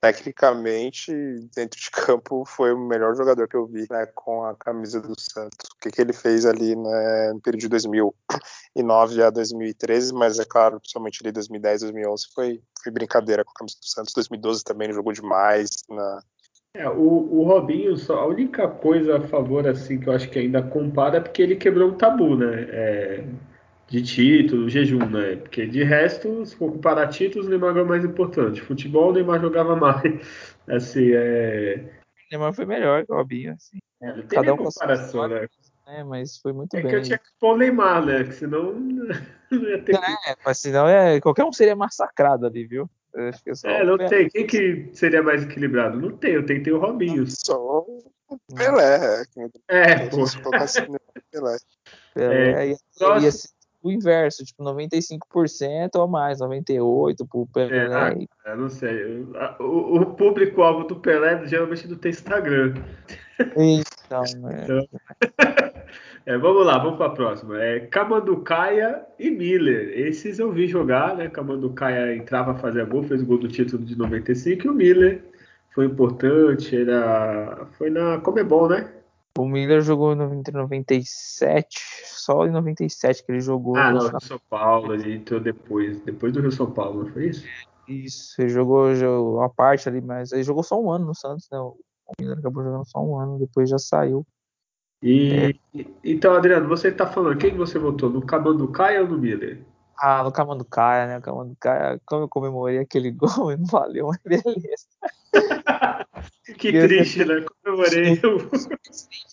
tecnicamente, 0.00 1.12
dentro 1.54 1.80
de 1.80 1.90
campo, 1.90 2.44
foi 2.44 2.72
o 2.72 2.78
melhor 2.78 3.16
jogador 3.16 3.48
que 3.48 3.56
eu 3.56 3.66
vi 3.66 3.86
né, 3.90 4.06
com 4.14 4.44
a 4.44 4.54
camisa 4.54 5.00
do 5.00 5.18
Santos. 5.18 5.68
O 5.76 5.80
que, 5.80 5.90
que 5.90 6.00
ele 6.00 6.12
fez 6.12 6.46
ali 6.46 6.76
né, 6.76 7.32
no 7.32 7.40
período 7.40 7.62
de 7.62 7.68
2009 7.68 9.22
a 9.22 9.30
2013, 9.30 10.12
mas 10.14 10.38
é 10.38 10.44
claro, 10.44 10.78
principalmente 10.78 11.20
ali 11.22 11.32
2010, 11.32 11.80
2011, 11.82 12.26
foi, 12.34 12.60
foi 12.82 12.92
brincadeira 12.92 13.44
com 13.44 13.50
a 13.50 13.54
camisa 13.54 13.76
do 13.80 13.86
Santos. 13.86 14.12
2012 14.14 14.64
também 14.64 14.92
jogou 14.92 15.12
demais. 15.12 15.68
Na... 15.88 16.22
É, 16.74 16.88
o, 16.88 17.40
o 17.40 17.42
Robinho, 17.44 17.96
só, 17.96 18.20
a 18.20 18.26
única 18.26 18.68
coisa 18.68 19.16
a 19.16 19.26
favor 19.26 19.66
assim 19.66 19.98
que 19.98 20.08
eu 20.08 20.12
acho 20.12 20.30
que 20.30 20.38
ainda 20.38 20.62
compara 20.62 21.16
é 21.16 21.20
porque 21.20 21.42
ele 21.42 21.56
quebrou 21.56 21.90
um 21.90 21.96
tabu, 21.96 22.36
né? 22.36 22.66
É 22.70 23.24
de 23.88 24.02
título, 24.02 24.68
jejum, 24.68 25.06
né? 25.06 25.36
Porque 25.36 25.66
de 25.66 25.82
resto, 25.82 26.44
se 26.44 26.54
for 26.54 26.70
comparar 26.72 27.08
títulos, 27.08 27.46
o 27.46 27.50
Neymar 27.50 27.76
é 27.76 27.82
mais 27.82 28.04
importante. 28.04 28.60
Futebol, 28.60 29.10
o 29.10 29.12
Neymar 29.12 29.40
jogava 29.40 29.74
mais. 29.74 30.02
Assim, 30.68 31.12
é... 31.14 31.82
O 31.82 32.30
Neymar 32.30 32.52
foi 32.52 32.66
melhor 32.66 33.06
que 33.06 33.10
o 33.10 33.16
Robinho, 33.16 33.54
assim. 33.54 33.78
É, 34.02 34.08
não 34.08 34.26
tem 34.26 34.38
Cada 34.38 34.52
um 34.52 34.58
comparação, 34.58 35.26
né? 35.26 35.48
É, 35.86 36.04
mas 36.04 36.36
foi 36.36 36.52
muito 36.52 36.76
é 36.76 36.82
bem. 36.82 36.88
É 36.88 36.90
que 36.90 36.96
eu 36.96 37.02
tinha 37.02 37.16
que 37.16 37.30
pôr 37.40 37.54
o 37.54 37.56
Neymar, 37.56 38.04
né? 38.04 38.24
Que 38.24 38.32
senão 38.32 38.74
não 39.50 39.62
ia 39.62 39.82
ter. 39.82 39.94
É, 39.94 40.36
mas 40.44 40.58
senão 40.58 40.86
é, 40.86 41.18
qualquer 41.22 41.44
um 41.44 41.52
seria 41.52 41.74
massacrado 41.74 42.46
ali, 42.46 42.66
viu? 42.66 42.88
é, 43.64 43.84
não 43.84 43.96
tem. 43.96 44.28
Quem 44.28 44.46
que 44.46 44.90
seria 44.92 45.22
mais 45.22 45.42
equilibrado? 45.42 45.98
Não 45.98 46.10
tem, 46.10 46.32
eu 46.32 46.44
tentei 46.44 46.70
o 46.70 46.78
Robinho. 46.78 47.24
Só 47.26 47.86
o 48.28 48.38
Pelé. 48.54 49.24
É, 49.68 50.06
pô. 50.10 50.24
Pelé. 51.32 51.56
Pelé 52.14 52.52
é, 52.52 52.68
ia, 52.68 52.76
ia, 53.20 53.30
o 53.82 53.90
inverso, 53.90 54.44
tipo 54.44 54.62
95% 54.62 55.96
ou 55.96 56.08
mais, 56.08 56.40
98% 56.40 57.28
pro 57.28 57.46
Pelé. 57.46 57.76
É, 57.76 57.94
ah, 57.94 58.50
eu 58.50 58.56
não 58.56 58.68
sei. 58.68 59.26
O, 59.60 60.00
o 60.00 60.06
público-alvo 60.06 60.84
do 60.84 60.96
Pelé 60.96 61.46
geralmente 61.46 61.86
não 61.86 61.96
tem 61.96 62.10
Instagram. 62.10 62.74
Então, 63.56 64.22
né? 64.40 64.66
então 64.66 64.88
é, 66.26 66.38
vamos 66.38 66.66
lá, 66.66 66.78
vamos 66.78 66.96
para 66.96 67.06
a 67.06 67.14
próxima. 67.14 67.62
É 67.62 67.80
Camanducaia 67.80 69.02
e 69.18 69.30
Miller. 69.30 69.96
Esses 69.96 70.38
eu 70.38 70.50
vi 70.50 70.66
jogar, 70.66 71.16
né? 71.16 71.28
Camanducaia 71.28 72.16
entrava 72.16 72.52
a 72.52 72.56
fazer 72.56 72.84
gol, 72.86 73.04
fez 73.04 73.22
o 73.22 73.26
gol 73.26 73.38
do 73.38 73.48
título 73.48 73.84
de 73.84 73.96
95 73.96 74.66
e 74.66 74.70
o 74.70 74.74
Miller 74.74 75.24
foi 75.70 75.86
importante, 75.86 76.76
era 76.76 77.66
foi 77.78 77.90
na 77.90 78.18
Comebol, 78.18 78.68
né? 78.68 78.92
O 79.40 79.46
Miller 79.46 79.80
jogou 79.80 80.12
entre 80.12 80.56
97, 80.56 81.68
só 82.04 82.44
em 82.44 82.50
97 82.50 83.24
que 83.24 83.30
ele 83.30 83.40
jogou. 83.40 83.76
Ah, 83.76 83.92
não, 83.92 84.08
Rio 84.08 84.20
São 84.20 84.40
Paulo, 84.50 84.94
ele 84.94 85.14
entrou 85.14 85.38
depois, 85.38 86.00
depois 86.00 86.32
do 86.32 86.40
Rio 86.40 86.50
São 86.50 86.70
Paulo, 86.70 87.04
não 87.04 87.12
foi 87.12 87.28
isso? 87.28 87.46
Isso, 87.86 88.42
ele 88.42 88.48
jogou, 88.48 88.94
jogou 88.96 89.36
uma 89.36 89.48
parte 89.48 89.88
ali, 89.88 90.00
mas 90.00 90.32
ele 90.32 90.42
jogou 90.42 90.64
só 90.64 90.80
um 90.80 90.90
ano 90.90 91.06
no 91.06 91.14
Santos, 91.14 91.48
né? 91.52 91.58
O 91.58 91.76
Miller 92.20 92.38
acabou 92.38 92.64
jogando 92.64 92.84
só 92.86 93.00
um 93.00 93.18
ano, 93.18 93.38
depois 93.38 93.70
já 93.70 93.78
saiu. 93.78 94.26
E 95.00 95.54
é. 95.76 95.84
então, 96.02 96.34
Adriano, 96.34 96.68
você 96.68 96.90
tá 96.90 97.06
falando, 97.06 97.38
quem 97.38 97.56
você 97.56 97.78
votou? 97.78 98.10
No 98.10 98.26
Camanducaia 98.26 99.02
ou 99.02 99.08
no 99.08 99.18
Miller? 99.18 99.64
Ah, 99.96 100.24
no 100.24 100.32
Camanducaia, 100.32 101.06
né? 101.06 101.18
O 101.18 101.22
Camanducaia, 101.22 102.00
como 102.04 102.24
eu 102.24 102.28
comemorei 102.28 102.78
aquele 102.78 103.12
gol, 103.12 103.56
não 103.56 103.66
valeu, 103.66 104.08
mas 104.08 104.18
beleza. 104.24 104.86
que 106.54 106.72
triste, 106.72 107.24
né? 107.24 107.44
Comemorei. 107.62 108.20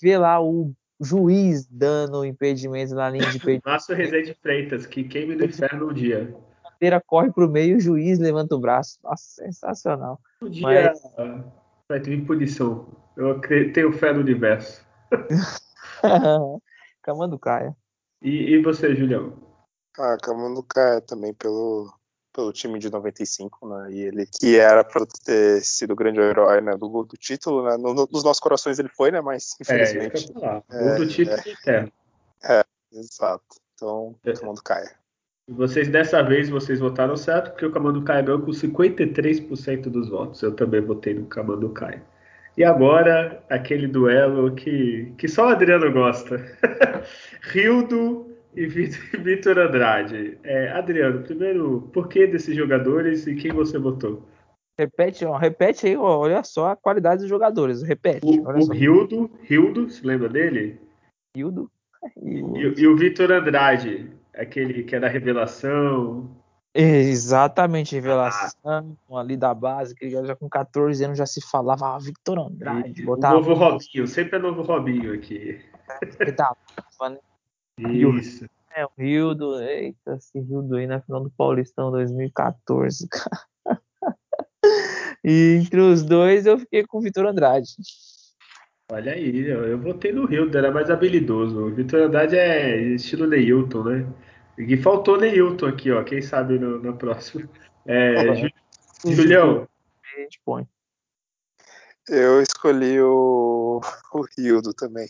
Vê 0.02 0.18
lá 0.18 0.42
o 0.42 0.74
juiz 1.00 1.68
dando 1.68 2.26
impedimento 2.26 2.96
na 2.96 3.10
linha 3.10 3.30
de 3.30 3.38
impedimento. 3.38 3.70
Márcio 3.70 3.96
Rezende 3.96 4.34
Freitas, 4.42 4.86
que 4.86 5.04
queime 5.04 5.36
no 5.36 5.46
inferno 5.46 5.90
um 5.90 5.94
dia. 5.94 6.36
A 6.64 6.72
bandeira 6.72 7.02
corre 7.06 7.32
pro 7.32 7.50
meio, 7.50 7.78
o 7.78 7.80
juiz 7.80 8.20
levanta 8.20 8.56
o 8.56 8.60
braço. 8.60 8.98
Nossa, 9.04 9.44
sensacional. 9.44 10.20
Um 10.42 10.50
dia 10.50 10.64
Mas... 10.64 11.02
vai 11.88 12.00
ter 12.00 12.26
punição. 12.26 12.88
Eu 13.16 13.40
tenho 13.74 13.94
fé 13.94 14.14
no 14.14 14.20
universo. 14.20 14.86
Camanducaia. 17.02 17.76
E, 18.22 18.54
e 18.54 18.62
você, 18.62 18.96
Julião? 18.96 19.34
Ah, 19.98 20.18
Camanducaia 20.22 21.02
também 21.02 21.34
pelo, 21.34 21.94
pelo 22.36 22.52
time 22.52 22.78
de 22.78 22.92
95, 22.92 23.68
né? 23.68 23.92
E 23.92 24.02
ele 24.02 24.26
que 24.26 24.58
era 24.58 24.84
para 24.84 25.06
ter 25.24 25.62
sido 25.62 25.94
o 25.94 25.96
grande 25.96 26.20
herói 26.20 26.60
né, 26.60 26.76
do, 26.76 27.04
do 27.04 27.18
título, 27.18 27.64
né? 27.64 27.78
No, 27.78 27.94
nos 27.94 28.24
nossos 28.24 28.42
corações 28.42 28.78
ele 28.78 28.90
foi, 28.90 29.10
né? 29.10 29.22
Mas 29.22 29.56
infelizmente. 29.62 30.34
É, 30.42 30.62
é, 30.72 30.96
do 30.96 31.08
título 31.08 31.38
é, 31.68 31.88
é, 32.44 32.64
exato. 32.92 33.56
Então, 33.74 34.14
é. 34.26 34.34
Camanducaia. 34.34 34.92
Vocês 35.48 35.88
dessa 35.88 36.22
vez 36.24 36.50
vocês 36.50 36.80
votaram 36.80 37.16
certo, 37.16 37.52
porque 37.52 37.68
o 37.68 37.72
Camanducaia 37.72 38.22
ganhou 38.22 38.42
com 38.42 38.52
53% 38.52 39.84
dos 39.84 40.10
votos. 40.10 40.42
Eu 40.42 40.54
também 40.54 40.82
votei 40.82 41.14
no 41.14 41.28
Camanducaia. 41.28 42.04
E 42.58 42.64
agora, 42.64 43.44
aquele 43.50 43.88
duelo 43.88 44.56
que, 44.56 45.14
que 45.18 45.28
só 45.28 45.46
o 45.46 45.50
Adriano 45.50 45.92
gosta. 45.92 46.38
Rildo 47.42 48.35
e 48.56 48.68
Vitor 49.20 49.60
Andrade. 49.60 50.38
É, 50.44 50.70
Adriano, 50.72 51.24
primeiro, 51.24 51.90
por 51.94 52.08
que 52.08 52.26
desses 52.28 52.56
jogadores 52.56 53.28
e 53.28 53.36
quem 53.36 53.52
você 53.52 53.78
votou? 53.78 54.24
Repete, 54.78 55.26
ó, 55.26 55.38
repete 55.38 55.88
aí, 55.88 55.96
ó, 55.96 56.20
olha 56.20 56.44
só 56.44 56.72
a 56.72 56.76
qualidade 56.76 57.22
dos 57.22 57.30
jogadores. 57.30 57.82
Repete. 57.82 58.26
O, 58.26 58.44
o 58.44 58.72
Rildo, 58.72 59.32
Rildo, 59.44 59.90
se 59.90 60.06
lembra 60.06 60.28
dele? 60.28 60.80
Rildo. 61.36 61.72
E, 62.22 62.40
e, 62.40 62.88
o 62.88 62.96
Vitor 62.96 63.32
Andrade, 63.32 64.12
aquele 64.34 64.84
que 64.84 64.96
é 64.96 65.00
da 65.00 65.08
revelação, 65.08 66.30
Exatamente, 66.78 67.96
revelação 67.96 68.98
ah. 69.10 69.20
ali 69.20 69.38
da 69.38 69.54
base, 69.54 69.96
que 69.96 70.10
já 70.10 70.36
com 70.36 70.50
14 70.50 71.06
anos 71.06 71.18
já 71.18 71.26
se 71.26 71.40
falava, 71.40 71.96
ah, 71.96 71.98
Victor 71.98 72.38
Andrade. 72.38 73.02
E, 73.02 73.06
botava... 73.06 73.36
O 73.36 73.38
novo 73.38 73.54
Robinho, 73.54 74.06
sempre 74.06 74.38
é 74.38 74.42
novo 74.42 74.62
Robinho 74.62 75.14
aqui. 75.14 75.62
É, 76.20 77.10
né? 77.10 77.18
Isso. 77.78 78.46
É, 78.76 78.86
o 78.86 78.90
Rildo, 78.98 79.62
eita, 79.62 80.16
esse 80.16 80.40
Rildo 80.40 80.76
aí 80.76 80.86
na 80.86 81.02
final 81.02 81.24
do 81.24 81.30
Paulistão 81.32 81.92
2014, 81.92 83.08
cara. 83.10 83.82
E 85.24 85.60
entre 85.62 85.80
os 85.80 86.04
dois 86.04 86.46
eu 86.46 86.60
fiquei 86.60 86.86
com 86.86 87.00
o 87.00 87.02
Vitor 87.02 87.26
Andrade. 87.26 87.76
Olha 88.92 89.14
aí, 89.14 89.48
eu, 89.48 89.66
eu 89.66 89.80
votei 89.80 90.12
no 90.12 90.26
Rildo, 90.26 90.58
era 90.58 90.72
mais 90.72 90.92
habilidoso. 90.92 91.60
O 91.60 91.74
Vitor 91.74 92.02
Andrade 92.02 92.38
é 92.38 92.78
estilo 92.78 93.26
Neilton, 93.26 93.84
né? 93.84 94.14
E 94.58 94.78
faltou 94.78 95.18
Neilton 95.18 95.68
aqui, 95.68 95.92
ó. 95.92 96.04
Quem 96.04 96.22
sabe 96.22 96.60
no, 96.60 96.80
no 96.80 96.96
próximo. 96.96 97.50
É, 97.86 98.36
Ju, 98.36 98.50
Julião. 99.06 99.68
Eu 102.08 102.42
escolhi 102.42 103.02
o, 103.02 103.82
o 104.14 104.26
Rildo 104.38 104.74
também. 104.74 105.08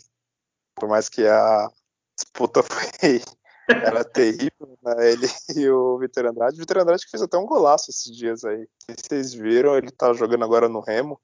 Por 0.74 0.88
mais 0.88 1.10
que 1.10 1.26
a 1.26 1.68
disputa 2.16 2.62
foi 2.62 3.20
era 3.68 4.04
terrível, 4.04 4.78
né? 4.82 5.12
Ele 5.12 5.26
e 5.56 5.68
o 5.68 5.98
Vitor 5.98 6.26
Andrade. 6.26 6.56
O 6.56 6.60
Vitor 6.60 6.78
Andrade 6.78 7.04
que 7.04 7.10
fez 7.10 7.22
até 7.22 7.36
um 7.36 7.46
golaço 7.46 7.90
esses 7.90 8.16
dias 8.16 8.44
aí. 8.44 8.66
Vocês 8.88 9.34
viram, 9.34 9.76
ele 9.76 9.90
tá 9.90 10.12
jogando 10.12 10.44
agora 10.44 10.68
no 10.68 10.80
Remo. 10.80 11.20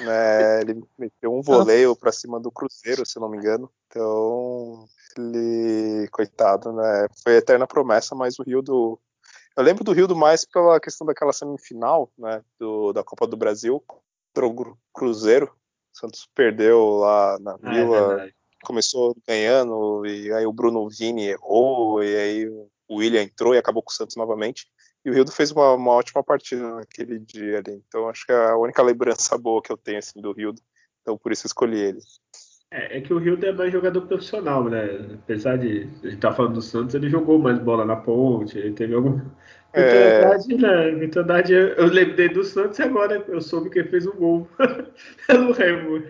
Né? 0.00 0.60
Ele 0.60 0.84
meteu 0.98 1.34
um 1.34 1.42
voleio 1.42 1.96
para 1.96 2.12
cima 2.12 2.38
do 2.38 2.50
Cruzeiro, 2.50 3.04
se 3.04 3.18
não 3.18 3.28
me 3.28 3.38
engano. 3.38 3.70
Então, 3.88 4.86
ele, 5.16 6.06
coitado, 6.08 6.72
né? 6.72 7.06
Foi 7.24 7.36
eterna 7.36 7.66
promessa, 7.66 8.14
mas 8.14 8.38
o 8.38 8.42
Rio 8.42 8.62
do. 8.62 8.98
Eu 9.56 9.64
lembro 9.64 9.82
do 9.82 9.92
Rio 9.92 10.06
do 10.06 10.14
mais 10.14 10.44
pela 10.44 10.78
questão 10.78 11.06
daquela 11.06 11.32
semifinal, 11.32 12.10
né? 12.16 12.42
Do, 12.58 12.92
da 12.92 13.02
Copa 13.02 13.26
do 13.26 13.36
Brasil 13.36 13.82
contra 13.86 14.46
o 14.46 14.76
Cruzeiro. 14.92 15.46
O 15.92 15.98
Santos 15.98 16.28
perdeu 16.34 16.98
lá 16.98 17.36
na 17.40 17.52
ah, 17.52 17.58
é 17.62 17.70
Vila, 17.70 18.22
é 18.22 18.32
começou 18.62 19.16
ganhando, 19.26 20.04
e 20.06 20.32
aí 20.32 20.46
o 20.46 20.52
Bruno 20.52 20.88
Vini 20.88 21.28
errou, 21.28 22.02
e 22.02 22.16
aí 22.16 22.48
o 22.48 22.96
William 22.96 23.22
entrou 23.22 23.54
e 23.54 23.58
acabou 23.58 23.82
com 23.82 23.90
o 23.90 23.94
Santos 23.94 24.16
novamente. 24.16 24.66
E 25.04 25.10
o 25.10 25.14
Rildo 25.14 25.32
fez 25.32 25.50
uma, 25.50 25.74
uma, 25.74 25.92
ótima 25.92 26.22
partida 26.22 26.74
naquele 26.74 27.18
dia 27.18 27.58
ali. 27.58 27.82
Então 27.86 28.08
acho 28.08 28.26
que 28.26 28.32
é 28.32 28.50
a 28.50 28.56
única 28.56 28.82
lembrança 28.82 29.36
boa 29.38 29.62
que 29.62 29.72
eu 29.72 29.76
tenho 29.76 29.98
assim, 29.98 30.20
do 30.20 30.32
Rildo. 30.32 30.60
Então 31.00 31.16
por 31.16 31.32
isso 31.32 31.46
escolhi 31.46 31.78
ele. 31.78 32.00
É, 32.70 32.98
é 32.98 33.00
que 33.00 33.12
o 33.12 33.18
Rildo 33.18 33.46
é 33.46 33.52
mais 33.52 33.72
jogador 33.72 34.02
profissional, 34.02 34.64
né? 34.68 34.84
Apesar 35.14 35.56
de 35.56 35.68
a 35.68 36.06
gente 36.06 36.14
estar 36.14 36.30
tá 36.30 36.34
falando 36.34 36.54
do 36.54 36.62
Santos, 36.62 36.94
ele 36.94 37.08
jogou 37.08 37.38
mais 37.38 37.58
bola 37.58 37.84
na 37.84 37.96
ponte, 37.96 38.58
ele 38.58 38.72
teve 38.72 38.94
algum. 38.94 39.20
É... 39.72 40.20
Verdade, 40.20 40.54
né? 40.56 40.90
Verdade, 40.90 41.52
eu 41.52 41.86
lembrei 41.86 42.28
do 42.28 42.42
Santos 42.42 42.78
e 42.78 42.82
agora 42.82 43.24
eu 43.28 43.40
soube 43.40 43.70
que 43.70 43.78
ele 43.78 43.88
fez 43.88 44.06
um 44.06 44.12
gol 44.12 44.48
no 45.28 45.52
Remo. 45.52 46.02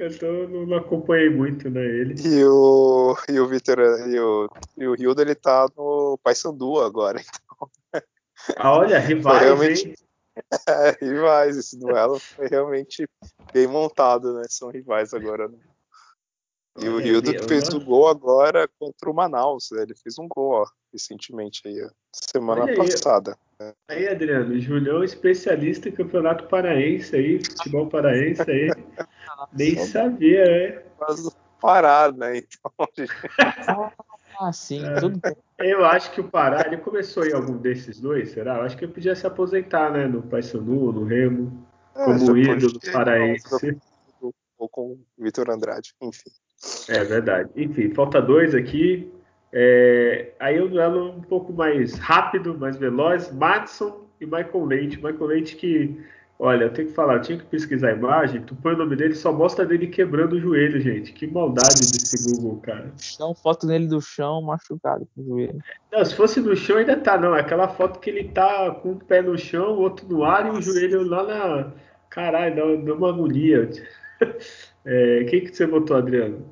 Então 0.00 0.48
não, 0.48 0.66
não 0.66 0.76
acompanhei 0.76 1.30
muito, 1.30 1.70
né? 1.70 1.84
Ele. 1.84 2.14
E 2.22 2.44
o, 2.44 3.16
e 3.28 3.40
o 3.40 3.46
Vitor 3.48 3.78
e 3.80 4.20
o, 4.20 4.48
e 4.76 5.06
o 5.06 5.20
ele 5.20 5.34
tá 5.34 5.66
no 5.76 6.18
Paysandu 6.22 6.80
agora, 6.80 7.18
então. 7.20 7.70
Ah, 8.56 8.78
olha, 8.78 8.98
rivais, 8.98 9.42
realmente... 9.42 9.94
É, 10.68 11.04
rivais, 11.04 11.56
esse 11.56 11.76
duelo 11.76 12.20
foi 12.20 12.46
realmente 12.46 13.08
bem 13.52 13.66
montado, 13.66 14.34
né? 14.34 14.44
São 14.48 14.70
rivais 14.70 15.12
agora. 15.12 15.48
Né? 15.48 15.58
E 16.80 16.88
o 16.88 16.98
Rildo 16.98 17.32
fez 17.48 17.68
o 17.70 17.80
gol 17.80 18.06
agora 18.06 18.68
contra 18.78 19.10
o 19.10 19.14
Manaus. 19.14 19.70
Né? 19.72 19.82
Ele 19.82 19.96
fez 19.96 20.16
um 20.16 20.28
gol, 20.28 20.62
ó, 20.62 20.66
recentemente 20.92 21.62
aí, 21.66 21.88
semana 22.12 22.64
aí, 22.64 22.76
passada. 22.76 23.36
Aí, 23.88 24.08
Adriano, 24.08 24.58
Julião 24.58 25.02
especialista 25.02 25.88
em 25.88 25.92
campeonato 25.92 26.46
paraense 26.46 27.14
aí, 27.16 27.44
futebol 27.44 27.88
paraense 27.88 28.42
aí. 28.42 28.70
Nem 29.52 29.76
sabia, 29.76 30.44
né? 30.44 30.82
Mas 31.00 31.28
parar, 31.60 32.12
né? 32.12 32.38
Então, 32.38 32.72
ah, 34.40 34.52
sim, 34.52 34.84
é. 34.84 34.94
tudo 34.94 35.18
bem. 35.18 35.36
Eu 35.58 35.84
acho 35.84 36.12
que 36.12 36.20
o 36.20 36.28
Pará, 36.28 36.64
ele 36.66 36.76
começou 36.76 37.26
em 37.26 37.32
algum 37.32 37.56
desses 37.56 38.00
dois, 38.00 38.30
será? 38.30 38.58
Eu 38.58 38.62
acho 38.62 38.76
que 38.76 38.84
ele 38.84 38.92
podia 38.92 39.14
se 39.14 39.26
aposentar, 39.26 39.90
né? 39.90 40.06
No 40.06 40.22
Paysandu, 40.22 40.92
no 40.92 41.04
Remo, 41.04 41.66
é, 41.96 42.04
como 42.04 42.36
ídolo 42.36 42.78
paraense. 42.92 43.76
Ou 44.56 44.68
com 44.68 44.92
o 44.92 45.00
Vitor 45.16 45.50
Andrade, 45.50 45.94
enfim. 46.00 46.30
É 46.88 47.04
verdade. 47.04 47.50
Enfim, 47.56 47.92
falta 47.94 48.20
dois 48.20 48.54
aqui. 48.54 49.12
É, 49.52 50.32
aí 50.38 50.60
o 50.60 50.68
duelo 50.68 51.10
um 51.10 51.22
pouco 51.22 51.52
mais 51.52 51.94
rápido, 51.98 52.56
mais 52.58 52.76
veloz. 52.76 53.32
Madison 53.32 54.04
e 54.20 54.26
Michael 54.26 54.64
Leite. 54.64 54.96
Michael 54.96 55.26
Leite 55.26 55.56
que 55.56 55.98
Olha, 56.40 56.64
eu 56.64 56.72
tenho 56.72 56.86
que 56.86 56.94
falar, 56.94 57.14
eu 57.14 57.20
tinha 57.20 57.36
que 57.36 57.44
pesquisar 57.46 57.88
a 57.88 57.94
imagem, 57.94 58.40
tu 58.42 58.54
põe 58.54 58.74
o 58.74 58.76
nome 58.76 58.94
dele, 58.94 59.12
só 59.12 59.32
mostra 59.32 59.66
dele 59.66 59.88
quebrando 59.88 60.34
o 60.34 60.40
joelho, 60.40 60.80
gente. 60.80 61.12
Que 61.12 61.26
maldade 61.26 61.80
desse 61.80 62.30
Google, 62.30 62.60
cara. 62.60 62.92
Dá 63.18 63.34
foto 63.34 63.66
dele 63.66 63.88
do 63.88 64.00
chão, 64.00 64.40
machucado 64.40 65.08
com 65.14 65.20
o 65.20 65.24
joelho. 65.24 65.58
Não, 65.90 66.04
se 66.04 66.14
fosse 66.14 66.40
no 66.40 66.54
chão 66.54 66.76
ainda 66.76 66.96
tá, 66.96 67.18
não. 67.18 67.34
É 67.34 67.40
aquela 67.40 67.66
foto 67.66 67.98
que 67.98 68.08
ele 68.08 68.28
tá 68.28 68.70
com 68.70 68.92
um 68.92 68.98
pé 68.98 69.20
no 69.20 69.36
chão, 69.36 69.72
o 69.72 69.80
outro 69.80 70.06
no 70.08 70.22
ar 70.22 70.44
Nossa. 70.44 70.56
e 70.56 70.60
o 70.60 70.62
joelho 70.62 71.02
lá 71.02 71.24
na. 71.24 71.72
Caralho, 72.08 72.84
dá 72.84 72.94
uma 72.94 73.08
agonia. 73.08 73.68
É, 74.90 75.24
quem 75.24 75.42
que 75.42 75.54
você 75.54 75.66
botou, 75.66 75.98
Adriano? 75.98 76.46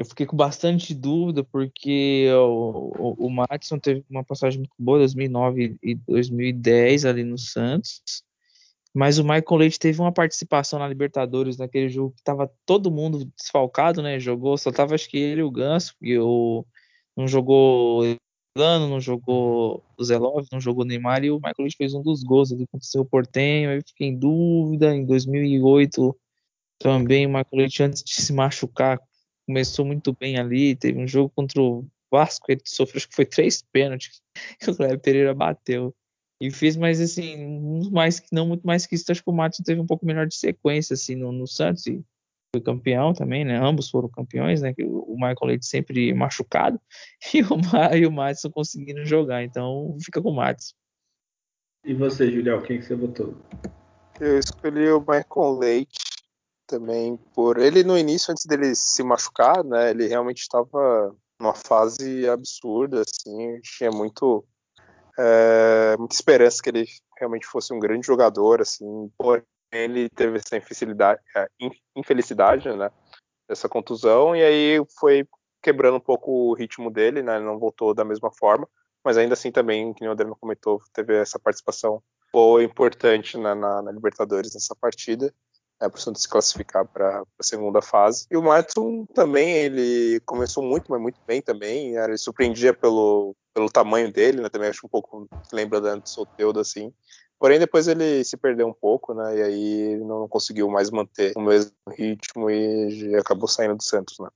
Eu 0.00 0.06
fiquei 0.06 0.24
com 0.24 0.34
bastante 0.34 0.94
dúvida, 0.94 1.44
porque 1.44 2.26
o, 2.32 3.18
o, 3.20 3.26
o 3.26 3.78
teve 3.78 4.02
uma 4.08 4.24
passagem 4.24 4.60
muito 4.60 4.72
boa, 4.78 4.96
2009 4.96 5.76
e 5.82 5.94
2010 5.94 7.04
ali 7.04 7.22
no 7.22 7.36
Santos. 7.36 8.00
Mas 8.94 9.18
o 9.18 9.22
Michael 9.22 9.56
Leite 9.58 9.78
teve 9.78 10.00
uma 10.00 10.10
participação 10.10 10.78
na 10.78 10.88
Libertadores 10.88 11.58
naquele 11.58 11.90
jogo 11.90 12.14
que 12.16 12.22
tava 12.22 12.50
todo 12.64 12.90
mundo 12.90 13.30
desfalcado, 13.36 14.00
né? 14.00 14.18
Jogou, 14.18 14.56
só 14.56 14.72
tava 14.72 14.94
acho 14.94 15.06
que 15.06 15.18
ele 15.18 15.42
e 15.42 15.44
o 15.44 15.50
Ganso, 15.50 15.94
e 16.00 16.18
o 16.18 16.64
não 17.14 17.28
jogou 17.28 18.02
Lano, 18.56 18.88
não 18.88 19.02
jogou 19.02 19.84
o 19.98 20.02
Zelov, 20.02 20.46
não 20.50 20.62
jogou 20.62 20.86
Neymar, 20.86 21.22
e 21.24 21.30
o 21.30 21.36
Michael 21.36 21.56
Leite 21.58 21.76
fez 21.76 21.92
um 21.92 22.02
dos 22.02 22.22
gols 22.22 22.50
ali 22.50 22.66
contra 22.72 23.02
o 23.02 23.04
Portenho, 23.04 23.68
aí 23.68 23.82
fiquei 23.86 24.08
em 24.08 24.18
dúvida, 24.18 24.96
em 24.96 25.04
2008 25.04 26.16
também 26.78 27.26
o 27.26 27.28
Michael 27.28 27.46
Leite 27.52 27.82
antes 27.82 28.02
de 28.02 28.14
se 28.14 28.32
machucar 28.32 28.98
começou 29.50 29.84
muito 29.84 30.16
bem 30.18 30.38
ali, 30.38 30.76
teve 30.76 30.96
um 30.96 31.08
jogo 31.08 31.32
contra 31.34 31.60
o 31.60 31.84
Vasco, 32.08 32.46
ele 32.50 32.60
sofreu, 32.64 32.98
acho 32.98 33.08
que 33.08 33.14
foi 33.16 33.26
três 33.26 33.62
pênaltis 33.72 34.22
que 34.60 34.70
o 34.70 34.76
Cleber 34.76 35.00
Pereira 35.00 35.34
bateu. 35.34 35.94
E 36.40 36.50
fez, 36.50 36.76
mas 36.76 37.00
assim, 37.00 37.90
mais, 37.90 38.22
não 38.32 38.46
muito 38.46 38.66
mais 38.66 38.86
que 38.86 38.94
isso, 38.94 39.10
acho 39.10 39.22
que 39.22 39.28
o 39.28 39.32
Matos 39.32 39.60
teve 39.62 39.78
um 39.78 39.86
pouco 39.86 40.06
melhor 40.06 40.26
de 40.26 40.34
sequência, 40.34 40.94
assim, 40.94 41.14
no, 41.14 41.32
no 41.32 41.46
Santos, 41.46 41.86
e 41.86 42.02
foi 42.54 42.62
campeão 42.62 43.12
também, 43.12 43.44
né? 43.44 43.58
Ambos 43.58 43.90
foram 43.90 44.08
campeões, 44.08 44.62
né? 44.62 44.72
O 44.78 45.14
Michael 45.16 45.36
Leite 45.44 45.66
sempre 45.66 46.14
machucado 46.14 46.80
e 47.34 47.42
o, 47.42 47.96
e 47.96 48.06
o 48.06 48.12
Madison 48.12 48.50
conseguindo 48.50 49.04
jogar, 49.04 49.44
então 49.44 49.96
fica 50.02 50.22
com 50.22 50.30
o 50.30 50.34
Madison. 50.34 50.74
E 51.84 51.92
você, 51.92 52.30
Julião, 52.30 52.62
quem 52.62 52.78
que 52.78 52.86
você 52.86 52.94
votou? 52.94 53.36
Eu 54.18 54.38
escolhi 54.38 54.88
o 54.88 55.00
Michael 55.00 55.58
Leite 55.58 56.09
também 56.70 57.16
por 57.34 57.58
ele 57.58 57.82
no 57.82 57.98
início 57.98 58.30
antes 58.30 58.46
dele 58.46 58.74
se 58.76 59.02
machucar, 59.02 59.64
né? 59.64 59.90
Ele 59.90 60.06
realmente 60.06 60.38
estava 60.38 61.14
numa 61.38 61.54
fase 61.54 62.28
absurda, 62.28 63.02
assim, 63.02 63.60
tinha 63.62 63.90
muito 63.90 64.44
é, 65.18 65.96
muita 65.98 66.14
esperança 66.14 66.62
que 66.62 66.68
ele 66.70 66.86
realmente 67.18 67.46
fosse 67.46 67.74
um 67.74 67.80
grande 67.80 68.06
jogador, 68.06 68.60
assim, 68.60 69.10
porém 69.18 69.42
ele 69.72 70.08
teve 70.08 70.38
essa 70.38 70.56
infelicidade, 70.56 71.20
é, 71.36 71.48
infelicidade, 71.96 72.68
né? 72.76 72.90
Essa 73.48 73.68
contusão 73.68 74.36
e 74.36 74.42
aí 74.42 74.84
foi 74.98 75.26
quebrando 75.60 75.96
um 75.96 76.00
pouco 76.00 76.30
o 76.30 76.54
ritmo 76.54 76.88
dele, 76.90 77.20
né? 77.20 77.36
Ele 77.36 77.44
não 77.44 77.58
voltou 77.58 77.92
da 77.92 78.04
mesma 78.04 78.30
forma, 78.30 78.68
mas 79.04 79.18
ainda 79.18 79.34
assim 79.34 79.50
também, 79.50 79.92
que 79.92 80.06
o 80.06 80.10
Adriano 80.12 80.36
comentou, 80.40 80.80
teve 80.92 81.16
essa 81.16 81.38
participação 81.38 82.00
boa, 82.32 82.62
importante 82.62 83.36
na, 83.36 83.56
na, 83.56 83.82
na 83.82 83.90
Libertadores 83.90 84.54
nessa 84.54 84.76
partida 84.76 85.34
é, 85.80 85.88
para 85.88 85.98
o 85.98 86.00
Santos 86.00 86.22
se 86.22 86.28
classificar 86.28 86.86
para 86.86 87.22
a 87.22 87.42
segunda 87.42 87.80
fase. 87.80 88.26
E 88.30 88.36
o 88.36 88.42
Martin 88.42 89.06
também, 89.14 89.50
ele 89.56 90.20
começou 90.26 90.62
muito, 90.62 90.90
mas 90.90 91.00
muito 91.00 91.18
bem 91.26 91.40
também. 91.40 91.96
Ele 91.96 92.18
surpreendia 92.18 92.74
pelo, 92.74 93.34
pelo 93.54 93.70
tamanho 93.70 94.12
dele, 94.12 94.42
né? 94.42 94.48
Também 94.48 94.68
acho 94.68 94.86
um 94.86 94.90
pouco, 94.90 95.26
lembra 95.52 95.80
da 95.80 96.00
Soteudo, 96.04 96.60
assim. 96.60 96.92
Porém, 97.38 97.58
depois 97.58 97.88
ele 97.88 98.22
se 98.22 98.36
perdeu 98.36 98.68
um 98.68 98.74
pouco, 98.74 99.14
né? 99.14 99.38
E 99.38 99.42
aí 99.42 99.96
não 100.04 100.28
conseguiu 100.28 100.68
mais 100.68 100.90
manter 100.90 101.32
o 101.34 101.40
mesmo 101.40 101.72
ritmo 101.96 102.50
e 102.50 103.16
acabou 103.16 103.48
saindo 103.48 103.76
do 103.76 103.82
Santos, 103.82 104.18
né? 104.18 104.28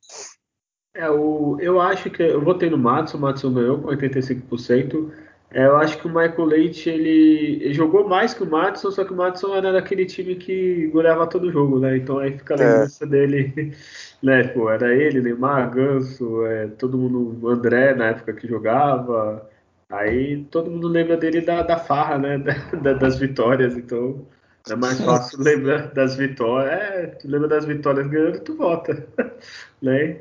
É, 0.94 1.10
o, 1.10 1.58
eu 1.60 1.80
acho 1.80 2.08
que 2.08 2.22
eu 2.22 2.40
votei 2.40 2.70
no 2.70 2.78
Matos, 2.78 3.14
o 3.14 3.18
Matos 3.18 3.42
ganhou 3.52 3.82
com 3.82 3.88
85%. 3.88 5.12
É, 5.54 5.66
eu 5.66 5.76
acho 5.76 5.98
que 5.98 6.06
o 6.08 6.10
Michael 6.10 6.44
Leite 6.46 6.90
ele, 6.90 7.62
ele, 7.62 7.72
jogou 7.72 8.08
mais 8.08 8.34
que 8.34 8.42
o 8.42 8.50
Madison, 8.50 8.90
só 8.90 9.04
que 9.04 9.12
o 9.12 9.16
Madison 9.16 9.54
era 9.54 9.72
daquele 9.72 10.04
time 10.04 10.34
que 10.34 10.88
goleava 10.88 11.28
todo 11.28 11.52
jogo, 11.52 11.78
né? 11.78 11.96
Então 11.96 12.18
aí 12.18 12.36
fica 12.36 12.54
a 12.54 12.58
é. 12.58 12.66
lembrança 12.66 13.04
é. 13.04 13.06
dele, 13.06 13.72
né? 14.20 14.48
Pô, 14.48 14.68
era 14.68 14.92
ele, 14.92 15.20
Neymar, 15.20 15.70
Ganso, 15.70 16.44
é, 16.44 16.66
todo 16.66 16.98
mundo, 16.98 17.38
o 17.40 17.48
André 17.48 17.94
na 17.94 18.06
época 18.06 18.32
que 18.32 18.48
jogava. 18.48 19.48
Aí 19.88 20.44
todo 20.50 20.68
mundo 20.68 20.88
lembra 20.88 21.16
dele 21.16 21.40
da, 21.40 21.62
da 21.62 21.78
farra, 21.78 22.18
né? 22.18 22.38
Da, 22.82 22.94
das 22.94 23.20
vitórias, 23.20 23.76
então 23.76 24.26
é 24.68 24.74
mais 24.74 25.00
fácil 25.00 25.40
lembrar 25.40 25.92
das 25.94 26.16
vitórias. 26.16 26.72
É, 26.72 27.06
tu 27.06 27.28
lembra 27.28 27.46
das 27.46 27.64
vitórias 27.64 28.08
ganhando, 28.08 28.40
tu 28.40 28.56
vota, 28.56 29.06
né? 29.80 30.16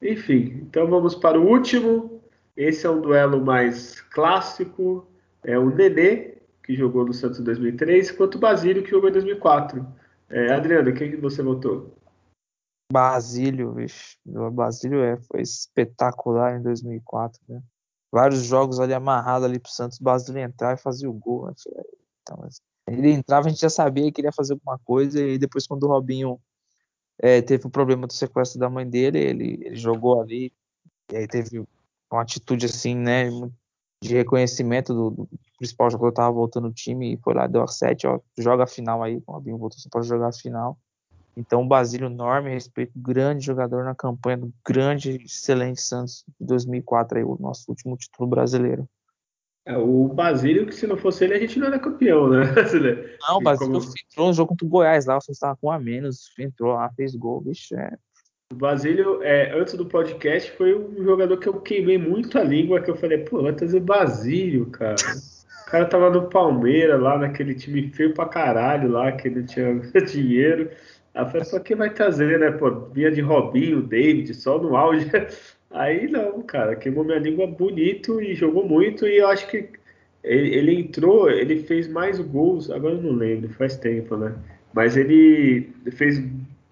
Enfim, 0.00 0.62
então 0.62 0.86
vamos 0.86 1.14
para 1.14 1.38
o 1.38 1.46
último 1.46 2.17
esse 2.58 2.84
é 2.84 2.90
um 2.90 3.00
duelo 3.00 3.40
mais 3.40 4.00
clássico. 4.00 5.06
É 5.44 5.56
o 5.56 5.70
Nenê, 5.70 6.38
que 6.64 6.74
jogou 6.74 7.06
no 7.06 7.14
Santos 7.14 7.38
em 7.38 7.44
2003, 7.44 8.10
quanto 8.10 8.34
o 8.34 8.40
Basílio, 8.40 8.82
que 8.82 8.90
jogou 8.90 9.08
em 9.08 9.12
2004. 9.12 9.86
É, 10.28 10.52
Adriano, 10.52 10.92
quem 10.92 11.14
você 11.20 11.40
votou? 11.40 11.96
Basílio, 12.92 13.74
vixe. 13.74 14.16
O 14.26 14.50
Basílio 14.50 15.00
é, 15.04 15.16
foi 15.20 15.40
espetacular 15.40 16.58
em 16.58 16.62
2004, 16.62 17.40
né? 17.48 17.62
Vários 18.10 18.42
jogos 18.42 18.80
ali 18.80 18.92
amarrado 18.92 19.44
ali 19.44 19.60
pro 19.60 19.70
Santos, 19.70 19.98
Basílio 19.98 20.42
entrar 20.42 20.74
e 20.74 20.80
fazer 20.80 21.06
o 21.06 21.12
gol. 21.12 21.52
Então, 22.22 22.48
ele 22.88 23.12
entrava, 23.12 23.46
a 23.46 23.50
gente 23.50 23.60
já 23.60 23.70
sabia 23.70 24.10
que 24.10 24.20
ele 24.20 24.28
ia 24.28 24.32
fazer 24.32 24.54
alguma 24.54 24.78
coisa, 24.80 25.20
e 25.20 25.38
depois 25.38 25.64
quando 25.64 25.84
o 25.84 25.88
Robinho 25.88 26.40
é, 27.20 27.40
teve 27.40 27.68
o 27.68 27.70
problema 27.70 28.06
do 28.06 28.12
sequestro 28.12 28.58
da 28.58 28.68
mãe 28.68 28.88
dele, 28.88 29.18
ele, 29.18 29.60
ele 29.62 29.76
jogou 29.76 30.20
ali, 30.20 30.52
e 31.12 31.16
aí 31.16 31.28
teve 31.28 31.64
uma 32.16 32.22
atitude 32.22 32.66
assim, 32.66 32.94
né, 32.94 33.30
de 34.02 34.14
reconhecimento 34.14 34.94
do, 34.94 35.10
do 35.10 35.28
principal 35.58 35.90
jogador 35.90 36.12
tava 36.12 36.32
voltando 36.32 36.68
o 36.68 36.72
time 36.72 37.14
e 37.14 37.16
foi 37.18 37.34
lá, 37.34 37.46
deu 37.46 37.62
a 37.62 37.66
7, 37.66 38.06
ó, 38.06 38.20
joga 38.38 38.64
a 38.64 38.66
final 38.66 39.02
aí, 39.02 39.16
o 39.26 39.32
Robinho 39.32 39.58
voltou 39.58 39.78
só 39.78 39.88
para 39.90 40.02
jogar 40.02 40.28
a 40.28 40.32
final. 40.32 40.78
Então, 41.36 41.62
o 41.62 41.66
Basílio, 41.66 42.06
enorme 42.06 42.50
respeito, 42.50 42.92
grande 42.96 43.44
jogador 43.44 43.84
na 43.84 43.94
campanha 43.94 44.38
do 44.38 44.52
grande, 44.66 45.22
excelente 45.24 45.80
Santos 45.80 46.24
de 46.40 46.46
2004, 46.46 47.18
aí, 47.18 47.24
o 47.24 47.36
nosso 47.38 47.64
último 47.68 47.96
título 47.96 48.28
brasileiro. 48.28 48.88
É, 49.64 49.76
o 49.76 50.08
Basílio, 50.08 50.66
que 50.66 50.74
se 50.74 50.86
não 50.86 50.96
fosse 50.96 51.24
ele, 51.24 51.34
a 51.34 51.38
gente 51.38 51.58
não 51.58 51.68
era 51.68 51.78
campeão, 51.78 52.28
né? 52.28 52.40
Não, 53.28 53.36
o 53.36 53.40
Basílio 53.40 53.80
como... 53.80 53.94
entrou 54.10 54.26
no 54.28 54.32
jogo 54.32 54.48
contra 54.48 54.66
o 54.66 54.68
Goiás 54.68 55.06
lá, 55.06 55.20
você 55.20 55.30
estava 55.30 55.56
com 55.56 55.68
um 55.68 55.70
a 55.70 55.78
menos, 55.78 56.32
entrou 56.38 56.72
lá, 56.72 56.90
fez 56.92 57.14
gol, 57.14 57.40
bicho, 57.40 57.76
é 57.76 57.96
o 58.50 58.54
Basílio, 58.54 59.22
é, 59.22 59.52
antes 59.52 59.74
do 59.74 59.84
podcast, 59.84 60.50
foi 60.52 60.74
um 60.74 61.04
jogador 61.04 61.36
que 61.36 61.46
eu 61.46 61.60
queimei 61.60 61.98
muito 61.98 62.38
a 62.38 62.42
língua, 62.42 62.80
que 62.80 62.90
eu 62.90 62.96
falei, 62.96 63.18
pô, 63.18 63.42
vai 63.42 63.52
trazer 63.52 63.80
Basílio, 63.80 64.64
cara. 64.66 64.96
O 65.66 65.70
cara 65.70 65.84
tava 65.84 66.08
no 66.08 66.30
Palmeiras, 66.30 66.98
lá 66.98 67.18
naquele 67.18 67.54
time 67.54 67.90
feio 67.90 68.14
pra 68.14 68.24
caralho, 68.24 68.88
lá, 68.88 69.12
que 69.12 69.28
não 69.28 69.44
tinha 69.44 69.74
dinheiro. 70.10 70.70
Aí 71.14 71.22
eu 71.24 71.26
falei, 71.26 71.46
pra 71.46 71.60
que 71.60 71.74
vai 71.74 71.90
trazer, 71.90 72.38
né? 72.38 72.50
Pô, 72.50 72.70
vinha 72.70 73.10
de 73.10 73.20
Robinho, 73.20 73.82
David, 73.82 74.32
só 74.32 74.58
no 74.58 74.74
auge. 74.74 75.06
Aí 75.70 76.08
não, 76.10 76.40
cara, 76.40 76.74
queimou 76.74 77.04
minha 77.04 77.18
língua 77.18 77.46
bonito 77.46 78.22
e 78.22 78.34
jogou 78.34 78.66
muito. 78.66 79.06
E 79.06 79.18
eu 79.18 79.28
acho 79.28 79.46
que 79.48 79.68
ele, 80.24 80.54
ele 80.54 80.80
entrou, 80.80 81.30
ele 81.30 81.62
fez 81.64 81.86
mais 81.86 82.18
gols, 82.18 82.70
agora 82.70 82.94
eu 82.94 83.02
não 83.02 83.12
lembro, 83.12 83.50
faz 83.50 83.76
tempo, 83.76 84.16
né? 84.16 84.34
Mas 84.72 84.96
ele 84.96 85.70
fez 85.92 86.18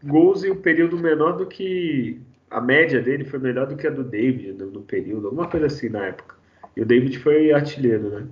gols 0.06 0.44
em 0.44 0.50
um 0.50 0.60
período 0.60 0.98
menor 0.98 1.36
do 1.36 1.46
que. 1.46 2.20
A 2.48 2.60
média 2.60 3.02
dele 3.02 3.24
foi 3.24 3.40
melhor 3.40 3.66
do 3.66 3.76
que 3.76 3.86
a 3.86 3.90
do 3.90 4.04
David 4.04 4.52
no, 4.52 4.70
no 4.70 4.82
período, 4.82 5.26
alguma 5.26 5.50
coisa 5.50 5.66
assim 5.66 5.88
na 5.88 6.06
época. 6.06 6.36
E 6.76 6.80
o 6.80 6.86
David 6.86 7.18
foi 7.18 7.52
artilheiro, 7.52 8.08
né? 8.10 8.28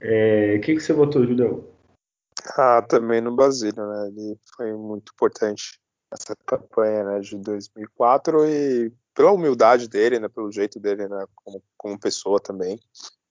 É, 0.00 0.58
quem 0.58 0.74
que 0.74 0.80
você 0.80 0.92
votou, 0.92 1.26
Julião? 1.26 1.64
Ah, 2.56 2.80
também 2.80 3.20
no 3.20 3.34
Basílio, 3.36 3.86
né? 3.86 4.08
Ele 4.08 4.38
foi 4.56 4.72
muito 4.72 5.12
importante 5.12 5.78
nessa 6.10 6.34
campanha 6.46 7.04
né, 7.04 7.20
de 7.20 7.36
2004 7.36 8.48
e 8.48 8.92
pela 9.14 9.32
humildade 9.32 9.88
dele, 9.88 10.18
né, 10.18 10.28
pelo 10.28 10.50
jeito 10.50 10.80
dele, 10.80 11.08
né, 11.08 11.26
como, 11.34 11.62
como 11.76 11.98
pessoa 11.98 12.40
também, 12.40 12.80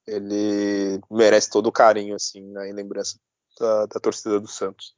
ele 0.05 0.99
merece 1.09 1.49
todo 1.49 1.67
o 1.67 1.71
carinho, 1.71 2.15
assim, 2.15 2.41
né, 2.41 2.69
em 2.69 2.73
lembrança 2.73 3.17
da, 3.59 3.85
da 3.85 3.99
torcida 3.99 4.39
do 4.39 4.47
Santos. 4.47 4.93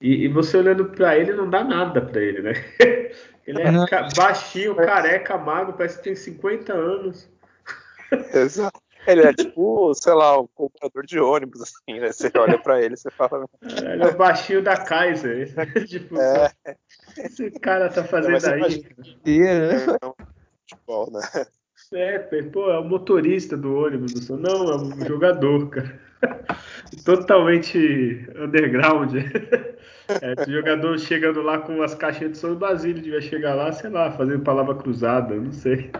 E, 0.00 0.24
e, 0.24 0.28
você 0.28 0.58
olhando 0.58 0.86
para 0.86 1.16
ele, 1.16 1.32
não 1.32 1.48
dá 1.48 1.64
nada 1.64 2.00
para 2.02 2.20
ele, 2.20 2.42
né? 2.42 2.52
Ele 3.46 3.62
é 3.62 3.86
ca 3.86 4.08
baixinho, 4.16 4.74
careca, 4.74 5.38
magro, 5.38 5.74
parece 5.74 5.98
que 5.98 6.02
tem 6.02 6.16
50 6.16 6.72
anos. 6.72 7.30
Exato. 8.34 8.80
Ele 9.06 9.22
é 9.22 9.32
tipo, 9.32 9.94
sei 9.94 10.14
lá, 10.14 10.40
um 10.40 10.48
comprador 10.48 11.06
de 11.06 11.20
ônibus, 11.20 11.62
assim, 11.62 12.00
né? 12.00 12.10
Você 12.10 12.28
olha 12.36 12.58
pra 12.58 12.82
ele 12.82 12.96
e 12.96 13.10
fala. 13.12 13.48
Ele 13.62 14.02
é 14.02 14.06
o 14.08 14.16
baixinho 14.16 14.62
da 14.64 14.76
Kaiser. 14.76 15.54
tipo, 15.86 16.20
é. 16.20 16.52
esse 17.18 17.50
cara 17.52 17.88
tá 17.88 18.02
fazendo 18.02 18.44
aí. 18.48 18.58
Imagina, 18.58 18.86
é, 19.24 19.98
futebol, 20.68 21.10
né? 21.12 21.20
É, 21.92 22.18
pô, 22.18 22.70
é 22.70 22.78
o 22.78 22.84
motorista 22.84 23.56
do 23.56 23.74
ônibus. 23.74 24.28
Não, 24.28 24.70
é 24.70 24.76
um 24.76 25.06
jogador, 25.06 25.68
cara. 25.68 26.00
Totalmente 27.04 28.26
underground. 28.36 29.12
É, 30.08 30.48
jogador 30.48 30.96
chegando 31.00 31.42
lá 31.42 31.58
com 31.58 31.82
as 31.82 31.92
caixinhas 31.92 32.30
de 32.30 32.38
São 32.38 32.54
Basílio, 32.54 33.02
devia 33.02 33.20
chegar 33.20 33.56
lá, 33.56 33.72
sei 33.72 33.90
lá, 33.90 34.08
fazendo 34.12 34.44
palavra 34.44 34.76
cruzada, 34.76 35.34
não 35.34 35.50
sei. 35.50 35.90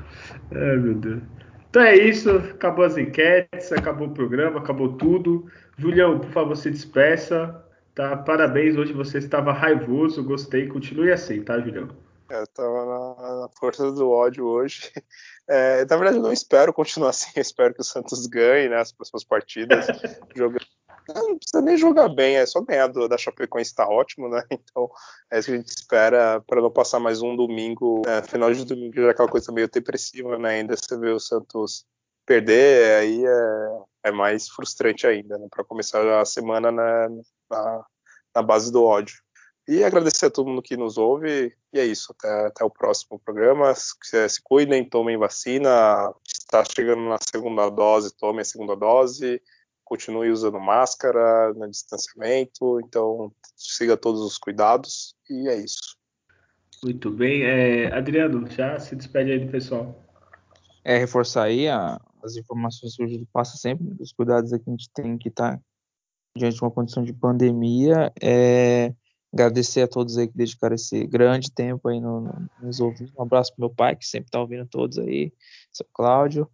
Ai, 0.52 0.76
meu 0.76 0.94
Deus. 0.94 1.20
Então 1.68 1.82
é 1.82 1.96
isso, 1.96 2.30
acabou 2.30 2.84
as 2.84 2.96
enquetes, 2.96 3.72
acabou 3.72 4.06
o 4.06 4.14
programa, 4.14 4.60
acabou 4.60 4.92
tudo. 4.92 5.50
Julião, 5.76 6.20
por 6.20 6.30
favor, 6.30 6.56
se 6.56 6.70
despeça. 6.70 7.60
Tá? 7.96 8.16
Parabéns, 8.16 8.76
hoje 8.76 8.92
você 8.92 9.18
estava 9.18 9.52
raivoso, 9.52 10.22
gostei, 10.22 10.68
continue 10.68 11.10
assim, 11.10 11.42
tá, 11.42 11.58
Julião? 11.58 11.88
É, 12.30 12.40
eu 12.40 12.46
tava 12.48 12.84
na, 12.84 13.40
na 13.40 13.48
força 13.58 13.90
do 13.92 14.10
ódio 14.10 14.44
hoje. 14.44 14.92
É, 15.48 15.84
na 15.84 15.96
verdade, 15.96 16.16
eu 16.16 16.22
não 16.22 16.32
espero 16.32 16.72
continuar 16.72 17.10
assim. 17.10 17.30
Eu 17.36 17.42
espero 17.42 17.74
que 17.74 17.80
o 17.80 17.84
Santos 17.84 18.26
ganhe 18.26 18.68
né, 18.68 18.76
as 18.76 18.92
próximas 18.92 19.24
partidas. 19.24 19.86
jogando 20.34 20.66
não 21.14 21.38
precisa 21.38 21.62
nem 21.62 21.76
jogar 21.76 22.08
bem, 22.08 22.36
é 22.36 22.46
só 22.46 22.60
ganhar 22.60 22.88
do, 22.88 23.08
da 23.08 23.16
Chapecoense 23.16 23.70
está 23.70 23.88
ótimo, 23.88 24.28
né? 24.28 24.42
Então 24.50 24.90
é 25.30 25.38
isso 25.38 25.48
que 25.48 25.54
a 25.54 25.56
gente 25.58 25.68
espera 25.68 26.40
para 26.46 26.60
não 26.60 26.70
passar 26.70 26.98
mais 26.98 27.22
um 27.22 27.36
domingo, 27.36 28.02
né? 28.04 28.22
final 28.22 28.52
de 28.52 28.64
domingo 28.64 28.94
já 28.94 29.08
é 29.08 29.10
aquela 29.10 29.28
coisa 29.28 29.52
meio 29.52 29.68
depressiva, 29.68 30.38
né? 30.38 30.60
Ainda 30.60 30.76
você 30.76 30.98
vê 30.98 31.10
o 31.10 31.20
Santos 31.20 31.84
perder, 32.24 32.98
aí 32.98 33.24
é, 33.24 34.08
é 34.08 34.10
mais 34.10 34.48
frustrante 34.48 35.06
ainda, 35.06 35.38
né? 35.38 35.46
Para 35.50 35.64
começar 35.64 36.20
a 36.20 36.24
semana 36.24 36.72
na, 36.72 37.08
na, 37.50 37.84
na, 38.34 38.42
base 38.42 38.72
do 38.72 38.82
ódio. 38.82 39.16
E 39.68 39.82
agradecer 39.82 40.26
a 40.26 40.30
todo 40.30 40.48
mundo 40.48 40.62
que 40.62 40.76
nos 40.76 40.96
ouve. 40.96 41.52
E 41.72 41.78
é 41.78 41.84
isso. 41.84 42.14
Até, 42.16 42.46
até 42.46 42.64
o 42.64 42.70
próximo 42.70 43.18
programa. 43.18 43.74
Se, 43.74 44.28
se 44.28 44.40
cuidem, 44.42 44.88
tomem 44.88 45.16
vacina. 45.16 46.14
Está 46.26 46.64
chegando 46.64 47.02
na 47.08 47.18
segunda 47.20 47.68
dose, 47.68 48.16
tomem 48.16 48.42
a 48.42 48.44
segunda 48.44 48.76
dose. 48.76 49.42
Continue 49.84 50.30
usando 50.30 50.60
máscara, 50.60 51.52
no 51.54 51.68
distanciamento. 51.68 52.80
Então, 52.80 53.32
siga 53.56 53.96
todos 53.96 54.20
os 54.20 54.38
cuidados. 54.38 55.16
E 55.28 55.48
é 55.48 55.56
isso. 55.56 55.96
Muito 56.84 57.10
bem. 57.10 57.42
É, 57.42 57.92
Adriano, 57.92 58.48
já 58.48 58.78
se 58.78 58.94
despede 58.94 59.32
aí 59.32 59.38
do 59.40 59.50
pessoal. 59.50 60.00
É, 60.84 60.96
reforçar 60.98 61.44
aí 61.44 61.68
a, 61.68 62.00
as 62.22 62.36
informações 62.36 62.94
que 62.94 63.02
o 63.02 63.08
Júlio 63.08 63.26
passa 63.32 63.56
sempre, 63.56 63.96
os 63.98 64.12
cuidados 64.12 64.50
que 64.50 64.62
a 64.64 64.70
gente 64.70 64.88
tem 64.94 65.18
que 65.18 65.28
estar 65.28 65.56
tá 65.56 65.62
diante 66.36 66.56
de 66.56 66.62
uma 66.62 66.70
condição 66.70 67.02
de 67.02 67.12
pandemia. 67.12 68.12
É, 68.22 68.94
agradecer 69.36 69.82
a 69.82 69.88
todos 69.88 70.16
aí 70.16 70.26
que 70.26 70.36
dedicaram 70.36 70.74
esse 70.74 71.06
grande 71.06 71.50
tempo 71.50 71.88
aí 71.88 72.00
no, 72.00 72.20
no, 72.22 72.50
nos 72.60 72.80
ouvindo. 72.80 73.12
Um 73.18 73.22
abraço 73.22 73.54
pro 73.54 73.66
meu 73.66 73.70
pai, 73.70 73.94
que 73.94 74.06
sempre 74.06 74.28
está 74.28 74.40
ouvindo 74.40 74.66
todos 74.66 74.98
aí, 74.98 75.32
seu 75.72 75.86
Cláudio. 75.92 76.48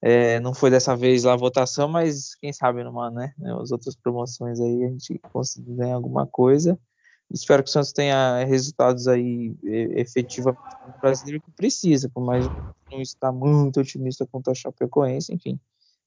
É, 0.00 0.38
não 0.38 0.54
foi 0.54 0.70
dessa 0.70 0.96
vez 0.96 1.24
lá 1.24 1.32
a 1.32 1.36
votação, 1.36 1.88
mas 1.88 2.36
quem 2.36 2.52
sabe 2.52 2.84
numa, 2.84 3.10
né? 3.10 3.34
As 3.60 3.72
outras 3.72 3.96
promoções 3.96 4.60
aí 4.60 4.84
a 4.84 4.88
gente 4.88 5.20
conseguir 5.32 5.74
ganhar 5.74 5.96
alguma 5.96 6.26
coisa. 6.26 6.78
Espero 7.30 7.62
que 7.62 7.68
o 7.68 7.72
Santos 7.72 7.92
tenha 7.92 8.44
resultados 8.44 9.06
aí 9.06 9.54
efetivamente 9.62 10.62
no 10.86 10.98
brasileiro 11.00 11.42
que 11.42 11.50
precisa, 11.50 12.08
por 12.08 12.24
mais 12.24 12.46
não 12.90 13.02
estar 13.02 13.32
muito 13.32 13.80
otimista 13.80 14.26
quanto 14.26 14.50
a 14.50 14.54
Chapecoense, 14.54 15.34
enfim. 15.34 15.60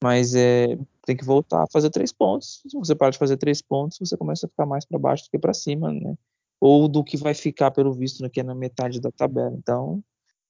Mas 0.03 0.33
é, 0.35 0.77
tem 1.05 1.15
que 1.15 1.23
voltar 1.25 1.63
a 1.63 1.67
fazer 1.71 1.89
três 1.89 2.11
pontos. 2.11 2.61
Se 2.67 2.77
você 2.77 2.95
para 2.95 3.11
de 3.11 3.17
fazer 3.17 3.37
três 3.37 3.61
pontos, 3.61 3.97
você 3.99 4.17
começa 4.17 4.45
a 4.45 4.49
ficar 4.49 4.65
mais 4.65 4.85
para 4.85 4.97
baixo 4.99 5.25
do 5.25 5.29
que 5.31 5.39
para 5.39 5.53
cima, 5.53 5.91
né? 5.91 6.15
Ou 6.59 6.87
do 6.87 7.03
que 7.03 7.17
vai 7.17 7.33
ficar, 7.33 7.71
pelo 7.71 7.93
visto, 7.93 8.23
aqui 8.25 8.41
na 8.43 8.55
metade 8.55 8.99
da 8.99 9.11
tabela. 9.11 9.55
Então, 9.57 10.03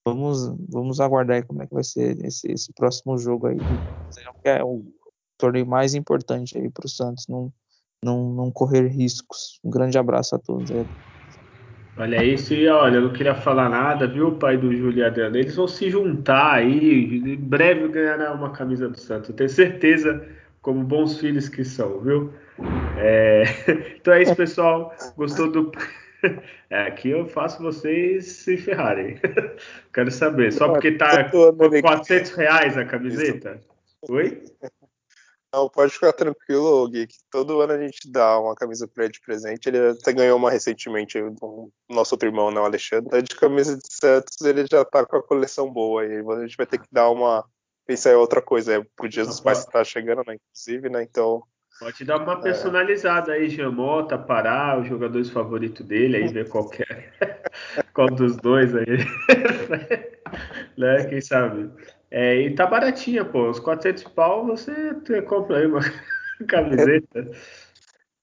vamos, 0.05 0.47
vamos 0.69 0.99
aguardar 0.99 1.37
aí 1.37 1.43
como 1.43 1.61
é 1.63 1.67
que 1.67 1.73
vai 1.73 1.83
ser 1.83 2.23
esse, 2.25 2.51
esse 2.51 2.71
próximo 2.73 3.17
jogo 3.17 3.47
aí. 3.47 3.57
É 4.43 4.63
o 4.63 4.83
torneio 5.37 5.65
mais 5.65 5.95
importante 5.95 6.57
aí 6.57 6.69
para 6.69 6.85
o 6.85 6.89
Santos 6.89 7.27
não, 7.27 7.51
não, 8.03 8.33
não 8.33 8.51
correr 8.51 8.87
riscos. 8.87 9.59
Um 9.63 9.69
grande 9.69 9.97
abraço 9.97 10.35
a 10.35 10.39
todos. 10.39 10.71
Aí. 10.71 10.85
Olha 11.97 12.23
isso, 12.23 12.53
e 12.53 12.67
olha, 12.67 12.95
eu 12.95 13.01
não 13.01 13.13
queria 13.13 13.35
falar 13.35 13.69
nada, 13.69 14.07
viu, 14.07 14.31
pai 14.31 14.57
do 14.57 14.75
Júlio 14.75 14.99
e 14.99 15.03
Adriano? 15.03 15.37
Eles 15.37 15.55
vão 15.55 15.67
se 15.67 15.89
juntar 15.89 16.53
aí, 16.53 17.17
em 17.17 17.35
breve 17.35 17.87
ganhará 17.89 18.33
uma 18.33 18.51
camisa 18.51 18.87
do 18.87 18.97
Santos. 18.97 19.29
Eu 19.29 19.35
tenho 19.35 19.49
certeza, 19.49 20.25
como 20.61 20.83
bons 20.83 21.19
filhos 21.19 21.49
que 21.49 21.63
são, 21.65 21.99
viu? 21.99 22.33
É... 22.97 23.43
Então 23.99 24.13
é 24.13 24.23
isso, 24.23 24.35
pessoal. 24.35 24.95
Gostou 25.15 25.51
do. 25.51 25.71
É, 26.69 26.83
aqui 26.83 27.09
eu 27.09 27.25
faço 27.25 27.61
vocês 27.63 28.27
se 28.27 28.55
ferrarem. 28.55 29.17
Quero 29.91 30.11
saber. 30.11 30.53
Só 30.53 30.69
porque 30.69 30.91
tá 30.91 31.23
por 31.25 31.81
400 31.81 32.31
reais 32.35 32.77
a 32.77 32.85
camiseta? 32.85 33.59
Oi? 34.07 34.39
Não, 35.53 35.67
pode 35.67 35.91
ficar 35.91 36.13
tranquilo, 36.13 36.87
Gui, 36.87 37.07
que 37.07 37.17
todo 37.29 37.59
ano 37.59 37.73
a 37.73 37.77
gente 37.77 38.09
dá 38.09 38.39
uma 38.39 38.55
camisa 38.55 38.87
pra 38.87 39.03
ele 39.03 39.13
de 39.13 39.19
presente. 39.19 39.67
Ele 39.67 39.89
até 39.89 40.13
ganhou 40.13 40.37
uma 40.37 40.49
recentemente 40.49 41.21
do 41.21 41.69
nosso 41.89 42.15
outro 42.15 42.29
irmão, 42.29 42.49
né, 42.51 42.61
o 42.61 42.63
Alexandre. 42.63 43.07
Então, 43.07 43.21
de 43.21 43.35
camisa 43.35 43.75
de 43.75 43.93
Santos, 43.93 44.39
ele 44.41 44.65
já 44.71 44.85
tá 44.85 45.05
com 45.05 45.17
a 45.17 45.23
coleção 45.23 45.69
boa. 45.69 46.05
E 46.05 46.19
a 46.19 46.41
gente 46.41 46.55
vai 46.55 46.65
ter 46.65 46.77
que 46.79 46.87
dar 46.89 47.09
uma. 47.09 47.43
Pensar 47.85 48.11
em 48.11 48.15
outra 48.15 48.41
coisa. 48.41 48.75
É 48.75 48.85
pro 48.95 49.09
Dia 49.09 49.25
dos 49.25 49.41
Pais 49.41 49.65
que 49.65 49.71
tá 49.71 49.83
chegando, 49.83 50.23
né? 50.25 50.35
Inclusive, 50.35 50.89
né? 50.89 51.03
Então. 51.03 51.43
Pode 51.79 52.05
dar 52.05 52.17
uma 52.17 52.33
é. 52.33 52.41
personalizada 52.41 53.35
é. 53.35 53.39
aí, 53.39 53.49
Jamota, 53.49 54.17
Pará, 54.17 54.79
os 54.79 54.87
jogadores 54.87 55.29
favoritos 55.29 55.85
dele, 55.85 56.17
aí 56.17 56.27
ver 56.27 56.47
qualquer. 56.47 57.11
qual 57.93 58.07
dos 58.07 58.37
dois 58.37 58.73
aí. 58.73 58.85
né? 60.77 61.05
Quem 61.05 61.19
sabe? 61.19 61.69
É, 62.11 62.41
e 62.41 62.53
tá 62.53 62.67
baratinha, 62.67 63.23
pô. 63.23 63.49
Os 63.49 63.59
400 63.59 64.03
pau 64.03 64.45
você 64.45 64.93
compra 65.25 65.59
aí 65.59 65.65
uma 65.65 65.79
camiseta. 66.47 67.31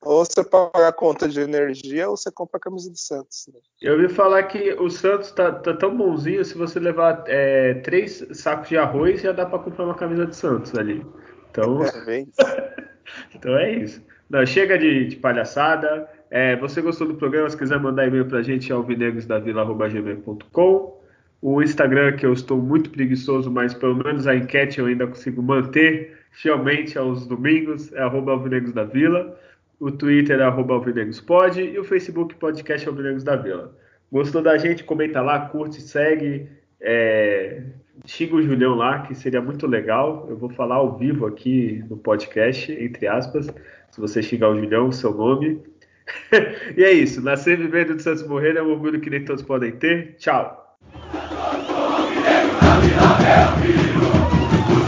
Ou 0.02 0.24
você 0.24 0.44
paga 0.44 0.88
a 0.88 0.92
conta 0.92 1.28
de 1.28 1.40
energia 1.40 2.08
ou 2.08 2.16
você 2.16 2.30
compra 2.30 2.58
a 2.58 2.60
camisa 2.60 2.88
do 2.90 2.98
Santos. 2.98 3.48
Né? 3.52 3.58
Eu 3.82 3.94
ouvi 3.94 4.08
falar 4.08 4.44
que 4.44 4.72
o 4.74 4.88
Santos 4.88 5.32
tá, 5.32 5.50
tá 5.50 5.74
tão 5.74 5.96
bonzinho, 5.96 6.44
se 6.44 6.56
você 6.56 6.78
levar 6.78 7.24
é, 7.26 7.74
três 7.74 8.24
sacos 8.32 8.68
de 8.68 8.76
arroz, 8.76 9.22
já 9.22 9.32
dá 9.32 9.44
para 9.44 9.58
comprar 9.58 9.86
uma 9.86 9.96
camisa 9.96 10.26
do 10.26 10.34
Santos 10.34 10.78
ali. 10.78 11.04
Então 11.50 11.82
é, 11.82 12.26
então 13.34 13.56
é 13.56 13.72
isso. 13.72 14.00
Não, 14.30 14.46
chega 14.46 14.78
de, 14.78 15.06
de 15.06 15.16
palhaçada. 15.16 16.08
É, 16.30 16.54
você 16.56 16.82
gostou 16.82 17.08
do 17.08 17.14
programa? 17.14 17.48
Se 17.48 17.56
quiser 17.56 17.80
mandar 17.80 18.06
e-mail 18.06 18.28
pra 18.28 18.42
gente, 18.42 18.70
é 18.70 18.74
alvinegrosdavila.gmail.com 18.74 20.97
o 21.40 21.62
Instagram, 21.62 22.16
que 22.16 22.26
eu 22.26 22.32
estou 22.32 22.60
muito 22.60 22.90
preguiçoso, 22.90 23.50
mas 23.50 23.72
pelo 23.72 23.96
menos 23.96 24.26
a 24.26 24.34
enquete 24.34 24.80
eu 24.80 24.86
ainda 24.86 25.06
consigo 25.06 25.42
manter 25.42 26.18
fielmente 26.30 26.98
aos 26.98 27.26
domingos, 27.26 27.92
é 27.92 28.00
arroba 28.00 28.32
Alvinegos 28.32 28.72
da 28.72 28.84
Vila. 28.84 29.38
O 29.80 29.90
Twitter 29.90 30.40
é 30.40 30.42
arroba 30.42 30.74
Alvinegospod 30.74 31.60
e 31.60 31.78
o 31.78 31.84
Facebook 31.84 32.34
Podcast 32.34 32.88
Alvinegos 32.88 33.22
da 33.22 33.36
Vila. 33.36 33.72
Gostou 34.10 34.42
da 34.42 34.56
gente? 34.58 34.82
Comenta 34.82 35.20
lá, 35.20 35.48
curte, 35.48 35.80
segue. 35.80 36.48
É... 36.80 37.62
Xinga 38.06 38.36
o 38.36 38.42
Julião 38.42 38.74
lá, 38.74 39.02
que 39.02 39.14
seria 39.14 39.40
muito 39.40 39.66
legal. 39.66 40.26
Eu 40.28 40.36
vou 40.36 40.48
falar 40.48 40.76
ao 40.76 40.96
vivo 40.96 41.26
aqui 41.26 41.84
no 41.88 41.96
podcast, 41.96 42.72
entre 42.72 43.06
aspas. 43.06 43.52
Se 43.90 44.00
você 44.00 44.22
xingar 44.22 44.50
o 44.50 44.58
Julião, 44.58 44.90
seu 44.90 45.12
nome. 45.12 45.62
e 46.76 46.82
é 46.82 46.92
isso. 46.92 47.20
Nascer 47.20 47.56
vivendo 47.56 47.94
de 47.94 48.02
Santos 48.02 48.26
morrer 48.26 48.56
é 48.56 48.62
um 48.62 48.70
orgulho 48.70 49.00
que 49.00 49.10
nem 49.10 49.24
todos 49.24 49.42
podem 49.42 49.72
ter. 49.72 50.14
Tchau 50.16 50.57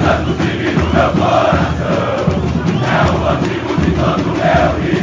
santo 0.01 0.33
vive 0.39 0.73
no 0.73 0.85
meu 0.93 1.11
coração. 1.13 2.41
É 2.83 2.99
o 3.11 3.29
antigo 3.29 3.71
de 3.81 3.91
todo 3.93 4.27
meu 4.37 5.00